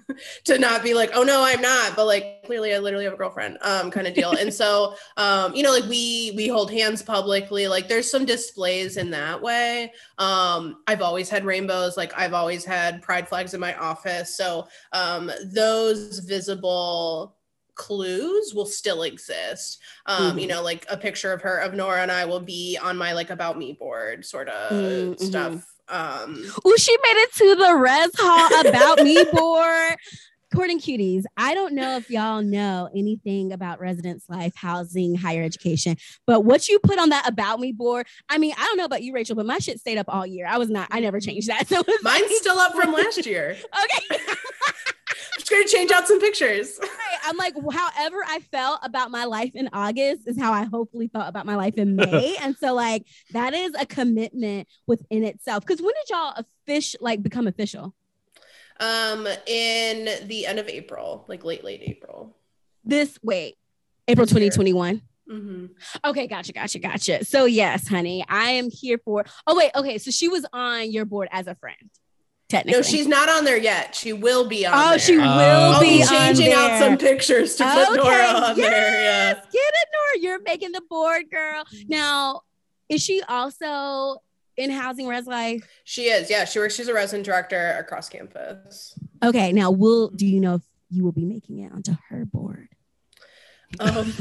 to 0.44 0.58
not 0.58 0.82
be 0.82 0.94
like, 0.94 1.10
oh 1.14 1.22
no, 1.22 1.42
I'm 1.44 1.60
not, 1.60 1.96
but 1.96 2.06
like 2.06 2.42
clearly 2.46 2.74
I 2.74 2.78
literally 2.78 3.04
have 3.04 3.14
a 3.14 3.16
girlfriend, 3.16 3.58
um, 3.62 3.90
kind 3.90 4.06
of 4.06 4.14
deal. 4.14 4.34
and 4.34 4.52
so 4.52 4.96
um, 5.16 5.54
you 5.54 5.62
know, 5.62 5.72
like 5.72 5.84
we 5.88 6.32
we 6.36 6.48
hold 6.48 6.70
hands 6.70 7.02
publicly, 7.02 7.68
like 7.68 7.88
there's 7.88 8.10
some 8.10 8.24
displays 8.24 8.96
in 8.96 9.10
that 9.10 9.40
way. 9.42 9.92
Um, 10.18 10.82
I've 10.86 11.02
always 11.02 11.28
had 11.28 11.44
rainbows, 11.44 11.96
like 11.96 12.16
I've 12.18 12.34
always 12.34 12.64
had 12.64 13.02
pride 13.02 13.28
flags 13.28 13.54
in 13.54 13.60
my 13.60 13.74
office. 13.76 14.36
So 14.36 14.68
um 14.92 15.30
those 15.44 16.20
visible 16.20 17.36
clues 17.74 18.52
will 18.54 18.66
still 18.66 19.02
exist 19.02 19.80
um 20.06 20.38
you 20.38 20.46
Mhm. 20.46 20.50
know 20.50 20.62
like 20.62 20.86
a 20.90 20.96
picture 20.96 21.32
of 21.32 21.42
her 21.42 21.58
of 21.58 21.74
nora 21.74 22.02
and 22.02 22.12
i 22.12 22.24
will 22.24 22.40
be 22.40 22.78
on 22.80 22.96
my 22.96 23.12
like 23.12 23.30
about 23.30 23.58
me 23.58 23.72
board 23.72 24.24
sort 24.24 24.48
of 24.48 24.70
Mm, 24.72 25.14
mhm. 25.16 25.20
stuff 25.20 25.64
Um, 25.86 26.42
Oh, 26.64 26.76
she 26.78 26.96
made 26.96 27.20
it 27.24 27.32
to 27.34 27.54
the 27.56 27.74
res 27.76 28.10
hall 28.16 28.60
about 28.66 29.02
me 29.02 29.22
board. 29.32 29.96
Courting 30.54 30.78
cuties, 30.80 31.24
I 31.36 31.52
don't 31.52 31.74
know 31.74 31.96
if 31.96 32.08
y'all 32.08 32.40
know 32.40 32.88
anything 32.96 33.52
about 33.52 33.80
residence 33.80 34.24
life, 34.28 34.52
housing, 34.54 35.16
higher 35.16 35.42
education, 35.42 35.96
but 36.28 36.44
what 36.44 36.68
you 36.68 36.78
put 36.78 36.98
on 36.98 37.08
that 37.08 37.28
about 37.28 37.58
me 37.58 37.72
board, 37.72 38.06
I 38.30 38.38
mean, 38.38 38.54
I 38.56 38.64
don't 38.64 38.76
know 38.78 38.84
about 38.84 39.02
you, 39.02 39.12
Rachel, 39.12 39.34
but 39.34 39.46
my 39.46 39.58
shit 39.58 39.80
stayed 39.80 39.98
up 39.98 40.06
all 40.08 40.24
year. 40.24 40.46
I 40.46 40.56
was 40.58 40.70
not, 40.70 40.86
I 40.92 41.00
never 41.00 41.18
changed 41.20 41.48
that. 41.48 41.66
So 41.68 41.82
mine's 42.02 42.22
like- 42.22 42.30
still 42.36 42.56
up 42.58 42.72
from 42.72 42.92
last 42.92 43.26
year. 43.26 43.56
okay. 43.84 44.22
Just 45.44 45.50
gonna 45.50 45.66
change 45.66 45.90
out 45.92 46.08
some 46.08 46.20
pictures. 46.20 46.78
Right. 47.04 47.18
I'm 47.26 47.36
like, 47.36 47.54
however 47.72 48.16
I 48.26 48.40
felt 48.50 48.80
about 48.82 49.10
my 49.10 49.24
life 49.24 49.52
in 49.54 49.68
August 49.72 50.26
is 50.26 50.38
how 50.38 50.52
I 50.52 50.64
hopefully 50.64 51.08
felt 51.08 51.28
about 51.28 51.44
my 51.46 51.54
life 51.56 51.74
in 51.74 51.96
May. 51.96 52.36
and 52.40 52.56
so, 52.56 52.74
like, 52.74 53.06
that 53.32 53.52
is 53.54 53.72
a 53.78 53.84
commitment 53.86 54.68
within 54.86 55.22
itself. 55.24 55.64
Because 55.66 55.80
when 55.82 55.92
did 55.94 56.10
y'all 56.14 56.34
official 56.66 56.98
like 57.02 57.22
become 57.22 57.46
official? 57.46 57.94
Um, 58.80 59.26
in 59.46 60.26
the 60.28 60.46
end 60.46 60.58
of 60.58 60.68
April, 60.68 61.24
like 61.28 61.44
late, 61.44 61.62
late 61.62 61.82
April. 61.84 62.36
This 62.84 63.18
wait, 63.22 63.56
April 64.08 64.26
This 64.26 64.34
year. 64.34 64.50
2021. 64.50 65.02
hmm 65.28 65.66
Okay, 66.04 66.26
gotcha, 66.26 66.52
gotcha, 66.52 66.78
gotcha. 66.78 67.24
So 67.24 67.44
yes, 67.44 67.86
honey, 67.88 68.24
I 68.28 68.50
am 68.52 68.68
here 68.70 68.98
for. 69.04 69.24
Oh 69.46 69.56
wait, 69.56 69.70
okay. 69.74 69.98
So 69.98 70.10
she 70.10 70.28
was 70.28 70.44
on 70.52 70.90
your 70.90 71.04
board 71.04 71.28
as 71.30 71.46
a 71.46 71.54
friend, 71.54 71.90
technically. 72.54 72.78
No, 72.78 72.82
she's 72.82 73.06
not 73.06 73.28
on 73.28 73.44
there 73.44 73.56
yet. 73.56 73.94
She 73.94 74.12
will 74.12 74.48
be 74.48 74.66
on 74.66 74.72
Oh, 74.74 74.90
there. 74.90 74.98
she 74.98 75.16
will 75.16 75.24
Oh. 75.24 75.72
I'll 75.74 75.80
be 75.80 76.04
changing 76.04 76.52
out 76.52 76.78
some 76.78 76.96
pictures 76.98 77.56
to 77.56 77.64
put 77.64 77.96
Nora 77.96 78.24
on 78.26 78.56
yes, 78.56 78.70
there. 78.70 79.02
Yeah. 79.02 79.34
Get 79.34 79.44
it, 79.52 79.88
Nora. 79.92 80.22
You're 80.22 80.42
making 80.42 80.72
the 80.72 80.82
board, 80.88 81.30
girl. 81.30 81.64
Now, 81.88 82.42
is 82.88 83.02
she 83.02 83.22
also 83.28 84.22
in 84.56 84.70
housing 84.70 85.06
res 85.08 85.26
life? 85.26 85.68
She 85.84 86.04
is. 86.04 86.30
Yeah, 86.30 86.44
she 86.44 86.58
works. 86.58 86.74
She's 86.74 86.88
a 86.88 86.94
resident 86.94 87.24
director 87.26 87.76
across 87.78 88.08
campus. 88.08 88.96
Okay. 89.22 89.52
Now, 89.52 89.70
will 89.70 90.08
do 90.10 90.26
you 90.26 90.40
know 90.40 90.54
if 90.56 90.62
you 90.90 91.02
will 91.04 91.12
be 91.12 91.24
making 91.24 91.58
it 91.60 91.72
onto 91.72 91.92
her 92.08 92.24
board? 92.24 92.68
Um, 93.80 94.12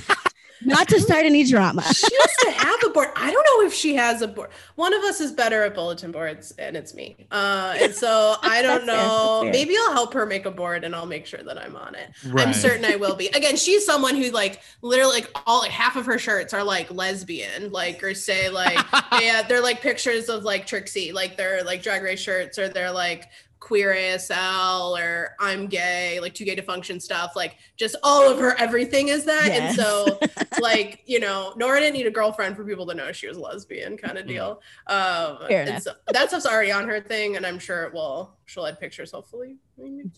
Not 0.65 0.87
to 0.89 0.99
start 0.99 1.25
any 1.25 1.43
drama. 1.43 1.81
she 1.93 2.07
used 2.13 2.39
to 2.41 2.51
have 2.51 2.79
a 2.85 2.89
board. 2.89 3.09
I 3.15 3.31
don't 3.31 3.45
know 3.45 3.67
if 3.67 3.73
she 3.73 3.95
has 3.95 4.21
a 4.21 4.27
board. 4.27 4.49
One 4.75 4.93
of 4.93 5.03
us 5.03 5.21
is 5.21 5.31
better 5.31 5.63
at 5.63 5.75
bulletin 5.75 6.11
boards, 6.11 6.51
and 6.57 6.75
it's 6.75 6.93
me. 6.93 7.15
Uh, 7.31 7.75
and 7.79 7.93
so 7.93 8.35
I 8.43 8.61
don't 8.61 8.85
That's 8.85 8.99
fair, 8.99 9.07
know. 9.07 9.39
fair. 9.43 9.51
Maybe 9.51 9.75
I'll 9.79 9.93
help 9.93 10.13
her 10.13 10.25
make 10.25 10.45
a 10.45 10.51
board, 10.51 10.83
and 10.83 10.95
I'll 10.95 11.05
make 11.05 11.25
sure 11.25 11.43
that 11.43 11.57
I'm 11.57 11.75
on 11.75 11.95
it. 11.95 12.09
I'm 12.35 12.53
certain 12.53 12.85
I 12.85 12.95
will 12.95 13.15
be. 13.15 13.27
Again, 13.27 13.55
she's 13.55 13.85
someone 13.85 14.15
who 14.15 14.29
like 14.31 14.61
literally 14.81 15.21
like 15.21 15.31
all 15.45 15.59
like 15.59 15.71
half 15.71 15.95
of 15.95 16.05
her 16.05 16.17
shirts 16.17 16.53
are 16.53 16.63
like 16.63 16.91
lesbian, 16.91 17.71
like 17.71 18.03
or 18.03 18.13
say 18.13 18.49
like 18.49 18.79
yeah, 19.21 19.41
they're 19.43 19.61
like 19.63 19.81
pictures 19.81 20.29
of 20.29 20.43
like 20.43 20.65
Trixie, 20.65 21.11
like 21.11 21.37
they're 21.37 21.63
like 21.63 21.83
drag 21.83 22.03
race 22.03 22.19
shirts, 22.19 22.57
or 22.57 22.69
they're 22.69 22.91
like 22.91 23.29
queer 23.63 23.95
ASL 23.95 24.99
or 25.01 25.37
I'm 25.39 25.67
gay, 25.67 26.19
like 26.19 26.33
too 26.33 26.43
gay 26.43 26.53
to 26.53 26.61
function 26.61 26.99
stuff. 26.99 27.31
Like 27.33 27.55
just 27.77 27.95
all 28.03 28.29
of 28.29 28.37
her 28.37 28.59
everything 28.59 29.07
is 29.07 29.23
that. 29.23 29.45
Yes. 29.45 29.77
And 29.77 29.87
so 29.87 30.19
like, 30.61 31.01
you 31.05 31.21
know, 31.21 31.53
Nora 31.55 31.79
didn't 31.79 31.93
need 31.93 32.05
a 32.05 32.11
girlfriend 32.11 32.57
for 32.57 32.65
people 32.65 32.85
to 32.87 32.93
know 32.93 33.13
she 33.13 33.25
was 33.25 33.37
a 33.37 33.39
lesbian 33.39 33.95
kind 33.95 34.17
of 34.17 34.27
deal. 34.27 34.61
Um 34.87 35.37
Fair 35.47 35.61
and 35.61 35.69
enough. 35.69 35.83
so 35.83 35.93
that 36.07 36.27
stuff's 36.27 36.45
already 36.45 36.73
on 36.73 36.89
her 36.89 36.99
thing, 36.99 37.37
and 37.37 37.45
I'm 37.45 37.57
sure 37.57 37.83
it 37.83 37.93
will 37.93 38.35
she'll 38.45 38.65
add 38.65 38.81
pictures 38.81 39.11
hopefully. 39.11 39.55
Maybe. 39.77 40.11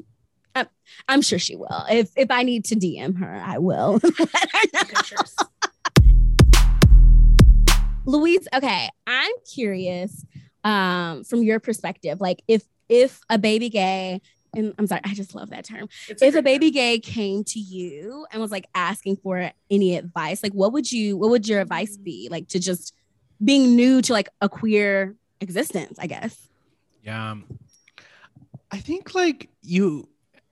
I'm 1.07 1.21
sure 1.21 1.37
she 1.37 1.55
will. 1.55 1.85
If 1.89 2.09
if 2.15 2.31
I 2.31 2.41
need 2.41 2.65
to 2.65 2.75
DM 2.75 3.17
her, 3.19 3.43
I 3.45 3.59
will. 3.59 3.99
Let 4.01 4.13
her 4.53 4.59
know. 4.73 4.83
Pictures. 4.85 5.35
Louise, 8.07 8.47
okay, 8.55 8.89
I'm 9.05 9.33
curious 9.53 10.25
um 10.63 11.23
from 11.25 11.43
your 11.43 11.59
perspective, 11.59 12.19
like 12.19 12.41
if 12.47 12.63
if 12.89 13.19
a 13.29 13.37
baby 13.37 13.69
gay 13.69 14.21
and 14.55 14.73
I'm 14.79 14.87
sorry, 14.87 15.01
I 15.03 15.13
just 15.13 15.35
love 15.35 15.49
that 15.49 15.65
term. 15.65 15.89
It's 16.07 16.21
If 16.21 16.29
a 16.29 16.41
great 16.41 16.45
baby 16.45 16.71
gay 16.71 16.97
came 16.99 17.43
to 17.45 17.59
you 17.59 18.25
and 18.31 18.41
was 18.41 18.51
like 18.51 18.67
asking 18.73 19.17
for 19.17 19.51
any 19.69 19.97
advice, 19.97 20.41
like 20.43 20.53
what 20.53 20.71
would 20.71 20.89
you 20.91 21.17
what 21.17 21.29
would 21.29 21.47
your 21.47 21.59
advice 21.59 21.97
be? 21.97 22.29
Like 22.31 22.47
to 22.49 22.59
just 22.59 22.93
being 23.43 23.75
new 23.75 24.01
to 24.03 24.13
like 24.13 24.29
a 24.39 24.47
queer 24.47 25.15
existence, 25.41 25.99
I 25.99 26.07
guess. 26.07 26.47
Yeah. 27.03 27.31
um, 27.31 27.59
I 28.71 28.77
think 28.77 29.13
like 29.13 29.49
you 29.61 30.07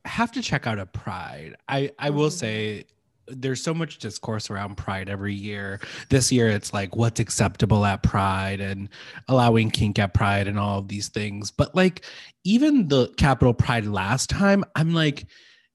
have 0.06 0.32
to 0.34 0.42
check 0.42 0.68
out 0.68 0.80
a 0.80 0.86
pride. 0.86 1.56
I 1.68 1.92
I 1.98 2.10
will 2.10 2.30
Mhm. 2.30 2.34
say 2.34 2.86
there's 3.28 3.62
so 3.62 3.74
much 3.74 4.00
discourse 4.00 4.50
around 4.50 4.76
pride 4.76 5.10
every 5.10 5.34
year. 5.34 5.80
This 6.10 6.32
year 6.32 6.50
it's 6.50 6.74
like 6.74 6.96
what's 6.96 7.20
acceptable 7.20 7.86
at 7.86 8.04
pride 8.04 8.60
and 8.60 8.90
allowing 9.28 9.72
kink 9.72 10.00
at 10.00 10.14
pride 10.14 10.48
and 10.48 10.60
all 10.60 10.80
of 10.80 10.88
these 10.88 11.10
things. 11.10 11.52
But 11.52 11.74
like 11.76 12.06
even 12.44 12.88
the 12.88 13.08
capital 13.18 13.54
pride 13.54 13.86
last 13.86 14.30
time, 14.30 14.64
I'm 14.76 14.94
like 14.94 15.26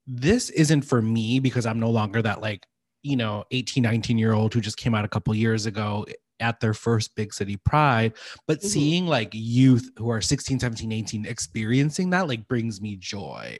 this 0.07 0.49
isn't 0.51 0.82
for 0.82 1.03
me 1.03 1.38
because 1.38 1.66
I'm 1.66 1.80
no 1.80 1.90
longer 1.90 2.22
that 2.22 2.40
like, 2.40 2.66
you 3.03 3.16
know, 3.16 3.44
18, 3.51 3.82
19 3.82 4.18
year 4.18 4.32
old 4.32 4.55
who 4.55 4.61
just 4.61 4.78
came 4.78 4.94
out 4.94 5.05
a 5.05 5.09
couple 5.09 5.34
years 5.34 5.66
ago 5.66 6.07
at 6.41 6.61
their 6.61 6.74
first 6.74 7.14
big 7.14 7.32
city 7.32 7.57
pride 7.57 8.12
but 8.47 8.61
Mhm. 8.61 8.64
seeing 8.64 9.07
like 9.07 9.30
youth 9.32 9.91
who 9.97 10.09
are 10.11 10.20
16 10.20 10.59
17 10.61 10.93
18 10.93 11.26
experiencing 11.26 12.11
that 12.11 12.28
like 12.28 12.47
brings 12.49 12.80
me 12.80 12.97
joy 12.97 13.59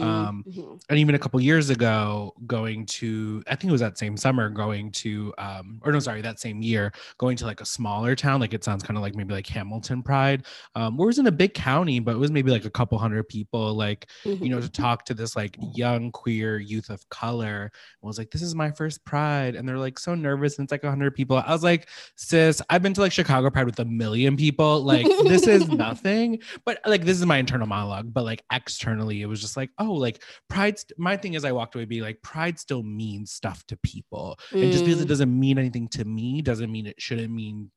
Um, 0.00 0.44
Mhm. 0.48 0.80
and 0.90 0.98
even 0.98 1.14
a 1.14 1.18
couple 1.18 1.40
years 1.40 1.70
ago 1.70 2.32
going 2.46 2.86
to 2.86 3.42
i 3.46 3.54
think 3.54 3.68
it 3.70 3.72
was 3.72 3.80
that 3.80 3.98
same 3.98 4.16
summer 4.16 4.48
going 4.48 4.90
to 4.92 5.32
um 5.38 5.80
or 5.84 5.92
no 5.92 5.98
sorry 5.98 6.20
that 6.22 6.40
same 6.40 6.62
year 6.62 6.92
going 7.18 7.36
to 7.36 7.44
like 7.46 7.60
a 7.60 7.64
smaller 7.66 8.14
town 8.14 8.40
like 8.40 8.54
it 8.54 8.64
sounds 8.64 8.82
kind 8.82 8.96
of 8.96 9.02
like 9.02 9.14
maybe 9.14 9.34
like 9.34 9.46
hamilton 9.46 10.02
pride 10.02 10.46
um 10.74 10.96
where 10.96 11.06
it 11.06 11.08
was 11.08 11.18
in 11.18 11.26
a 11.26 11.32
big 11.32 11.52
county 11.54 11.98
but 12.00 12.14
it 12.14 12.18
was 12.18 12.30
maybe 12.30 12.50
like 12.50 12.64
a 12.64 12.70
couple 12.70 12.96
hundred 12.98 13.28
people 13.28 13.74
like 13.74 14.08
you 14.42 14.50
know 14.50 14.60
to 14.60 14.68
talk 14.68 15.04
to 15.04 15.14
this 15.14 15.36
like 15.36 15.56
young 15.60 16.10
queer 16.12 16.58
youth 16.58 16.90
of 16.90 17.06
color 17.10 17.62
and 17.62 18.06
was 18.06 18.18
like 18.18 18.30
this 18.30 18.42
is 18.42 18.54
my 18.54 18.70
first 18.70 19.04
pride 19.04 19.54
and 19.56 19.68
they're 19.68 19.78
like 19.78 19.98
so 19.98 20.14
nervous 20.14 20.58
and 20.58 20.66
it's 20.66 20.72
like 20.72 20.82
100 20.84 21.14
people 21.14 21.36
i 21.36 21.52
was 21.52 21.62
like 21.64 21.88
sis 22.20 22.60
i've 22.68 22.82
been 22.82 22.92
to 22.92 23.00
like 23.00 23.12
chicago 23.12 23.48
pride 23.48 23.64
with 23.64 23.78
a 23.78 23.84
million 23.84 24.36
people. 24.36 24.82
Like 24.82 25.06
this 25.28 25.46
is 25.46 25.68
nothing. 25.86 26.40
But 26.64 26.80
like 26.84 27.04
this 27.04 27.16
is 27.16 27.24
my 27.24 27.36
internal 27.38 27.68
monologue 27.68 28.12
but 28.12 28.24
like 28.24 28.42
externally 28.52 29.22
it 29.22 29.26
was 29.26 29.40
just 29.40 29.56
like 29.56 29.70
oh 29.78 29.92
like 29.92 30.20
pride 30.48 30.80
my 30.98 31.16
thing 31.16 31.34
is 31.34 31.44
i 31.44 31.52
walked 31.52 31.76
away 31.76 31.84
being 31.84 32.02
like 32.02 32.20
pride 32.22 32.58
still 32.58 32.82
means 32.82 33.30
stuff 33.30 33.64
to 33.68 33.76
people. 33.78 34.36
And 34.52 34.72
just 34.72 34.84
because 34.84 35.00
it 35.00 35.04
Mm. 35.04 35.08
doesn't 35.08 35.40
mean 35.40 35.58
anything 35.58 35.86
to 35.90 36.04
me 36.04 36.42
doesn't 36.42 36.72
mean 36.72 36.86
it 36.86 37.00
shouldn't 37.00 37.32
mean 37.32 37.70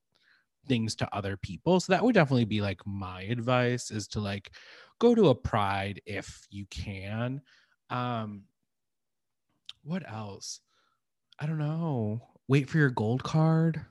things 0.68 0.96
to 0.96 1.16
other 1.16 1.38
people. 1.38 1.80
So 1.80 1.94
that 1.94 2.04
would 2.04 2.16
definitely 2.16 2.46
be 2.46 2.62
like 2.62 2.82
my 2.86 3.22
advice 3.24 3.92
is 3.92 4.08
to 4.10 4.20
like 4.20 4.52
go 5.00 5.14
to 5.14 5.30
a 5.30 5.36
pride 5.36 6.02
if 6.08 6.48
you 6.50 6.66
can. 6.72 7.42
Um 7.92 8.46
what 9.84 10.04
else? 10.12 10.62
I 11.40 11.46
don't 11.46 11.58
know. 11.60 12.22
Wait 12.48 12.70
for 12.70 12.78
your 12.80 12.90
gold 12.90 13.24
card 13.24 13.86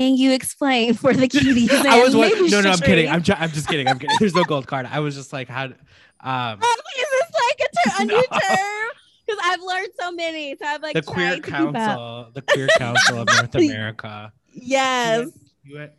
Can 0.00 0.16
you 0.16 0.32
explain 0.32 0.94
for 0.94 1.12
the 1.12 1.28
cuties? 1.28 1.70
i 1.86 2.00
was 2.02 2.14
and 2.14 2.22
like 2.22 2.32
no 2.50 2.62
no 2.62 2.70
i'm 2.70 2.78
kidding 2.78 3.06
i'm, 3.10 3.22
ju- 3.22 3.34
I'm 3.36 3.50
just 3.50 3.68
kidding 3.68 3.86
i'm 3.86 3.98
kidding 3.98 4.16
there's 4.18 4.34
no 4.34 4.44
gold 4.44 4.66
card 4.66 4.86
i 4.90 4.98
was 4.98 5.14
just 5.14 5.30
like 5.32 5.46
how 5.46 5.66
d- 5.66 5.74
um 6.20 6.58
Oh, 6.62 6.76
is 6.96 7.06
this 7.10 7.30
like 7.34 7.60
a, 7.60 7.76
ter- 7.76 8.02
a 8.02 8.06
new 8.06 8.22
term? 8.40 8.88
Because 9.26 9.40
I've 9.44 9.60
learned 9.60 9.88
so 10.00 10.10
many. 10.12 10.56
So 10.56 10.66
I've 10.66 10.82
like 10.82 10.94
the 10.94 11.02
queer 11.02 11.36
to 11.36 11.40
council 11.42 12.30
the 12.34 12.40
queer 12.42 12.66
council 12.78 13.20
of 13.20 13.28
north 13.28 13.54
america 13.54 14.32
Yes. 14.52 15.28
You 15.64 15.78
at 15.78 15.96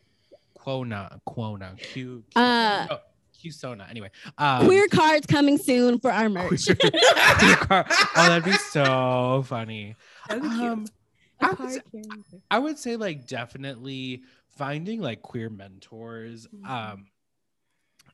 Quona, 0.60 1.20
Quona, 1.28 1.78
Q, 1.78 2.24
Uh, 2.36 2.88
oh, 2.92 3.00
Qsona. 3.44 3.90
Anyway, 3.90 4.10
um, 4.38 4.66
Queer 4.66 4.88
cards 4.90 5.26
coming 5.28 5.58
soon 5.58 6.00
for 6.00 6.12
our 6.12 6.28
merch. 6.30 6.66
queer- 6.66 6.76
queer 7.40 7.56
car- 7.56 7.86
oh, 7.90 8.28
that'd 8.28 8.44
be 8.44 8.52
so 8.54 9.44
funny. 9.48 9.96
That'd 10.28 10.44
be 10.44 10.50
cute. 10.50 10.62
Um, 10.62 10.86
I 11.42 11.54
would, 11.60 11.70
say, 11.70 11.82
I 12.52 12.60
would 12.60 12.78
say 12.80 12.96
like 12.98 13.28
definitely 13.28 14.24
finding 14.50 15.02
like 15.02 15.22
queer 15.22 15.50
mentors. 15.50 16.48
Mhm. 16.52 16.66
Um, 16.72 17.06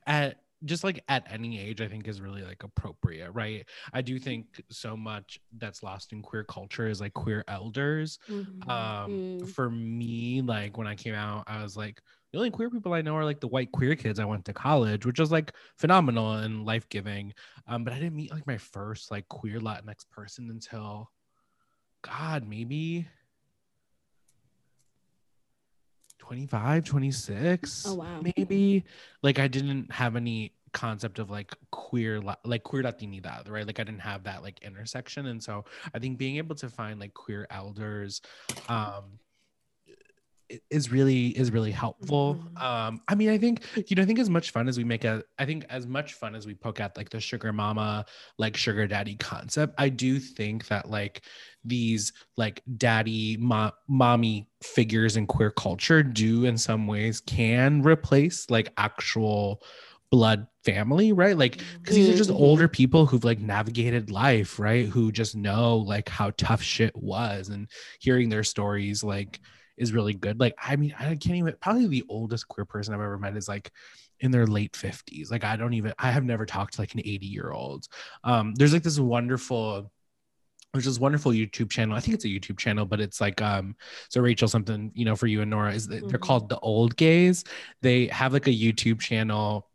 at 0.06 0.42
just 0.64 0.82
like 0.82 1.04
at 1.08 1.30
any 1.30 1.60
age, 1.60 1.80
I 1.80 1.86
think 1.88 2.08
is 2.08 2.20
really 2.20 2.42
like 2.42 2.64
appropriate, 2.64 3.30
right? 3.30 3.68
I 3.92 4.02
do 4.02 4.18
think 4.18 4.60
so 4.70 4.96
much 4.96 5.38
that's 5.52 5.82
lost 5.84 6.12
in 6.12 6.20
queer 6.22 6.42
culture 6.44 6.88
is 6.88 7.00
like 7.00 7.14
queer 7.14 7.44
elders 7.48 8.18
Mhm. 8.28 8.62
um 8.68 9.22
Mm. 9.42 9.54
for 9.54 9.70
me 9.70 10.42
like 10.42 10.76
when 10.76 10.86
i 10.88 10.94
came 10.94 11.14
out 11.14 11.44
i 11.46 11.62
was 11.62 11.76
like 11.76 12.02
the 12.32 12.38
only 12.38 12.50
queer 12.50 12.68
people 12.68 12.92
i 12.92 13.00
know 13.00 13.14
are 13.14 13.24
like 13.24 13.40
the 13.40 13.46
white 13.48 13.70
queer 13.72 13.94
kids 13.94 14.18
i 14.18 14.24
went 14.24 14.44
to 14.44 14.52
college 14.52 15.06
which 15.06 15.18
was 15.20 15.30
like 15.30 15.52
phenomenal 15.78 16.34
and 16.34 16.64
life-giving 16.66 17.32
um 17.68 17.84
but 17.84 17.92
i 17.92 17.98
didn't 17.98 18.16
meet 18.16 18.32
like 18.32 18.46
my 18.46 18.58
first 18.58 19.10
like 19.12 19.26
queer 19.28 19.60
latinx 19.60 20.08
person 20.10 20.50
until 20.50 21.08
god 22.02 22.46
maybe 22.46 23.06
25 26.18 26.84
26 26.84 27.84
Oh, 27.86 27.94
wow. 27.94 28.20
maybe. 28.20 28.84
Like 29.22 29.38
i 29.38 29.48
didn't 29.48 29.90
have 29.92 30.16
any 30.16 30.52
concept 30.72 31.18
of 31.18 31.30
like 31.30 31.54
queer 31.70 32.20
like 32.44 32.62
queer 32.62 32.82
latinidad 32.82 33.48
right? 33.48 33.66
Like 33.66 33.80
i 33.80 33.84
didn't 33.84 34.00
have 34.02 34.24
that 34.24 34.42
like 34.42 34.60
intersection. 34.62 35.26
And 35.26 35.42
so 35.42 35.64
i 35.94 35.98
think 35.98 36.18
being 36.18 36.36
able 36.36 36.54
to 36.56 36.68
find 36.68 37.00
like 37.00 37.14
queer 37.14 37.46
elders 37.50 38.20
um 38.68 39.18
is 40.70 40.90
really 40.90 41.28
is 41.38 41.50
really 41.50 41.70
helpful. 41.72 42.38
Mhm. 42.56 42.62
Um, 42.62 43.00
I 43.08 43.14
mean, 43.14 43.28
I 43.28 43.38
think 43.38 43.64
you 43.88 43.96
know, 43.96 44.02
I 44.02 44.06
think 44.06 44.18
as 44.18 44.30
much 44.30 44.50
fun 44.50 44.68
as 44.68 44.78
we 44.78 44.84
make 44.84 45.04
a, 45.04 45.22
I 45.38 45.44
think 45.44 45.64
as 45.68 45.86
much 45.86 46.14
fun 46.14 46.34
as 46.34 46.46
we 46.46 46.54
poke 46.54 46.80
at 46.80 46.96
like 46.96 47.10
the 47.10 47.20
sugar 47.20 47.52
mama, 47.52 48.04
like 48.38 48.56
sugar 48.56 48.86
daddy 48.86 49.16
concept, 49.16 49.74
I 49.78 49.88
do 49.88 50.18
think 50.18 50.68
that 50.68 50.90
like 50.90 51.22
these 51.64 52.12
like 52.36 52.62
daddy 52.76 53.36
mo- 53.38 53.72
mommy 53.88 54.48
figures 54.62 55.16
in 55.16 55.26
queer 55.26 55.50
culture 55.50 56.02
do 56.02 56.44
in 56.44 56.56
some 56.56 56.86
ways 56.86 57.20
can 57.20 57.82
replace 57.82 58.48
like 58.50 58.72
actual 58.76 59.62
blood 60.10 60.46
family, 60.64 61.12
right? 61.12 61.36
Like 61.36 61.62
because 61.82 61.94
these 61.96 62.08
are 62.08 62.14
just 62.14 62.30
Mhm. 62.30 62.40
older 62.40 62.68
people 62.68 63.04
who've 63.06 63.24
like 63.24 63.40
navigated 63.40 64.10
life, 64.10 64.58
right? 64.58 64.86
Who 64.86 65.12
just 65.12 65.36
know 65.36 65.76
like 65.76 66.08
how 66.08 66.30
tough 66.38 66.62
shit 66.62 66.96
was 66.96 67.48
and 67.50 67.68
hearing 68.00 68.28
their 68.30 68.44
stories 68.44 69.04
like 69.04 69.40
is 69.78 69.92
really 69.92 70.14
good. 70.14 70.38
Like, 70.40 70.54
I 70.62 70.76
mean, 70.76 70.94
I 70.98 71.04
can't 71.16 71.36
even 71.36 71.54
probably 71.60 71.86
the 71.86 72.04
oldest 72.08 72.48
queer 72.48 72.64
person 72.64 72.94
I've 72.94 73.00
ever 73.00 73.18
met 73.18 73.36
is 73.36 73.48
like 73.48 73.70
in 74.20 74.30
their 74.30 74.46
late 74.46 74.72
50s. 74.76 75.30
Like, 75.30 75.44
I 75.44 75.56
don't 75.56 75.74
even 75.74 75.92
I 75.98 76.10
have 76.10 76.24
never 76.24 76.44
talked 76.46 76.74
to 76.74 76.80
like 76.80 76.94
an 76.94 77.00
80 77.00 77.26
year 77.26 77.50
old. 77.50 77.86
Um, 78.24 78.54
there's 78.54 78.72
like 78.72 78.82
this 78.82 78.98
wonderful 78.98 79.90
there's 80.74 80.84
this 80.84 80.98
wonderful 80.98 81.32
YouTube 81.32 81.70
channel. 81.70 81.96
I 81.96 82.00
think 82.00 82.14
it's 82.14 82.26
a 82.26 82.28
YouTube 82.28 82.58
channel, 82.58 82.84
but 82.84 83.00
it's 83.00 83.20
like 83.20 83.40
um 83.40 83.74
so 84.10 84.20
Rachel 84.20 84.48
something, 84.48 84.92
you 84.94 85.04
know, 85.04 85.16
for 85.16 85.26
you 85.26 85.40
and 85.40 85.50
Nora 85.50 85.72
is 85.72 85.88
that 85.88 86.08
they're 86.08 86.18
Mhm. 86.18 86.22
called 86.22 86.48
the 86.50 86.58
old 86.58 86.96
gays. 86.96 87.44
They 87.80 88.06
have 88.08 88.32
like 88.34 88.46
a 88.46 88.50
YouTube 88.50 89.00
channel. 89.00 89.66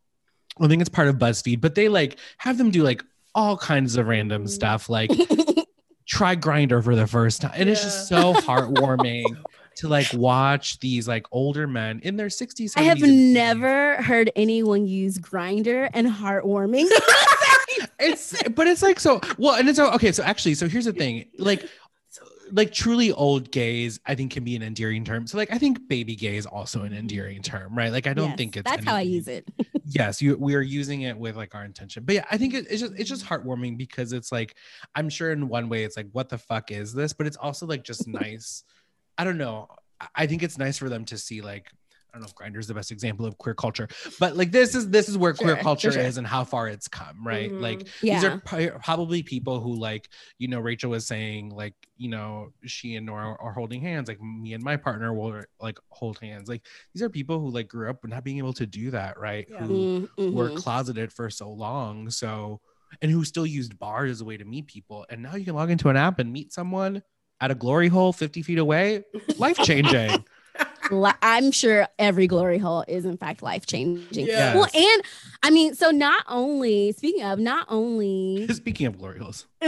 I 0.61 0.67
think 0.67 0.81
it's 0.81 0.89
part 0.89 1.07
of 1.07 1.15
BuzzFeed, 1.15 1.61
but 1.61 1.73
they 1.73 1.89
like 1.89 2.17
have 2.37 2.59
them 2.59 2.69
do 2.69 2.83
like 2.83 3.03
all 3.33 3.57
kinds 3.57 3.95
of 3.95 4.05
random 4.05 4.43
Mhm. 4.45 4.49
stuff 4.49 4.87
like 4.89 5.09
try 6.07 6.35
Grindr 6.35 6.83
for 6.83 6.95
the 6.95 7.07
first 7.07 7.41
time 7.41 7.53
and 7.55 7.69
it's 7.69 7.81
just 7.81 8.07
so 8.07 8.33
heartwarming 8.35 9.35
to 9.77 9.87
like 9.87 10.07
watch 10.13 10.79
these 10.79 11.07
like 11.07 11.25
older 11.31 11.67
men 11.67 11.99
in 12.03 12.15
their 12.15 12.27
60s 12.27 12.73
I 12.77 12.83
have 12.83 12.97
70s, 12.99 13.03
and 13.03 13.11
80s. 13.13 13.33
never 13.33 14.01
heard 14.01 14.31
anyone 14.35 14.85
use 14.85 15.17
Grindr 15.17 15.89
and 15.93 16.07
heartwarming. 16.07 16.87
it's 17.99 18.41
but 18.49 18.67
it's 18.67 18.81
like 18.83 18.99
so 18.99 19.19
well 19.37 19.55
and 19.55 19.67
it's 19.69 19.79
oh, 19.79 19.91
okay 19.91 20.11
so 20.11 20.23
actually 20.23 20.53
so 20.53 20.67
here's 20.67 20.85
the 20.85 20.93
thing 20.93 21.25
like 21.37 21.67
like 22.51 22.71
truly 22.71 23.11
old 23.13 23.49
gays 23.51 23.99
i 24.05 24.13
think 24.13 24.31
can 24.31 24.43
be 24.43 24.55
an 24.55 24.61
endearing 24.61 25.03
term 25.03 25.25
so 25.25 25.37
like 25.37 25.51
i 25.51 25.57
think 25.57 25.87
baby 25.87 26.15
gay 26.15 26.35
is 26.35 26.45
also 26.45 26.83
an 26.83 26.93
endearing 26.93 27.41
term 27.41 27.75
right 27.75 27.91
like 27.91 28.05
i 28.05 28.13
don't 28.13 28.29
Yes, 28.29 28.37
think 28.37 28.57
it's 28.57 28.69
that's 28.69 28.85
how 28.85 28.95
I 28.95 29.01
use 29.01 29.27
it. 29.27 29.47
yes 29.85 30.21
you 30.21 30.37
we 30.37 30.53
are 30.53 30.61
using 30.61 31.01
it 31.01 31.17
with 31.17 31.35
like 31.35 31.55
our 31.55 31.65
intention 31.65 32.03
but 32.03 32.15
yeah 32.15 32.25
i 32.29 32.37
think 32.37 32.53
it, 32.53 32.67
it's 32.69 32.81
just 32.81 32.93
it's 32.97 33.09
just 33.09 33.25
heartwarming 33.25 33.77
because 33.77 34.13
it's 34.13 34.31
like 34.31 34.55
i'm 34.93 35.09
sure 35.09 35.31
in 35.31 35.47
one 35.47 35.67
way 35.69 35.83
it's 35.83 35.97
like 35.97 36.07
what 36.11 36.29
the 36.29 36.37
fuck 36.37 36.69
is 36.71 36.93
this 36.93 37.13
but 37.13 37.25
it's 37.25 37.37
also 37.37 37.65
like 37.65 37.83
just 37.83 38.07
nice 38.07 38.63
i 39.17 39.23
don't 39.23 39.37
know 39.37 39.67
I- 40.15 40.27
think 40.27 40.43
it's 40.43 40.57
nice 40.57 40.77
for 40.77 40.89
them 40.89 41.05
to 41.05 41.17
see 41.17 41.41
like 41.41 41.67
I 42.15 42.17
don't 42.19 42.21
know 42.21 42.27
if 42.27 42.35
Grindr 42.35 42.59
is 42.59 42.67
the 42.67 42.75
best 42.75 42.91
example 42.91 43.25
of 43.25 43.39
queer 43.39 43.55
culture, 43.55 43.87
but 44.19 44.37
like 44.37 44.51
this 44.51 44.75
is 44.75 44.87
this 44.91 45.09
is 45.09 45.17
where 45.17 45.33
queer 45.33 45.55
Sure, 45.55 45.57
for 45.57 45.63
culture 45.63 45.91
sure. 45.91 45.99
is 46.01 46.17
and 46.17 46.27
how 46.27 46.43
far 46.43 46.67
it's 46.67 46.87
come, 46.87 47.25
right? 47.25 47.51
Mhm. 47.51 47.59
Like 47.59 47.87
Yeah. 48.03 48.13
these 48.13 48.23
are 48.23 48.79
probably 48.83 49.23
people 49.23 49.59
who 49.59 49.73
like 49.73 50.07
you 50.37 50.47
know 50.47 50.59
Rachel 50.59 50.91
was 50.91 51.07
saying 51.07 51.49
like 51.49 51.73
you 51.97 52.09
know 52.09 52.49
she 52.65 52.97
and 52.97 53.07
Nora 53.07 53.35
are 53.39 53.51
holding 53.53 53.81
hands 53.81 54.07
like 54.09 54.21
me 54.21 54.53
and 54.53 54.63
my 54.63 54.77
partner 54.77 55.11
will 55.11 55.43
like 55.59 55.79
hold 55.89 56.19
hands 56.19 56.47
like 56.47 56.63
these 56.93 57.01
are 57.01 57.09
people 57.09 57.39
who 57.39 57.49
like 57.49 57.67
grew 57.67 57.89
up 57.89 58.05
not 58.05 58.23
being 58.23 58.37
able 58.37 58.53
to 58.53 58.67
do 58.67 58.91
that 58.91 59.17
right 59.17 59.47
Yeah. 59.49 59.65
who 59.65 59.73
Mm, 60.19 60.33
were 60.33 60.51
mhm. 60.51 60.55
closeted 60.55 61.11
for 61.11 61.31
so 61.31 61.49
long 61.51 62.11
so 62.11 62.61
and 63.01 63.09
who 63.09 63.23
still 63.25 63.45
used 63.47 63.79
bars 63.79 64.11
as 64.11 64.21
a 64.21 64.25
way 64.25 64.37
to 64.37 64.45
meet 64.45 64.67
people 64.67 65.03
and 65.09 65.23
now 65.23 65.33
you 65.33 65.45
can 65.45 65.55
log 65.55 65.71
into 65.71 65.89
an 65.89 65.97
app 65.97 66.19
and 66.19 66.31
meet 66.31 66.53
someone 66.53 67.01
at 67.43 67.51
a 67.51 67.55
glory 67.55 67.89
hole 67.89 68.13
50 68.13 68.41
feet 68.41 68.57
away 68.57 69.03
life 69.37 69.57
changing 69.57 70.23
I'm 71.21 71.51
sure 71.51 71.87
every 71.99 72.25
glory 72.27 72.57
hole 72.57 72.85
is 72.87 73.05
in 73.05 73.17
fact 73.17 73.41
life 73.41 73.65
changing. 73.65 74.27
Yeah. 74.27 74.53
Well, 74.53 74.67
and 74.73 75.01
I 75.41 75.49
mean, 75.49 75.73
so 75.73 75.89
not 75.91 76.23
only 76.27 76.91
speaking 76.91 77.23
of, 77.23 77.39
not 77.39 77.65
only 77.69 78.47
speaking 78.53 78.85
of 78.85 78.97
glory 78.99 79.17
holes 79.19 79.47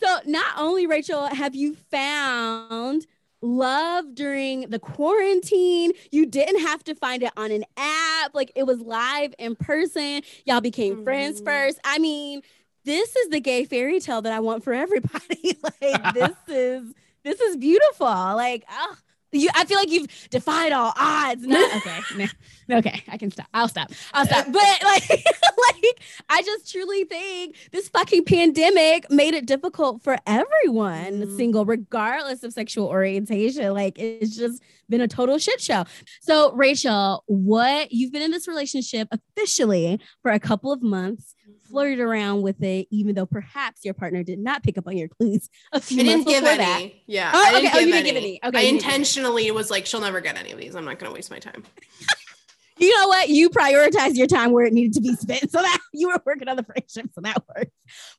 so 0.00 0.18
not 0.26 0.58
only 0.58 0.86
Rachel 0.86 1.26
have 1.26 1.54
you 1.54 1.74
found 1.90 3.06
love 3.42 4.14
during 4.14 4.62
the 4.70 4.78
quarantine 4.78 5.92
you 6.10 6.24
didn't 6.26 6.60
have 6.60 6.82
to 6.84 6.94
find 6.94 7.22
it 7.22 7.30
on 7.36 7.50
an 7.50 7.64
app 7.76 8.34
like 8.34 8.50
it 8.56 8.64
was 8.66 8.80
live 8.80 9.34
in 9.38 9.54
person 9.54 10.22
y'all 10.46 10.60
became 10.62 11.04
friends 11.04 11.40
Mhm. 11.40 11.44
first 11.44 11.78
i 11.84 11.98
mean 11.98 12.40
this 12.86 13.14
is 13.14 13.28
the 13.28 13.40
gay 13.40 13.64
fairy 13.64 14.00
tale 14.00 14.22
that 14.22 14.32
i 14.32 14.40
want 14.40 14.64
for 14.64 14.72
everybody 14.72 15.58
like 15.82 16.14
this 16.14 16.36
is 16.48 16.94
this 17.24 17.40
is 17.40 17.56
beautiful 17.58 18.06
like 18.06 18.64
oh 18.70 18.96
you, 19.32 19.50
I 19.54 19.64
feel 19.64 19.78
like 19.78 19.90
you've 19.90 20.08
defied 20.30 20.72
all 20.72 20.92
odds. 20.96 21.46
Not, 21.46 21.76
okay, 22.16 22.28
no, 22.68 22.78
okay, 22.78 23.02
I 23.08 23.16
can 23.18 23.30
stop. 23.30 23.46
I'll 23.52 23.68
stop. 23.68 23.90
I'll 24.12 24.26
stop. 24.26 24.46
But 24.46 24.82
like, 24.84 25.08
like, 25.10 26.00
I 26.28 26.42
just 26.42 26.70
truly 26.70 27.04
think 27.04 27.56
this 27.72 27.88
fucking 27.88 28.24
pandemic 28.24 29.10
made 29.10 29.34
it 29.34 29.46
difficult 29.46 30.02
for 30.02 30.16
everyone, 30.26 31.22
Mhm. 31.22 31.36
single, 31.36 31.64
regardless 31.64 32.42
of 32.42 32.52
sexual 32.52 32.86
orientation. 32.86 33.72
Like, 33.74 33.98
it's 33.98 34.36
just 34.36 34.62
been 34.88 35.00
a 35.00 35.08
total 35.08 35.38
shit 35.38 35.60
show. 35.60 35.84
So, 36.20 36.52
Rachel, 36.52 37.24
what 37.26 37.92
you've 37.92 38.12
been 38.12 38.22
in 38.22 38.30
this 38.30 38.48
relationship 38.48 39.08
officially 39.10 40.00
for 40.22 40.30
a 40.30 40.38
couple 40.40 40.72
of 40.72 40.82
months, 40.82 41.34
flirted 41.76 42.00
around 42.00 42.40
with 42.40 42.62
it, 42.62 42.86
even 42.90 43.14
though 43.14 43.26
perhaps 43.26 43.84
your 43.84 43.92
partner 43.92 44.22
did 44.22 44.38
not 44.38 44.62
pick 44.62 44.78
up 44.78 44.86
on 44.86 44.96
your 44.96 45.08
clues 45.08 45.50
a 45.72 45.80
few 45.80 46.00
I 46.00 46.04
didn't 46.04 46.18
months 46.20 46.30
give 46.32 46.42
before 46.44 46.54
any. 46.60 46.88
that. 46.88 46.94
Yeah. 47.06 47.30
Oh, 47.34 47.38
I 47.44 47.50
didn't 47.60 47.66
okay. 47.66 47.76
Oh, 47.76 47.78
give 47.80 47.88
you 47.88 47.92
didn't 47.94 48.06
any. 48.06 48.12
give 48.12 48.16
any. 48.16 48.40
Okay, 48.44 48.66
I 48.66 48.70
intentionally 48.72 49.50
was 49.50 49.70
like, 49.70 49.84
she'll 49.84 50.00
never 50.00 50.20
get 50.22 50.38
any 50.38 50.52
of 50.52 50.58
these. 50.58 50.74
I'm 50.74 50.84
not 50.86 50.98
going 50.98 51.10
to 51.10 51.14
waste 51.14 51.30
my 51.30 51.38
time. 51.38 51.64
you 52.78 52.98
know 52.98 53.08
what? 53.08 53.28
You 53.28 53.50
prioritize 53.50 54.16
your 54.16 54.26
time 54.26 54.52
where 54.52 54.64
it 54.64 54.72
needed 54.72 54.94
to 54.94 55.00
be 55.00 55.14
spent. 55.16 55.50
So 55.50 55.60
that 55.62 55.78
you 55.92 56.08
were 56.08 56.20
working 56.26 56.48
on 56.48 56.56
the 56.56 56.62
friendship. 56.64 57.10
So 57.14 57.20
that 57.22 57.42
works. 57.54 57.70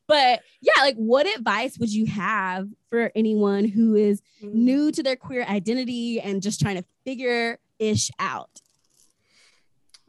But 0.06 0.40
yeah, 0.60 0.80
like 0.82 0.96
what 0.96 1.26
advice 1.26 1.78
would 1.78 1.92
you 1.92 2.06
have 2.06 2.68
for 2.90 3.10
anyone 3.14 3.64
who 3.66 3.94
is 3.96 4.22
Mm-hmm. 4.42 4.64
new 4.64 4.92
to 4.92 5.02
their 5.02 5.16
queer 5.16 5.42
identity 5.42 6.20
and 6.20 6.40
just 6.42 6.60
trying 6.60 6.76
to 6.76 6.84
figure 7.04 7.58
ish 7.80 8.08
out? 8.20 8.60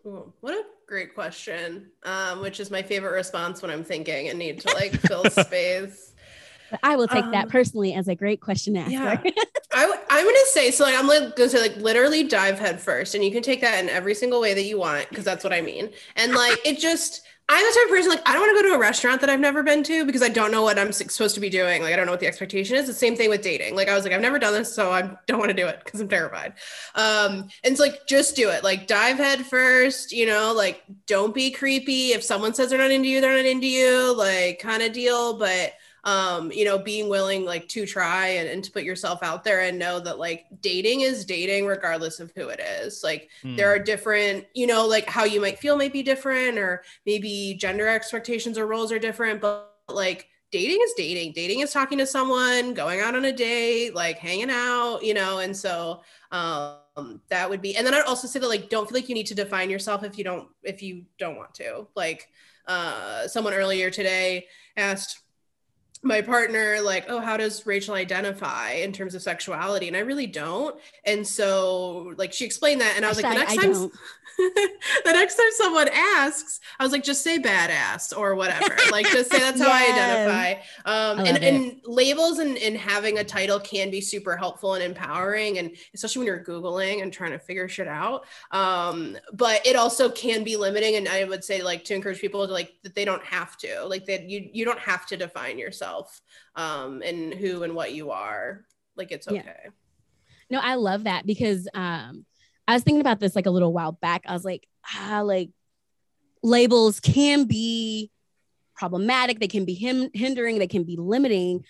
Ooh, 0.06 0.32
what 0.42 0.54
a 0.54 0.64
great 0.88 1.14
question. 1.14 1.92
Um, 2.04 2.42
which 2.42 2.60
is 2.60 2.72
my 2.72 2.82
favorite 2.82 3.12
response 3.12 3.62
when 3.62 3.70
I'm 3.72 3.84
thinking 3.84 4.30
and 4.30 4.40
need 4.40 4.62
to 4.62 4.74
like 4.74 4.94
fill 5.02 5.26
space. 5.30 6.14
But 6.72 6.80
I 6.84 6.96
will 6.96 7.08
take 7.08 7.26
that 7.32 7.46
Um, 7.46 7.50
personally 7.50 7.94
as 7.94 8.08
a 8.08 8.16
great 8.16 8.42
question 8.42 8.78
asker. 8.78 8.92
yeah. 8.94 9.22
I 9.74 9.82
w- 9.84 10.00
I'm 10.10 10.26
gonna 10.26 10.38
say 10.48 10.72
so. 10.72 10.84
Like 10.84 10.98
I'm 10.98 11.08
like 11.08 11.36
gonna 11.36 11.50
say 11.50 11.62
like 11.62 11.76
literally 11.78 12.24
dive 12.24 12.58
head 12.60 12.82
first, 12.82 13.14
and 13.16 13.24
you 13.24 13.32
can 13.32 13.44
take 13.44 13.62
that 13.62 13.84
in 13.84 13.90
every 13.90 14.16
single 14.16 14.42
way 14.42 14.54
that 14.56 14.64
you 14.64 14.80
want 14.80 15.08
because 15.10 15.24
that's 15.26 15.44
what 15.44 15.54
I 15.54 15.62
mean. 15.62 15.92
And 16.16 16.34
like 16.34 16.58
it 16.66 16.80
just, 16.80 17.22
I'm 17.52 17.66
the 17.66 17.74
type 17.74 17.86
of 17.86 17.90
person 17.90 18.10
like 18.12 18.30
I 18.30 18.34
don't 18.34 18.44
want 18.44 18.56
to 18.56 18.64
go 18.64 18.70
to 18.70 18.76
a 18.76 18.80
restaurant 18.80 19.22
that 19.22 19.30
I've 19.32 19.40
never 19.40 19.64
been 19.64 19.82
to 19.86 20.06
because 20.06 20.22
I 20.22 20.30
don't 20.30 20.52
know 20.52 20.62
what 20.62 20.78
I'm 20.78 20.92
supposed 20.92 21.34
to 21.34 21.42
be 21.42 21.50
doing. 21.50 21.82
Like 21.82 21.94
I 21.94 21.96
don't 21.96 22.06
know 22.06 22.12
what 22.12 22.20
the 22.20 22.28
expectation 22.28 22.76
is. 22.76 22.86
The 22.86 22.94
same 22.94 23.16
thing 23.16 23.32
with 23.32 23.42
dating. 23.42 23.76
Like 23.76 23.90
I 23.90 23.96
was 23.96 24.04
like 24.04 24.14
I've 24.14 24.22
never 24.22 24.38
done 24.38 24.54
this, 24.54 24.72
so 24.72 24.92
I 24.92 25.02
don't 25.26 25.40
want 25.40 25.50
to 25.50 25.56
do 25.56 25.66
it 25.66 25.82
because 25.84 26.00
I'm 26.00 26.08
terrified. 26.08 26.54
Um, 26.94 27.50
and 27.64 27.72
it's 27.72 27.80
like 27.80 28.06
just 28.08 28.36
do 28.36 28.50
it. 28.50 28.64
Like 28.64 28.86
dive 28.86 29.18
head 29.18 29.48
first. 29.48 30.12
You 30.12 30.28
know, 30.28 30.54
like 30.56 30.84
don't 31.08 31.34
be 31.34 31.50
creepy. 31.50 32.14
If 32.14 32.24
someone 32.24 32.54
says 32.54 32.70
they're 32.70 32.78
not 32.78 32.92
into 32.92 33.10
you, 33.10 33.20
they're 33.20 33.36
not 33.36 33.46
into 33.46 33.68
you. 33.68 34.16
Like 34.16 34.60
kind 34.60 34.84
of 34.84 34.94
deal, 34.94 35.40
but 35.40 35.74
um 36.06 36.52
you 36.52 36.64
know 36.66 36.78
being 36.80 37.10
willing 37.10 37.46
like 37.46 37.68
to 37.68 37.86
try 37.86 38.28
and, 38.28 38.48
and 38.50 38.64
to 38.64 38.72
put 38.72 38.84
yourself 38.84 39.22
out 39.24 39.44
there 39.44 39.62
and 39.62 39.78
know 39.78 40.00
that 40.00 40.18
like 40.18 40.46
dating 40.62 41.02
is 41.02 41.26
dating 41.26 41.66
regardless 41.66 42.20
of 42.20 42.32
who 42.36 42.50
it 42.50 42.60
is. 42.60 43.02
Like 43.04 43.30
Hmm. 43.42 43.56
there 43.56 43.70
are 43.74 43.80
different 43.80 44.46
you 44.54 44.68
know 44.68 44.86
like 44.88 45.08
how 45.08 45.24
you 45.26 45.42
might 45.42 45.60
feel 45.60 45.78
might 45.78 45.94
be 45.94 46.04
different 46.04 46.58
or 46.58 46.84
maybe 47.06 47.56
gender 47.60 47.88
expectations 47.88 48.58
or 48.58 48.68
roles 48.68 48.92
are 48.92 49.00
different 49.00 49.42
but 49.42 49.74
like 49.90 50.28
dating 50.52 50.80
is 50.82 50.94
dating. 50.98 51.32
Dating 51.34 51.60
is 51.60 51.72
talking 51.72 51.98
to 52.00 52.08
someone 52.08 52.74
going 52.74 53.02
out 53.02 53.16
on 53.16 53.26
a 53.26 53.32
date 53.32 53.94
like 53.96 54.18
hanging 54.18 54.50
out 54.50 55.00
you 55.04 55.14
know 55.14 55.40
and 55.40 55.56
so 55.56 56.02
um 56.32 57.22
that 57.30 57.50
would 57.50 57.62
be 57.62 57.76
and 57.76 57.86
then 57.86 57.94
i'd 57.94 58.04
also 58.06 58.28
say 58.28 58.40
that 58.40 58.48
like 58.50 58.70
don't 58.70 58.90
feel 58.90 58.98
like 58.98 59.10
you 59.10 59.16
need 59.16 59.26
to 59.28 59.36
define 59.36 59.70
yourself 59.70 60.04
if 60.04 60.18
you 60.18 60.24
don't 60.24 60.48
if 60.64 60.82
you 60.82 61.04
don't 61.18 61.38
want 61.38 61.54
to. 61.56 61.88
Like 61.96 62.28
uh 62.68 63.28
someone 63.28 63.54
earlier 63.54 63.90
today 63.90 64.48
asked 64.78 65.20
my 66.02 66.22
partner 66.22 66.80
like 66.82 67.06
oh 67.10 67.20
how 67.20 67.36
does 67.36 67.66
rachel 67.66 67.94
identify 67.94 68.72
in 68.72 68.94
terms 68.94 69.16
of 69.16 69.22
sexuality? 69.22 69.88
And 69.88 69.98
i 69.98 70.00
really 70.00 70.28
don't. 70.28 70.80
And 71.04 71.28
so 71.28 72.14
like 72.18 72.32
she 72.32 72.46
explained 72.46 72.80
that 72.82 72.94
and 72.96 73.06
i 73.06 73.10
was 73.10 73.22
like 73.22 73.34
the 73.34 73.40
next 73.40 73.58
I 73.58 73.62
time 73.64 73.74
the 75.04 75.12
next 75.12 75.36
time 75.36 75.52
someone 75.58 75.90
asks 75.92 76.62
i 76.80 76.84
was 76.84 76.94
like 76.94 77.04
just 77.04 77.22
say 77.22 77.38
badass 77.38 78.18
or 78.18 78.36
whatever. 78.36 78.78
Like 78.92 79.08
just 79.08 79.30
say 79.30 79.40
that's 79.40 79.62
how 79.62 79.70
i 79.70 79.84
identify. 79.92 80.52
Um 80.86 81.20
I 81.20 81.24
and, 81.28 81.44
and 81.44 81.82
labels 81.84 82.40
and, 82.40 82.58
and 82.58 82.78
having 82.78 83.18
a 83.18 83.24
title 83.24 83.60
can 83.60 83.92
be 83.92 84.00
super 84.00 84.38
helpful 84.38 84.76
and 84.76 84.84
empowering 84.84 85.58
and 85.58 85.72
especially 85.94 86.20
when 86.20 86.28
you're 86.28 86.44
googling 86.46 87.04
and 87.04 87.12
trying 87.12 87.32
to 87.32 87.40
figure 87.40 87.68
shit 87.68 87.90
out. 87.90 88.26
Um 88.52 89.18
but 89.34 89.66
it 89.68 89.76
also 89.76 90.10
can 90.10 90.46
be 90.46 90.56
limiting 90.56 90.96
and 90.96 91.10
i 91.10 91.26
would 91.26 91.44
say 91.44 91.62
like 91.62 91.84
to 91.86 91.94
encourage 91.94 92.22
people 92.22 92.48
to 92.48 92.54
like 92.54 92.72
that 92.84 92.96
they 92.96 93.04
don't 93.04 93.24
have 93.24 93.58
to. 93.58 93.84
Like 93.86 94.06
that 94.06 94.30
you 94.30 94.50
you 94.54 94.64
don't 94.64 94.80
have 94.80 95.06
to 95.08 95.18
define 95.18 95.60
yourself 95.60 95.89
yourself 95.90 96.22
um 96.56 97.02
and 97.04 97.34
who 97.34 97.64
and 97.64 97.76
what 97.76 97.94
you 97.94 98.12
are 98.12 98.66
like 98.96 99.12
it's 99.12 99.28
Yeah. 99.30 99.40
okay 99.40 99.70
No, 100.50 100.60
I 100.60 100.76
love 100.76 101.04
that 101.06 101.26
because 101.26 101.68
um 101.74 102.26
I 102.68 102.74
was 102.74 102.84
thinking 102.84 103.02
about 103.02 103.20
this 103.20 103.36
like 103.36 103.48
a 103.48 103.52
little 103.52 103.74
while 103.74 103.94
back. 103.94 104.22
I 104.28 104.34
was 104.34 104.46
like, 104.46 104.68
ah, 104.96 105.22
like 105.24 105.50
labels 106.44 107.00
can 107.00 107.46
be 107.46 108.12
problematic, 108.76 109.40
they 109.40 109.48
can 109.48 109.66
be 109.66 109.74
him- 109.74 110.12
hindering, 110.14 110.60
they 110.60 110.68
can 110.68 110.84
be 110.84 110.96
limiting, 110.96 111.66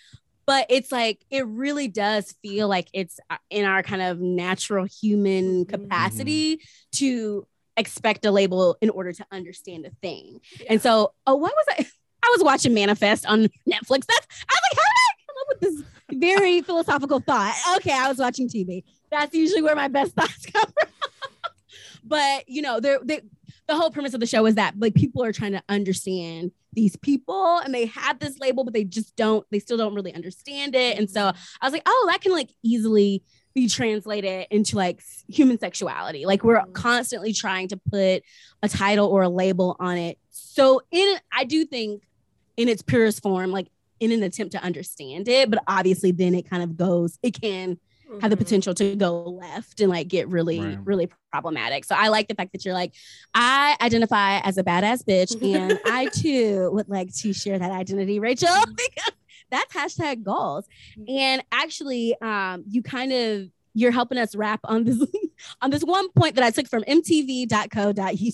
but 0.46 0.66
it's 0.68 0.92
like 0.92 1.24
it 1.30 1.46
really 1.46 1.88
does 1.88 2.34
feel 2.42 2.68
like 2.68 2.88
it's 2.92 3.18
uh, 3.30 3.38
in 3.48 3.64
our 3.64 3.82
kind 3.82 4.02
of 4.02 4.20
natural 4.20 4.84
human 4.84 5.64
Mhm. 5.64 5.68
capacity 5.70 6.60
to 6.92 7.46
expect 7.78 8.26
a 8.26 8.30
label 8.30 8.76
in 8.82 8.90
order 8.90 9.12
to 9.12 9.24
understand 9.32 9.86
a 9.86 9.90
thing. 10.02 10.40
Yeah. 10.60 10.66
And 10.72 10.82
so, 10.82 11.14
oh, 11.26 11.36
what 11.36 11.54
was 11.56 11.66
I? 11.78 11.86
I 12.22 12.28
was 12.36 12.44
watching 12.44 12.74
Manifest 12.74 13.26
on 13.26 13.44
Netflix. 13.68 14.04
That's 14.06 14.26
I 14.48 14.54
was 14.54 14.62
like, 14.70 14.78
how 14.78 14.84
did 14.86 15.06
I 15.08 15.14
come 15.26 15.36
up 15.40 15.48
with 15.48 15.60
this 15.60 15.82
very 16.18 16.60
philosophical 16.62 17.20
thought? 17.20 17.54
Okay, 17.76 17.92
I 17.92 18.08
was 18.08 18.18
watching 18.18 18.48
TV. 18.48 18.84
That's 19.10 19.34
usually 19.34 19.62
where 19.62 19.74
my 19.76 19.88
best 19.88 20.12
thoughts 20.16 20.46
come 20.46 20.64
from. 20.66 20.88
but 22.04 22.48
you 22.48 22.62
know, 22.62 22.80
they're, 22.80 23.00
they 23.02 23.20
the 23.66 23.76
whole 23.76 23.90
premise 23.90 24.14
of 24.14 24.20
the 24.20 24.26
show 24.26 24.46
is 24.46 24.56
that 24.56 24.74
like 24.78 24.94
people 24.94 25.22
are 25.22 25.32
trying 25.32 25.52
to 25.52 25.62
understand 25.68 26.50
these 26.72 26.96
people 26.96 27.58
and 27.58 27.72
they 27.72 27.86
have 27.86 28.18
this 28.18 28.38
label, 28.40 28.64
but 28.64 28.72
they 28.74 28.82
just 28.84 29.14
don't, 29.16 29.46
they 29.50 29.60
still 29.60 29.76
don't 29.76 29.94
really 29.94 30.12
understand 30.14 30.74
it. 30.74 30.98
And 30.98 31.08
so 31.08 31.26
I 31.60 31.66
was 31.66 31.72
like, 31.72 31.82
oh, 31.86 32.08
that 32.10 32.20
can 32.20 32.32
like 32.32 32.50
easily 32.64 33.22
be 33.54 33.68
translated 33.68 34.46
into 34.50 34.76
like 34.76 35.00
human 35.28 35.58
sexuality. 35.58 36.26
Like 36.26 36.42
we're 36.44 36.60
Mhm. 36.60 36.72
constantly 36.72 37.32
trying 37.32 37.68
to 37.68 37.76
put 37.76 38.22
a 38.62 38.68
title 38.68 39.06
or 39.06 39.22
a 39.22 39.28
label 39.28 39.76
on 39.78 39.98
it. 39.98 40.18
So 40.30 40.82
in 40.90 41.16
I 41.32 41.44
do 41.44 41.64
think 41.64 42.02
in 42.60 42.68
its 42.68 42.82
purest 42.82 43.22
form, 43.22 43.50
like 43.50 43.68
in 44.00 44.12
an 44.12 44.22
attempt 44.22 44.52
to 44.52 44.62
understand 44.62 45.28
it, 45.28 45.48
but 45.50 45.62
obviously 45.66 46.10
then 46.12 46.34
it 46.34 46.48
kind 46.48 46.62
of 46.62 46.76
goes, 46.76 47.18
it 47.22 47.40
can 47.40 47.78
have 48.20 48.30
the 48.30 48.36
Mhm. 48.36 48.40
potential 48.40 48.74
to 48.74 48.96
go 48.96 49.22
left 49.22 49.80
and 49.80 49.88
like 49.88 50.08
get 50.08 50.28
really, 50.28 50.58
Right. 50.60 50.78
really 50.84 51.08
problematic. 51.32 51.84
So 51.84 51.94
I 51.96 52.08
like 52.08 52.28
the 52.28 52.34
fact 52.34 52.52
that 52.52 52.64
you're 52.64 52.74
like, 52.74 52.92
I 53.34 53.76
identify 53.80 54.40
as 54.40 54.58
a 54.58 54.64
badass 54.64 55.04
bitch, 55.04 55.32
and 55.54 55.78
I 55.86 56.06
too 56.06 56.70
would 56.72 56.88
like 56.88 57.14
to 57.22 57.32
share 57.32 57.58
that 57.58 57.70
identity, 57.70 58.18
Rachel, 58.18 58.48
that's 59.50 59.72
hashtag 59.74 60.22
goals. 60.22 60.66
And 61.08 61.42
actually, 61.52 62.14
um, 62.20 62.64
you 62.68 62.82
kind 62.82 63.12
of 63.12 63.48
you're 63.74 63.92
helping 63.92 64.18
us 64.18 64.34
wrap 64.34 64.58
on 64.64 64.82
this 64.84 64.98
on 65.60 65.70
this 65.70 65.82
one 65.82 66.10
point 66.12 66.34
that 66.36 66.44
I 66.44 66.50
took 66.50 66.68
from 66.68 66.82
mtv.co.uk, 66.84 68.32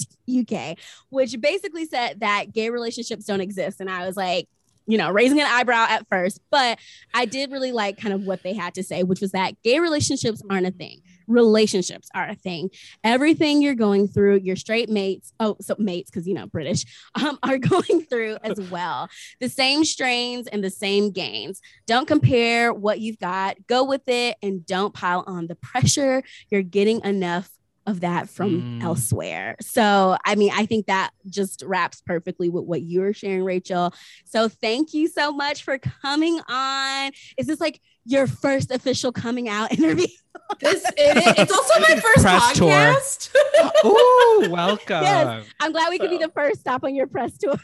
which 1.11 1.41
basically 1.41 1.87
said 1.87 2.21
that 2.21 2.53
gay 2.53 2.71
relationships 2.71 3.25
don't 3.25 3.41
exist. 3.41 3.81
And 3.81 3.91
I 3.91 4.07
was 4.07 4.17
like, 4.17 4.49
you 4.87 4.99
know, 4.99 5.11
raising 5.11 5.41
an 5.41 5.47
eyebrow 5.49 5.87
at 5.89 6.07
first, 6.09 6.41
but 6.51 6.79
I 7.13 7.25
did 7.25 7.51
really 7.51 7.73
like 7.73 7.99
kind 7.99 8.15
of 8.15 8.23
what 8.23 8.43
they 8.43 8.55
had 8.55 8.75
to 8.75 8.83
say, 8.83 9.03
which 9.03 9.21
was 9.21 9.33
that 9.33 9.61
gay 9.63 9.81
relationships 9.81 10.43
aren't 10.49 10.67
a 10.67 10.71
thing. 10.71 11.01
Relationships 11.27 12.09
are 12.15 12.29
a 12.29 12.35
thing. 12.35 12.71
Everything 13.05 13.63
you're 13.63 13.75
going 13.75 14.09
through, 14.09 14.41
your 14.43 14.57
straight 14.57 14.89
mates, 14.89 15.33
oh, 15.41 15.57
so 15.61 15.75
mates, 15.79 16.11
because 16.11 16.27
you 16.27 16.35
know, 16.35 16.47
British, 16.47 16.85
um, 17.15 17.39
are 17.43 17.59
going 17.73 18.03
through 18.09 18.37
as 18.43 18.61
well. 18.71 19.09
The 19.41 19.49
same 19.49 19.85
strains 19.85 20.47
and 20.47 20.63
the 20.63 20.71
same 20.71 21.11
gains. 21.11 21.61
Don't 21.87 22.07
compare 22.07 22.73
what 22.73 23.01
you've 23.01 23.19
got, 23.19 23.57
go 23.67 23.85
with 23.85 24.09
it, 24.09 24.37
and 24.43 24.65
don't 24.67 24.95
pile 24.95 25.25
on 25.27 25.47
the 25.47 25.57
pressure. 25.57 26.23
You're 26.51 26.63
getting 26.63 27.03
enough 27.05 27.51
of 27.87 28.01
that 28.01 28.29
from 28.29 28.63
Mm. 28.63 28.83
elsewhere. 28.83 29.55
So, 29.61 30.17
I 30.25 30.35
mean, 30.35 30.51
I 30.53 30.67
think 30.67 30.87
that 30.87 31.11
just 31.29 31.63
wraps 31.65 32.01
perfectly 32.01 32.49
with 32.49 32.65
what 32.65 32.83
you 32.83 33.01
were 33.01 33.13
sharing, 33.13 33.45
Rachel. 33.45 33.95
So, 34.25 34.49
thank 34.49 34.93
you 34.93 35.07
so 35.07 35.31
much 35.31 35.63
for 35.63 35.79
coming 35.79 36.41
on. 36.49 37.13
Is 37.39 37.47
this 37.47 37.61
like 37.61 37.81
your 38.07 38.27
first 38.27 38.71
official 38.71 39.13
coming 39.13 39.49
out 39.49 39.73
interview? 39.73 40.07
this 40.61 40.85
it 40.97 41.17
is, 41.17 41.35
it's 41.39 41.53
also 41.53 41.81
my 41.81 42.01
first 42.01 42.23
Press 42.23 42.53
tour. 42.57 42.69
podcast 42.71 43.85
Ooh, 43.85 44.51
welcome. 44.53 45.03
Yes. 45.03 45.45
I'm 45.61 45.73
glad 45.73 45.91
we 45.91 45.99
could 45.99 46.11
be 46.11 46.19
the 46.19 46.31
first 46.31 46.61
stop 46.61 46.85
on 46.85 46.95
your 46.95 47.07
press 47.07 47.37
tour. 47.39 47.57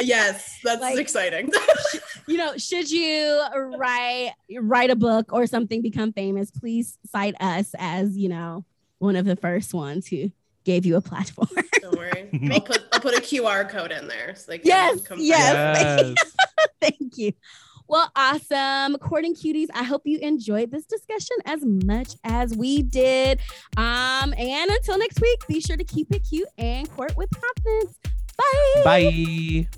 yes 0.00 0.58
that's 0.64 0.80
Like- 0.80 0.98
exciting 0.98 1.50
you 2.26 2.36
know, 2.38 2.56
should 2.56 2.90
you 2.90 3.42
write 3.76 4.32
write 4.60 4.90
a 4.90 4.96
book 4.96 5.32
or 5.32 5.46
something, 5.46 5.82
become 5.82 6.12
famous, 6.12 6.50
please 6.50 6.98
cite 7.10 7.34
us 7.40 7.74
as 7.78 8.16
you 8.16 8.28
know 8.28 8.64
one 8.98 9.16
of 9.16 9.24
the 9.26 9.36
first 9.36 9.74
ones 9.74 10.06
who 10.06 10.30
gave 10.64 10.86
you 10.86 10.96
a 10.96 11.00
platform. 11.00 11.48
don't 11.80 11.96
worry 11.98 12.30
i'll 12.52 12.60
put 12.60 12.84
i'll 12.92 13.00
put 13.00 13.18
a 13.18 13.20
qr 13.20 13.68
code 13.68 13.90
in 13.90 14.06
there 14.06 14.34
so 14.36 14.52
they 14.52 14.58
can 14.58 14.68
Yes, 14.68 15.00
come 15.02 15.18
yes. 15.20 16.14
Yes. 16.16 16.36
Thank 16.80 17.18
you. 17.18 17.32
Well, 17.88 18.10
awesome. 18.16 18.96
Courting 18.98 19.34
cuties, 19.34 19.68
I 19.74 19.82
hope 19.82 20.02
you 20.04 20.18
enjoyed 20.18 20.70
this 20.70 20.86
discussion 20.86 21.36
as 21.44 21.64
much 21.64 22.14
as 22.24 22.56
we 22.56 22.82
did. 22.82 23.40
Um, 23.76 24.34
and 24.38 24.70
until 24.70 24.98
next 24.98 25.20
week, 25.20 25.46
be 25.46 25.60
sure 25.60 25.76
to 25.76 25.84
keep 25.84 26.14
it 26.14 26.20
cute 26.28 26.48
and 26.58 26.90
court 26.90 27.16
with 27.16 27.30
confidence. 27.30 27.98
Bye. 28.36 28.82
Bye. 28.84 29.68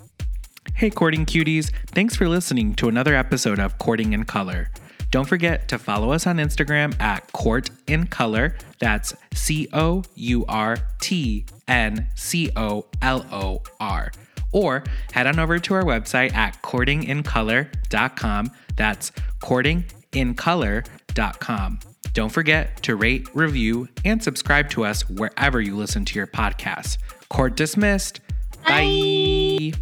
Hey, 0.75 0.89
courting 0.89 1.25
cuties. 1.25 1.71
Thanks 1.87 2.15
for 2.15 2.27
listening 2.27 2.75
to 2.75 2.89
another 2.89 3.15
episode 3.15 3.59
of 3.59 3.77
Courting 3.77 4.13
in 4.13 4.25
Color. 4.25 4.69
Don't 5.11 5.27
forget 5.27 5.69
to 5.69 5.79
follow 5.79 6.11
us 6.11 6.27
on 6.27 6.37
Instagram 6.37 6.99
at 6.99 7.31
Court 7.31 7.69
in 7.87 8.07
Color. 8.07 8.57
That's 8.79 9.13
C 9.33 9.69
O 9.71 10.03
U 10.15 10.45
R 10.49 10.77
T 10.99 11.45
N 11.67 12.07
C 12.15 12.49
O 12.57 12.85
L 13.01 13.25
O 13.31 13.61
R. 13.79 14.11
Or 14.51 14.83
head 15.11 15.27
on 15.27 15.37
over 15.39 15.59
to 15.59 15.73
our 15.73 15.83
website 15.83 16.33
at 16.33 16.61
courtingincolor.com. 16.61 18.51
That's 18.75 19.11
courtingincolor.com. 19.41 21.79
Don't 22.13 22.29
forget 22.29 22.83
to 22.83 22.95
rate, 22.95 23.27
review, 23.33 23.89
and 24.05 24.23
subscribe 24.23 24.69
to 24.69 24.85
us 24.85 25.09
wherever 25.09 25.59
you 25.59 25.75
listen 25.75 26.05
to 26.05 26.15
your 26.15 26.27
podcasts. 26.27 26.97
Court 27.29 27.57
dismissed. 27.57 28.21
Bye. 28.63 29.71
Bye. 29.73 29.79